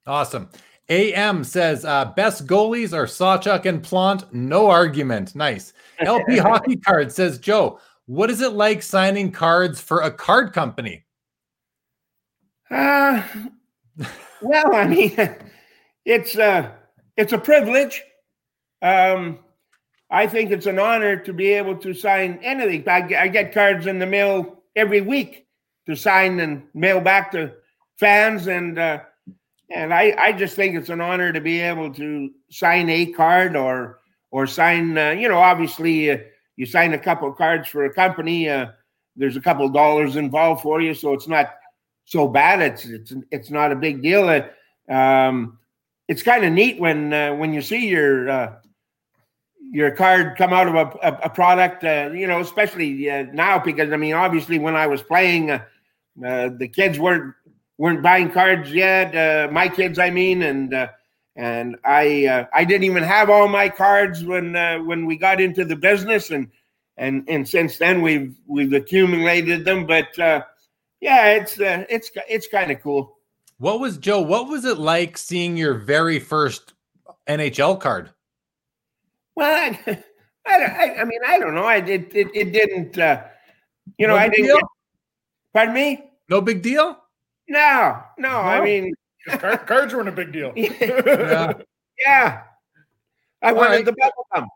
Awesome. 0.06 0.48
AM 0.88 1.44
says 1.44 1.84
uh, 1.84 2.06
best 2.16 2.46
goalies 2.46 2.94
are 2.94 3.04
Sawchuk 3.04 3.66
and 3.66 3.82
Plante. 3.82 4.24
No 4.32 4.70
argument. 4.70 5.34
Nice. 5.34 5.74
LP 5.98 6.38
Hockey 6.38 6.76
Card 6.76 7.12
says 7.12 7.38
Joe, 7.38 7.80
what 8.06 8.30
is 8.30 8.40
it 8.40 8.52
like 8.52 8.82
signing 8.82 9.30
cards 9.30 9.80
for 9.80 10.00
a 10.00 10.10
card 10.10 10.54
company? 10.54 11.04
Uh, 12.70 13.22
well, 14.40 14.74
I 14.74 14.86
mean, 14.86 15.14
it's 16.08 16.38
uh, 16.38 16.70
it's 17.16 17.34
a 17.34 17.38
privilege. 17.38 18.02
Um, 18.80 19.40
I 20.10 20.26
think 20.26 20.50
it's 20.50 20.66
an 20.66 20.78
honor 20.78 21.16
to 21.18 21.32
be 21.34 21.48
able 21.48 21.76
to 21.76 21.92
sign 21.92 22.40
anything. 22.42 22.88
I, 22.88 23.24
I 23.24 23.28
get 23.28 23.52
cards 23.52 23.86
in 23.86 23.98
the 23.98 24.06
mail 24.06 24.62
every 24.74 25.02
week 25.02 25.46
to 25.86 25.94
sign 25.94 26.40
and 26.40 26.62
mail 26.72 27.00
back 27.00 27.30
to 27.32 27.52
fans, 27.98 28.46
and 28.46 28.78
uh, 28.78 29.00
and 29.70 29.92
I, 29.92 30.14
I 30.18 30.32
just 30.32 30.56
think 30.56 30.76
it's 30.76 30.88
an 30.88 31.02
honor 31.02 31.30
to 31.30 31.42
be 31.42 31.60
able 31.60 31.92
to 31.94 32.30
sign 32.50 32.88
a 32.88 33.06
card 33.12 33.54
or 33.54 34.00
or 34.30 34.46
sign. 34.46 34.96
Uh, 34.96 35.10
you 35.10 35.28
know, 35.28 35.38
obviously, 35.38 36.10
uh, 36.10 36.18
you 36.56 36.64
sign 36.64 36.94
a 36.94 36.98
couple 36.98 37.30
cards 37.32 37.68
for 37.68 37.84
a 37.84 37.92
company. 37.92 38.48
Uh, 38.48 38.68
there's 39.14 39.36
a 39.36 39.42
couple 39.42 39.68
dollars 39.68 40.16
involved 40.16 40.62
for 40.62 40.80
you, 40.80 40.94
so 40.94 41.12
it's 41.12 41.28
not 41.28 41.54
so 42.06 42.26
bad. 42.26 42.62
It's 42.62 42.86
it's 42.86 43.12
it's 43.30 43.50
not 43.50 43.72
a 43.72 43.76
big 43.76 44.02
deal. 44.02 44.26
Uh, 44.26 44.90
um, 44.90 45.58
it's 46.08 46.22
kind 46.22 46.44
of 46.44 46.52
neat 46.52 46.80
when 46.80 47.12
uh, 47.12 47.34
when 47.34 47.52
you 47.52 47.60
see 47.60 47.86
your 47.86 48.28
uh, 48.28 48.54
your 49.70 49.90
card 49.90 50.36
come 50.38 50.54
out 50.54 50.66
of 50.66 50.74
a, 50.74 51.06
a, 51.06 51.20
a 51.24 51.30
product, 51.30 51.84
uh, 51.84 52.10
you 52.12 52.26
know, 52.26 52.40
especially 52.40 53.10
uh, 53.10 53.24
now 53.32 53.58
because 53.58 53.92
I 53.92 53.96
mean, 53.96 54.14
obviously, 54.14 54.58
when 54.58 54.74
I 54.74 54.86
was 54.86 55.02
playing, 55.02 55.50
uh, 55.50 55.64
uh 56.24 56.48
the 56.56 56.68
kids 56.68 56.98
weren't 56.98 57.34
weren't 57.76 58.02
buying 58.02 58.30
cards 58.30 58.72
yet. 58.72 59.52
My 59.52 59.68
kids, 59.68 59.98
I 59.98 60.10
mean, 60.10 60.42
and 60.42 60.88
and 61.36 61.76
I 61.84 62.48
I 62.54 62.64
didn't 62.64 62.84
even 62.84 63.02
have 63.02 63.28
all 63.28 63.46
my 63.46 63.68
cards 63.68 64.24
when 64.24 64.54
when 64.86 65.04
we 65.04 65.16
got 65.18 65.42
into 65.42 65.64
the 65.66 65.76
business, 65.76 66.30
and 66.30 66.50
and 66.96 67.28
and 67.28 67.46
since 67.46 67.76
then 67.76 68.00
we've 68.00 68.34
we've 68.46 68.72
accumulated 68.72 69.66
them. 69.66 69.86
But 69.86 70.08
yeah, 70.16 71.26
it's 71.32 71.58
it's 71.60 72.10
it's 72.28 72.48
kind 72.48 72.70
of 72.70 72.82
cool. 72.82 73.17
What 73.58 73.80
was 73.80 73.98
Joe? 73.98 74.20
What 74.20 74.48
was 74.48 74.64
it 74.64 74.78
like 74.78 75.18
seeing 75.18 75.56
your 75.56 75.74
very 75.74 76.20
first 76.20 76.74
NHL 77.28 77.80
card? 77.80 78.10
Well, 79.34 79.76
I, 79.86 80.02
I, 80.46 81.00
I, 81.00 81.04
mean, 81.04 81.20
I 81.26 81.38
don't 81.38 81.54
know. 81.54 81.64
I 81.64 81.80
did. 81.80 82.14
It, 82.14 82.28
it, 82.34 82.52
didn't. 82.52 82.96
Uh, 82.98 83.22
you 83.98 84.06
know, 84.06 84.14
no 84.14 84.20
I 84.20 84.28
didn't. 84.28 84.46
Get, 84.46 84.64
pardon 85.52 85.74
me. 85.74 86.04
No 86.28 86.40
big 86.40 86.62
deal. 86.62 86.98
No, 87.48 88.00
no. 88.18 88.30
no. 88.30 88.38
I 88.38 88.62
mean, 88.64 88.92
card, 89.28 89.58
cards 89.66 89.94
weren't 89.94 90.08
a 90.08 90.12
big 90.12 90.32
deal. 90.32 90.52
yeah. 90.56 91.52
yeah. 92.06 92.42
I 93.42 93.50
All 93.50 93.56
wanted 93.56 93.70
right. 93.70 93.84
the 93.84 93.92
bubble 93.92 94.48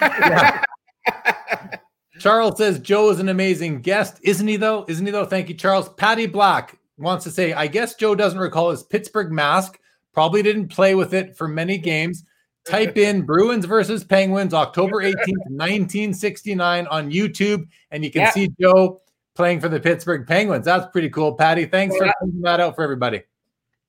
yeah. 0.00 0.62
Charles 2.18 2.58
says 2.58 2.78
Joe 2.78 3.10
is 3.10 3.20
an 3.20 3.28
amazing 3.28 3.80
guest, 3.82 4.18
isn't 4.22 4.46
he? 4.46 4.56
Though, 4.56 4.84
isn't 4.88 5.04
he? 5.04 5.12
Though, 5.12 5.24
thank 5.24 5.48
you, 5.48 5.54
Charles. 5.54 5.88
Patty 5.90 6.26
Black 6.26 6.76
wants 6.98 7.24
to 7.24 7.30
say, 7.30 7.52
I 7.52 7.66
guess 7.66 7.94
Joe 7.94 8.14
doesn't 8.14 8.38
recall 8.38 8.70
his 8.70 8.82
Pittsburgh 8.82 9.32
mask. 9.32 9.78
Probably 10.12 10.42
didn't 10.42 10.68
play 10.68 10.94
with 10.94 11.12
it 11.14 11.36
for 11.36 11.48
many 11.48 11.78
games. 11.78 12.24
Type 12.64 12.96
in 12.96 13.22
Bruins 13.26 13.64
versus 13.64 14.04
Penguins, 14.04 14.54
October 14.54 15.02
18th, 15.02 15.50
1969 15.50 16.86
on 16.86 17.10
YouTube, 17.10 17.66
and 17.90 18.04
you 18.04 18.10
can 18.10 18.22
yeah. 18.22 18.30
see 18.30 18.50
Joe 18.60 19.00
playing 19.34 19.60
for 19.60 19.68
the 19.68 19.80
Pittsburgh 19.80 20.26
Penguins. 20.26 20.64
That's 20.64 20.86
pretty 20.92 21.10
cool, 21.10 21.34
Patty. 21.34 21.66
Thanks 21.66 21.96
for 21.96 22.10
pointing 22.20 22.42
that 22.42 22.60
out 22.60 22.76
for 22.76 22.82
everybody. 22.82 23.22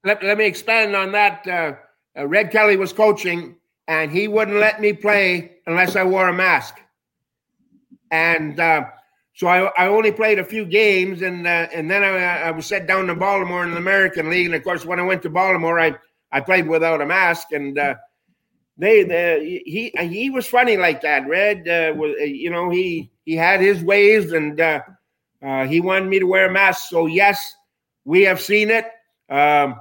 Let, 0.04 0.24
let 0.24 0.38
me 0.38 0.46
expand 0.46 0.96
on 0.96 1.12
that. 1.14 1.48
Uh, 1.48 1.74
uh, 2.18 2.28
Red 2.28 2.52
Kelly 2.52 2.78
was 2.78 2.94
coaching, 2.94 3.56
and 3.88 4.12
he 4.12 4.28
wouldn't 4.28 4.58
let 4.58 4.82
me 4.82 4.94
play 4.94 5.58
unless 5.68 5.96
I 5.96 6.04
wore 6.04 6.28
a 6.28 6.34
mask. 6.34 6.80
And 8.12 8.60
uh, 8.60 8.86
so 9.36 9.48
I, 9.48 9.70
I 9.78 9.88
only 9.88 10.14
played 10.14 10.40
a 10.40 10.46
few 10.46 10.66
games, 10.66 11.22
and 11.22 11.46
uh, 11.46 11.68
and 11.74 11.92
then 11.92 12.04
I, 12.04 12.44
I 12.44 12.52
was 12.52 12.66
sent 12.66 12.88
down 12.88 13.08
to 13.08 13.16
Baltimore 13.16 13.64
in 13.64 13.72
the 13.72 13.78
American 13.78 14.30
League. 14.30 14.46
And 14.46 14.56
of 14.56 14.64
course, 14.64 14.86
when 14.86 15.00
I 15.00 15.04
went 15.04 15.22
to 15.24 15.30
Baltimore, 15.30 15.78
I, 15.78 15.94
I 16.32 16.40
played 16.40 16.68
without 16.68 17.02
a 17.02 17.06
mask, 17.06 17.52
and 17.52 17.78
uh, 17.78 17.96
they 18.78 19.04
the 19.04 19.62
he 19.66 19.94
he 20.00 20.30
was 20.30 20.48
funny 20.48 20.78
like 20.78 21.02
that. 21.02 21.28
Red 21.28 21.68
uh, 21.68 21.94
was 21.96 22.16
you 22.20 22.50
know 22.50 22.70
he 22.70 23.12
he 23.26 23.36
had 23.36 23.60
his 23.60 23.84
ways 23.84 24.32
and 24.32 24.60
uh, 24.60 24.82
uh, 25.42 25.66
he 25.66 25.82
wanted 25.82 26.08
me 26.08 26.20
to 26.20 26.28
wear 26.28 26.48
a 26.48 26.52
mask. 26.52 26.90
So 26.90 27.06
yes, 27.06 27.56
we 28.06 28.22
have 28.24 28.40
seen 28.40 28.70
it. 28.70 28.86
Um, 29.30 29.80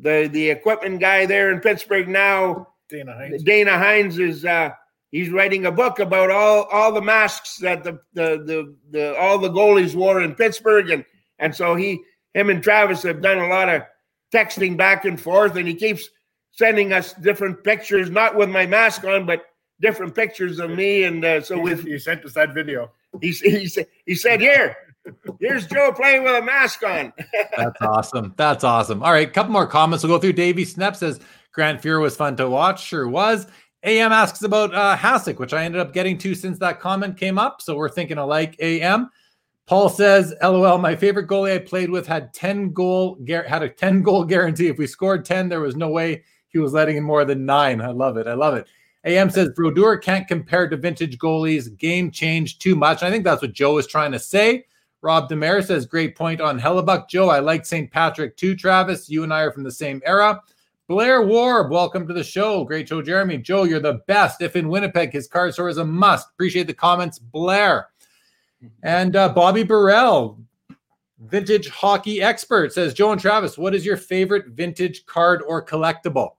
the 0.00 0.28
the 0.32 0.50
equipment 0.50 1.00
guy 1.00 1.26
there 1.26 1.50
in 1.50 1.60
Pittsburgh 1.60 2.08
now, 2.08 2.68
Dana 2.88 3.16
Heinze. 3.16 3.42
Dana 3.42 3.76
Heinze 3.76 4.18
is 4.18 4.44
uh, 4.44 4.70
he's 5.10 5.30
writing 5.30 5.66
a 5.66 5.72
book 5.72 5.98
about 5.98 6.30
all 6.30 6.64
all 6.64 6.92
the 6.92 7.02
masks 7.02 7.56
that 7.58 7.84
the 7.84 8.00
the 8.14 8.42
the, 8.44 8.76
the 8.90 9.18
all 9.18 9.38
the 9.38 9.50
goalies 9.50 9.94
wore 9.94 10.22
in 10.22 10.34
Pittsburgh, 10.34 10.90
and 10.90 11.04
and 11.38 11.54
so 11.54 11.74
he 11.74 12.00
him 12.34 12.50
and 12.50 12.62
Travis 12.62 13.02
have 13.02 13.22
done 13.22 13.38
a 13.38 13.48
lot 13.48 13.68
of 13.68 13.82
texting 14.32 14.76
back 14.76 15.04
and 15.04 15.20
forth, 15.20 15.56
and 15.56 15.66
he 15.66 15.74
keeps 15.74 16.08
sending 16.52 16.92
us 16.92 17.12
different 17.14 17.62
pictures, 17.64 18.10
not 18.10 18.36
with 18.36 18.50
my 18.50 18.66
mask 18.66 19.04
on, 19.04 19.26
but 19.26 19.46
different 19.80 20.14
pictures 20.14 20.58
of 20.58 20.70
me. 20.70 21.04
And 21.04 21.24
uh, 21.24 21.40
so 21.40 21.58
with 21.60 21.84
he 21.84 21.98
sent 21.98 22.24
us 22.24 22.34
that 22.34 22.54
video. 22.54 22.90
He 23.20 23.30
he 23.30 23.66
said 23.66 23.86
he 24.06 24.14
said 24.14 24.40
here. 24.40 24.76
Here's 25.40 25.66
Joe 25.66 25.90
playing 25.92 26.24
with 26.24 26.34
a 26.34 26.42
mask 26.42 26.82
on. 26.82 27.14
That's 27.56 27.80
awesome. 27.80 28.34
That's 28.36 28.62
awesome. 28.62 29.02
All 29.02 29.12
right, 29.12 29.32
couple 29.32 29.52
more 29.52 29.66
comments. 29.66 30.04
We'll 30.04 30.14
go 30.14 30.20
through. 30.20 30.34
Davey 30.34 30.66
Snep 30.66 30.96
says 30.96 31.18
Grant 31.52 31.80
Fuhr 31.80 32.02
was 32.02 32.14
fun 32.14 32.36
to 32.36 32.48
watch. 32.50 32.84
Sure 32.84 33.08
was. 33.08 33.46
AM 33.84 34.12
asks 34.12 34.42
about 34.42 34.74
uh, 34.74 34.96
Hasek, 34.96 35.38
which 35.38 35.52
I 35.52 35.64
ended 35.64 35.80
up 35.80 35.92
getting 35.92 36.18
to 36.18 36.34
since 36.34 36.58
that 36.58 36.80
comment 36.80 37.16
came 37.16 37.38
up. 37.38 37.62
So 37.62 37.76
we're 37.76 37.88
thinking 37.88 38.18
alike. 38.18 38.56
AM. 38.60 39.10
Paul 39.66 39.88
says, 39.88 40.34
"LOL, 40.42 40.78
my 40.78 40.96
favorite 40.96 41.28
goalie 41.28 41.54
I 41.54 41.58
played 41.58 41.90
with 41.90 42.06
had 42.06 42.32
10 42.34 42.72
goal 42.72 43.18
had 43.28 43.62
a 43.62 43.68
10 43.68 44.02
goal 44.02 44.24
guarantee. 44.24 44.68
If 44.68 44.78
we 44.78 44.86
scored 44.86 45.24
10, 45.24 45.48
there 45.48 45.60
was 45.60 45.76
no 45.76 45.90
way 45.90 46.24
he 46.48 46.58
was 46.58 46.72
letting 46.72 46.96
in 46.96 47.04
more 47.04 47.24
than 47.24 47.46
9." 47.46 47.80
I 47.80 47.90
love 47.90 48.16
it. 48.16 48.26
I 48.26 48.34
love 48.34 48.54
it. 48.54 48.66
AM 49.04 49.30
says 49.30 49.50
Brodeur 49.54 49.96
can't 49.98 50.26
compare 50.26 50.68
to 50.68 50.76
vintage 50.76 51.18
goalies. 51.18 51.76
Game 51.76 52.10
changed 52.10 52.60
too 52.60 52.74
much. 52.74 53.02
I 53.02 53.10
think 53.10 53.24
that's 53.24 53.42
what 53.42 53.52
Joe 53.52 53.78
is 53.78 53.86
trying 53.86 54.12
to 54.12 54.18
say. 54.18 54.64
Rob 55.00 55.30
Demare 55.30 55.64
says, 55.64 55.86
great 55.86 56.16
point 56.16 56.40
on 56.40 56.58
Hellebuyck. 56.58 57.08
Joe, 57.08 57.28
I 57.28 57.38
like 57.38 57.64
St. 57.64 57.90
Patrick 57.90 58.36
too, 58.36 58.56
Travis. 58.56 59.08
You 59.08 59.22
and 59.22 59.32
I 59.32 59.42
are 59.42 59.52
from 59.52 59.62
the 59.62 59.70
same 59.70 60.02
era. 60.04 60.42
Blair 60.88 61.20
Warb, 61.20 61.70
welcome 61.70 62.08
to 62.08 62.14
the 62.14 62.24
show. 62.24 62.64
Great 62.64 62.88
show, 62.88 63.02
Jeremy. 63.02 63.36
Joe, 63.36 63.64
you're 63.64 63.78
the 63.78 64.00
best. 64.06 64.40
If 64.40 64.56
in 64.56 64.70
Winnipeg, 64.70 65.12
his 65.12 65.28
card 65.28 65.52
store 65.52 65.68
is 65.68 65.76
a 65.76 65.84
must. 65.84 66.30
Appreciate 66.30 66.66
the 66.66 66.72
comments, 66.72 67.18
Blair. 67.18 67.90
And 68.82 69.14
uh, 69.14 69.28
Bobby 69.28 69.64
Burrell, 69.64 70.40
vintage 71.18 71.68
hockey 71.68 72.22
expert, 72.22 72.72
says 72.72 72.94
Joe 72.94 73.12
and 73.12 73.20
Travis, 73.20 73.58
what 73.58 73.74
is 73.74 73.84
your 73.84 73.98
favorite 73.98 74.46
vintage 74.48 75.04
card 75.04 75.42
or 75.46 75.62
collectible? 75.62 76.36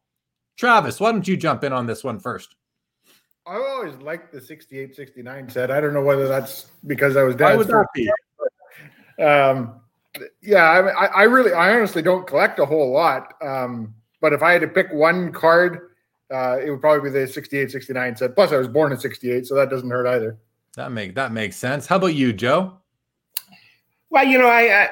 Travis, 0.58 1.00
why 1.00 1.12
don't 1.12 1.28
you 1.28 1.38
jump 1.38 1.64
in 1.64 1.72
on 1.72 1.86
this 1.86 2.04
one 2.04 2.20
first? 2.20 2.56
I 3.46 3.56
always 3.56 3.96
liked 3.98 4.34
the 4.34 4.42
68 4.42 4.96
69 4.96 5.50
set. 5.50 5.70
I 5.70 5.80
don't 5.80 5.94
know 5.94 6.04
whether 6.04 6.28
that's 6.28 6.72
because 6.88 7.18
I 7.18 7.22
was 7.22 7.36
dad's. 7.36 7.52
Why 7.52 7.56
would 7.56 7.68
that 7.68 7.86
be? 7.94 8.12
Um, 9.24 9.80
yeah, 10.42 10.72
I, 10.72 10.82
mean, 10.82 10.96
I, 10.98 11.06
I, 11.06 11.24
really, 11.24 11.54
I 11.54 11.76
honestly 11.76 12.02
don't 12.02 12.26
collect 12.26 12.58
a 12.58 12.66
whole 12.66 12.92
lot. 12.92 13.36
Um, 13.44 13.94
but 14.22 14.34
if 14.34 14.44
I 14.44 14.54
had 14.54 14.62
to 14.62 14.68
pick 14.68 14.92
one 14.92 15.32
card, 15.32 15.90
uh, 16.32 16.58
it 16.64 16.70
would 16.70 16.82
probably 16.82 17.10
be 17.10 17.20
the 17.20 17.28
68 17.28 17.72
69 17.72 18.16
set. 18.16 18.36
Plus, 18.36 18.52
I 18.52 18.58
was 18.58 18.68
born 18.68 18.92
in 18.92 19.00
68, 19.00 19.48
so 19.48 19.56
that 19.56 19.70
doesn't 19.70 19.90
hurt 19.90 20.08
either. 20.08 20.38
That 20.76 20.92
make 20.92 21.16
that 21.16 21.32
makes 21.32 21.58
sense. 21.58 21.88
How 21.88 21.96
about 21.96 22.16
you, 22.16 22.32
Joe? 22.32 22.78
Well, 24.10 24.26
you 24.26 24.38
know, 24.38 24.48
I 24.48 24.90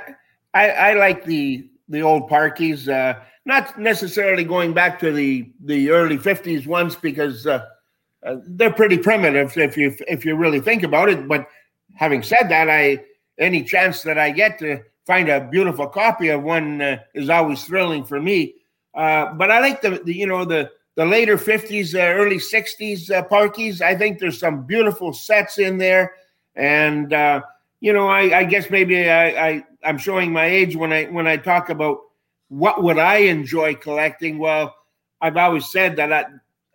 I, 0.53 0.69
I 0.69 0.93
like 0.93 1.23
the 1.23 1.69
the 1.89 2.01
old 2.01 2.29
parkies, 2.29 2.87
uh, 2.87 3.19
not 3.45 3.79
necessarily 3.79 4.43
going 4.43 4.73
back 4.73 4.99
to 4.99 5.11
the 5.11 5.51
the 5.63 5.91
early 5.91 6.17
'50s 6.17 6.65
ones 6.65 6.95
because 6.95 7.45
uh, 7.45 7.65
uh, 8.25 8.37
they're 8.45 8.73
pretty 8.73 8.97
primitive 8.97 9.55
if 9.57 9.77
you 9.77 9.95
if 10.07 10.25
you 10.25 10.35
really 10.35 10.59
think 10.59 10.83
about 10.83 11.09
it. 11.09 11.27
But 11.27 11.47
having 11.95 12.23
said 12.23 12.49
that, 12.49 12.69
I 12.69 13.03
any 13.37 13.63
chance 13.63 14.01
that 14.01 14.17
I 14.17 14.31
get 14.31 14.59
to 14.59 14.81
find 15.05 15.29
a 15.29 15.41
beautiful 15.41 15.87
copy 15.87 16.29
of 16.29 16.43
one 16.43 16.81
uh, 16.81 16.97
is 17.13 17.29
always 17.29 17.63
thrilling 17.63 18.03
for 18.03 18.19
me. 18.19 18.55
Uh, 18.97 19.31
but 19.33 19.51
I 19.51 19.59
like 19.59 19.81
the, 19.81 20.01
the 20.03 20.13
you 20.13 20.27
know 20.27 20.43
the 20.43 20.71
the 20.97 21.05
later 21.05 21.37
50s, 21.37 21.93
uh, 21.93 21.99
early 21.99 22.37
60s 22.37 23.11
uh, 23.11 23.23
parkies. 23.27 23.81
I 23.81 23.95
think 23.95 24.17
there's 24.17 24.39
some 24.39 24.65
beautiful 24.65 25.13
sets 25.13 25.59
in 25.59 25.77
there. 25.77 26.13
And, 26.55 27.13
uh, 27.13 27.41
you 27.79 27.93
know, 27.93 28.07
I, 28.07 28.39
I, 28.39 28.43
guess 28.45 28.71
maybe 28.71 29.07
I, 29.07 29.49
I, 29.49 29.63
am 29.83 29.99
showing 29.99 30.33
my 30.33 30.47
age 30.47 30.75
when 30.75 30.91
I 30.91 31.05
when 31.05 31.27
I 31.27 31.37
talk 31.37 31.69
about 31.69 31.99
what 32.49 32.81
would 32.81 32.97
I 32.97 33.17
enjoy 33.17 33.75
collecting. 33.75 34.39
Well, 34.39 34.75
I've 35.21 35.37
always 35.37 35.69
said 35.69 35.97
that 35.97 36.11
I, 36.11 36.25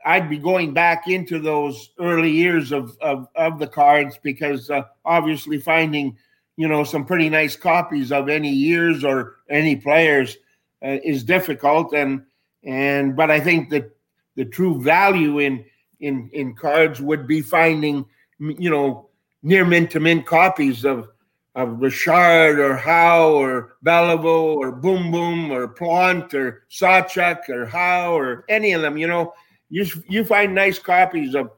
I'd 0.06 0.30
be 0.30 0.38
going 0.38 0.72
back 0.72 1.08
into 1.08 1.40
those 1.40 1.90
early 1.98 2.30
years 2.30 2.70
of, 2.70 2.96
of, 3.00 3.26
of 3.34 3.58
the 3.58 3.66
cards 3.66 4.20
because 4.22 4.70
uh, 4.70 4.82
obviously 5.04 5.58
finding, 5.58 6.16
you 6.56 6.68
know, 6.68 6.84
some 6.84 7.04
pretty 7.04 7.28
nice 7.28 7.56
copies 7.56 8.12
of 8.12 8.28
any 8.28 8.50
years 8.50 9.02
or 9.02 9.38
any 9.50 9.74
players 9.74 10.36
uh, 10.84 10.98
is 11.04 11.24
difficult. 11.24 11.92
And, 11.94 12.22
and, 12.64 13.16
but 13.16 13.30
I 13.30 13.40
think 13.40 13.70
that 13.70 13.90
the 14.36 14.44
true 14.44 14.80
value 14.80 15.38
in 15.38 15.64
in 16.00 16.28
in 16.32 16.54
cards 16.54 17.00
would 17.00 17.26
be 17.26 17.40
finding 17.40 18.04
you 18.38 18.70
know 18.70 19.08
near 19.42 19.64
mint 19.64 19.90
to 19.90 20.00
mint 20.00 20.26
copies 20.26 20.84
of 20.84 21.08
of 21.54 21.80
Richard 21.80 22.58
or 22.58 22.76
Howe 22.76 23.32
or 23.32 23.76
Beliveau 23.84 24.56
or 24.56 24.72
Boom 24.72 25.10
Boom 25.10 25.52
or 25.52 25.68
Plante 25.68 26.34
or 26.34 26.64
Sawchuk 26.70 27.48
or 27.50 27.66
Howe 27.66 28.14
or 28.14 28.44
any 28.48 28.72
of 28.72 28.80
them. 28.80 28.96
You 28.96 29.06
know, 29.06 29.34
you 29.68 29.86
you 30.08 30.24
find 30.24 30.54
nice 30.54 30.78
copies 30.78 31.34
of 31.34 31.50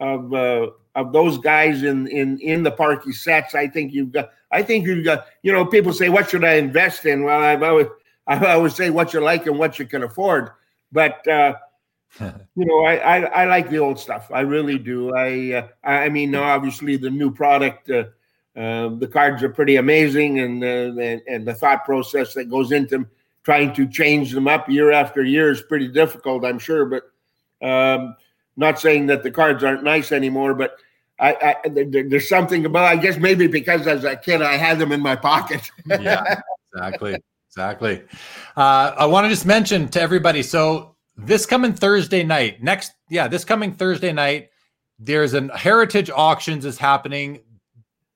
of 0.00 0.32
uh, 0.32 0.70
of 0.94 1.12
those 1.12 1.38
guys 1.38 1.82
in 1.82 2.06
in 2.08 2.38
in 2.40 2.62
the 2.62 2.70
Parky 2.70 3.12
sets. 3.12 3.54
I 3.54 3.68
think 3.68 3.92
you've 3.92 4.12
got. 4.12 4.30
I 4.50 4.62
think 4.62 4.86
you've 4.86 5.04
got. 5.04 5.26
You 5.42 5.52
know, 5.52 5.66
people 5.66 5.92
say, 5.92 6.08
"What 6.08 6.30
should 6.30 6.44
I 6.44 6.54
invest 6.54 7.04
in?" 7.04 7.22
Well, 7.24 7.40
I've 7.40 7.62
always 7.62 7.86
I 8.26 8.52
always 8.52 8.74
say 8.74 8.90
what 8.90 9.12
you 9.12 9.20
like 9.20 9.46
and 9.46 9.58
what 9.58 9.78
you 9.78 9.86
can 9.86 10.02
afford. 10.02 10.50
But 10.92 11.26
uh, 11.28 11.54
you 12.20 12.64
know, 12.64 12.84
I, 12.84 12.96
I, 12.96 13.18
I 13.42 13.44
like 13.46 13.70
the 13.70 13.78
old 13.78 13.98
stuff. 13.98 14.30
I 14.32 14.40
really 14.40 14.78
do. 14.78 15.14
I 15.14 15.52
uh, 15.52 15.68
I 15.86 16.08
mean, 16.08 16.34
obviously 16.34 16.96
the 16.96 17.10
new 17.10 17.30
product, 17.30 17.90
uh, 17.90 18.04
uh, 18.56 18.90
the 18.96 19.08
cards 19.12 19.42
are 19.42 19.48
pretty 19.48 19.76
amazing, 19.76 20.38
and, 20.40 20.62
uh, 20.62 21.00
and 21.02 21.22
and 21.26 21.46
the 21.46 21.54
thought 21.54 21.84
process 21.84 22.34
that 22.34 22.50
goes 22.50 22.72
into 22.72 23.06
trying 23.42 23.74
to 23.74 23.86
change 23.86 24.32
them 24.32 24.48
up 24.48 24.68
year 24.68 24.90
after 24.92 25.22
year 25.22 25.50
is 25.50 25.60
pretty 25.60 25.88
difficult. 25.88 26.44
I'm 26.44 26.58
sure, 26.58 26.86
but 26.86 27.02
um, 27.66 28.16
not 28.56 28.80
saying 28.80 29.06
that 29.08 29.22
the 29.22 29.30
cards 29.30 29.64
aren't 29.64 29.84
nice 29.84 30.12
anymore, 30.12 30.54
but. 30.54 30.76
I, 31.16 31.54
I 31.64 31.68
there's 31.68 32.28
something 32.28 32.66
about 32.66 32.86
I 32.86 32.96
guess 32.96 33.18
maybe 33.18 33.46
because 33.46 33.86
as 33.86 34.02
a 34.02 34.16
kid 34.16 34.42
I 34.42 34.56
had 34.56 34.80
them 34.80 34.90
in 34.90 35.00
my 35.00 35.14
pocket. 35.14 35.70
yeah, 35.86 36.40
exactly, 36.74 37.14
exactly. 37.54 38.02
Uh, 38.56 38.94
I 38.96 39.06
want 39.06 39.26
to 39.26 39.28
just 39.28 39.46
mention 39.46 39.88
to 39.90 40.00
everybody. 40.00 40.42
So 40.42 40.96
this 41.16 41.46
coming 41.46 41.72
Thursday 41.72 42.24
night, 42.24 42.62
next, 42.62 42.92
yeah, 43.08 43.28
this 43.28 43.44
coming 43.44 43.72
Thursday 43.72 44.12
night, 44.12 44.50
there's 44.98 45.34
an 45.34 45.50
Heritage 45.50 46.10
Auctions 46.10 46.64
is 46.64 46.78
happening. 46.78 47.40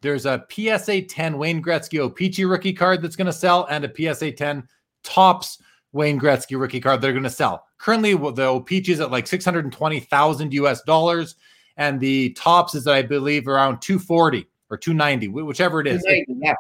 There's 0.01 0.27
a 0.27 0.45
PSA 0.51 1.03
10 1.03 1.39
Wayne 1.39 1.63
Gretzky 1.63 2.01
O-Pee-Chee 2.01 2.45
rookie 2.45 2.73
card 2.73 3.01
that's 3.01 3.17
going 3.17 3.27
to 3.27 3.33
sell, 3.33 3.67
and 3.71 3.85
a 3.85 4.15
PSA 4.15 4.33
10 4.33 4.67
Topps 5.05 5.59
Wayne 5.93 6.21
Gretzky 6.21 6.59
rookie 6.59 6.81
card 6.81 7.01
they're 7.01 7.13
going 7.13 7.23
to 7.23 7.31
sell. 7.31 7.65
Currently, 7.79 8.15
the 8.15 8.45
O-Pee-Chee 8.45 8.93
is 8.93 9.01
at 9.01 9.13
like 9.13 9.29
620,000 9.29 10.53
US 10.55 10.83
dollars, 10.83 11.37
and 11.77 12.01
the 12.01 12.31
Topps 12.31 12.75
is, 12.75 12.89
I 12.89 13.03
believe, 13.03 13.47
around 13.47 13.81
240 13.83 14.49
or 14.71 14.77
290, 14.77 15.29
whichever 15.29 15.81
it 15.81 15.87
is. 15.87 16.05
Yeah. 16.29 16.55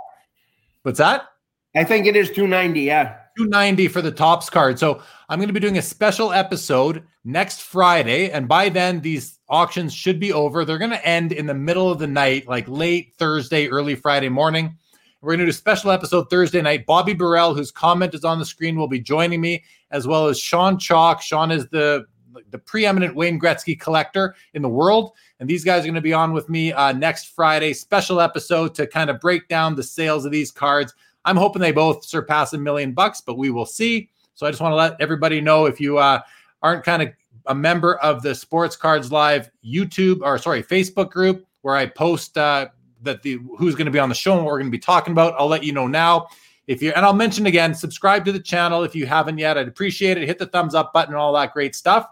What's 0.82 0.98
that? 0.98 1.28
I 1.74 1.84
think 1.84 2.06
it 2.06 2.16
is 2.16 2.28
290. 2.30 2.80
Yeah. 2.80 3.16
290 3.36 3.88
for 3.88 4.02
the 4.02 4.10
Topps 4.10 4.50
card. 4.50 4.78
So 4.78 5.00
I'm 5.28 5.38
going 5.38 5.48
to 5.48 5.52
be 5.52 5.60
doing 5.60 5.78
a 5.78 5.82
special 5.82 6.32
episode 6.32 7.04
next 7.24 7.62
Friday. 7.62 8.30
And 8.30 8.48
by 8.48 8.68
then, 8.68 9.00
these 9.00 9.38
auctions 9.48 9.94
should 9.94 10.18
be 10.18 10.32
over. 10.32 10.64
They're 10.64 10.78
going 10.78 10.90
to 10.90 11.06
end 11.06 11.32
in 11.32 11.46
the 11.46 11.54
middle 11.54 11.90
of 11.90 11.98
the 11.98 12.06
night, 12.06 12.48
like 12.48 12.66
late 12.68 13.14
Thursday, 13.18 13.68
early 13.68 13.94
Friday 13.94 14.28
morning. 14.28 14.76
We're 15.20 15.30
going 15.30 15.40
to 15.40 15.46
do 15.46 15.50
a 15.50 15.54
special 15.54 15.90
episode 15.90 16.30
Thursday 16.30 16.62
night. 16.62 16.86
Bobby 16.86 17.12
Burrell, 17.12 17.54
whose 17.54 17.70
comment 17.70 18.14
is 18.14 18.24
on 18.24 18.38
the 18.38 18.44
screen, 18.44 18.76
will 18.76 18.88
be 18.88 19.00
joining 19.00 19.40
me, 19.40 19.64
as 19.90 20.06
well 20.06 20.26
as 20.26 20.38
Sean 20.38 20.78
Chalk. 20.78 21.22
Sean 21.22 21.50
is 21.50 21.68
the 21.68 22.06
the 22.50 22.58
preeminent 22.58 23.16
Wayne 23.16 23.40
Gretzky 23.40 23.78
collector 23.78 24.34
in 24.54 24.62
the 24.62 24.68
world. 24.68 25.12
And 25.40 25.48
these 25.48 25.64
guys 25.64 25.82
are 25.82 25.86
going 25.86 25.94
to 25.94 26.00
be 26.00 26.12
on 26.12 26.32
with 26.32 26.48
me 26.48 26.72
uh, 26.72 26.92
next 26.92 27.34
Friday. 27.34 27.72
Special 27.72 28.20
episode 28.20 28.74
to 28.76 28.86
kind 28.86 29.10
of 29.10 29.20
break 29.20 29.48
down 29.48 29.74
the 29.74 29.82
sales 29.82 30.24
of 30.24 30.32
these 30.32 30.50
cards. 30.50 30.94
I'm 31.24 31.36
hoping 31.36 31.60
they 31.60 31.72
both 31.72 32.04
surpass 32.04 32.52
a 32.52 32.58
million 32.58 32.92
bucks, 32.92 33.20
but 33.20 33.36
we 33.36 33.50
will 33.50 33.66
see. 33.66 34.10
So 34.34 34.46
I 34.46 34.50
just 34.50 34.62
want 34.62 34.72
to 34.72 34.76
let 34.76 35.00
everybody 35.00 35.40
know 35.40 35.66
if 35.66 35.80
you 35.80 35.98
uh, 35.98 36.20
aren't 36.62 36.84
kind 36.84 37.02
of 37.02 37.08
a 37.46 37.54
member 37.54 37.96
of 37.96 38.22
the 38.22 38.34
Sports 38.34 38.76
Cards 38.76 39.10
Live 39.10 39.50
YouTube 39.64 40.20
or 40.22 40.38
sorry 40.38 40.62
Facebook 40.62 41.10
group 41.10 41.44
where 41.62 41.74
I 41.74 41.86
post 41.86 42.38
uh, 42.38 42.68
that 43.02 43.22
the 43.22 43.38
who's 43.56 43.74
going 43.74 43.86
to 43.86 43.90
be 43.90 43.98
on 43.98 44.08
the 44.08 44.14
show 44.14 44.36
and 44.36 44.44
what 44.44 44.52
we're 44.52 44.58
going 44.58 44.70
to 44.70 44.76
be 44.76 44.78
talking 44.78 45.12
about. 45.12 45.34
I'll 45.38 45.48
let 45.48 45.64
you 45.64 45.72
know 45.72 45.86
now. 45.86 46.28
If 46.66 46.82
you 46.82 46.92
and 46.92 47.04
I'll 47.04 47.14
mention 47.14 47.46
again, 47.46 47.74
subscribe 47.74 48.24
to 48.26 48.32
the 48.32 48.40
channel 48.40 48.84
if 48.84 48.94
you 48.94 49.06
haven't 49.06 49.38
yet. 49.38 49.56
I'd 49.56 49.68
appreciate 49.68 50.18
it. 50.18 50.26
Hit 50.26 50.38
the 50.38 50.46
thumbs 50.46 50.74
up 50.74 50.92
button, 50.92 51.14
and 51.14 51.20
all 51.20 51.32
that 51.32 51.54
great 51.54 51.74
stuff. 51.74 52.08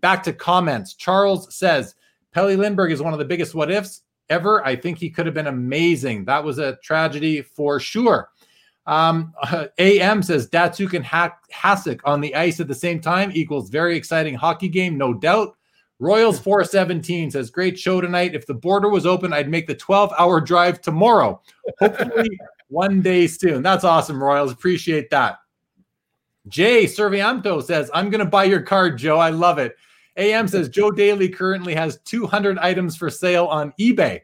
Back 0.00 0.24
to 0.24 0.32
comments. 0.32 0.94
Charles 0.94 1.54
says 1.54 1.94
Pelle 2.32 2.52
Lindbergh 2.52 2.90
is 2.90 3.00
one 3.00 3.12
of 3.12 3.20
the 3.20 3.24
biggest 3.24 3.54
what 3.54 3.70
ifs 3.70 4.02
ever. 4.28 4.64
I 4.66 4.74
think 4.74 4.98
he 4.98 5.08
could 5.08 5.26
have 5.26 5.34
been 5.34 5.46
amazing. 5.46 6.24
That 6.24 6.42
was 6.42 6.58
a 6.58 6.76
tragedy 6.82 7.42
for 7.42 7.78
sure. 7.78 8.30
Um, 8.86 9.32
AM 9.78 10.22
says 10.22 10.48
Datsyuk 10.48 10.94
and 10.94 11.04
ha- 11.04 11.36
Hasek 11.52 12.00
on 12.04 12.20
the 12.20 12.34
ice 12.34 12.60
at 12.60 12.68
the 12.68 12.74
same 12.74 13.00
time 13.00 13.30
equals 13.34 13.70
very 13.70 13.96
exciting 13.96 14.34
hockey 14.34 14.68
game, 14.68 14.98
no 14.98 15.14
doubt. 15.14 15.56
Royals 15.98 16.40
417 16.40 17.30
says, 17.30 17.50
Great 17.50 17.78
show 17.78 18.00
tonight. 18.00 18.34
If 18.34 18.46
the 18.46 18.54
border 18.54 18.88
was 18.88 19.06
open, 19.06 19.32
I'd 19.32 19.48
make 19.48 19.68
the 19.68 19.74
12 19.74 20.12
hour 20.18 20.40
drive 20.40 20.80
tomorrow. 20.80 21.40
Hopefully, 21.78 22.40
one 22.68 23.02
day 23.02 23.28
soon. 23.28 23.62
That's 23.62 23.84
awesome, 23.84 24.20
Royals. 24.20 24.50
Appreciate 24.50 25.10
that. 25.10 25.38
Jay 26.48 26.86
Servianto 26.86 27.62
says, 27.62 27.88
I'm 27.94 28.10
going 28.10 28.24
to 28.24 28.28
buy 28.28 28.44
your 28.44 28.62
card, 28.62 28.98
Joe. 28.98 29.18
I 29.18 29.30
love 29.30 29.58
it. 29.58 29.76
AM 30.16 30.48
says, 30.48 30.68
Joe 30.68 30.90
Daley 30.90 31.28
currently 31.28 31.74
has 31.74 32.00
200 32.04 32.58
items 32.58 32.96
for 32.96 33.08
sale 33.08 33.46
on 33.46 33.72
eBay. 33.78 34.22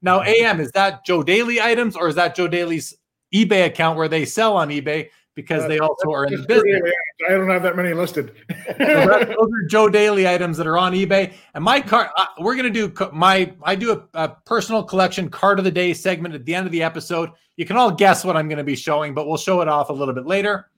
Now, 0.00 0.22
AM, 0.22 0.60
is 0.60 0.70
that 0.72 1.04
Joe 1.04 1.22
Daley 1.22 1.60
items 1.60 1.96
or 1.96 2.08
is 2.08 2.14
that 2.14 2.34
Joe 2.34 2.48
Daley's 2.48 2.96
eBay 3.34 3.66
account 3.66 3.96
where 3.96 4.08
they 4.08 4.24
sell 4.24 4.56
on 4.56 4.68
eBay? 4.68 5.08
because 5.38 5.68
they 5.68 5.78
also 5.78 6.10
are 6.10 6.24
in 6.24 6.32
the 6.32 6.46
business. 6.48 6.92
I 7.28 7.30
don't 7.30 7.48
have 7.48 7.62
that 7.62 7.76
many 7.76 7.94
listed. 7.94 8.32
so 8.50 8.74
that, 8.76 9.28
those 9.38 9.48
are 9.52 9.66
Joe 9.68 9.88
Daley 9.88 10.26
items 10.26 10.56
that 10.56 10.66
are 10.66 10.76
on 10.76 10.94
eBay. 10.94 11.32
And 11.54 11.62
my 11.62 11.80
card, 11.80 12.08
uh, 12.16 12.26
we're 12.40 12.56
going 12.56 12.72
to 12.72 12.88
do 12.88 13.10
my, 13.12 13.54
I 13.62 13.76
do 13.76 13.92
a, 13.92 14.20
a, 14.20 14.28
personal 14.46 14.82
collection 14.82 15.30
card 15.30 15.60
of 15.60 15.64
the 15.64 15.70
day 15.70 15.94
segment 15.94 16.34
at 16.34 16.44
the 16.44 16.56
end 16.56 16.66
of 16.66 16.72
the 16.72 16.82
episode. 16.82 17.30
You 17.54 17.66
can 17.66 17.76
all 17.76 17.92
guess 17.92 18.24
what 18.24 18.36
I'm 18.36 18.48
going 18.48 18.58
to 18.58 18.64
be 18.64 18.74
showing, 18.74 19.14
but 19.14 19.28
we'll 19.28 19.36
show 19.36 19.60
it 19.60 19.68
off 19.68 19.90
a 19.90 19.92
little 19.92 20.12
bit 20.12 20.26
later. 20.26 20.72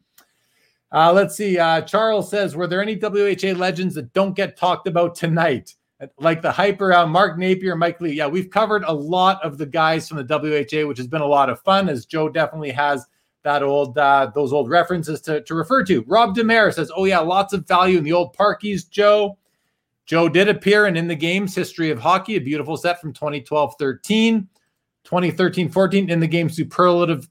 Uh, 0.93 1.11
let's 1.11 1.39
see. 1.39 1.59
Uh, 1.59 1.81
Charles 1.81 2.29
says, 2.29 2.55
were 2.55 2.67
there 2.67 2.83
any 2.83 2.97
WHA 2.97 3.59
legends 3.59 3.95
that 3.95 4.13
don't 4.13 4.37
get 4.37 4.59
talked 4.59 4.87
about 4.87 5.15
tonight? 5.15 5.75
Like 6.19 6.41
the 6.41 6.53
hype 6.53 6.81
around 6.81 7.11
Mark 7.11 7.39
Napier, 7.39 7.77
Mike 7.77 8.01
Lee. 8.01 8.13
Yeah, 8.13 8.27
we've 8.27 8.51
covered 8.51 8.85
a 8.87 8.93
lot 8.93 9.43
of 9.45 9.59
the 9.59 9.67
guys 9.67 10.09
from 10.09 10.17
the 10.17 10.25
WHA, 10.25 10.87
which 10.87 10.99
has 10.99 11.07
been 11.07 11.21
a 11.21 11.27
lot 11.27 11.51
of 11.51 11.61
fun, 11.61 11.89
as 11.89 12.07
Joe 12.07 12.29
definitely 12.29 12.71
has 12.71 13.07
that 13.43 13.63
old 13.63 13.97
uh, 13.99 14.31
those 14.35 14.53
old 14.53 14.69
references 14.69 15.21
to, 15.23 15.43
to 15.43 15.55
refer 15.55 15.85
to. 15.85 16.03
Rob 16.07 16.35
Demare 16.35 16.73
says, 16.73 16.91
"Oh 16.95 17.05
yeah, 17.05 17.19
lots 17.19 17.53
of 17.53 17.67
value 17.67 17.99
in 17.99 18.05
the 18.05 18.13
old 18.13 18.35
parkies." 18.35 18.89
Joe, 18.89 19.37
Joe 20.07 20.29
did 20.29 20.49
appear 20.49 20.87
in 20.87 20.97
in 20.97 21.07
the 21.07 21.15
game's 21.15 21.55
history 21.55 21.91
of 21.91 21.99
hockey, 21.99 22.37
a 22.37 22.41
beautiful 22.41 22.77
set 22.77 23.01
from 23.01 23.13
2012-13, 23.13 24.47
2013-14 25.05 26.09
in 26.09 26.21
the 26.21 26.27
game 26.27 26.49
superlative 26.49 27.29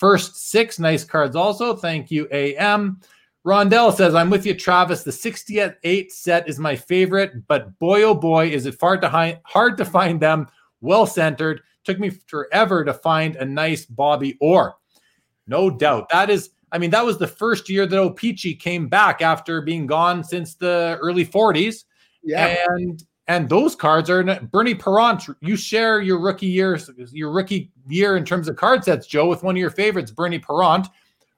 first 0.00 0.50
six 0.50 0.78
nice 0.78 1.04
cards. 1.04 1.36
Also, 1.36 1.76
thank 1.76 2.10
you, 2.10 2.26
AM. 2.32 3.00
Rondell 3.46 3.94
says, 3.94 4.14
I'm 4.14 4.30
with 4.30 4.44
you, 4.44 4.54
Travis. 4.54 5.02
The 5.02 5.12
68 5.12 6.12
set 6.12 6.48
is 6.48 6.58
my 6.58 6.76
favorite, 6.76 7.46
but 7.46 7.78
boy, 7.78 8.02
oh 8.02 8.14
boy, 8.14 8.48
is 8.48 8.66
it 8.66 8.74
far 8.78 8.98
to 8.98 9.08
hi- 9.08 9.40
hard 9.44 9.78
to 9.78 9.84
find 9.84 10.20
them 10.20 10.46
well 10.80 11.06
centered. 11.06 11.62
Took 11.84 11.98
me 11.98 12.10
forever 12.10 12.84
to 12.84 12.92
find 12.92 13.36
a 13.36 13.44
nice 13.44 13.86
Bobby 13.86 14.36
Orr. 14.40 14.74
No 15.46 15.70
doubt. 15.70 16.10
That 16.10 16.28
is, 16.28 16.50
I 16.70 16.78
mean, 16.78 16.90
that 16.90 17.04
was 17.04 17.18
the 17.18 17.26
first 17.26 17.68
year 17.70 17.86
that 17.86 17.98
O-Pee-Chee 17.98 18.56
came 18.56 18.88
back 18.88 19.22
after 19.22 19.62
being 19.62 19.86
gone 19.86 20.22
since 20.22 20.54
the 20.54 20.98
early 21.00 21.24
40s. 21.24 21.84
Yeah. 22.22 22.56
And 22.68 23.02
and 23.26 23.48
those 23.48 23.76
cards 23.76 24.10
are 24.10 24.24
Bernie 24.50 24.74
Parent. 24.74 25.22
You 25.40 25.54
share 25.54 26.00
your 26.00 26.18
rookie 26.18 26.48
years, 26.48 26.90
your 27.12 27.30
rookie 27.30 27.70
year 27.88 28.16
in 28.16 28.24
terms 28.24 28.48
of 28.48 28.56
card 28.56 28.82
sets, 28.82 29.06
Joe, 29.06 29.28
with 29.28 29.44
one 29.44 29.54
of 29.54 29.60
your 29.60 29.70
favorites, 29.70 30.10
Bernie 30.10 30.40
Parent. 30.40 30.88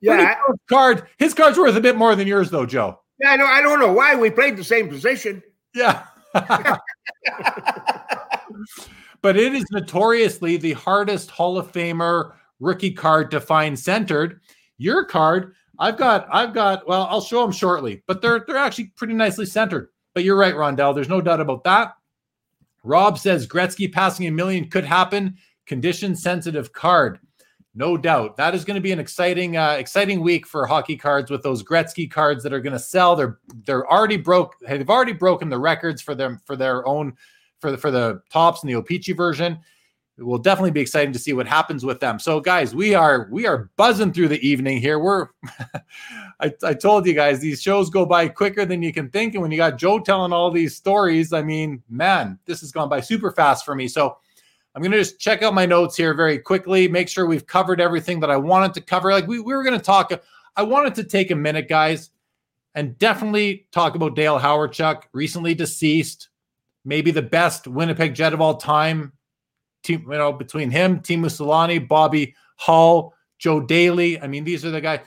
Yeah, 0.03 0.35
card. 0.69 1.07
His 1.19 1.33
card's 1.33 1.57
worth 1.57 1.77
a 1.77 1.81
bit 1.81 1.97
more 1.97 2.15
than 2.15 2.27
yours, 2.27 2.51
though, 2.51 2.67
Joe. 2.67 3.01
Yeah, 3.21 3.31
I 3.31 3.37
know. 3.37 3.47
I 3.47 3.63
don't 3.63 3.79
know 3.79 3.93
why 3.93 4.17
we 4.17 4.31
played 4.31 4.57
the 4.57 4.65
same 4.65 4.89
position. 4.89 5.43
Yeah. 5.75 6.05
but 9.23 9.37
it 9.37 9.55
is 9.55 9.65
notoriously 9.71 10.57
the 10.57 10.73
hardest 10.73 11.31
Hall 11.31 11.57
of 11.57 11.71
Famer 11.71 12.33
rookie 12.59 12.93
card 12.93 13.31
to 13.31 13.41
find 13.41 13.79
centered. 13.79 14.41
Your 14.79 15.05
card, 15.05 15.55
I've 15.79 15.97
got, 15.97 16.27
I've 16.31 16.53
got, 16.53 16.89
well, 16.89 17.07
I'll 17.09 17.21
show 17.21 17.43
them 17.43 17.53
shortly, 17.53 18.03
but 18.07 18.21
they're 18.21 18.45
they're 18.47 18.57
actually 18.57 18.93
pretty 18.97 19.15
nicely 19.15 19.47
centered. 19.47 19.91
But 20.15 20.25
you're 20.25 20.37
right, 20.37 20.55
Rondell. 20.55 20.95
There's 20.95 21.09
no 21.09 21.21
doubt 21.21 21.41
about 21.41 21.65
that. 21.65 21.95
Rob 22.85 23.19
says 23.19 23.47
Gretzky 23.47 23.91
passing 23.91 24.27
a 24.27 24.33
million 24.33 24.69
could 24.69 24.85
happen. 24.85 25.37
Condition 25.67 26.17
sensitive 26.17 26.73
card. 26.73 27.21
No 27.75 27.97
doubt. 27.97 28.37
That 28.37 28.55
is 28.55 28.65
going 28.65 28.75
to 28.75 28.83
be 28.83 28.93
an 28.93 28.99
exciting, 28.99 29.57
uh, 29.57 29.77
exciting 29.79 30.21
week 30.21 30.47
for 30.47 30.67
hockey 30.67 30.97
cards 30.97 31.31
with 31.31 31.43
those 31.43 31.63
Gretzky 31.63 32.11
cards 32.11 32.43
that 32.43 32.53
are 32.53 32.61
going 32.61 32.75
to 32.75 32.79
sell. 32.79 33.17
They're 33.17 33.39
they're 33.65 33.91
already 33.91 34.19
broke. 34.19 34.57
They've 34.61 34.89
already 34.89 35.15
broken 35.15 35.49
the 35.49 35.59
records 35.59 36.03
for 36.03 36.15
them 36.15 36.41
for 36.45 36.55
their 36.55 36.87
own 36.87 37.15
for 37.61 37.71
the 37.71 37.79
for 37.79 37.91
the 37.91 38.21
Topps 38.31 38.63
and 38.63 38.71
the 38.71 38.75
O-Pee-Chee 38.75 39.13
version 39.13 39.59
it 40.19 40.25
will 40.25 40.39
definitely 40.39 40.73
be 40.73 40.81
exciting 40.81 41.13
to 41.13 41.19
see 41.19 41.33
what 41.33 41.47
happens 41.47 41.85
with 41.85 41.99
them. 41.99 42.19
So, 42.19 42.39
guys, 42.39 42.75
we 42.75 42.95
are 42.95 43.29
we 43.31 43.47
are 43.47 43.71
buzzing 43.77 44.13
through 44.13 44.29
the 44.29 44.47
evening 44.47 44.79
here. 44.79 44.99
We're 44.99 45.29
I, 46.41 46.53
I 46.63 46.75
told 46.75 47.07
you 47.07 47.15
guys 47.15 47.41
these 47.41 47.63
shows 47.63 47.89
go 47.89 48.05
by 48.05 48.29
quicker 48.29 48.67
than 48.67 48.83
you 48.83 48.93
can 48.93 49.09
think, 49.09 49.35
and 49.35 49.43
when 49.43 49.51
you 49.51 49.57
got 49.57 49.79
Joe 49.79 49.99
telling 49.99 50.33
all 50.33 50.51
these 50.51 50.77
stories, 50.77 51.33
I 51.33 51.43
mean, 51.43 51.83
man, 51.89 52.39
this 52.45 52.61
has 52.61 52.73
gone 52.73 52.89
by 52.89 53.01
super 53.01 53.33
fast 53.33 53.65
for 53.65 53.75
me. 53.75 53.89
So, 53.89 54.19
I'm 54.75 54.83
gonna 54.83 54.97
just 54.97 55.19
check 55.19 55.43
out 55.43 55.55
my 55.55 55.67
notes 55.67 55.97
here 55.97 56.15
very 56.15 56.39
quickly, 56.39 56.89
make 56.89 57.09
sure 57.09 57.27
we've 57.27 57.47
covered 57.47 57.81
everything 57.81 58.21
that 58.21 58.31
I 58.31 58.37
wanted 58.37 58.73
to 58.75 58.81
cover. 58.81 59.13
Like 59.13 59.27
we, 59.27 59.39
we 59.39 59.55
were 59.55 59.63
gonna 59.63 59.79
talk. 59.79 60.13
I 60.57 60.63
wanted 60.63 60.95
to 60.97 61.05
take 61.05 61.31
a 61.31 61.37
minute, 61.37 61.69
guys, 61.69 62.11
and 62.75 62.97
definitely 62.99 63.67
talk 63.71 63.95
about 63.95 64.17
Dale 64.17 64.39
Hawerchuk, 64.39 65.03
recently 65.13 65.55
deceased, 65.55 66.31
maybe 66.85 67.11
the 67.11 67.23
best 67.23 67.67
Winnipeg 67.67 68.15
Jet 68.15 68.33
of 68.33 68.41
all 68.41 68.57
time 68.57 69.13
team, 69.83 70.07
you 70.11 70.19
know, 70.19 70.33
between 70.33 70.71
him, 70.71 71.01
Teemu 71.01 71.27
Selanne, 71.27 71.87
Bobby 71.87 72.35
Hull, 72.57 73.15
Joe 73.39 73.61
Daley. 73.61 74.21
I 74.21 74.27
mean, 74.27 74.45
these 74.45 74.65
are 74.65 74.71
the 74.71 74.81
guys. 74.81 75.01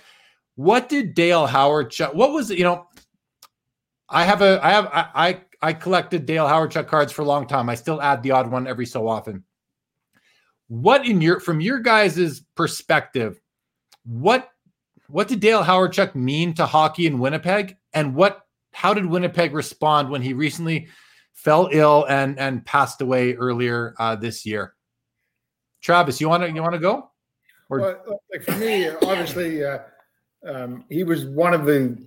What 0.55 0.89
did 0.89 1.13
Dale 1.15 1.47
Hawerchuk? 1.47 2.13
What 2.13 2.31
was 2.31 2.51
it? 2.51 2.57
You 2.57 2.65
know, 2.65 2.87
I 4.09 4.23
have 4.23 4.41
a, 4.41 4.59
I 4.63 4.69
have, 4.71 4.85
I, 4.87 5.09
I, 5.15 5.41
I 5.61 5.73
collected 5.73 6.25
Dale 6.25 6.45
Hawerchuk 6.45 6.87
cards 6.87 7.11
for 7.11 7.23
a 7.23 7.25
long 7.25 7.47
time. 7.47 7.69
I 7.69 7.75
still 7.75 8.01
add 8.01 8.21
the 8.21 8.31
odd 8.31 8.51
one 8.51 8.67
every 8.67 8.85
so 8.85 9.07
often. 9.07 9.43
What 10.67 11.05
in 11.05 11.21
your, 11.21 11.39
from 11.39 11.61
your 11.61 11.79
guys' 11.79 12.41
perspective, 12.55 13.39
what, 14.05 14.49
what 15.07 15.27
did 15.27 15.39
Dale 15.39 15.63
Hawerchuk 15.63 16.15
mean 16.15 16.53
to 16.55 16.65
hockey 16.65 17.05
in 17.05 17.19
Winnipeg, 17.19 17.77
and 17.93 18.15
what, 18.15 18.41
how 18.73 18.93
did 18.93 19.05
Winnipeg 19.05 19.53
respond 19.53 20.09
when 20.09 20.21
he 20.21 20.33
recently? 20.33 20.87
fell 21.35 21.69
ill 21.71 22.05
and 22.09 22.39
and 22.39 22.65
passed 22.65 23.01
away 23.01 23.35
earlier 23.35 23.93
uh, 23.99 24.15
this 24.15 24.45
year. 24.45 24.73
Travis, 25.81 26.19
you 26.19 26.27
want 26.27 26.41
to 26.41 26.51
you 26.51 26.61
want 26.61 26.73
to 26.73 26.79
go? 26.79 27.11
Or 27.69 27.79
well, 27.79 28.21
like 28.33 28.43
for 28.43 28.53
me, 28.53 28.89
obviously, 28.89 29.63
uh, 29.63 29.79
um, 30.47 30.85
he 30.89 31.03
was 31.03 31.25
one 31.25 31.53
of 31.53 31.65
the 31.65 31.97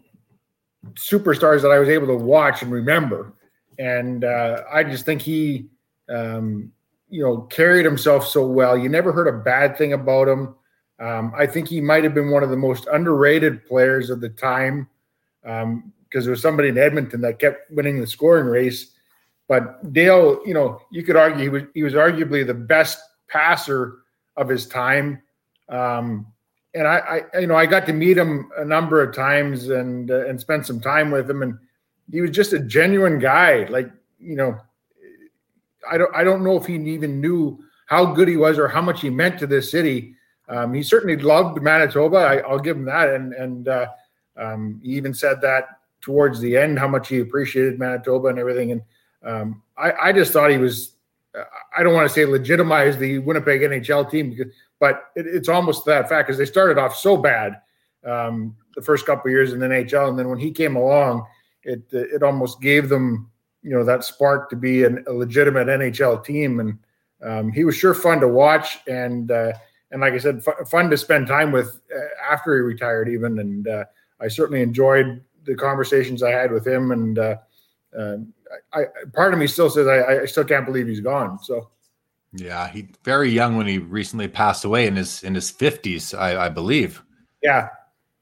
superstars 0.94 1.62
that 1.62 1.70
I 1.70 1.78
was 1.78 1.88
able 1.88 2.06
to 2.08 2.16
watch 2.16 2.62
and 2.62 2.72
remember, 2.72 3.32
and 3.78 4.24
uh, 4.24 4.62
I 4.72 4.82
just 4.82 5.04
think 5.04 5.22
he, 5.22 5.68
um, 6.08 6.72
you 7.10 7.22
know, 7.22 7.42
carried 7.42 7.84
himself 7.84 8.26
so 8.26 8.46
well. 8.46 8.76
You 8.76 8.88
never 8.88 9.12
heard 9.12 9.28
a 9.28 9.38
bad 9.38 9.76
thing 9.76 9.92
about 9.92 10.28
him. 10.28 10.54
Um, 11.00 11.32
I 11.36 11.46
think 11.46 11.68
he 11.68 11.80
might 11.80 12.04
have 12.04 12.14
been 12.14 12.30
one 12.30 12.42
of 12.42 12.50
the 12.50 12.56
most 12.56 12.86
underrated 12.92 13.64
players 13.66 14.10
of 14.10 14.20
the 14.20 14.28
time 14.28 14.88
because 15.42 15.62
um, 15.64 15.92
there 16.10 16.30
was 16.30 16.42
somebody 16.42 16.68
in 16.68 16.78
Edmonton 16.78 17.20
that 17.20 17.38
kept 17.38 17.70
winning 17.70 18.00
the 18.00 18.06
scoring 18.06 18.46
race 18.46 18.94
but 19.48 19.92
Dale, 19.94 20.40
you 20.44 20.52
know, 20.52 20.82
you 20.92 21.02
could 21.02 21.16
argue 21.16 21.42
he 21.42 21.48
was 21.48 21.62
he 21.74 21.82
was 21.82 21.94
arguably 21.94 22.46
the 22.46 22.54
best 22.54 23.00
passer 23.28 24.00
of 24.36 24.48
his 24.48 24.66
time. 24.66 25.22
Um, 25.70 26.26
and 26.74 26.86
I, 26.86 27.24
I, 27.34 27.40
you 27.40 27.46
know, 27.46 27.56
I 27.56 27.64
got 27.64 27.86
to 27.86 27.92
meet 27.94 28.16
him 28.16 28.50
a 28.58 28.64
number 28.64 29.02
of 29.02 29.14
times 29.14 29.70
and 29.70 30.10
uh, 30.10 30.26
and 30.26 30.38
spend 30.38 30.66
some 30.66 30.80
time 30.80 31.10
with 31.10 31.28
him, 31.28 31.42
and 31.42 31.58
he 32.12 32.20
was 32.20 32.30
just 32.30 32.52
a 32.52 32.58
genuine 32.58 33.18
guy. 33.18 33.64
Like, 33.64 33.90
you 34.20 34.36
know, 34.36 34.60
I 35.88 35.98
don't 35.98 36.14
I 36.14 36.24
don't 36.24 36.44
know 36.44 36.56
if 36.56 36.66
he 36.66 36.74
even 36.74 37.20
knew 37.20 37.62
how 37.86 38.06
good 38.12 38.28
he 38.28 38.36
was 38.36 38.58
or 38.58 38.68
how 38.68 38.82
much 38.82 39.00
he 39.00 39.10
meant 39.10 39.38
to 39.38 39.46
this 39.46 39.70
city. 39.70 40.14
Um, 40.48 40.72
he 40.74 40.82
certainly 40.82 41.16
loved 41.16 41.62
Manitoba. 41.62 42.16
I, 42.16 42.50
will 42.50 42.58
give 42.58 42.76
him 42.76 42.84
that, 42.86 43.10
and 43.10 43.32
and 43.34 43.68
uh, 43.68 43.88
um, 44.36 44.80
he 44.82 44.92
even 44.92 45.14
said 45.14 45.40
that 45.42 45.80
towards 46.00 46.40
the 46.40 46.56
end 46.56 46.78
how 46.78 46.88
much 46.88 47.08
he 47.08 47.20
appreciated 47.20 47.78
Manitoba 47.78 48.28
and 48.28 48.38
everything. 48.38 48.72
And 48.72 48.82
um, 49.22 49.62
I, 49.76 49.92
I, 49.92 50.12
just 50.12 50.32
thought 50.32 50.50
he 50.50 50.58
was. 50.58 50.94
I 51.76 51.82
don't 51.82 51.94
want 51.94 52.08
to 52.08 52.14
say 52.14 52.24
legitimize 52.24 52.96
the 52.96 53.18
Winnipeg 53.18 53.60
NHL 53.60 54.10
team, 54.10 54.30
because, 54.30 54.52
but 54.80 55.10
it, 55.14 55.26
it's 55.26 55.48
almost 55.48 55.84
that 55.86 56.08
fact 56.08 56.26
because 56.26 56.38
they 56.38 56.46
started 56.46 56.78
off 56.78 56.96
so 56.96 57.16
bad 57.16 57.60
um, 58.04 58.56
the 58.74 58.82
first 58.82 59.06
couple 59.06 59.30
years 59.30 59.52
in 59.52 59.60
the 59.60 59.66
NHL, 59.66 60.08
and 60.08 60.18
then 60.18 60.28
when 60.28 60.38
he 60.38 60.50
came 60.50 60.76
along, 60.76 61.26
it 61.62 61.82
it 61.92 62.22
almost 62.22 62.60
gave 62.60 62.88
them 62.88 63.30
you 63.68 63.74
know 63.74 63.84
that 63.84 64.02
spark 64.02 64.48
to 64.48 64.56
be 64.56 64.84
an, 64.84 65.04
a 65.06 65.12
legitimate 65.12 65.68
NHL 65.68 66.24
team, 66.24 66.60
and 66.60 66.78
um, 67.22 67.52
he 67.52 67.64
was 67.64 67.76
sure 67.76 67.92
fun 67.92 68.18
to 68.20 68.28
watch, 68.28 68.78
and 68.86 69.30
uh, 69.30 69.52
and 69.90 70.00
like 70.00 70.14
I 70.14 70.18
said, 70.18 70.42
f- 70.46 70.68
fun 70.68 70.88
to 70.88 70.96
spend 70.96 71.26
time 71.26 71.52
with 71.52 71.78
uh, 71.94 72.32
after 72.32 72.54
he 72.56 72.62
retired, 72.62 73.10
even, 73.10 73.38
and 73.38 73.68
uh, 73.68 73.84
I 74.20 74.28
certainly 74.28 74.62
enjoyed 74.62 75.22
the 75.44 75.54
conversations 75.54 76.22
I 76.22 76.30
had 76.30 76.50
with 76.50 76.66
him, 76.66 76.92
and 76.92 77.18
uh, 77.18 77.36
um, 77.98 78.32
I, 78.72 78.84
part 79.12 79.34
of 79.34 79.38
me 79.38 79.46
still 79.46 79.68
says 79.68 79.86
I, 79.86 80.22
I 80.22 80.24
still 80.24 80.44
can't 80.44 80.64
believe 80.64 80.86
he's 80.86 81.00
gone. 81.00 81.38
So, 81.42 81.68
yeah, 82.32 82.68
he 82.68 82.88
very 83.04 83.28
young 83.28 83.58
when 83.58 83.66
he 83.66 83.76
recently 83.76 84.28
passed 84.28 84.64
away 84.64 84.86
in 84.86 84.96
his 84.96 85.22
in 85.24 85.34
his 85.34 85.50
fifties, 85.50 86.14
I, 86.14 86.46
I 86.46 86.48
believe. 86.48 87.02
Yeah, 87.42 87.68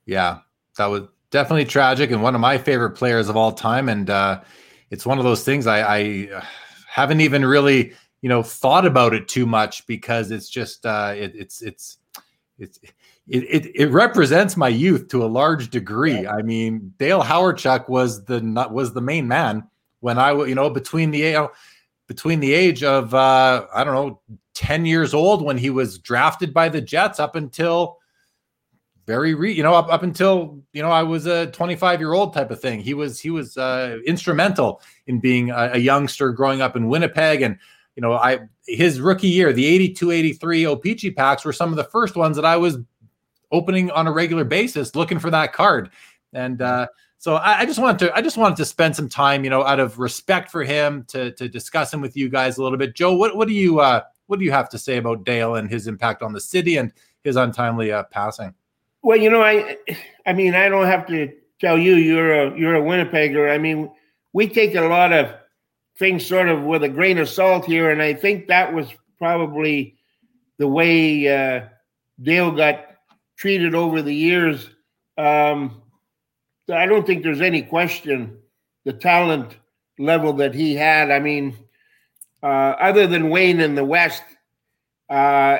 yeah, 0.06 0.38
that 0.76 0.86
was 0.86 1.02
definitely 1.30 1.64
tragic 1.66 2.10
and 2.10 2.22
one 2.22 2.34
of 2.34 2.40
my 2.40 2.58
favorite 2.58 2.92
players 2.92 3.28
of 3.28 3.36
all 3.36 3.52
time. 3.52 3.88
And 3.88 4.08
uh, 4.08 4.40
it's 4.90 5.06
one 5.06 5.18
of 5.18 5.24
those 5.24 5.44
things 5.44 5.66
I, 5.66 5.80
I 5.80 6.28
uh, 6.34 6.44
haven't 6.88 7.20
even 7.20 7.44
really 7.44 7.92
you 8.22 8.28
know 8.28 8.42
thought 8.42 8.86
about 8.86 9.14
it 9.14 9.28
too 9.28 9.46
much 9.46 9.86
because 9.86 10.30
it's 10.30 10.48
just 10.48 10.86
uh, 10.86 11.14
it, 11.16 11.32
it's 11.34 11.62
it's 11.62 11.98
it's 12.58 12.78
it, 13.28 13.42
it, 13.42 13.72
it 13.74 13.86
represents 13.88 14.56
my 14.56 14.68
youth 14.68 15.08
to 15.08 15.24
a 15.24 15.26
large 15.26 15.70
degree. 15.70 16.22
Yeah. 16.22 16.34
I 16.34 16.42
mean, 16.42 16.94
Dale 16.98 17.22
Hawerchuk 17.22 17.88
was 17.88 18.24
the 18.24 18.40
was 18.70 18.92
the 18.92 19.00
main 19.00 19.26
man 19.26 19.64
when 20.00 20.18
I 20.18 20.32
you 20.32 20.54
know 20.54 20.70
between 20.70 21.10
the 21.10 21.18
you 21.18 21.32
know, 21.32 21.52
between 22.06 22.40
the 22.40 22.52
age 22.52 22.82
of 22.82 23.14
uh, 23.14 23.66
I 23.74 23.84
don't 23.84 23.94
know 23.94 24.20
ten 24.54 24.86
years 24.86 25.12
old 25.12 25.44
when 25.44 25.58
he 25.58 25.70
was 25.70 25.98
drafted 25.98 26.54
by 26.54 26.68
the 26.68 26.80
Jets 26.80 27.20
up 27.20 27.36
until 27.36 27.98
very 29.06 29.34
re, 29.34 29.52
you 29.52 29.62
know 29.62 29.74
up, 29.74 29.92
up 29.92 30.02
until 30.02 30.60
you 30.72 30.82
know 30.82 30.90
I 30.90 31.02
was 31.02 31.26
a 31.26 31.46
25 31.46 32.00
year 32.00 32.12
old 32.12 32.34
type 32.34 32.50
of 32.50 32.60
thing. 32.60 32.80
He 32.80 32.94
was 32.94 33.20
he 33.20 33.30
was 33.30 33.56
uh, 33.56 33.98
instrumental 34.06 34.82
in 35.06 35.20
being 35.20 35.50
a, 35.50 35.70
a 35.74 35.78
youngster 35.78 36.32
growing 36.32 36.60
up 36.60 36.76
in 36.76 36.88
Winnipeg 36.88 37.42
and 37.42 37.56
you 37.94 38.02
know 38.02 38.14
I 38.14 38.40
his 38.66 39.00
rookie 39.00 39.28
year 39.28 39.52
the 39.52 39.66
82 39.66 40.10
83 40.10 40.66
O-Pee-Chee 40.66 41.10
packs 41.12 41.44
were 41.44 41.52
some 41.52 41.70
of 41.70 41.76
the 41.76 41.84
first 41.84 42.16
ones 42.16 42.36
that 42.36 42.44
I 42.44 42.56
was 42.56 42.78
opening 43.52 43.90
on 43.92 44.06
a 44.06 44.12
regular 44.12 44.44
basis 44.44 44.96
looking 44.96 45.20
for 45.20 45.30
that 45.30 45.52
card 45.52 45.90
and 46.32 46.60
uh, 46.60 46.88
so 47.18 47.36
I, 47.36 47.60
I, 47.60 47.66
just 47.66 47.78
wanted 47.78 47.98
to 48.00 48.16
I 48.16 48.20
just 48.20 48.36
wanted 48.36 48.56
to 48.56 48.64
spend 48.64 48.94
some 48.94 49.08
time 49.08 49.44
you 49.44 49.50
know 49.50 49.64
out 49.64 49.80
of 49.80 49.98
respect 49.98 50.50
for 50.50 50.64
him 50.64 51.04
to 51.08 51.32
to 51.32 51.48
discuss 51.48 51.92
him 51.92 52.00
with 52.00 52.16
you 52.16 52.28
guys 52.28 52.58
a 52.58 52.62
little 52.62 52.78
bit. 52.78 52.94
Joe, 52.94 53.14
what 53.14 53.36
what 53.36 53.48
do 53.48 53.54
you 53.54 53.80
uh, 53.80 54.02
what 54.26 54.38
do 54.38 54.44
you 54.44 54.52
have 54.52 54.68
to 54.70 54.78
say 54.78 54.98
about 54.98 55.24
Dale 55.24 55.54
and 55.56 55.70
his 55.70 55.86
impact 55.86 56.22
on 56.22 56.32
the 56.32 56.40
city 56.40 56.76
and 56.76 56.92
his 57.24 57.36
untimely 57.36 57.92
uh, 57.92 58.02
passing? 58.04 58.54
Well, 59.06 59.18
you 59.18 59.30
know, 59.30 59.40
I, 59.40 59.76
I 60.26 60.32
mean, 60.32 60.56
I 60.56 60.68
don't 60.68 60.86
have 60.86 61.06
to 61.06 61.32
tell 61.60 61.78
you 61.78 61.94
you're 61.94 62.34
a 62.34 62.58
you're 62.58 62.74
a 62.74 62.80
Winnipegger. 62.82 63.54
I 63.54 63.56
mean, 63.56 63.88
we 64.32 64.48
take 64.48 64.74
a 64.74 64.80
lot 64.80 65.12
of 65.12 65.32
things 65.96 66.26
sort 66.26 66.48
of 66.48 66.64
with 66.64 66.82
a 66.82 66.88
grain 66.88 67.18
of 67.18 67.28
salt 67.28 67.66
here, 67.66 67.92
and 67.92 68.02
I 68.02 68.14
think 68.14 68.48
that 68.48 68.74
was 68.74 68.88
probably 69.16 69.94
the 70.58 70.66
way 70.66 71.28
uh, 71.28 71.68
Dale 72.20 72.50
got 72.50 72.84
treated 73.36 73.76
over 73.76 74.02
the 74.02 74.12
years. 74.12 74.70
Um, 75.16 75.82
I 76.68 76.86
don't 76.86 77.06
think 77.06 77.22
there's 77.22 77.40
any 77.40 77.62
question 77.62 78.36
the 78.84 78.92
talent 78.92 79.56
level 80.00 80.32
that 80.32 80.52
he 80.52 80.74
had. 80.74 81.12
I 81.12 81.20
mean, 81.20 81.56
uh, 82.42 82.74
other 82.80 83.06
than 83.06 83.30
Wayne 83.30 83.60
in 83.60 83.76
the 83.76 83.84
West, 83.84 84.24
uh, 85.08 85.12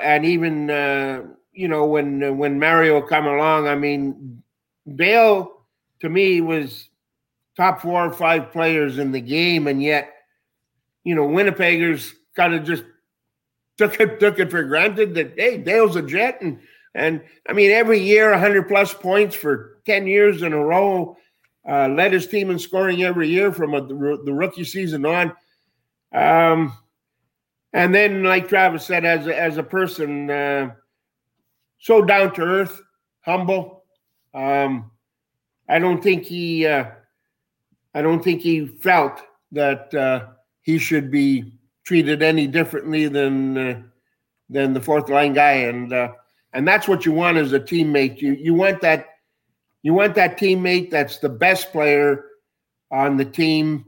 and 0.03 0.25
even 0.25 0.69
uh, 0.69 1.23
you 1.57 1.69
know, 1.69 1.87
when 1.87 2.37
when 2.39 2.59
Mario 2.59 3.01
come 3.01 3.27
along, 3.27 3.67
I 3.67 3.75
mean, 3.75 4.43
Dale 4.95 5.53
to 6.01 6.09
me 6.09 6.41
was 6.41 6.91
top 7.57 7.81
four 7.81 8.05
or 8.05 8.13
five 8.13 8.53
players 8.53 8.99
in 8.99 9.11
the 9.11 9.21
game, 9.21 9.67
and 9.67 9.83
yet, 9.83 10.13
you 11.03 11.15
know, 11.15 11.27
Winnipeggers 11.27 12.13
kind 12.37 12.55
of 12.55 12.65
just 12.65 12.85
took 13.79 13.99
it 13.99 14.21
took 14.21 14.39
it 14.39 14.51
for 14.51 14.63
granted 14.65 15.15
that 15.15 15.33
hey, 15.37 15.57
Dale's 15.57 15.97
a 15.97 16.03
Jet, 16.03 16.43
and 16.43 16.61
and 16.95 17.23
I 17.49 17.55
mean, 17.55 17.71
every 17.71 18.01
year, 18.01 18.31
100 18.31 18.69
plus 18.69 18.93
points 18.93 19.35
for 19.35 19.79
10 19.87 20.07
years 20.07 20.43
in 20.43 20.53
a 20.53 20.65
row. 20.65 21.17
Uh, 21.69 21.89
led 21.89 22.13
his 22.13 22.29
team 22.29 22.49
in 22.51 22.61
scoring 22.61 23.03
every 23.03 23.29
year 23.29 23.53
from 23.53 23.75
a, 23.75 23.85
the, 23.85 24.23
the, 24.25 24.33
rookie 24.33 24.63
season 24.63 25.05
on. 25.05 25.33
Um, 26.15 26.73
and 27.73 27.93
then, 27.93 28.23
like 28.23 28.49
Travis 28.49 28.87
said, 28.87 29.05
as 29.05 29.27
a, 29.27 29.37
as 29.37 29.59
a 29.59 29.65
person, 29.65 30.31
uh, 30.31 30.71
so 31.79 32.03
down 32.03 32.35
to 32.35 32.43
earth, 32.43 32.81
humble. 33.21 33.85
Um, 34.35 34.91
I 35.69 35.79
don't 35.79 36.03
think 36.03 36.25
he, 36.25 36.67
uh, 36.67 36.87
I 37.95 38.03
don't 38.03 38.23
think 38.23 38.41
he 38.41 38.67
felt 38.67 39.23
that 39.53 39.93
uh, 39.95 40.27
he 40.63 40.79
should 40.79 41.11
be 41.11 41.53
treated 41.85 42.23
any 42.23 42.47
differently 42.47 43.09
than 43.09 43.57
uh, 43.57 43.83
than 44.51 44.75
the 44.75 44.81
fourth 44.81 45.09
line 45.09 45.33
guy, 45.33 45.53
and 45.53 45.93
uh, 45.93 46.13
and 46.53 46.67
that's 46.67 46.89
what 46.89 47.07
you 47.07 47.13
want 47.13 47.39
as 47.39 47.53
a 47.53 47.61
teammate. 47.61 48.21
You 48.21 48.33
you 48.33 48.55
want 48.55 48.81
that 48.83 49.07
you 49.83 49.95
want 49.95 50.15
that 50.17 50.39
teammate 50.39 50.91
that's 50.91 51.19
the 51.19 51.29
best 51.29 51.73
player 51.73 52.25
on 52.91 53.17
the 53.17 53.25
team 53.25 53.85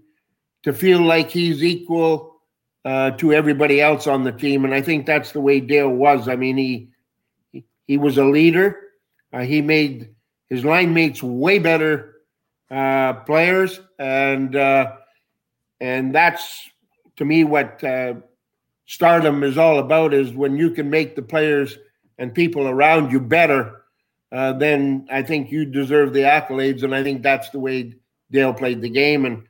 to 0.62 0.72
feel 0.72 1.00
like 1.00 1.30
he's 1.30 1.62
equal 1.62 2.40
uh, 2.84 3.10
to 3.12 3.32
everybody 3.32 3.80
else 3.80 4.06
on 4.06 4.24
the 4.24 4.32
team, 4.32 4.64
and 4.64 4.74
I 4.74 4.80
think 4.80 5.06
that's 5.06 5.32
the 5.32 5.40
way 5.40 5.60
Dale 5.60 5.90
was. 5.90 6.28
I 6.28 6.36
mean, 6.36 6.56
he 6.56 6.88
he 7.88 7.96
was 7.96 8.18
a 8.18 8.24
leader. 8.24 8.78
Uh, 9.32 9.40
he 9.40 9.60
made 9.60 10.14
his 10.48 10.64
line 10.64 10.94
mates 10.94 11.22
way 11.22 11.58
better 11.58 12.16
uh, 12.70 13.14
players, 13.24 13.80
and 13.98 14.54
uh, 14.54 14.92
and 15.80 16.14
that's 16.14 16.68
to 17.16 17.24
me 17.24 17.44
what 17.44 17.82
uh, 17.82 18.14
stardom 18.86 19.42
is 19.42 19.58
all 19.58 19.78
about. 19.78 20.14
Is 20.14 20.32
when 20.32 20.56
you 20.56 20.70
can 20.70 20.88
make 20.88 21.16
the 21.16 21.22
players 21.22 21.78
and 22.18 22.34
people 22.34 22.68
around 22.68 23.10
you 23.10 23.20
better, 23.20 23.84
uh, 24.30 24.52
then 24.52 25.08
I 25.10 25.22
think 25.22 25.50
you 25.50 25.64
deserve 25.64 26.12
the 26.12 26.20
accolades, 26.20 26.82
and 26.82 26.94
I 26.94 27.02
think 27.02 27.22
that's 27.22 27.50
the 27.50 27.58
way 27.58 27.94
Dale 28.30 28.52
played 28.52 28.82
the 28.82 28.90
game. 28.90 29.24
And 29.24 29.44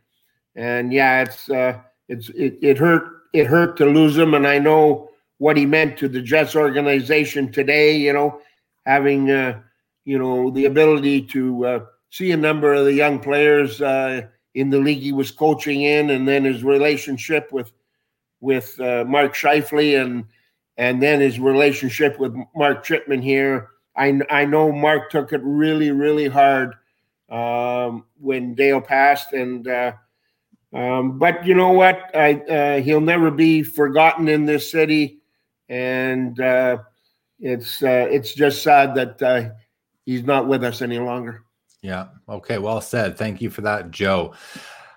and 0.55 0.93
yeah, 0.93 1.23
it's 1.23 1.51
uh, 1.51 1.81
it's 2.09 2.29
it, 2.31 2.59
it 2.63 2.79
hurt 2.79 3.23
it 3.33 3.47
hurt 3.49 3.77
to 3.79 3.87
lose 3.87 4.17
him, 4.17 4.35
and 4.35 4.47
I 4.47 4.59
know 4.61 5.11
what 5.39 5.57
he 5.57 5.65
meant 5.65 5.97
to 5.99 6.09
the 6.09 6.21
Jets 6.21 6.55
organization 6.55 7.51
today. 7.51 7.97
You 7.97 8.13
know, 8.13 8.41
having 8.85 9.31
uh, 9.31 9.61
you 10.05 10.19
know 10.19 10.51
the 10.51 10.67
ability 10.67 11.23
to 11.23 11.67
uh, 11.67 11.85
see 12.11 12.33
a 12.33 12.37
number 12.37 12.75
of 12.75 12.85
the 12.85 12.93
young 12.93 13.19
players 13.19 13.81
uh, 13.81 14.23
in 14.55 14.71
the 14.71 14.79
league 14.79 15.01
he 15.01 15.13
was 15.13 15.31
coaching 15.31 15.83
in, 15.83 16.11
and 16.11 16.27
then 16.27 16.45
his 16.45 16.63
relationship 16.63 17.51
with 17.53 17.73
with 18.41 18.79
uh, 18.81 19.05
Mark 19.07 19.35
Scheifele 19.35 20.01
and 20.03 20.25
and 20.77 21.03
then 21.03 21.21
his 21.21 21.41
relationship 21.41 22.19
with 22.19 22.37
Mark 22.55 22.85
Chipman 22.85 23.23
here. 23.23 23.71
I 23.97 24.21
I 24.31 24.45
know 24.45 24.73
Mark 24.73 25.11
took 25.11 25.33
it 25.33 25.41
really 25.43 25.91
really 25.91 26.29
hard 26.29 26.75
um, 27.29 28.05
when 28.21 28.55
Dale 28.55 28.81
passed, 28.81 29.33
and 29.33 29.67
uh, 29.69 29.93
um, 30.73 31.19
but 31.19 31.45
you 31.47 31.55
know 31.55 31.73
what? 31.73 32.11
I 32.15 32.35
uh, 32.35 32.81
he'll 32.81 33.01
never 33.01 33.31
be 33.31 33.63
forgotten 33.63 34.29
in 34.29 34.47
this 34.47 34.71
city 34.71 35.18
and 35.69 36.41
uh, 36.41 36.79
it's 37.41 37.83
uh, 37.83 38.07
it's 38.11 38.35
just 38.35 38.63
sad 38.63 38.95
that 38.95 39.23
uh, 39.23 39.51
he's 40.05 40.25
not 40.25 40.49
with 40.49 40.65
us 40.65 40.83
any 40.83 40.99
longer. 40.99 41.43
Yeah. 41.83 42.09
Okay. 42.29 42.59
Well 42.59 42.81
said. 42.81 43.17
Thank 43.17 43.41
you 43.41 43.51
for 43.51 43.63
that, 43.63 43.91
Joe. 43.91 44.35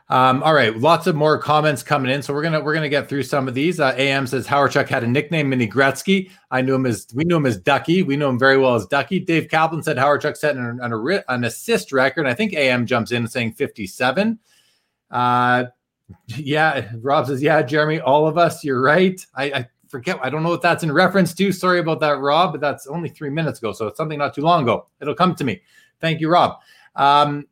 Um, 0.10 0.44
all 0.44 0.54
right, 0.54 0.76
lots 0.76 1.08
of 1.08 1.16
more 1.16 1.38
comments 1.38 1.84
coming 1.84 2.12
in, 2.12 2.22
so 2.22 2.34
we're 2.34 2.42
gonna 2.42 2.60
we're 2.60 2.74
gonna 2.74 2.90
get 2.90 3.08
through 3.08 3.24
some 3.24 3.48
of 3.48 3.54
these. 3.54 3.80
Uh, 3.80 3.96
Am 3.98 4.28
says 4.28 4.46
Hawerchuk 4.46 4.90
had 4.90 5.06
a 5.06 5.08
nickname, 5.08 5.50
Mini 5.50 5.70
Gretzky. 5.70 6.30
I 6.52 6.62
knew 6.62 6.76
him 6.76 6.86
as 6.86 7.08
we 7.14 7.24
knew 7.24 7.38
him 7.38 7.46
as 7.46 7.56
Ducky. 7.56 8.04
We 8.04 8.18
knew 8.18 8.28
him 8.28 8.38
very 8.38 8.58
well 8.58 8.76
as 8.76 8.86
Ducky. 8.88 9.22
Dave 9.22 9.48
Kaplan 9.48 9.84
said 9.84 9.96
Hawerchuk 9.96 10.36
set 10.36 10.58
an, 10.58 10.80
an, 10.82 11.24
an 11.30 11.44
assist 11.46 11.94
record. 11.94 12.28
I 12.28 12.34
think 12.34 12.54
Am 12.54 12.86
jumps 12.86 13.14
in 13.14 13.26
saying 13.26 13.54
57. 13.54 14.38
Uh, 15.10 15.66
yeah, 16.28 16.90
Rob 17.00 17.28
says, 17.28 17.42
yeah, 17.42 17.62
Jeremy, 17.62 18.02
all 18.02 18.28
of 18.28 18.38
us. 18.38 18.66
You're 18.66 18.82
right. 18.82 19.26
I, 19.34 19.44
I 19.46 19.68
forget. 19.92 20.20
I 20.24 20.30
don't 20.30 20.42
know 20.42 20.50
what 20.50 20.62
that's 20.62 20.84
in 20.84 20.92
reference 20.92 21.34
to. 21.36 21.52
Sorry 21.52 21.80
about 21.80 22.00
that, 22.00 22.20
Rob, 22.20 22.54
but 22.54 22.62
that's 22.62 22.88
only 22.88 23.10
three 23.10 23.30
minutes 23.30 23.60
ago. 23.60 23.74
So 23.74 23.88
it's 23.88 23.98
something 23.98 24.18
not 24.18 24.34
too 24.34 24.42
long 24.42 24.64
ago. 24.64 24.88
It'll 25.02 25.14
come 25.14 25.36
to 25.36 25.44
me. 25.44 25.62
Thank 26.00 26.22
you, 26.22 26.30
Rob. 26.30 26.60
Um, 26.96 27.48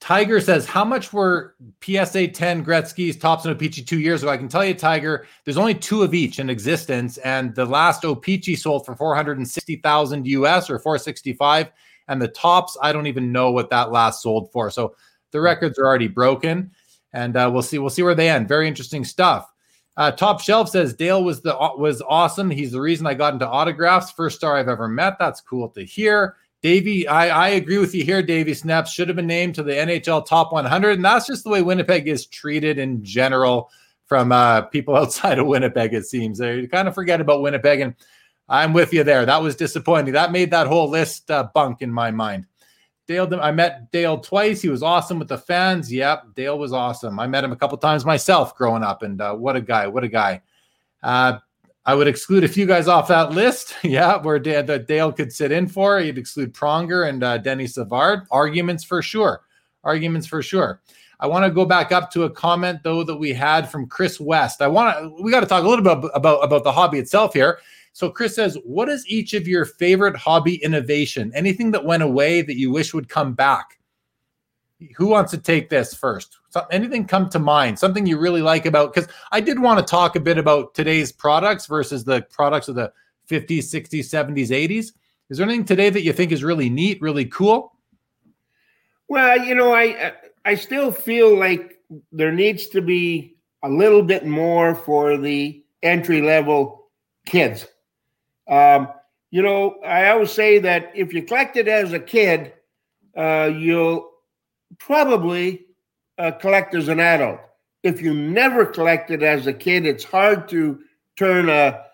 Tiger 0.00 0.40
says, 0.40 0.66
How 0.66 0.84
much 0.84 1.12
were 1.12 1.54
PSA 1.82 2.28
10 2.28 2.64
Gretzky's 2.64 3.16
Topps 3.16 3.46
and 3.46 3.54
O-Pee-Chee 3.54 3.84
two 3.84 4.00
years 4.00 4.22
ago? 4.22 4.30
I 4.30 4.36
can 4.36 4.48
tell 4.48 4.64
you, 4.64 4.74
Tiger, 4.74 5.26
there's 5.44 5.56
only 5.56 5.74
two 5.74 6.02
of 6.02 6.12
each 6.12 6.38
in 6.40 6.50
existence. 6.50 7.16
And 7.18 7.54
the 7.54 7.64
last 7.64 8.04
O-Pee-Chee 8.04 8.56
sold 8.56 8.84
for 8.84 8.96
460,000 8.96 10.26
US 10.26 10.68
or 10.68 10.78
465. 10.78 11.72
And 12.08 12.20
the 12.20 12.28
Topps, 12.28 12.76
I 12.82 12.92
don't 12.92 13.06
even 13.06 13.32
know 13.32 13.50
what 13.50 13.70
that 13.70 13.92
last 13.92 14.22
sold 14.22 14.52
for. 14.52 14.68
So 14.70 14.94
the 15.30 15.40
records 15.40 15.78
are 15.78 15.86
already 15.86 16.08
broken. 16.08 16.72
And 17.14 17.36
uh, 17.36 17.48
we'll 17.50 17.62
see. 17.62 17.78
We'll 17.78 17.90
see 17.90 18.02
where 18.02 18.14
they 18.14 18.28
end. 18.28 18.48
Very 18.48 18.68
interesting 18.68 19.04
stuff. 19.04 19.53
Uh, 19.96 20.10
Top 20.10 20.40
Shelf 20.40 20.68
says 20.70 20.94
Dale 20.94 21.22
was 21.22 21.40
the 21.40 21.54
was 21.76 22.02
awesome. 22.08 22.50
He's 22.50 22.72
the 22.72 22.80
reason 22.80 23.06
I 23.06 23.14
got 23.14 23.32
into 23.32 23.48
autographs. 23.48 24.10
First 24.10 24.36
star 24.36 24.56
I've 24.56 24.68
ever 24.68 24.88
met. 24.88 25.18
That's 25.18 25.40
cool 25.40 25.68
to 25.70 25.84
hear. 25.84 26.36
Davey, 26.62 27.06
I, 27.06 27.28
I 27.28 27.48
agree 27.50 27.76
with 27.76 27.94
you 27.94 28.04
here. 28.04 28.22
Davey 28.22 28.54
Snaps 28.54 28.90
should 28.90 29.08
have 29.08 29.16
been 29.16 29.26
named 29.26 29.54
to 29.56 29.62
the 29.62 29.74
NHL 29.74 30.24
Top 30.24 30.50
100, 30.50 30.92
and 30.92 31.04
that's 31.04 31.26
just 31.26 31.44
the 31.44 31.50
way 31.50 31.60
Winnipeg 31.60 32.08
is 32.08 32.24
treated 32.24 32.78
in 32.78 33.04
general 33.04 33.70
from 34.06 34.32
uh, 34.32 34.62
people 34.62 34.96
outside 34.96 35.38
of 35.38 35.46
Winnipeg. 35.46 35.92
It 35.92 36.06
seems 36.06 36.38
they 36.38 36.66
kind 36.66 36.88
of 36.88 36.94
forget 36.94 37.20
about 37.20 37.42
Winnipeg, 37.42 37.80
and 37.80 37.94
I'm 38.48 38.72
with 38.72 38.94
you 38.94 39.04
there. 39.04 39.26
That 39.26 39.42
was 39.42 39.56
disappointing. 39.56 40.14
That 40.14 40.32
made 40.32 40.50
that 40.52 40.66
whole 40.66 40.88
list 40.88 41.30
uh, 41.30 41.48
bunk 41.54 41.82
in 41.82 41.92
my 41.92 42.10
mind. 42.10 42.46
Dale, 43.06 43.28
I 43.40 43.52
met 43.52 43.90
Dale 43.92 44.18
twice. 44.18 44.62
He 44.62 44.68
was 44.68 44.82
awesome 44.82 45.18
with 45.18 45.28
the 45.28 45.38
fans. 45.38 45.92
Yep, 45.92 46.34
Dale 46.34 46.58
was 46.58 46.72
awesome. 46.72 47.20
I 47.20 47.26
met 47.26 47.44
him 47.44 47.52
a 47.52 47.56
couple 47.56 47.76
times 47.78 48.04
myself 48.04 48.56
growing 48.56 48.82
up, 48.82 49.02
and 49.02 49.20
uh, 49.20 49.34
what 49.34 49.56
a 49.56 49.60
guy! 49.60 49.86
What 49.86 50.04
a 50.04 50.08
guy! 50.08 50.40
Uh, 51.02 51.38
I 51.86 51.94
would 51.94 52.08
exclude 52.08 52.44
a 52.44 52.48
few 52.48 52.64
guys 52.64 52.88
off 52.88 53.08
that 53.08 53.32
list. 53.32 53.74
yeah, 53.82 54.16
where 54.16 54.38
Dale, 54.38 54.64
that 54.64 54.88
Dale 54.88 55.12
could 55.12 55.32
sit 55.32 55.52
in 55.52 55.68
for. 55.68 56.00
He'd 56.00 56.18
exclude 56.18 56.54
Pronger 56.54 57.08
and 57.08 57.22
uh, 57.22 57.38
Denny 57.38 57.66
Savard. 57.66 58.26
Arguments 58.30 58.84
for 58.84 59.02
sure. 59.02 59.42
Arguments 59.82 60.26
for 60.26 60.42
sure. 60.42 60.80
I 61.20 61.26
want 61.26 61.44
to 61.44 61.50
go 61.50 61.64
back 61.64 61.92
up 61.92 62.10
to 62.12 62.24
a 62.24 62.30
comment 62.30 62.80
though 62.82 63.04
that 63.04 63.16
we 63.16 63.32
had 63.32 63.70
from 63.70 63.86
Chris 63.86 64.18
West. 64.18 64.62
I 64.62 64.66
want 64.66 64.98
to 64.98 65.22
we 65.22 65.30
got 65.30 65.40
to 65.40 65.46
talk 65.46 65.62
a 65.62 65.68
little 65.68 65.84
bit 65.84 66.10
about 66.14 66.44
about 66.44 66.64
the 66.64 66.72
hobby 66.72 66.98
itself 66.98 67.34
here. 67.34 67.58
So 67.94 68.10
Chris 68.10 68.34
says, 68.34 68.58
"What 68.64 68.88
is 68.88 69.06
each 69.06 69.34
of 69.34 69.46
your 69.46 69.64
favorite 69.64 70.16
hobby 70.16 70.56
innovation? 70.56 71.30
Anything 71.32 71.70
that 71.70 71.84
went 71.84 72.02
away 72.02 72.42
that 72.42 72.58
you 72.58 72.72
wish 72.72 72.92
would 72.92 73.08
come 73.08 73.34
back?" 73.34 73.78
Who 74.96 75.06
wants 75.06 75.30
to 75.30 75.38
take 75.38 75.70
this 75.70 75.94
first? 75.94 76.36
So, 76.50 76.66
anything 76.72 77.06
come 77.06 77.28
to 77.30 77.38
mind? 77.38 77.78
Something 77.78 78.04
you 78.04 78.18
really 78.18 78.42
like 78.42 78.66
about 78.66 78.92
because 78.92 79.08
I 79.30 79.40
did 79.40 79.60
want 79.60 79.78
to 79.78 79.88
talk 79.88 80.16
a 80.16 80.20
bit 80.20 80.38
about 80.38 80.74
today's 80.74 81.12
products 81.12 81.66
versus 81.66 82.02
the 82.02 82.22
products 82.32 82.66
of 82.66 82.74
the 82.74 82.92
50s, 83.30 83.70
60s, 83.70 84.10
70s, 84.10 84.50
80s. 84.50 84.92
Is 85.30 85.38
there 85.38 85.46
anything 85.46 85.64
today 85.64 85.88
that 85.88 86.02
you 86.02 86.12
think 86.12 86.32
is 86.32 86.42
really 86.42 86.68
neat, 86.68 87.00
really 87.00 87.26
cool? 87.26 87.76
Well, 89.08 89.38
you 89.38 89.54
know, 89.54 89.72
I 89.72 90.14
I 90.44 90.56
still 90.56 90.90
feel 90.90 91.38
like 91.38 91.80
there 92.10 92.32
needs 92.32 92.66
to 92.68 92.82
be 92.82 93.36
a 93.62 93.68
little 93.68 94.02
bit 94.02 94.26
more 94.26 94.74
for 94.74 95.16
the 95.16 95.64
entry 95.84 96.20
level 96.20 96.90
kids. 97.24 97.66
Um, 98.48 98.88
you 99.30 99.42
know, 99.42 99.76
I 99.84 100.10
always 100.10 100.30
say 100.30 100.58
that 100.60 100.92
if 100.94 101.12
you 101.12 101.22
collect 101.22 101.56
it 101.56 101.68
as 101.68 101.92
a 101.92 101.98
kid, 101.98 102.52
uh, 103.16 103.50
you'll 103.54 104.10
probably 104.78 105.66
uh, 106.18 106.32
collect 106.32 106.74
as 106.74 106.88
an 106.88 107.00
adult. 107.00 107.40
If 107.82 108.00
you 108.00 108.14
never 108.14 108.64
collected 108.64 109.22
as 109.22 109.46
a 109.46 109.52
kid, 109.52 109.86
it's 109.86 110.04
hard 110.04 110.48
to 110.48 110.80
turn 111.16 111.48
a 111.48 111.84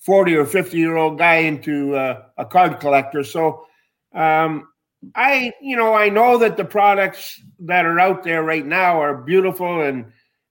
40 0.00 0.36
or 0.36 0.46
50 0.46 0.76
year 0.76 0.96
old 0.96 1.18
guy 1.18 1.36
into 1.36 1.94
uh, 1.94 2.22
a 2.38 2.44
card 2.44 2.80
collector. 2.80 3.24
So, 3.24 3.66
um, 4.14 4.68
I, 5.14 5.52
you 5.60 5.76
know, 5.76 5.94
I 5.94 6.08
know 6.08 6.38
that 6.38 6.56
the 6.56 6.64
products 6.64 7.40
that 7.60 7.84
are 7.84 8.00
out 8.00 8.24
there 8.24 8.42
right 8.42 8.64
now 8.64 9.00
are 9.00 9.14
beautiful, 9.14 9.82
and 9.82 10.06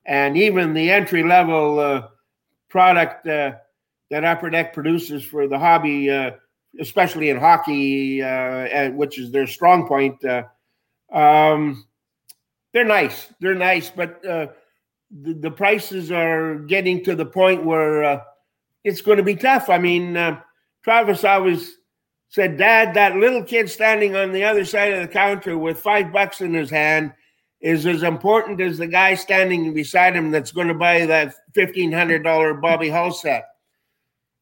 and 0.06 0.38
even 0.38 0.74
the 0.74 0.92
entry 0.92 1.24
level 1.24 1.80
uh, 1.80 2.08
product 2.70 3.28
uh, 3.28 3.54
that 4.12 4.24
Upper 4.24 4.50
Deck 4.50 4.74
produces 4.74 5.24
for 5.24 5.48
the 5.48 5.58
hobby, 5.58 6.10
uh, 6.10 6.32
especially 6.80 7.30
in 7.30 7.38
hockey, 7.38 8.22
uh, 8.22 8.92
which 8.92 9.18
is 9.18 9.32
their 9.32 9.48
strong 9.48 9.88
point. 9.88 10.24
Uh, 10.24 10.44
um, 11.12 11.86
they're 12.74 12.86
nice. 12.86 13.28
They're 13.40 13.56
nice, 13.56 13.90
but 13.90 14.26
uh, 14.26 14.48
the, 15.10 15.34
the 15.34 15.52
prices 15.52 16.12
are 16.12 16.56
getting 16.56 17.04
to 17.06 17.16
the 17.16 17.26
point 17.26 17.64
where 17.64 18.22
it's 18.84 19.02
going 19.02 19.18
to 19.18 19.24
be 19.24 19.36
tough. 19.36 19.70
I 19.70 19.78
mean, 19.78 20.14
Travis 20.84 21.24
always 21.24 21.78
said, 22.30 22.58
Dad, 22.58 22.94
that 22.96 23.16
little 23.16 23.44
kid 23.44 23.70
standing 23.70 24.16
on 24.16 24.32
the 24.32 24.44
other 24.44 24.66
side 24.66 24.94
of 24.94 25.02
the 25.02 25.08
counter 25.08 25.58
with 25.58 25.80
five 25.80 26.12
bucks 26.12 26.42
in 26.42 26.54
his 26.54 26.70
hand 26.70 27.14
is 27.62 27.86
as 27.86 28.04
important 28.04 28.62
as 28.62 28.78
the 28.78 28.88
guy 28.88 29.16
standing 29.16 29.74
beside 29.74 30.16
him 30.16 30.32
that's 30.32 30.52
going 30.52 30.68
to 30.68 30.74
buy 30.74 31.06
that 31.06 31.34
$1,500 31.56 32.62
Bobby 32.62 32.90
Hull 32.90 33.12
set. 33.12 33.46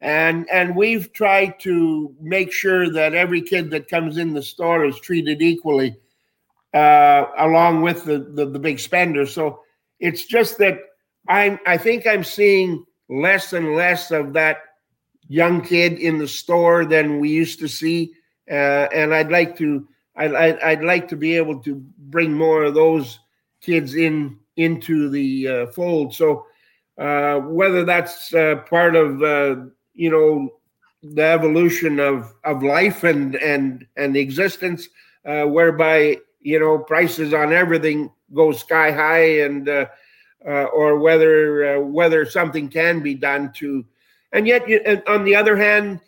And, 0.03 0.49
and 0.51 0.75
we've 0.75 1.13
tried 1.13 1.61
to 1.61 2.13
make 2.19 2.51
sure 2.51 2.91
that 2.91 3.13
every 3.13 3.41
kid 3.41 3.71
that 3.71 3.88
comes 3.88 4.17
in 4.17 4.34
the 4.34 4.41
store 4.43 4.85
is 4.85 4.99
treated 4.99 5.41
equally, 5.41 5.95
uh, 6.73 7.25
along 7.38 7.81
with 7.81 8.03
the, 8.03 8.19
the, 8.19 8.45
the 8.45 8.59
big 8.59 8.80
spender. 8.80 9.25
So 9.25 9.61
it's 10.01 10.25
just 10.25 10.57
that 10.57 10.77
I'm, 11.30 11.57
I 11.65 11.77
think 11.77 12.05
I'm 12.05 12.25
seeing 12.25 12.85
less 13.07 13.53
and 13.53 13.75
less 13.75 14.11
of 14.11 14.34
that 14.34 14.57
young 15.30 15.61
kid 15.61 15.93
in 15.99 16.17
the 16.17 16.27
store 16.27 16.84
than 16.84 17.19
we 17.19 17.30
used 17.30 17.59
to 17.59 17.69
see, 17.69 18.11
uh, 18.51 18.89
and 18.93 19.13
I'd 19.13 19.31
like 19.31 19.57
to 19.59 19.88
I'd, 20.15 20.35
I'd 20.35 20.84
like 20.84 21.07
to 21.07 21.15
be 21.15 21.35
able 21.38 21.59
to 21.61 21.75
bring 21.97 22.34
more 22.34 22.65
of 22.65 22.75
those 22.75 23.19
kids 23.61 23.95
in 23.95 24.38
into 24.57 25.09
the 25.09 25.47
uh, 25.47 25.67
fold. 25.67 26.13
So 26.13 26.45
uh, 26.99 27.39
whether 27.39 27.84
that's 27.84 28.34
uh, 28.34 28.57
part 28.69 28.95
of 28.95 29.23
uh, 29.23 29.55
you 29.93 30.09
know 30.09 30.49
the 31.03 31.23
evolution 31.23 31.99
of 31.99 32.33
of 32.43 32.63
life 32.63 33.03
and 33.03 33.35
and 33.35 33.85
and 33.97 34.15
existence, 34.15 34.89
uh, 35.25 35.43
whereby 35.43 36.17
you 36.41 36.59
know 36.59 36.77
prices 36.77 37.33
on 37.33 37.53
everything 37.53 38.11
go 38.33 38.51
sky 38.51 38.91
high, 38.91 39.41
and 39.41 39.69
uh 39.69 39.85
or 40.45 40.99
whether 40.99 41.81
whether 41.81 42.25
something 42.25 42.67
can 42.67 43.01
be 43.01 43.15
done 43.15 43.51
to 43.53 43.85
and 44.33 44.47
yet, 44.47 44.67
you, 44.67 44.81
and 44.85 45.01
on 45.07 45.23
the 45.23 45.35
other 45.35 45.55
hand, 45.55 45.99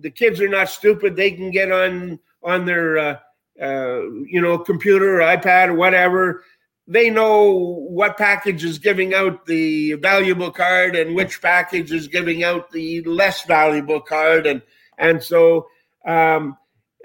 the 0.00 0.10
kids 0.10 0.40
are 0.40 0.48
not 0.48 0.70
stupid. 0.70 1.14
They 1.14 1.30
can 1.30 1.50
get 1.50 1.70
on 1.70 2.18
on 2.42 2.64
their 2.64 2.98
uh, 2.98 3.18
uh, 3.60 4.00
you 4.26 4.40
know 4.40 4.58
computer 4.58 5.20
or 5.20 5.36
iPad 5.36 5.68
or 5.68 5.74
whatever. 5.74 6.42
They 6.88 7.10
know 7.10 7.50
what 7.88 8.16
package 8.16 8.64
is 8.64 8.78
giving 8.78 9.12
out 9.12 9.46
the 9.46 9.94
valuable 9.94 10.52
card 10.52 10.94
and 10.94 11.16
which 11.16 11.42
package 11.42 11.92
is 11.92 12.06
giving 12.06 12.44
out 12.44 12.70
the 12.70 13.02
less 13.02 13.42
valuable 13.44 14.00
card, 14.00 14.46
and 14.46 14.62
and 14.98 15.22
so. 15.22 15.68
Um, 16.06 16.56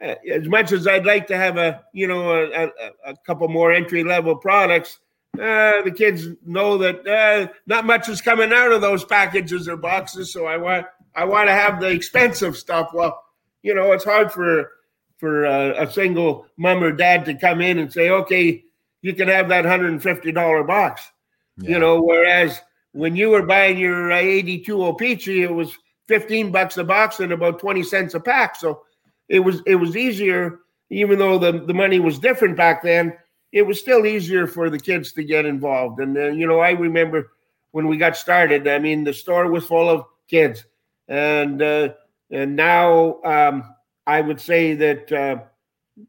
as 0.01 0.47
much 0.47 0.71
as 0.71 0.87
I'd 0.87 1.05
like 1.05 1.27
to 1.27 1.37
have 1.37 1.57
a 1.57 1.83
you 1.93 2.07
know 2.07 2.31
a, 2.31 2.65
a, 2.65 2.71
a 3.05 3.17
couple 3.25 3.47
more 3.47 3.71
entry 3.71 4.03
level 4.03 4.35
products, 4.35 4.99
uh, 5.35 5.81
the 5.83 5.93
kids 5.95 6.27
know 6.45 6.77
that 6.79 7.07
uh, 7.07 7.51
not 7.65 7.85
much 7.85 8.09
is 8.09 8.21
coming 8.21 8.51
out 8.51 8.71
of 8.71 8.81
those 8.81 9.05
packages 9.05 9.67
or 9.67 9.77
boxes. 9.77 10.33
So 10.33 10.45
I 10.45 10.57
want 10.57 10.87
I 11.15 11.25
want 11.25 11.47
to 11.47 11.53
have 11.53 11.79
the 11.79 11.87
expensive 11.87 12.57
stuff. 12.57 12.89
Well, 12.93 13.23
you 13.61 13.73
know, 13.73 13.91
it's 13.91 14.03
hard 14.03 14.31
for 14.31 14.71
for 15.17 15.45
a, 15.45 15.83
a 15.83 15.91
single 15.91 16.47
mom 16.57 16.83
or 16.83 16.91
dad 16.91 17.25
to 17.25 17.35
come 17.35 17.61
in 17.61 17.77
and 17.77 17.93
say, 17.93 18.09
okay, 18.09 18.63
you 19.02 19.14
can 19.14 19.28
have 19.28 19.49
that 19.49 19.65
hundred 19.65 19.91
and 19.91 20.02
fifty 20.02 20.32
dollar 20.32 20.64
box. 20.64 21.10
Yeah. 21.57 21.72
You 21.72 21.80
know, 21.80 22.02
whereas 22.02 22.61
when 22.94 23.15
you 23.15 23.30
were 23.30 23.45
buying 23.45 23.78
your 23.78 24.11
uh, 24.11 24.18
82 24.18 24.84
O-Pee-Chee, 24.84 25.44
it 25.44 25.53
was 25.53 25.78
15 26.07 26.52
bucks 26.52 26.78
a 26.78 26.84
box 26.84 27.19
and 27.19 27.32
about 27.32 27.60
20 27.60 27.84
cents 27.84 28.14
a 28.15 28.19
pack. 28.19 28.56
So 28.56 28.84
it 29.30 29.40
was 29.40 29.61
it 29.65 29.76
was 29.76 29.95
easier, 29.95 30.60
even 30.90 31.19
though 31.19 31.38
the, 31.38 31.52
the 31.52 31.73
money 31.73 31.99
was 31.99 32.19
different 32.19 32.57
back 32.57 32.84
then 32.84 33.14
it 33.52 33.64
was 33.64 33.80
still 33.80 34.06
easier 34.06 34.48
for 34.48 34.69
the 34.69 34.80
kids 34.80 35.11
to 35.14 35.23
get 35.23 35.45
involved. 35.45 35.99
And 35.99 36.18
uh, 36.18 36.28
you 36.28 36.48
know, 36.48 36.60
I 36.60 36.72
remember 36.72 37.32
when 37.72 37.88
we 37.88 37.98
got 37.98 38.18
started. 38.18 38.68
I 38.68 38.80
mean, 38.80 39.03
the 39.03 39.14
store 39.14 39.49
was 39.49 39.65
full 39.65 39.90
of 39.90 40.06
kids, 40.28 40.65
and 41.07 41.61
uh, 41.61 41.90
and 42.30 42.56
now 42.56 43.22
um, 43.23 43.76
I 44.07 44.22
would 44.22 44.40
say 44.40 44.73
that 44.76 45.11
uh, 45.11 45.44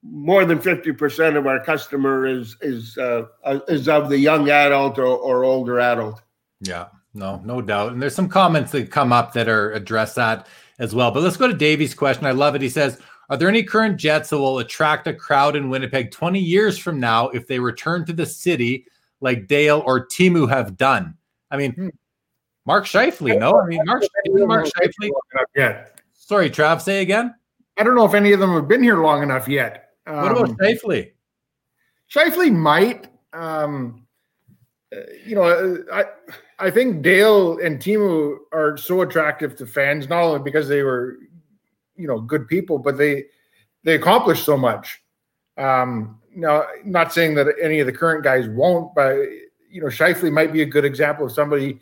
more 0.02 0.44
than 0.44 0.60
fifty 0.60 0.92
percent 0.92 1.36
of 1.36 1.46
our 1.46 1.62
customer 1.64 2.26
is 2.26 2.56
is 2.60 2.96
uh, 2.98 3.26
uh, 3.44 3.60
is 3.68 3.88
of 3.88 4.08
the 4.08 4.18
young 4.18 4.48
adult 4.50 4.98
or, 4.98 5.06
or 5.06 5.44
older 5.44 5.80
adult. 5.80 6.22
Yeah, 6.60 6.86
no, 7.14 7.40
no 7.44 7.60
doubt. 7.60 7.92
And 7.92 8.02
there's 8.02 8.14
some 8.14 8.28
comments 8.28 8.72
that 8.72 8.90
come 8.90 9.12
up 9.12 9.32
that 9.32 9.48
are 9.48 9.72
address 9.72 10.14
that 10.14 10.46
as 10.78 10.94
well. 10.94 11.10
But 11.10 11.22
let's 11.22 11.36
go 11.36 11.48
to 11.48 11.54
Davey's 11.54 11.94
question. 11.94 12.26
I 12.26 12.32
love 12.32 12.54
it. 12.54 12.62
He 12.62 12.68
says, 12.68 13.00
are 13.28 13.36
there 13.36 13.48
any 13.48 13.62
current 13.62 13.96
Jets 13.96 14.30
that 14.30 14.38
will 14.38 14.58
attract 14.58 15.06
a 15.06 15.14
crowd 15.14 15.56
in 15.56 15.70
Winnipeg 15.70 16.10
20 16.10 16.38
years 16.38 16.78
from 16.78 17.00
now 17.00 17.28
if 17.30 17.46
they 17.46 17.58
return 17.58 18.04
to 18.06 18.12
the 18.12 18.26
city 18.26 18.86
like 19.20 19.46
Dale 19.46 19.82
or 19.86 20.06
Teemu 20.06 20.48
have 20.48 20.76
done? 20.76 21.16
I 21.50 21.56
mean, 21.56 21.72
hmm. 21.72 21.88
Mark 22.64 22.84
Scheifele, 22.84 23.38
no? 23.38 23.60
I 23.60 23.66
mean, 23.66 23.80
Mark, 23.84 24.04
Mark 24.26 24.66
Scheifele. 24.66 25.10
Yet. 25.56 26.00
Sorry, 26.12 26.48
Trav, 26.48 26.80
say 26.80 27.02
again. 27.02 27.34
I 27.78 27.84
don't 27.84 27.94
know 27.94 28.04
if 28.04 28.14
any 28.14 28.32
of 28.32 28.40
them 28.40 28.52
have 28.54 28.68
been 28.68 28.82
here 28.82 29.02
long 29.02 29.22
enough 29.22 29.48
yet. 29.48 29.90
Um, 30.06 30.16
what 30.16 30.32
about 30.32 30.48
um, 30.50 30.56
Scheifele? 30.56 31.12
Scheifele 32.12 32.52
might. 32.52 33.08
Um, 33.32 34.06
uh, 34.94 35.00
you 35.24 35.34
know, 35.34 35.44
uh, 35.44 35.76
I 35.92 36.04
I 36.66 36.70
think 36.70 37.02
Dale 37.02 37.58
and 37.58 37.78
Teemu 37.78 38.36
are 38.52 38.76
so 38.76 39.00
attractive 39.00 39.56
to 39.56 39.66
fans 39.66 40.08
not 40.08 40.22
only 40.22 40.40
because 40.40 40.68
they 40.68 40.82
were 40.82 41.16
you 41.96 42.06
know 42.06 42.20
good 42.20 42.46
people, 42.46 42.78
but 42.78 42.98
they 42.98 43.24
they 43.84 43.94
accomplished 43.94 44.44
so 44.44 44.56
much. 44.56 45.02
Um, 45.56 46.20
now, 46.34 46.66
not 46.84 47.12
saying 47.12 47.34
that 47.34 47.48
any 47.60 47.80
of 47.80 47.86
the 47.86 47.92
current 47.92 48.24
guys 48.24 48.48
won't, 48.48 48.94
but 48.94 49.16
you 49.70 49.80
know, 49.80 49.86
Scheifele 49.86 50.32
might 50.32 50.52
be 50.52 50.62
a 50.62 50.66
good 50.66 50.84
example 50.84 51.26
of 51.26 51.32
somebody 51.32 51.80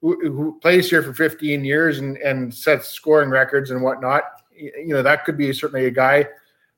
who, 0.00 0.18
who 0.20 0.58
plays 0.60 0.90
here 0.90 1.02
for 1.02 1.14
15 1.14 1.64
years 1.64 1.98
and, 1.98 2.18
and 2.18 2.54
sets 2.54 2.88
scoring 2.88 3.30
records 3.30 3.70
and 3.70 3.82
whatnot. 3.82 4.24
You 4.56 4.94
know, 4.94 5.02
that 5.02 5.24
could 5.24 5.36
be 5.36 5.52
certainly 5.52 5.86
a 5.86 5.90
guy. 5.90 6.28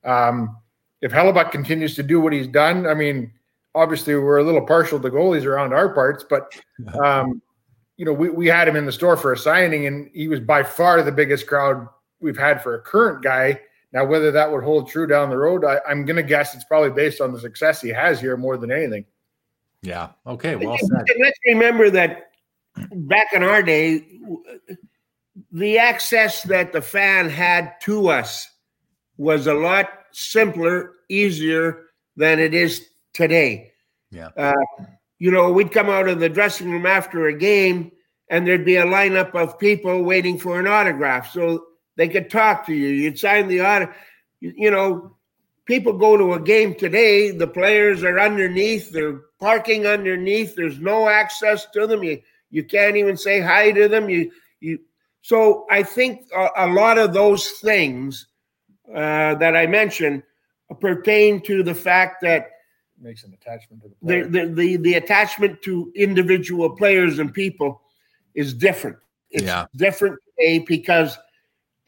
Um, 0.05 0.57
if 1.01 1.12
Hellebuyck 1.12 1.51
continues 1.51 1.94
to 1.97 2.03
do 2.03 2.20
what 2.20 2.32
he's 2.32 2.48
done, 2.48 2.86
I 2.86 2.94
mean, 2.94 3.32
obviously 3.74 4.15
we're 4.15 4.39
a 4.39 4.44
little 4.44 4.65
partial 4.65 4.98
to 5.01 5.11
goalies 5.11 5.44
around 5.44 5.73
our 5.73 5.89
parts, 5.90 6.24
but 6.28 6.53
um, 7.03 7.43
you 7.97 8.05
know, 8.05 8.12
we, 8.12 8.31
we 8.31 8.47
had 8.47 8.66
him 8.66 8.77
in 8.77 8.86
the 8.86 8.93
store 8.93 9.16
for 9.16 9.32
a 9.32 9.39
signing 9.39 9.86
and 9.86 10.11
he 10.12 10.28
was 10.28 10.40
by 10.40 10.62
far 10.62 11.03
the 11.03 11.12
biggest 11.12 11.47
crowd 11.47 11.86
we've 12.20 12.39
had 12.39 12.62
for 12.62 12.74
a 12.74 12.81
current 12.81 13.23
guy. 13.23 13.61
Now, 13.93 14.05
whether 14.05 14.31
that 14.32 14.51
would 14.51 14.65
hold 14.65 14.89
true 14.89 15.07
down 15.07 15.31
the 15.31 15.39
road, 15.39 15.65
I, 15.65 15.78
am 15.89 16.05
going 16.05 16.16
to 16.16 16.23
guess 16.23 16.55
it's 16.55 16.65
probably 16.65 16.90
based 16.90 17.20
on 17.20 17.32
the 17.32 17.40
success 17.40 17.81
he 17.81 17.90
has 17.90 18.20
here 18.20 18.36
more 18.36 18.57
than 18.57 18.70
anything. 18.70 19.05
Yeah. 19.82 20.09
Okay. 20.27 20.57
Well 20.57 20.77
said. 20.78 20.90
And 20.90 21.20
let's 21.20 21.39
remember 21.47 21.90
that 21.90 22.31
back 22.93 23.28
in 23.32 23.43
our 23.43 23.62
day, 23.62 24.05
the 25.57 25.78
access 25.78 26.43
that 26.43 26.74
the 26.74 26.83
fan 26.83 27.31
had 27.31 27.73
to 27.81 28.11
us 28.11 28.47
was 29.16 29.47
a 29.47 29.55
lot 29.55 29.89
simpler, 30.12 30.93
easier 31.09 31.85
than 32.15 32.39
it 32.39 32.53
is 32.53 32.87
today. 33.15 33.73
Yeah. 34.11 34.28
Uh, 34.37 34.53
you 35.19 35.31
know, 35.31 35.51
we'd 35.51 35.73
come 35.73 35.89
out 35.89 36.09
of 36.09 36.20
the 36.20 36.28
dressing 36.28 36.70
room 36.70 36.85
after 36.85 37.27
a 37.27 37.33
game 37.33 37.91
and 38.28 38.47
there'd 38.47 38.66
be 38.66 38.77
a 38.77 38.85
lineup 38.85 39.35
of 39.35 39.59
people 39.59 40.03
waiting 40.03 40.39
for 40.39 40.61
an 40.61 40.66
autograph 40.66 41.33
so 41.33 41.65
they 41.97 42.09
could 42.09 42.28
talk 42.28 42.66
to 42.66 42.74
you. 42.74 42.89
You'd 42.89 43.19
sign 43.19 43.49
the 43.49 43.61
autograph. 43.61 43.97
You, 44.41 44.53
you 44.59 44.70
know, 44.70 45.16
people 45.65 45.95
go 45.95 46.19
to 46.19 46.35
a 46.35 46.41
game 46.41 46.74
today, 46.74 47.31
the 47.31 47.47
players 47.47 48.05
are 48.05 48.20
underneath, 48.20 48.91
they're 48.91 49.20
parking 49.41 49.87
underneath, 49.87 50.55
there's 50.55 50.81
no 50.81 51.09
access 51.09 51.65
to 51.70 51.87
them. 51.87 52.05
You 52.05 52.20
you 52.51 52.62
can't 52.62 52.97
even 52.97 53.16
say 53.16 53.41
hi 53.41 53.73
to 53.73 53.89
them. 53.89 54.11
You 54.11 54.31
you 54.61 54.81
so 55.27 55.66
I 55.73 55.82
think 55.82 56.28
a, 56.36 56.48
a 56.59 56.66
lot 56.69 56.98
of 56.98 57.12
those 57.12 57.51
things 57.51 58.28
uh, 58.94 59.35
that 59.35 59.57
I 59.57 59.66
mentioned 59.66 60.23
pertain 60.81 61.40
to 61.43 61.65
the 61.65 61.74
fact 61.74 62.23
that 62.23 62.51
makes 63.01 63.24
an 63.24 63.35
attachment 63.35 63.82
to 63.82 63.89
the, 64.03 64.23
the, 64.23 64.28
the, 64.47 64.55
the, 64.55 64.77
the 64.77 64.94
attachment 64.94 65.61
to 65.62 65.90
individual 65.97 66.70
players 66.70 67.19
and 67.19 67.35
people 67.35 67.82
is 68.36 68.55
different. 68.55 68.98
It's 69.31 69.43
Yeah. 69.43 69.66
different 69.74 70.16
today 70.39 70.61
because 70.61 71.19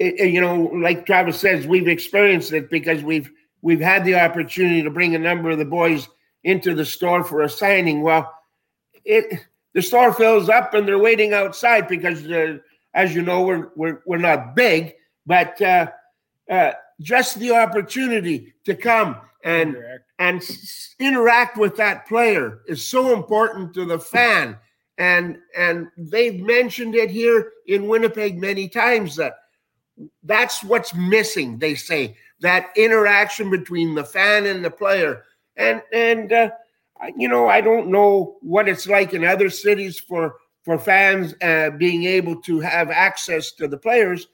it, 0.00 0.18
it- 0.18 0.30
you 0.32 0.40
know, 0.40 0.56
like 0.74 1.06
Travis 1.06 1.38
says, 1.38 1.64
we've 1.64 1.86
experienced 1.86 2.52
it 2.52 2.68
because 2.70 3.04
we've 3.04 3.30
we've 3.62 3.80
had 3.80 4.04
the 4.04 4.16
opportunity 4.16 4.82
to 4.82 4.90
bring 4.90 5.14
a 5.14 5.18
number 5.18 5.50
of 5.50 5.58
the 5.58 5.64
boys 5.64 6.08
into 6.42 6.74
the 6.74 6.84
store 6.84 7.22
for 7.22 7.42
a 7.42 7.48
signing. 7.48 8.02
Well, 8.02 8.32
it 9.04 9.46
the 9.74 9.82
store 9.82 10.12
fills 10.12 10.48
up 10.48 10.74
and 10.74 10.88
they're 10.88 10.98
waiting 10.98 11.32
outside 11.34 11.86
because, 11.86 12.26
uh, 12.26 12.58
as 12.98 13.14
you 13.14 13.22
know, 13.22 13.42
we're 13.42 13.68
we're 13.76 14.02
we're 14.06 14.18
not 14.18 14.56
big, 14.56 14.94
but 15.24 15.62
uh, 15.62 15.86
uh, 16.50 16.72
just 17.00 17.38
the 17.38 17.52
opportunity 17.52 18.52
to 18.64 18.74
come 18.74 19.16
and 19.44 19.76
and 20.18 20.38
s- 20.38 20.96
interact 20.98 21.56
with 21.56 21.76
that 21.76 22.08
player 22.08 22.62
is 22.66 22.84
so 22.84 23.14
important 23.14 23.72
to 23.74 23.84
the 23.84 24.00
fan. 24.00 24.58
And 24.98 25.38
and 25.56 25.86
they've 25.96 26.40
mentioned 26.40 26.96
it 26.96 27.08
here 27.08 27.52
in 27.68 27.86
winnipeg 27.86 28.36
many 28.36 28.68
times 28.68 29.14
that 29.14 29.34
that's 30.24 30.64
what's 30.64 30.92
missing 30.92 31.56
they 31.58 31.76
say 31.76 32.16
that 32.40 32.70
interaction 32.76 33.48
between 33.48 33.94
the 33.94 34.02
fan 34.02 34.46
and 34.46 34.64
the 34.64 34.70
player. 34.72 35.22
And 35.56 35.82
and 35.92 36.32
uh, 36.32 36.50
you 37.16 37.28
know 37.28 37.46
i 37.48 37.60
don't 37.60 37.86
know 37.86 38.38
what 38.40 38.68
it's 38.68 38.88
like 38.88 39.14
in 39.14 39.24
other 39.24 39.50
cities 39.50 40.00
for 40.00 40.34
for 40.68 40.78
fans 40.78 41.34
uh, 41.40 41.70
being 41.70 42.04
able 42.04 42.36
to 42.42 42.60
have 42.60 42.90
access 42.90 43.52
to 43.52 43.66
the 43.66 43.78
players 43.78 44.26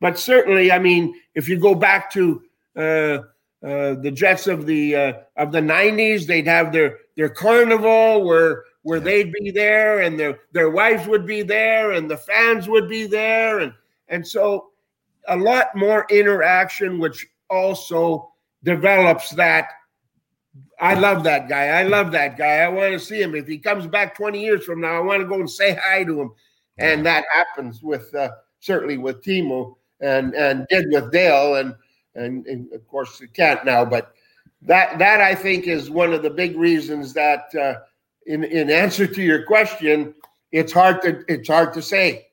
but 0.00 0.18
certainly 0.18 0.72
i 0.72 0.78
mean 0.78 1.14
if 1.34 1.50
you 1.50 1.58
go 1.58 1.74
back 1.74 2.10
to 2.10 2.40
uh, 2.76 3.18
uh, 3.62 3.94
the 3.94 4.10
Jets 4.10 4.48
of 4.48 4.66
the 4.66 4.96
uh, 4.96 5.12
of 5.36 5.52
the 5.52 5.60
'90s. 5.60 6.26
They'd 6.26 6.48
have 6.48 6.72
their 6.72 6.98
their 7.16 7.28
carnival 7.28 8.24
where 8.24 8.64
where 8.82 8.98
they'd 8.98 9.32
be 9.32 9.52
there, 9.52 10.00
and 10.00 10.18
their 10.18 10.40
their 10.50 10.70
wives 10.70 11.06
would 11.06 11.26
be 11.26 11.42
there, 11.42 11.92
and 11.92 12.10
the 12.10 12.16
fans 12.16 12.68
would 12.68 12.88
be 12.88 13.06
there, 13.06 13.60
and 13.60 13.72
and 14.08 14.26
so 14.26 14.70
a 15.28 15.36
lot 15.36 15.76
more 15.76 16.06
interaction, 16.10 16.98
which 16.98 17.24
also 17.50 18.32
develops 18.64 19.30
that. 19.30 19.68
I 20.82 20.94
love 20.94 21.22
that 21.22 21.48
guy. 21.48 21.66
I 21.68 21.84
love 21.84 22.10
that 22.10 22.36
guy. 22.36 22.56
I 22.58 22.68
want 22.68 22.92
to 22.92 22.98
see 22.98 23.22
him. 23.22 23.36
If 23.36 23.46
he 23.46 23.56
comes 23.56 23.86
back 23.86 24.16
20 24.16 24.42
years 24.42 24.64
from 24.64 24.80
now, 24.80 24.96
I 24.96 25.00
want 25.00 25.22
to 25.22 25.28
go 25.28 25.36
and 25.36 25.48
say 25.48 25.78
hi 25.80 26.02
to 26.02 26.20
him. 26.20 26.32
And 26.78 27.06
that 27.06 27.24
happens 27.32 27.84
with 27.84 28.12
uh, 28.16 28.30
certainly 28.58 28.98
with 28.98 29.22
Teemu 29.22 29.76
and 30.00 30.34
and 30.34 30.66
did 30.68 30.86
with 30.90 31.12
Dale 31.12 31.56
and 31.56 31.74
and, 32.16 32.44
and 32.46 32.72
of 32.72 32.86
course 32.88 33.20
it 33.20 33.32
can't 33.32 33.64
now. 33.64 33.84
But 33.84 34.12
that 34.62 34.98
that 34.98 35.20
I 35.20 35.36
think 35.36 35.68
is 35.68 35.88
one 35.88 36.12
of 36.12 36.22
the 36.22 36.30
big 36.30 36.56
reasons 36.56 37.12
that 37.12 37.54
uh, 37.54 37.74
in 38.26 38.42
in 38.42 38.68
answer 38.68 39.06
to 39.06 39.22
your 39.22 39.44
question, 39.44 40.14
it's 40.50 40.72
hard 40.72 41.00
to 41.02 41.22
it's 41.28 41.48
hard 41.48 41.72
to 41.74 41.82
say. 41.82 42.26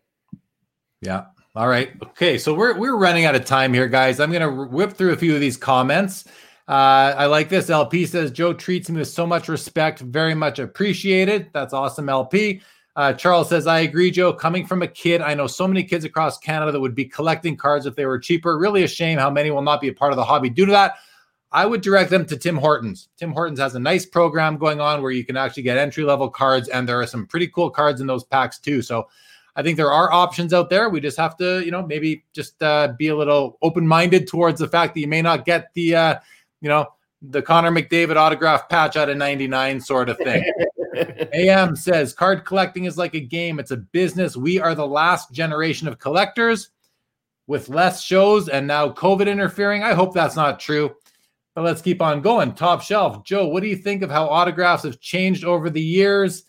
Yeah. 1.01 1.25
All 1.55 1.67
right. 1.67 1.91
Okay. 2.01 2.39
So 2.39 2.55
we're 2.55 2.75
we're 2.79 2.97
running 2.97 3.25
out 3.25 3.35
of 3.35 3.45
time 3.45 3.75
here, 3.75 3.87
guys. 3.87 4.19
I'm 4.19 4.31
gonna 4.31 4.65
whip 4.65 4.93
through 4.93 5.13
a 5.13 5.17
few 5.17 5.35
of 5.35 5.41
these 5.41 5.57
comments. 5.57 6.25
Uh, 6.69 7.15
I 7.17 7.25
like 7.25 7.49
this. 7.49 7.71
LP 7.71 8.05
says 8.05 8.29
Joe 8.29 8.53
treats 8.53 8.91
me 8.91 8.99
with 8.99 9.07
so 9.07 9.25
much 9.25 9.49
respect, 9.49 10.01
very 10.01 10.35
much 10.35 10.59
appreciated. 10.59 11.49
That's 11.51 11.73
awesome, 11.73 12.07
LP. 12.09 12.61
Uh, 12.95 13.11
Charles 13.13 13.49
says, 13.49 13.65
I 13.65 13.79
agree, 13.79 14.11
Joe. 14.11 14.31
Coming 14.33 14.67
from 14.67 14.83
a 14.83 14.87
kid, 14.87 15.21
I 15.21 15.33
know 15.33 15.47
so 15.47 15.67
many 15.67 15.83
kids 15.83 16.05
across 16.05 16.37
Canada 16.37 16.71
that 16.71 16.79
would 16.79 16.93
be 16.93 17.05
collecting 17.05 17.57
cards 17.57 17.87
if 17.87 17.95
they 17.95 18.05
were 18.05 18.19
cheaper. 18.19 18.59
Really 18.59 18.83
a 18.83 18.87
shame 18.87 19.17
how 19.17 19.31
many 19.31 19.49
will 19.49 19.63
not 19.63 19.81
be 19.81 19.87
a 19.87 19.93
part 19.93 20.11
of 20.11 20.17
the 20.17 20.23
hobby 20.23 20.51
due 20.51 20.67
to 20.67 20.71
that. 20.73 20.97
I 21.51 21.65
would 21.65 21.81
direct 21.81 22.11
them 22.11 22.27
to 22.27 22.37
Tim 22.37 22.57
Hortons. 22.57 23.09
Tim 23.17 23.31
Hortons 23.31 23.59
has 23.59 23.73
a 23.73 23.79
nice 23.79 24.05
program 24.05 24.57
going 24.57 24.79
on 24.79 25.01
where 25.01 25.11
you 25.11 25.25
can 25.25 25.37
actually 25.37 25.63
get 25.63 25.79
entry 25.79 26.03
level 26.03 26.29
cards, 26.29 26.69
and 26.69 26.87
there 26.87 27.01
are 27.01 27.07
some 27.07 27.25
pretty 27.25 27.47
cool 27.47 27.71
cards 27.71 27.99
in 27.99 28.05
those 28.05 28.23
packs 28.23 28.59
too. 28.59 28.83
So 28.83 29.07
I 29.55 29.63
think 29.63 29.75
there 29.75 29.91
are 29.91 30.11
options 30.11 30.53
out 30.53 30.69
there. 30.69 30.89
We 30.89 30.99
just 30.99 31.17
have 31.17 31.35
to, 31.37 31.65
you 31.65 31.71
know, 31.71 31.83
maybe 31.83 32.25
just 32.33 32.61
uh, 32.61 32.93
be 32.95 33.07
a 33.07 33.15
little 33.15 33.57
open 33.63 33.87
minded 33.87 34.27
towards 34.27 34.59
the 34.59 34.67
fact 34.67 34.93
that 34.93 34.99
you 34.99 35.07
may 35.07 35.23
not 35.23 35.45
get 35.45 35.73
the, 35.73 35.95
uh, 35.95 36.15
you 36.61 36.69
know, 36.69 36.87
the 37.21 37.41
Connor 37.41 37.71
McDavid 37.71 38.15
autograph 38.15 38.69
patch 38.69 38.95
out 38.95 39.09
of 39.09 39.17
99 39.17 39.81
sort 39.81 40.09
of 40.09 40.17
thing. 40.17 40.43
AM 41.33 41.75
says 41.75 42.13
card 42.13 42.45
collecting 42.45 42.85
is 42.85 42.97
like 42.97 43.13
a 43.13 43.19
game, 43.19 43.59
it's 43.59 43.71
a 43.71 43.77
business. 43.77 44.35
We 44.35 44.59
are 44.59 44.75
the 44.75 44.87
last 44.87 45.31
generation 45.31 45.87
of 45.87 45.99
collectors 45.99 46.69
with 47.47 47.69
less 47.69 48.01
shows 48.01 48.47
and 48.47 48.67
now 48.67 48.89
COVID 48.89 49.27
interfering. 49.27 49.83
I 49.83 49.93
hope 49.93 50.13
that's 50.13 50.35
not 50.35 50.59
true. 50.59 50.95
But 51.55 51.63
let's 51.63 51.81
keep 51.81 52.01
on 52.01 52.21
going. 52.21 52.53
Top 52.53 52.81
shelf. 52.81 53.23
Joe, 53.23 53.47
what 53.47 53.63
do 53.63 53.69
you 53.69 53.75
think 53.75 54.03
of 54.03 54.11
how 54.11 54.27
autographs 54.27 54.83
have 54.83 54.99
changed 54.99 55.43
over 55.43 55.69
the 55.69 55.81
years? 55.81 56.43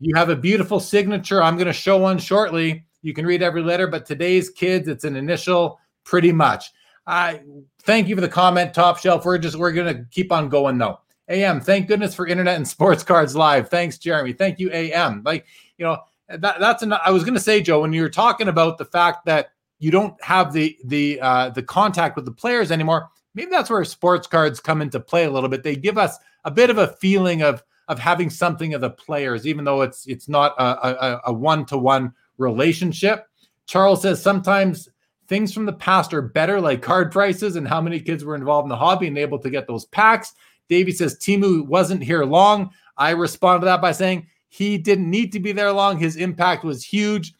You 0.00 0.14
have 0.16 0.28
a 0.28 0.36
beautiful 0.36 0.80
signature. 0.80 1.42
I'm 1.42 1.56
going 1.56 1.68
to 1.68 1.72
show 1.72 1.96
one 1.96 2.18
shortly. 2.18 2.84
You 3.02 3.14
can 3.14 3.24
read 3.24 3.42
every 3.42 3.62
letter, 3.62 3.86
but 3.86 4.04
today's 4.04 4.50
kids, 4.50 4.88
it's 4.88 5.04
an 5.04 5.16
initial 5.16 5.78
pretty 6.04 6.32
much. 6.32 6.70
I 7.06 7.40
thank 7.82 8.08
you 8.08 8.14
for 8.14 8.20
the 8.20 8.28
comment, 8.28 8.74
top 8.74 8.98
shelf. 8.98 9.24
We're 9.24 9.38
just 9.38 9.56
we're 9.56 9.72
gonna 9.72 10.04
keep 10.10 10.30
on 10.30 10.48
going 10.48 10.78
though. 10.78 11.00
AM, 11.28 11.60
thank 11.60 11.88
goodness 11.88 12.14
for 12.14 12.26
internet 12.26 12.56
and 12.56 12.68
sports 12.68 13.02
cards 13.02 13.34
live. 13.34 13.68
Thanks, 13.68 13.98
Jeremy. 13.98 14.32
Thank 14.32 14.58
you, 14.58 14.70
AM. 14.72 15.22
Like, 15.24 15.46
you 15.78 15.84
know, 15.84 15.98
that 16.28 16.60
that's 16.60 16.82
an 16.82 16.92
I 16.92 17.10
was 17.10 17.24
gonna 17.24 17.40
say, 17.40 17.60
Joe, 17.60 17.80
when 17.80 17.92
you 17.92 18.02
were 18.02 18.08
talking 18.08 18.48
about 18.48 18.78
the 18.78 18.84
fact 18.84 19.26
that 19.26 19.50
you 19.78 19.90
don't 19.90 20.22
have 20.22 20.52
the 20.52 20.76
the 20.84 21.20
uh 21.20 21.50
the 21.50 21.62
contact 21.62 22.16
with 22.16 22.24
the 22.24 22.32
players 22.32 22.70
anymore, 22.70 23.08
maybe 23.34 23.50
that's 23.50 23.70
where 23.70 23.84
sports 23.84 24.26
cards 24.26 24.60
come 24.60 24.80
into 24.80 25.00
play 25.00 25.24
a 25.24 25.30
little 25.30 25.48
bit. 25.48 25.62
They 25.62 25.76
give 25.76 25.98
us 25.98 26.16
a 26.44 26.50
bit 26.50 26.70
of 26.70 26.78
a 26.78 26.88
feeling 26.88 27.42
of 27.42 27.62
of 27.88 27.98
having 27.98 28.30
something 28.30 28.74
of 28.74 28.80
the 28.80 28.90
players, 28.90 29.46
even 29.46 29.64
though 29.64 29.82
it's 29.82 30.06
it's 30.06 30.28
not 30.28 30.54
a 30.58 31.20
a 31.24 31.32
one 31.32 31.66
to 31.66 31.78
one 31.78 32.12
relationship. 32.38 33.26
Charles 33.66 34.02
says 34.02 34.22
sometimes 34.22 34.88
things 35.32 35.54
from 35.54 35.64
the 35.64 35.72
past 35.72 36.12
are 36.12 36.20
better, 36.20 36.60
like 36.60 36.82
card 36.82 37.10
prices 37.10 37.56
and 37.56 37.66
how 37.66 37.80
many 37.80 37.98
kids 37.98 38.22
were 38.22 38.34
involved 38.34 38.66
in 38.66 38.68
the 38.68 38.76
hobby 38.76 39.06
and 39.06 39.16
able 39.16 39.38
to 39.38 39.48
get 39.48 39.66
those 39.66 39.86
packs. 39.86 40.34
Davey 40.68 40.92
says 40.92 41.18
Teemu 41.18 41.66
wasn't 41.66 42.02
here 42.02 42.22
long. 42.22 42.70
I 42.98 43.12
respond 43.12 43.62
to 43.62 43.64
that 43.64 43.80
by 43.80 43.92
saying 43.92 44.26
he 44.50 44.76
didn't 44.76 45.08
need 45.08 45.32
to 45.32 45.40
be 45.40 45.52
there 45.52 45.72
long. 45.72 45.96
His 45.96 46.16
impact 46.16 46.64
was 46.64 46.84
huge. 46.84 47.32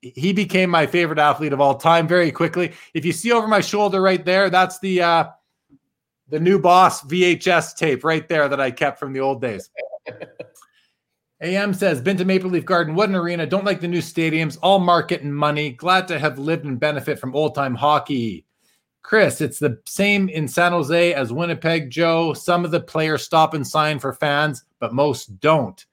He 0.00 0.32
became 0.32 0.70
my 0.70 0.86
favorite 0.86 1.18
athlete 1.18 1.52
of 1.52 1.60
all 1.60 1.74
time 1.74 2.06
very 2.06 2.30
quickly. 2.30 2.72
If 2.94 3.04
you 3.04 3.10
see 3.10 3.32
over 3.32 3.48
my 3.48 3.62
shoulder 3.62 4.00
right 4.00 4.24
there, 4.24 4.48
that's 4.48 4.78
the 4.78 5.02
uh, 5.02 5.24
the 6.28 6.38
new 6.38 6.60
boss 6.60 7.02
VHS 7.02 7.74
tape 7.74 8.04
right 8.04 8.28
there 8.28 8.48
that 8.48 8.60
I 8.60 8.70
kept 8.70 9.00
from 9.00 9.12
the 9.12 9.18
old 9.18 9.40
days. 9.40 9.70
AM 11.40 11.72
says, 11.72 12.00
been 12.00 12.16
to 12.16 12.24
Maple 12.24 12.50
Leaf 12.50 12.64
Garden. 12.64 12.94
What 12.94 13.08
an 13.08 13.14
arena. 13.14 13.46
Don't 13.46 13.64
like 13.64 13.80
the 13.80 13.88
new 13.88 14.00
stadiums. 14.00 14.58
All 14.60 14.80
market 14.80 15.22
and 15.22 15.34
money. 15.34 15.70
Glad 15.70 16.08
to 16.08 16.18
have 16.18 16.38
lived 16.38 16.64
and 16.64 16.80
benefit 16.80 17.18
from 17.18 17.34
old 17.34 17.54
time 17.54 17.76
hockey. 17.76 18.44
Chris, 19.02 19.40
it's 19.40 19.58
the 19.58 19.80
same 19.86 20.28
in 20.28 20.48
San 20.48 20.72
Jose 20.72 21.14
as 21.14 21.32
Winnipeg, 21.32 21.90
Joe. 21.90 22.34
Some 22.34 22.64
of 22.64 22.72
the 22.72 22.80
players 22.80 23.22
stop 23.22 23.54
and 23.54 23.66
sign 23.66 23.98
for 23.98 24.12
fans, 24.12 24.64
but 24.80 24.92
most 24.92 25.40
don't. 25.40 25.86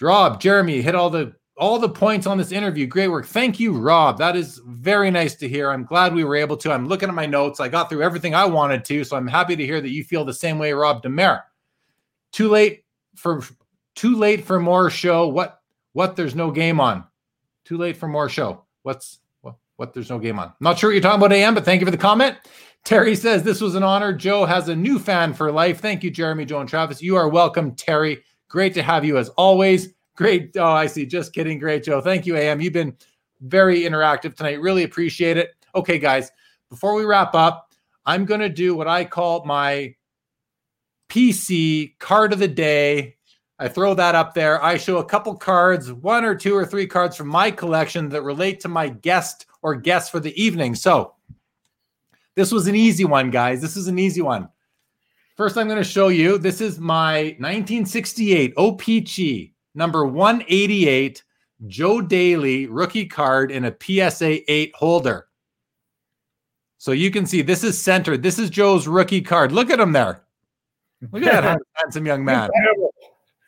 Rob, 0.00 0.40
Jeremy, 0.40 0.82
hit 0.82 0.94
all 0.94 1.10
the 1.10 1.34
all 1.58 1.78
the 1.78 1.88
points 1.88 2.26
on 2.26 2.36
this 2.36 2.52
interview. 2.52 2.86
Great 2.86 3.08
work. 3.08 3.26
Thank 3.26 3.58
you, 3.58 3.78
Rob. 3.78 4.18
That 4.18 4.36
is 4.36 4.60
very 4.66 5.10
nice 5.10 5.36
to 5.36 5.48
hear. 5.48 5.70
I'm 5.70 5.84
glad 5.84 6.14
we 6.14 6.24
were 6.24 6.36
able 6.36 6.56
to. 6.58 6.72
I'm 6.72 6.86
looking 6.86 7.08
at 7.08 7.14
my 7.14 7.24
notes. 7.26 7.60
I 7.60 7.68
got 7.68 7.88
through 7.88 8.02
everything 8.02 8.34
I 8.34 8.44
wanted 8.44 8.84
to, 8.86 9.04
so 9.04 9.16
I'm 9.16 9.26
happy 9.26 9.56
to 9.56 9.64
hear 9.64 9.80
that 9.80 9.90
you 9.90 10.04
feel 10.04 10.24
the 10.24 10.34
same 10.34 10.58
way, 10.58 10.72
Rob 10.72 11.02
Demer. 11.02 11.42
Too 12.32 12.48
late 12.48 12.84
for 13.14 13.42
too 13.96 14.16
late 14.16 14.44
for 14.44 14.60
more 14.60 14.88
show. 14.90 15.26
What 15.26 15.60
what 15.92 16.14
there's 16.14 16.34
no 16.34 16.50
game 16.50 16.80
on. 16.80 17.04
Too 17.64 17.78
late 17.78 17.96
for 17.96 18.06
more 18.06 18.28
show. 18.28 18.64
What's 18.82 19.18
what 19.40 19.56
what 19.76 19.92
there's 19.92 20.10
no 20.10 20.18
game 20.18 20.38
on. 20.38 20.52
Not 20.60 20.78
sure 20.78 20.90
what 20.90 20.94
you're 20.94 21.02
talking 21.02 21.20
about, 21.20 21.32
AM, 21.32 21.54
but 21.54 21.64
thank 21.64 21.80
you 21.80 21.86
for 21.86 21.90
the 21.90 21.96
comment. 21.96 22.36
Terry 22.84 23.16
says 23.16 23.42
this 23.42 23.60
was 23.60 23.74
an 23.74 23.82
honor. 23.82 24.12
Joe 24.12 24.44
has 24.44 24.68
a 24.68 24.76
new 24.76 25.00
fan 25.00 25.34
for 25.34 25.50
life. 25.50 25.80
Thank 25.80 26.04
you, 26.04 26.10
Jeremy, 26.10 26.44
Joe, 26.44 26.60
and 26.60 26.68
Travis. 26.68 27.02
You 27.02 27.16
are 27.16 27.28
welcome, 27.28 27.74
Terry. 27.74 28.22
Great 28.48 28.74
to 28.74 28.82
have 28.82 29.04
you 29.04 29.18
as 29.18 29.28
always. 29.30 29.92
Great. 30.14 30.56
Oh, 30.56 30.64
I 30.64 30.86
see. 30.86 31.04
Just 31.04 31.32
kidding. 31.32 31.58
Great, 31.58 31.82
Joe. 31.82 32.00
Thank 32.00 32.26
you, 32.26 32.36
AM. 32.36 32.60
You've 32.60 32.72
been 32.72 32.96
very 33.40 33.80
interactive 33.80 34.36
tonight. 34.36 34.60
Really 34.60 34.84
appreciate 34.84 35.36
it. 35.36 35.54
Okay, 35.74 35.98
guys, 35.98 36.30
before 36.70 36.94
we 36.94 37.04
wrap 37.04 37.34
up, 37.34 37.72
I'm 38.06 38.24
going 38.24 38.40
to 38.40 38.48
do 38.48 38.74
what 38.74 38.86
I 38.86 39.04
call 39.04 39.44
my 39.44 39.94
PC 41.08 41.98
card 41.98 42.32
of 42.32 42.38
the 42.38 42.48
day. 42.48 43.15
I 43.58 43.68
throw 43.68 43.94
that 43.94 44.14
up 44.14 44.34
there. 44.34 44.62
I 44.62 44.76
show 44.76 44.98
a 44.98 45.04
couple 45.04 45.34
cards, 45.34 45.92
one 45.92 46.24
or 46.24 46.34
two 46.34 46.54
or 46.54 46.66
three 46.66 46.86
cards 46.86 47.16
from 47.16 47.28
my 47.28 47.50
collection 47.50 48.08
that 48.10 48.22
relate 48.22 48.60
to 48.60 48.68
my 48.68 48.88
guest 48.88 49.46
or 49.62 49.74
guests 49.74 50.10
for 50.10 50.20
the 50.20 50.40
evening. 50.40 50.74
So 50.74 51.14
this 52.34 52.52
was 52.52 52.66
an 52.66 52.74
easy 52.74 53.04
one, 53.04 53.30
guys. 53.30 53.62
This 53.62 53.76
is 53.76 53.88
an 53.88 53.98
easy 53.98 54.20
one. 54.20 54.48
First, 55.36 55.56
I'm 55.56 55.68
going 55.68 55.82
to 55.82 55.84
show 55.84 56.08
you. 56.08 56.38
This 56.38 56.60
is 56.60 56.78
my 56.78 57.34
1968 57.38 58.54
OPC 58.56 59.52
number 59.74 60.06
188 60.06 61.22
Joe 61.66 62.00
Daley 62.02 62.66
rookie 62.66 63.06
card 63.06 63.50
in 63.50 63.64
a 63.64 63.74
PSA 63.80 64.50
8 64.50 64.74
holder. 64.74 65.28
So 66.78 66.92
you 66.92 67.10
can 67.10 67.26
see 67.26 67.42
this 67.42 67.64
is 67.64 67.80
centered. 67.80 68.22
This 68.22 68.38
is 68.38 68.50
Joe's 68.50 68.86
rookie 68.86 69.22
card. 69.22 69.52
Look 69.52 69.70
at 69.70 69.80
him 69.80 69.92
there. 69.92 70.22
Look 71.12 71.22
at 71.22 71.42
that 71.42 71.58
handsome 71.74 72.06
young 72.06 72.24
man. 72.24 72.50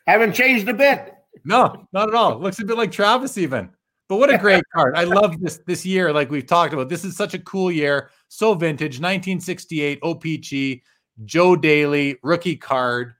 Haven't 0.09 0.33
changed 0.33 0.67
a 0.67 0.73
bit. 0.73 1.13
No, 1.45 1.87
not 1.93 2.09
at 2.09 2.15
all. 2.15 2.39
Looks 2.39 2.59
a 2.59 2.65
bit 2.65 2.77
like 2.77 2.91
Travis 2.91 3.37
even. 3.37 3.69
But 4.07 4.17
what 4.17 4.33
a 4.33 4.39
great 4.39 4.63
card. 4.75 4.95
I 4.95 5.03
love 5.03 5.39
this 5.39 5.59
this 5.67 5.85
year 5.85 6.11
like 6.11 6.31
we've 6.31 6.47
talked 6.47 6.73
about. 6.73 6.89
This 6.89 7.05
is 7.05 7.15
such 7.15 7.35
a 7.35 7.39
cool 7.39 7.71
year. 7.71 8.09
So 8.27 8.55
vintage 8.55 8.99
1968 8.99 10.01
OPC 10.01 10.81
Joe 11.25 11.55
Daley 11.55 12.17
rookie 12.23 12.55
card. 12.55 13.13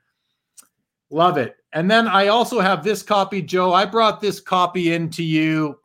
Love 1.11 1.37
it. 1.37 1.57
And 1.73 1.91
then 1.91 2.07
I 2.07 2.27
also 2.29 2.59
have 2.59 2.83
this 2.83 3.03
copy, 3.03 3.43
Joe. 3.43 3.71
I 3.71 3.85
brought 3.85 4.19
this 4.19 4.39
copy 4.39 4.91
into 4.91 5.23
you 5.23 5.79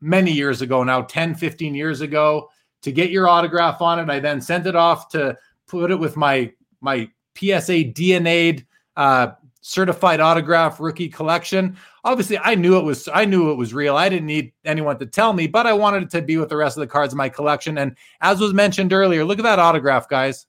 many 0.00 0.32
years 0.32 0.60
ago 0.60 0.82
now, 0.82 1.02
10, 1.02 1.36
15 1.36 1.72
years 1.72 2.00
ago 2.00 2.50
to 2.82 2.90
get 2.90 3.10
your 3.10 3.28
autograph 3.28 3.80
on 3.80 4.00
it. 4.00 4.10
I 4.10 4.18
then 4.18 4.40
sent 4.40 4.66
it 4.66 4.74
off 4.74 5.08
to 5.10 5.36
put 5.68 5.92
it 5.92 6.00
with 6.00 6.16
my 6.16 6.52
my 6.80 7.08
PSA 7.36 7.84
DNA'd 7.94 8.66
uh, 8.96 9.28
certified 9.68 10.18
autograph 10.18 10.80
rookie 10.80 11.10
collection. 11.10 11.76
Obviously, 12.02 12.38
I 12.38 12.54
knew 12.54 12.78
it 12.78 12.84
was 12.84 13.06
I 13.12 13.26
knew 13.26 13.50
it 13.50 13.56
was 13.56 13.74
real. 13.74 13.96
I 13.96 14.08
didn't 14.08 14.26
need 14.26 14.52
anyone 14.64 14.98
to 14.98 15.06
tell 15.06 15.34
me, 15.34 15.46
but 15.46 15.66
I 15.66 15.74
wanted 15.74 16.04
it 16.04 16.10
to 16.10 16.22
be 16.22 16.38
with 16.38 16.48
the 16.48 16.56
rest 16.56 16.78
of 16.78 16.80
the 16.80 16.86
cards 16.86 17.12
in 17.12 17.18
my 17.18 17.28
collection. 17.28 17.76
And 17.76 17.94
as 18.22 18.40
was 18.40 18.54
mentioned 18.54 18.94
earlier, 18.94 19.26
look 19.26 19.38
at 19.38 19.42
that 19.42 19.58
autograph, 19.58 20.08
guys. 20.08 20.46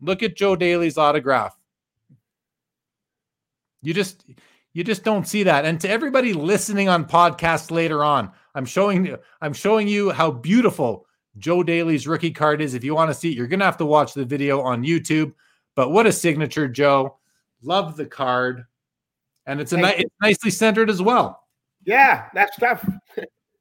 Look 0.00 0.22
at 0.22 0.36
Joe 0.36 0.56
Daley's 0.56 0.96
autograph. 0.96 1.54
You 3.82 3.92
just 3.92 4.24
you 4.72 4.84
just 4.84 5.04
don't 5.04 5.28
see 5.28 5.42
that. 5.42 5.66
And 5.66 5.78
to 5.82 5.90
everybody 5.90 6.32
listening 6.32 6.88
on 6.88 7.04
podcast 7.04 7.70
later 7.70 8.02
on, 8.02 8.30
I'm 8.54 8.64
showing 8.64 9.16
I'm 9.42 9.52
showing 9.52 9.86
you 9.86 10.10
how 10.10 10.30
beautiful 10.30 11.06
Joe 11.36 11.62
Daley's 11.62 12.08
rookie 12.08 12.30
card 12.30 12.62
is. 12.62 12.72
If 12.72 12.84
you 12.84 12.94
want 12.94 13.10
to 13.10 13.14
see 13.14 13.32
it, 13.32 13.36
you're 13.36 13.48
gonna 13.48 13.66
have 13.66 13.76
to 13.76 13.86
watch 13.86 14.14
the 14.14 14.24
video 14.24 14.62
on 14.62 14.82
YouTube. 14.82 15.34
But 15.76 15.90
what 15.90 16.06
a 16.06 16.12
signature, 16.12 16.68
Joe. 16.68 17.19
Love 17.62 17.96
the 17.96 18.06
card. 18.06 18.64
And 19.46 19.60
it's 19.60 19.72
a 19.72 19.76
ni- 19.76 19.94
it's 19.96 20.14
nicely 20.20 20.50
centered 20.50 20.90
as 20.90 21.02
well. 21.02 21.44
Yeah, 21.84 22.26
that's 22.34 22.56
tough. 22.56 22.86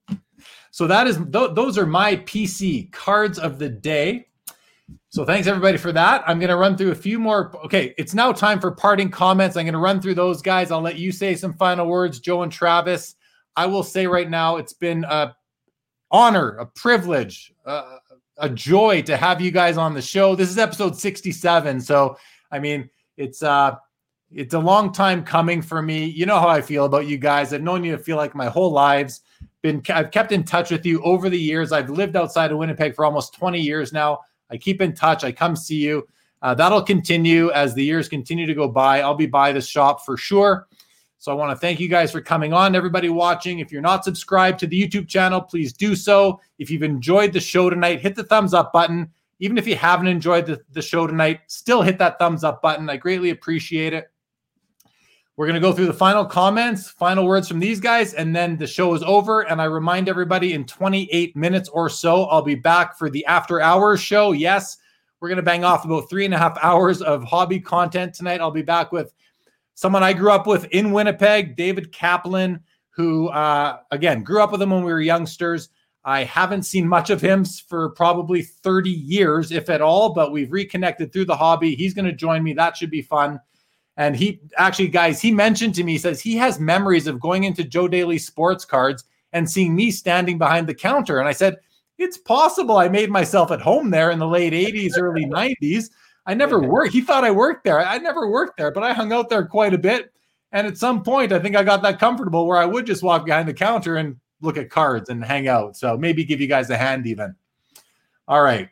so 0.72 0.88
that 0.88 1.08
is 1.08 1.18
th- 1.18 1.54
those 1.54 1.78
are 1.78 1.86
my 1.86 2.18
PC 2.18 2.92
cards 2.92 3.40
of 3.40 3.60
the 3.60 3.70
day. 3.70 4.28
So 5.10 5.26
thanks 5.26 5.48
everybody 5.48 5.78
for 5.78 5.92
that. 5.92 6.24
I'm 6.28 6.40
going 6.40 6.50
to 6.50 6.56
run 6.56 6.78
through 6.78 6.92
a 6.92 6.96
few 6.96 7.20
more. 7.20 7.56
Okay, 7.66 7.94
it's 7.98 8.14
now 8.14 8.32
time 8.32 8.60
for 8.60 8.72
parting 8.72 9.10
comments. 9.10 9.58
I'm 9.58 9.66
going 9.66 9.74
to 9.74 9.80
run 9.80 10.02
through 10.02 10.16
those 10.16 10.42
guys. 10.42 10.72
I'll 10.72 10.82
let 10.82 10.98
you 10.98 11.12
say 11.12 11.36
some 11.36 11.54
final 11.54 11.88
words, 11.88 12.20
Joe 12.20 12.44
and 12.44 12.52
Travis. 12.52 13.16
I 13.56 13.66
will 13.66 13.84
say 13.84 14.06
right 14.06 14.30
now, 14.30 14.58
it's 14.58 14.74
been 14.74 15.04
a 15.06 15.36
honor, 16.12 16.58
a 16.58 16.66
privilege, 16.66 17.54
uh, 17.66 17.98
a 18.38 18.50
joy 18.50 19.02
to 19.04 19.18
have 19.18 19.42
you 19.42 19.52
guys 19.52 19.78
on 19.78 19.94
the 19.94 20.02
show. 20.02 20.36
This 20.36 20.50
is 20.50 20.58
episode 20.58 20.96
67, 20.96 21.82
so 21.82 22.18
I 22.52 22.60
mean, 22.60 22.90
it's 23.18 23.44
uh 23.44 23.76
it's 24.32 24.54
a 24.54 24.60
long 24.60 24.92
time 24.92 25.24
coming 25.24 25.62
for 25.62 25.82
me. 25.82 26.06
You 26.06 26.26
know 26.26 26.40
how 26.40 26.48
I 26.48 26.62
feel 26.62 26.86
about 26.86 27.08
you 27.08 27.18
guys. 27.18 27.54
I've 27.54 27.64
known 27.64 27.84
you 27.84 27.92
to 27.94 28.04
feel 28.04 28.18
like 28.18 28.36
my 28.36 28.48
whole 28.48 28.72
lives. 28.72 29.22
Been 29.62 29.82
I've 29.90 30.12
kept 30.12 30.32
in 30.32 30.44
touch 30.44 30.72
with 30.72 30.86
you 30.86 31.02
over 31.04 31.30
the 31.30 31.40
years. 31.40 31.72
I've 31.72 31.90
lived 31.90 32.16
outside 32.16 32.52
of 32.52 32.58
Winnipeg 32.58 32.96
for 32.96 33.06
almost 33.06 33.34
20 33.34 33.60
years 33.60 33.92
now. 33.92 34.20
I 34.50 34.58
keep 34.58 34.82
in 34.82 34.94
touch. 34.94 35.24
I 35.24 35.32
come 35.32 35.56
see 35.56 35.78
you. 35.78 36.08
Uh, 36.42 36.54
that'll 36.54 36.82
continue 36.82 37.52
as 37.52 37.74
the 37.74 37.84
years 37.84 38.08
continue 38.08 38.46
to 38.46 38.54
go 38.54 38.68
by. 38.68 39.02
I'll 39.02 39.16
be 39.16 39.26
by 39.26 39.52
the 39.52 39.62
shop 39.62 40.06
for 40.06 40.16
sure. 40.16 40.68
So 41.18 41.34
I 41.34 41.36
want 41.36 41.52
to 41.52 41.58
thank 41.58 41.82
you 41.82 41.90
guys 41.90 42.14
for 42.14 42.22
coming 42.22 42.54
on. 42.54 42.76
Everybody 42.76 43.10
watching, 43.10 43.60
if 43.60 43.74
you're 43.74 43.82
not 43.82 44.06
subscribed 44.06 44.58
to 44.60 44.68
the 44.68 44.82
YouTube 44.82 45.10
channel, 45.10 45.42
please 45.42 45.74
do 45.74 45.94
so. 45.94 46.40
If 46.60 46.72
you've 46.72 46.84
enjoyed 46.84 47.34
the 47.34 47.42
show 47.42 47.70
tonight, 47.70 48.00
hit 48.00 48.16
the 48.16 48.24
thumbs 48.24 48.54
up 48.54 48.72
button. 48.72 49.12
Even 49.40 49.58
if 49.58 49.68
you 49.68 49.76
haven't 49.76 50.08
enjoyed 50.08 50.46
the, 50.46 50.62
the 50.72 50.82
show 50.82 51.08
tonight, 51.08 51.42
still 51.48 51.82
hit 51.82 51.98
that 51.98 52.20
thumbs 52.20 52.46
up 52.46 52.62
button. 52.62 52.90
I 52.90 52.96
greatly 52.96 53.32
appreciate 53.32 53.92
it. 53.94 54.10
We're 55.40 55.46
going 55.46 55.54
to 55.54 55.62
go 55.62 55.72
through 55.72 55.86
the 55.86 55.94
final 55.94 56.26
comments, 56.26 56.90
final 56.90 57.26
words 57.26 57.48
from 57.48 57.60
these 57.60 57.80
guys, 57.80 58.14
and 58.14 58.36
then 58.36 58.58
the 58.58 58.68
show 58.68 58.94
is 58.94 59.02
over. 59.04 59.48
And 59.48 59.62
I 59.62 59.66
remind 59.66 60.10
everybody 60.10 60.52
in 60.52 60.66
28 60.66 61.34
minutes 61.34 61.70
or 61.70 61.88
so, 61.88 62.26
I'll 62.26 62.42
be 62.42 62.56
back 62.56 62.98
for 62.98 63.10
the 63.10 63.26
after 63.26 63.62
hours 63.62 64.02
show. 64.02 64.34
Yes, 64.34 64.76
we're 65.22 65.30
going 65.30 65.38
to 65.38 65.42
bang 65.42 65.64
off 65.64 65.86
about 65.86 66.10
three 66.10 66.26
and 66.26 66.34
a 66.34 66.38
half 66.38 66.58
hours 66.62 67.02
of 67.02 67.24
hobby 67.24 67.58
content 67.58 68.14
tonight. 68.14 68.42
I'll 68.42 68.52
be 68.52 68.64
back 68.64 68.92
with 68.92 69.14
someone 69.76 70.04
I 70.04 70.12
grew 70.12 70.34
up 70.34 70.46
with 70.46 70.66
in 70.72 70.92
Winnipeg, 70.92 71.56
David 71.56 71.94
Kaplan, 71.94 72.60
who, 72.90 73.30
uh, 73.30 73.78
again, 73.92 74.24
grew 74.24 74.44
up 74.44 74.52
with 74.52 74.62
him 74.62 74.72
when 74.72 74.84
we 74.84 74.92
were 74.92 75.00
youngsters. 75.00 75.70
I 76.04 76.26
haven't 76.26 76.64
seen 76.64 76.86
much 76.86 77.10
of 77.10 77.22
him 77.22 77.46
for 77.46 77.92
probably 77.92 78.42
30 78.42 78.90
years, 78.90 79.54
if 79.54 79.70
at 79.70 79.80
all, 79.80 80.14
but 80.14 80.34
we've 80.34 80.52
reconnected 80.52 81.14
through 81.14 81.28
the 81.28 81.38
hobby. 81.38 81.76
He's 81.76 81.94
going 81.94 82.08
to 82.08 82.12
join 82.12 82.44
me. 82.44 82.52
That 82.52 82.76
should 82.76 82.92
be 82.92 83.02
fun. 83.02 83.40
And 84.00 84.16
he 84.16 84.40
actually, 84.58 84.88
guys, 84.88 85.22
he 85.22 85.30
mentioned 85.30 85.76
to 85.76 85.84
me, 85.84 85.92
he 85.92 85.98
says 85.98 86.22
he 86.22 86.38
has 86.38 86.58
memories 86.58 87.06
of 87.06 87.20
going 87.20 87.44
into 87.44 87.66
Joe 87.66 87.90
Daley 87.90 88.18
sports 88.18 88.64
cards 88.64 89.04
and 89.34 89.48
seeing 89.48 89.76
me 89.76 89.92
standing 89.92 90.38
behind 90.38 90.68
the 90.68 90.74
counter. 90.74 91.20
And 91.20 91.28
I 91.28 91.34
said, 91.34 91.58
it's 91.98 92.18
possible 92.18 92.78
I 92.78 92.88
made 92.88 93.10
myself 93.10 93.52
at 93.52 93.60
home 93.60 93.90
there 93.90 94.10
in 94.10 94.18
the 94.18 94.26
late 94.26 94.54
80s, 94.54 94.94
early 94.98 95.26
90s. 95.62 95.90
I 96.26 96.34
never 96.34 96.62
worked. 96.62 96.94
He 96.94 97.02
thought 97.02 97.26
I 97.26 97.32
worked 97.32 97.66
there. 97.66 97.86
I 97.86 97.98
never 97.98 98.30
worked 98.30 98.56
there, 98.58 98.72
but 98.72 98.84
I 98.84 98.94
hung 98.94 99.12
out 99.12 99.30
there 99.30 99.46
quite 99.46 99.74
a 99.74 99.78
bit. 99.78 100.14
And 100.54 100.66
at 100.66 100.78
some 100.78 101.04
point, 101.04 101.34
I 101.34 101.40
think 101.40 101.58
I 101.58 101.64
got 101.64 101.82
that 101.82 102.00
comfortable 102.00 102.48
where 102.48 102.58
I 102.58 102.66
would 102.66 102.86
just 102.86 103.04
walk 103.04 103.26
behind 103.26 103.50
the 103.50 103.54
counter 103.54 103.98
and 103.98 104.16
look 104.40 104.56
at 104.56 104.70
cards 104.70 105.10
and 105.10 105.26
hang 105.26 105.50
out. 105.50 105.76
So 105.76 105.98
maybe 105.98 106.24
give 106.24 106.40
you 106.40 106.48
guys 106.48 106.70
a 106.70 106.78
hand 106.78 107.06
even. 107.06 107.36
All 108.30 108.42
right. 108.42 108.70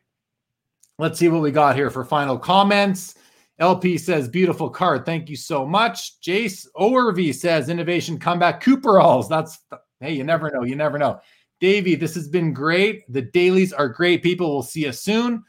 Let's 0.97 1.19
see 1.19 1.27
what 1.27 1.41
we 1.41 1.51
got 1.51 1.75
here 1.75 1.89
for 1.89 2.05
final 2.05 2.39
comments. 2.39 3.16
LP 3.59 3.97
says, 3.97 4.27
beautiful 4.27 4.69
card. 4.69 5.05
Thank 5.05 5.29
you 5.29 5.35
so 5.35 5.65
much. 5.65 6.19
Jace 6.21 6.67
Overvy 6.75 7.33
says, 7.33 7.69
innovation 7.69 8.19
comeback. 8.19 8.61
Cooperalls. 8.61 9.27
That's, 9.27 9.57
hey, 9.99 10.13
you 10.13 10.23
never 10.23 10.51
know. 10.51 10.63
You 10.63 10.75
never 10.75 10.99
know. 10.99 11.19
Davey, 11.59 11.95
this 11.95 12.13
has 12.13 12.27
been 12.27 12.53
great. 12.53 13.11
The 13.11 13.23
Daleys 13.23 13.73
are 13.75 13.89
great. 13.89 14.21
People 14.21 14.51
we'll 14.51 14.61
see 14.61 14.87
us 14.87 15.01
soon. 15.01 15.43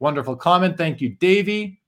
Wonderful 0.00 0.34
comment. 0.34 0.76
Thank 0.76 1.00
you, 1.00 1.10
Davey. 1.10 1.80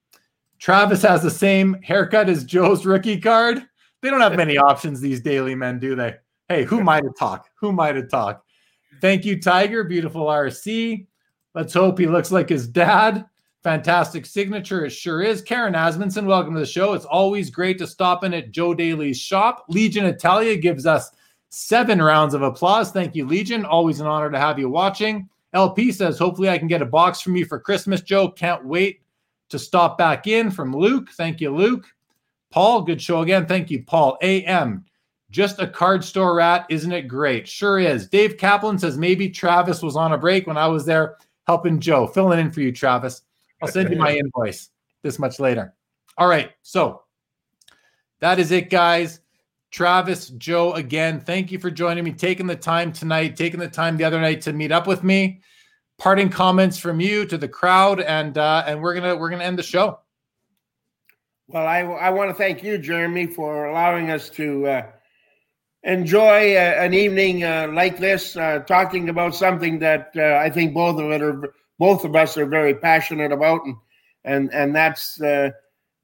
Travis 0.61 1.03
has 1.03 1.23
the 1.23 1.31
same 1.31 1.75
haircut 1.83 2.29
as 2.29 2.45
Joe's 2.45 2.87
rookie 2.87 3.21
card. 3.21 3.67
They 4.01 4.11
don't 4.11 4.21
have 4.21 4.37
many 4.37 4.57
options, 4.57 5.01
these 5.01 5.21
Daley 5.21 5.55
men, 5.55 5.81
do 5.81 5.97
they? 5.97 6.17
Hey, 6.49 6.63
who 6.63 6.85
might 6.85 7.05
have 7.05 7.17
talk? 7.19 7.49
Who 7.57 7.73
might 7.73 7.97
have 7.97 8.09
talk? 8.09 8.45
Thank 9.01 9.25
you, 9.25 9.41
Tiger. 9.41 9.83
Beautiful 9.83 10.27
RC. 10.27 11.07
Let's 11.55 11.75
hope 11.75 11.99
he 11.99 12.07
looks 12.07 12.31
like 12.31 12.49
his 12.49 12.69
dad. 12.69 13.27
Fantastic 13.65 14.27
signature. 14.27 14.85
It 14.85 14.91
sure 14.91 15.23
is. 15.23 15.41
Karen 15.41 15.73
Asmunson, 15.73 16.27
welcome 16.27 16.53
to 16.53 16.61
the 16.61 16.66
show. 16.66 16.93
It's 16.93 17.07
always 17.07 17.49
great 17.49 17.78
to 17.78 17.86
stop 17.86 18.23
in 18.23 18.35
at 18.35 18.51
Joe 18.51 18.74
Daley's 18.74 19.19
shop. 19.19 19.65
Legion 19.69 20.05
Italia 20.05 20.55
gives 20.55 20.85
us 20.85 21.11
seven 21.49 22.03
rounds 22.03 22.35
of 22.35 22.43
applause. 22.43 22.93
Thank 22.93 23.15
you, 23.15 23.27
Legion. 23.27 23.65
Always 23.65 24.01
an 24.01 24.07
honor 24.07 24.31
to 24.31 24.39
have 24.39 24.59
you 24.59 24.69
watching. 24.69 25.31
LP 25.55 25.93
says, 25.93 26.19
hopefully 26.19 26.51
I 26.51 26.59
can 26.59 26.69
get 26.69 26.82
a 26.82 26.86
box 26.86 27.23
from 27.23 27.36
you 27.36 27.47
for 27.47 27.59
Christmas, 27.59 28.03
Joe. 28.03 28.28
Can't 28.28 28.66
wait 28.66 29.01
to 29.49 29.59
stop 29.59 29.97
back 29.97 30.27
in 30.27 30.51
from 30.51 30.77
Luke. 30.77 31.09
Thank 31.16 31.41
you, 31.41 31.51
Luke. 31.51 31.86
Paul, 32.51 32.82
good 32.82 33.01
show 33.01 33.23
again. 33.23 33.47
Thank 33.47 33.70
you, 33.70 33.82
Paul. 33.82 34.19
AM, 34.20 34.85
just 35.31 35.59
a 35.59 35.66
card 35.66 36.05
store 36.05 36.36
rat. 36.36 36.66
Isn't 36.69 36.93
it 36.93 37.09
great? 37.09 37.49
Sure 37.49 37.78
is. 37.78 38.09
Dave 38.09 38.36
Kaplan 38.36 38.78
says, 38.78 38.99
maybe 38.99 39.31
Travis 39.31 39.81
was 39.81 39.97
on 39.97 40.12
a 40.12 40.19
break 40.19 40.47
when 40.47 40.59
I 40.59 40.66
was 40.66 40.85
there 40.85 41.16
helping 41.47 41.81
Joe. 41.81 42.07
Filling 42.07 42.41
in 42.41 42.53
for 42.53 42.61
you, 42.61 42.70
Travis. 42.70 43.23
I'll 43.65 43.73
send 43.73 43.91
you 43.91 43.97
my 43.97 44.16
invoice 44.19 44.70
this 45.03 45.19
much 45.19 45.41
later. 45.41 45.74
All 46.16 46.28
right. 46.28 46.53
So 46.62 47.03
that 48.20 48.39
is 48.39 48.53
it, 48.53 48.70
guys. 48.70 49.20
Travis, 49.70 50.28
Joe, 50.31 50.74
again, 50.74 51.20
thank 51.20 51.51
you 51.51 51.59
for 51.59 51.70
joining 51.70 52.05
me, 52.05 52.12
taking 52.12 52.47
the 52.47 52.55
time 52.55 52.93
tonight, 52.93 53.36
taking 53.36 53.59
the 53.59 53.69
time 53.69 53.97
the 53.97 54.05
other 54.05 54.20
night 54.20 54.41
to 54.43 54.53
meet 54.53 54.70
up 54.70 54.86
with 54.86 55.03
me. 55.03 55.41
Parting 55.99 56.28
comments 56.28 56.78
from 56.78 57.01
you 57.01 57.27
to 57.27 57.36
the 57.36 57.49
crowd, 57.49 58.01
and 58.01 58.36
uh, 58.39 58.65
and 58.66 58.81
we're 58.81 58.95
gonna 58.95 59.16
we're 59.16 59.31
gonna 59.31 59.45
end 59.45 59.59
the 59.59 59.65
show. 59.65 60.01
Well, 61.49 61.66
I 61.66 61.81
I 61.81 62.11
want 62.11 62.31
to 62.31 62.35
thank 62.35 62.62
you, 62.62 62.78
Jeremy, 62.78 63.27
for 63.27 63.66
allowing 63.66 64.11
us 64.11 64.28
to 64.31 64.66
uh, 64.66 64.82
enjoy 65.82 66.55
uh, 66.55 66.74
an 66.78 66.95
evening 66.95 67.45
uh, 67.45 67.69
like 67.73 67.99
this, 67.99 68.36
uh, 68.36 68.61
talking 68.61 69.09
about 69.09 69.35
something 69.35 69.78
that 69.81 70.12
uh, 70.16 70.41
I 70.41 70.51
think 70.51 70.74
both 70.74 71.01
of 71.01 71.11
it 71.11 71.23
are 71.23 71.53
both 71.79 72.05
of 72.05 72.15
us 72.15 72.37
are 72.37 72.47
very 72.47 72.75
passionate 72.75 73.33
about, 73.33 73.65
and 73.65 73.77
and 74.25 74.53
and 74.53 74.75
that's 74.75 75.21
uh, 75.21 75.51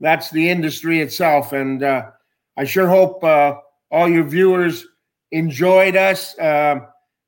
that's 0.01 0.31
the 0.31 0.49
industry 0.49 1.01
itself. 1.01 1.53
And 1.53 1.83
uh, 1.83 2.11
I 2.57 2.65
sure 2.65 2.89
hope 2.89 3.23
uh, 3.23 3.55
all 3.91 4.09
your 4.09 4.25
viewers 4.25 4.87
enjoyed 5.31 5.97
us. 5.97 6.37
Uh, 6.39 6.81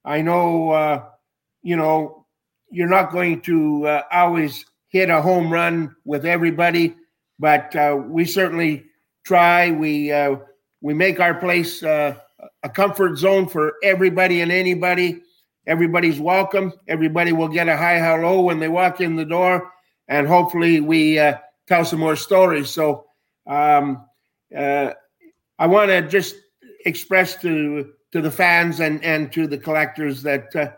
I 0.05 0.23
know, 0.23 0.71
uh, 0.71 1.05
you 1.63 1.77
know, 1.77 2.27
you're 2.71 2.89
not 2.89 3.13
going 3.13 3.41
to 3.43 3.87
uh, 3.87 4.03
always 4.11 4.65
hit 4.89 5.11
a 5.11 5.23
home 5.23 5.53
run 5.53 5.95
with 6.05 6.27
everybody, 6.27 6.97
but 7.39 7.75
uh, 7.77 7.97
we 8.05 8.25
certainly 8.25 8.85
try. 9.25 9.71
We 9.71 10.13
we 10.81 10.95
make 10.95 11.21
our 11.21 11.35
place 11.35 11.83
a 11.83 12.69
comfort 12.75 13.17
zone 13.19 13.47
for 13.47 13.75
everybody 13.85 14.41
and 14.41 14.51
anybody. 14.51 15.23
Everybody's 15.67 16.19
welcome. 16.19 16.73
Everybody 16.89 17.33
will 17.33 17.49
get 17.49 17.69
a 17.69 17.77
hi 17.77 17.99
hello 17.99 18.41
when 18.41 18.59
they 18.59 18.69
walk 18.69 19.01
in 19.01 19.15
the 19.15 19.25
door, 19.25 19.73
and 20.09 20.27
hopefully 20.27 20.81
we 20.81 21.21
tell 21.69 21.85
some 21.85 22.01
more 22.01 22.17
stories. 22.17 22.71
So 22.71 23.07
um, 23.47 24.05
uh, 24.57 24.91
I 25.59 25.67
want 25.67 25.91
to 25.91 26.03
just 26.03 26.35
express 26.85 27.37
to 27.43 27.93
to 28.13 28.21
the 28.21 28.31
fans 28.31 28.81
and 28.81 29.03
and 29.05 29.33
to 29.33 29.47
the 29.47 29.59
collectors 29.59 30.23
that 30.23 30.55
uh, 30.57 30.71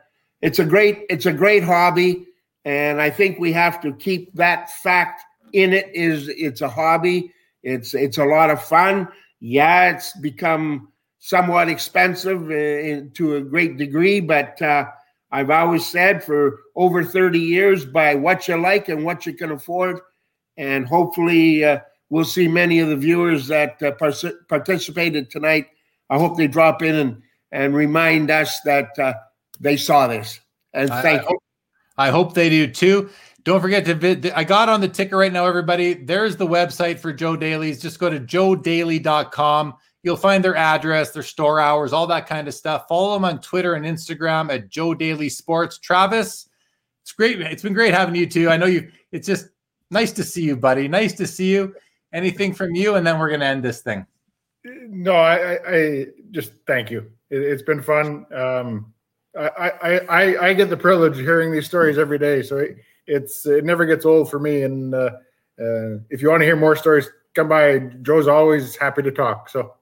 it's 0.42 0.58
a 0.58 0.64
great 0.64 1.06
it's 1.08 1.26
a 1.26 1.32
great 1.32 1.64
hobby, 1.64 2.26
and 2.64 3.00
I 3.00 3.10
think 3.10 3.38
we 3.38 3.52
have 3.52 3.80
to 3.82 3.94
keep 3.94 4.34
that 4.34 4.70
fact 4.70 5.22
in 5.52 5.72
it. 5.72 5.90
Is 5.94 6.28
it's 6.28 6.60
a 6.60 6.68
hobby. 6.68 7.32
It's 7.62 7.94
it's 7.94 8.18
a 8.18 8.24
lot 8.24 8.50
of 8.50 8.62
fun. 8.62 9.08
Yeah, 9.40 9.90
it's 9.90 10.16
become 10.18 10.92
somewhat 11.24 11.68
expensive 11.68 12.50
uh, 12.50 12.54
in, 12.54 13.10
to 13.12 13.36
a 13.36 13.40
great 13.40 13.78
degree, 13.78 14.20
but 14.20 14.60
uh, 14.60 14.84
I've 15.30 15.50
always 15.50 15.86
said 15.86 16.22
for 16.22 16.60
over 16.76 17.02
30 17.02 17.38
years, 17.38 17.84
buy 17.86 18.14
what 18.14 18.46
you 18.46 18.56
like 18.56 18.88
and 18.88 19.04
what 19.04 19.24
you 19.24 19.32
can 19.32 19.50
afford 19.50 20.00
and 20.56 20.86
hopefully 20.86 21.64
uh, 21.64 21.80
we'll 22.10 22.24
see 22.24 22.48
many 22.48 22.80
of 22.80 22.88
the 22.88 22.96
viewers 22.96 23.46
that 23.48 23.82
uh, 23.82 23.92
par- 23.92 24.12
participated 24.48 25.30
tonight. 25.30 25.66
I 26.10 26.18
hope 26.18 26.36
they 26.36 26.46
drop 26.46 26.82
in 26.82 26.94
and 26.94 27.22
and 27.52 27.74
remind 27.74 28.30
us 28.30 28.60
that 28.62 28.98
uh, 28.98 29.14
they 29.60 29.76
saw 29.76 30.08
this. 30.08 30.40
And 30.72 30.90
thank 30.90 31.22
I, 31.22 31.28
you. 31.28 31.38
I 31.96 32.10
hope 32.10 32.34
they 32.34 32.50
do 32.50 32.66
too. 32.66 33.10
Don't 33.44 33.60
forget 33.60 33.84
to 33.84 33.94
vid- 33.94 34.32
I 34.32 34.42
got 34.42 34.68
on 34.68 34.80
the 34.80 34.88
ticker 34.88 35.16
right 35.16 35.32
now, 35.32 35.46
everybody. 35.46 35.94
There's 35.94 36.36
the 36.36 36.46
website 36.46 36.98
for 36.98 37.12
Joe 37.12 37.36
Daley's. 37.36 37.80
Just 37.80 38.00
go 38.00 38.10
to 38.10 38.18
joedaly.com. 38.18 39.74
You'll 40.04 40.16
find 40.16 40.44
their 40.44 40.54
address, 40.54 41.10
their 41.10 41.24
store 41.24 41.58
hours, 41.58 41.92
all 41.92 42.06
that 42.06 42.28
kind 42.28 42.46
of 42.46 42.54
stuff. 42.54 42.86
Follow 42.88 43.14
them 43.14 43.24
on 43.24 43.40
Twitter 43.40 43.74
and 43.74 43.84
Instagram 43.84 44.52
at 44.52 44.68
Joe 44.68 44.94
Daley 44.94 45.28
Sports. 45.28 45.78
Travis, 45.78 46.48
it's 47.02 47.10
great. 47.12 47.40
It's 47.40 47.62
been 47.62 47.74
great 47.74 47.94
having 47.94 48.14
you 48.14 48.26
too. 48.26 48.48
I 48.48 48.56
know 48.56 48.66
you. 48.66 48.92
It's 49.10 49.26
just 49.26 49.48
Nice 49.94 50.10
to 50.12 50.24
see 50.24 50.42
you, 50.42 50.56
buddy. 50.56 50.88
Nice 50.88 51.12
to 51.14 51.26
see 51.26 51.52
you. 51.52 51.74
Anything 52.12 52.52
from 52.52 52.74
you, 52.74 52.96
and 52.96 53.06
then 53.06 53.18
we're 53.18 53.30
gonna 53.30 53.44
end 53.44 53.62
this 53.62 53.80
thing. 53.80 54.04
No, 54.64 55.14
I, 55.14 55.58
I 55.66 56.06
just 56.32 56.52
thank 56.66 56.90
you. 56.90 57.10
It, 57.30 57.48
has 57.48 57.62
been 57.62 57.80
fun. 57.80 58.26
Um, 58.34 58.92
I, 59.38 59.48
I, 59.48 59.98
I, 59.98 60.46
I 60.48 60.54
get 60.54 60.68
the 60.70 60.76
privilege 60.76 61.12
of 61.12 61.24
hearing 61.24 61.52
these 61.52 61.66
stories 61.66 61.96
every 61.96 62.18
day, 62.18 62.42
so 62.42 62.58
it, 62.58 62.78
it's 63.06 63.46
it 63.46 63.64
never 63.64 63.84
gets 63.84 64.04
old 64.04 64.30
for 64.30 64.40
me. 64.40 64.62
And 64.62 64.94
uh, 64.94 65.10
uh, 65.60 65.98
if 66.10 66.22
you 66.22 66.28
want 66.30 66.40
to 66.40 66.46
hear 66.46 66.56
more 66.56 66.74
stories, 66.74 67.08
come 67.34 67.48
by. 67.48 67.78
Joe's 68.02 68.26
always 68.26 68.76
happy 68.76 69.02
to 69.02 69.12
talk. 69.12 69.48
So. 69.48 69.74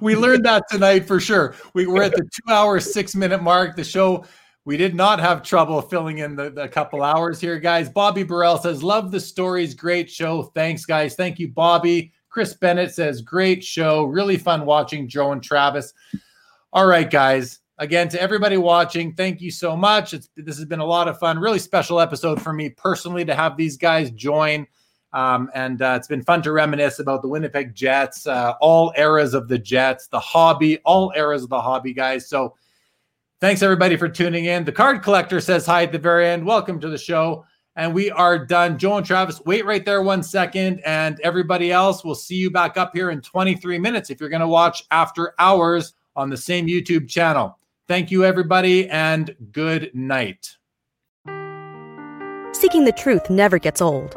We 0.00 0.16
learned 0.16 0.44
that 0.44 0.64
tonight 0.70 1.06
for 1.06 1.20
sure. 1.20 1.54
We 1.74 1.86
were 1.86 2.02
at 2.02 2.12
the 2.12 2.22
two 2.22 2.52
hour, 2.52 2.80
six 2.80 3.14
minute 3.14 3.42
mark. 3.42 3.76
The 3.76 3.84
show 3.84 4.24
we 4.64 4.76
did 4.76 4.94
not 4.94 5.18
have 5.20 5.42
trouble 5.42 5.80
filling 5.80 6.18
in 6.18 6.36
the, 6.36 6.50
the 6.50 6.68
couple 6.68 7.02
hours 7.02 7.40
here, 7.40 7.58
guys. 7.58 7.88
Bobby 7.88 8.22
Burrell 8.22 8.58
says, 8.58 8.82
Love 8.82 9.10
the 9.10 9.18
stories. 9.18 9.74
Great 9.74 10.10
show. 10.10 10.42
Thanks, 10.54 10.84
guys. 10.84 11.14
Thank 11.14 11.38
you, 11.38 11.48
Bobby. 11.48 12.12
Chris 12.28 12.52
Bennett 12.52 12.94
says, 12.94 13.22
Great 13.22 13.64
show. 13.64 14.04
Really 14.04 14.36
fun 14.36 14.66
watching 14.66 15.08
Joe 15.08 15.32
and 15.32 15.42
Travis. 15.42 15.94
All 16.70 16.86
right, 16.86 17.10
guys. 17.10 17.60
Again, 17.78 18.08
to 18.10 18.20
everybody 18.20 18.58
watching, 18.58 19.14
thank 19.14 19.40
you 19.40 19.50
so 19.50 19.74
much. 19.74 20.12
It's, 20.12 20.28
this 20.36 20.56
has 20.56 20.66
been 20.66 20.80
a 20.80 20.84
lot 20.84 21.08
of 21.08 21.18
fun. 21.18 21.38
Really 21.38 21.60
special 21.60 21.98
episode 21.98 22.42
for 22.42 22.52
me 22.52 22.68
personally 22.68 23.24
to 23.24 23.34
have 23.34 23.56
these 23.56 23.78
guys 23.78 24.10
join. 24.10 24.66
Um, 25.12 25.50
and 25.54 25.80
uh, 25.80 25.94
it's 25.96 26.08
been 26.08 26.22
fun 26.22 26.42
to 26.42 26.52
reminisce 26.52 26.98
about 26.98 27.22
the 27.22 27.28
Winnipeg 27.28 27.74
Jets, 27.74 28.26
uh, 28.26 28.54
all 28.60 28.92
eras 28.96 29.34
of 29.34 29.48
the 29.48 29.58
Jets, 29.58 30.08
the 30.08 30.20
hobby, 30.20 30.78
all 30.84 31.12
eras 31.16 31.42
of 31.42 31.48
the 31.48 31.60
hobby, 31.60 31.94
guys. 31.94 32.28
So, 32.28 32.54
Thanks 33.40 33.62
everybody 33.62 33.96
for 33.96 34.08
tuning 34.08 34.46
in. 34.46 34.64
The 34.64 34.72
card 34.72 35.00
collector 35.00 35.40
says 35.40 35.64
hi 35.64 35.84
at 35.84 35.92
the 35.92 35.98
very 35.98 36.26
end. 36.26 36.44
Welcome 36.44 36.80
to 36.80 36.88
the 36.88 36.98
show. 36.98 37.44
And 37.76 37.94
we 37.94 38.10
are 38.10 38.44
done. 38.44 38.76
Joe 38.76 38.96
and 38.96 39.06
Travis, 39.06 39.40
wait 39.46 39.64
right 39.64 39.84
there 39.84 40.02
one 40.02 40.24
second. 40.24 40.80
And 40.84 41.20
everybody 41.20 41.70
else, 41.70 42.04
we'll 42.04 42.16
see 42.16 42.34
you 42.34 42.50
back 42.50 42.76
up 42.76 42.90
here 42.92 43.10
in 43.10 43.20
23 43.20 43.78
minutes 43.78 44.10
if 44.10 44.18
you're 44.18 44.28
going 44.28 44.40
to 44.40 44.48
watch 44.48 44.82
after 44.90 45.34
hours 45.38 45.92
on 46.16 46.30
the 46.30 46.36
same 46.36 46.66
YouTube 46.66 47.08
channel. 47.08 47.56
Thank 47.86 48.10
you, 48.10 48.24
everybody, 48.24 48.88
and 48.88 49.32
good 49.52 49.92
night. 49.94 50.56
Seeking 52.54 52.84
the 52.84 52.94
truth 52.96 53.30
never 53.30 53.60
gets 53.60 53.80
old. 53.80 54.16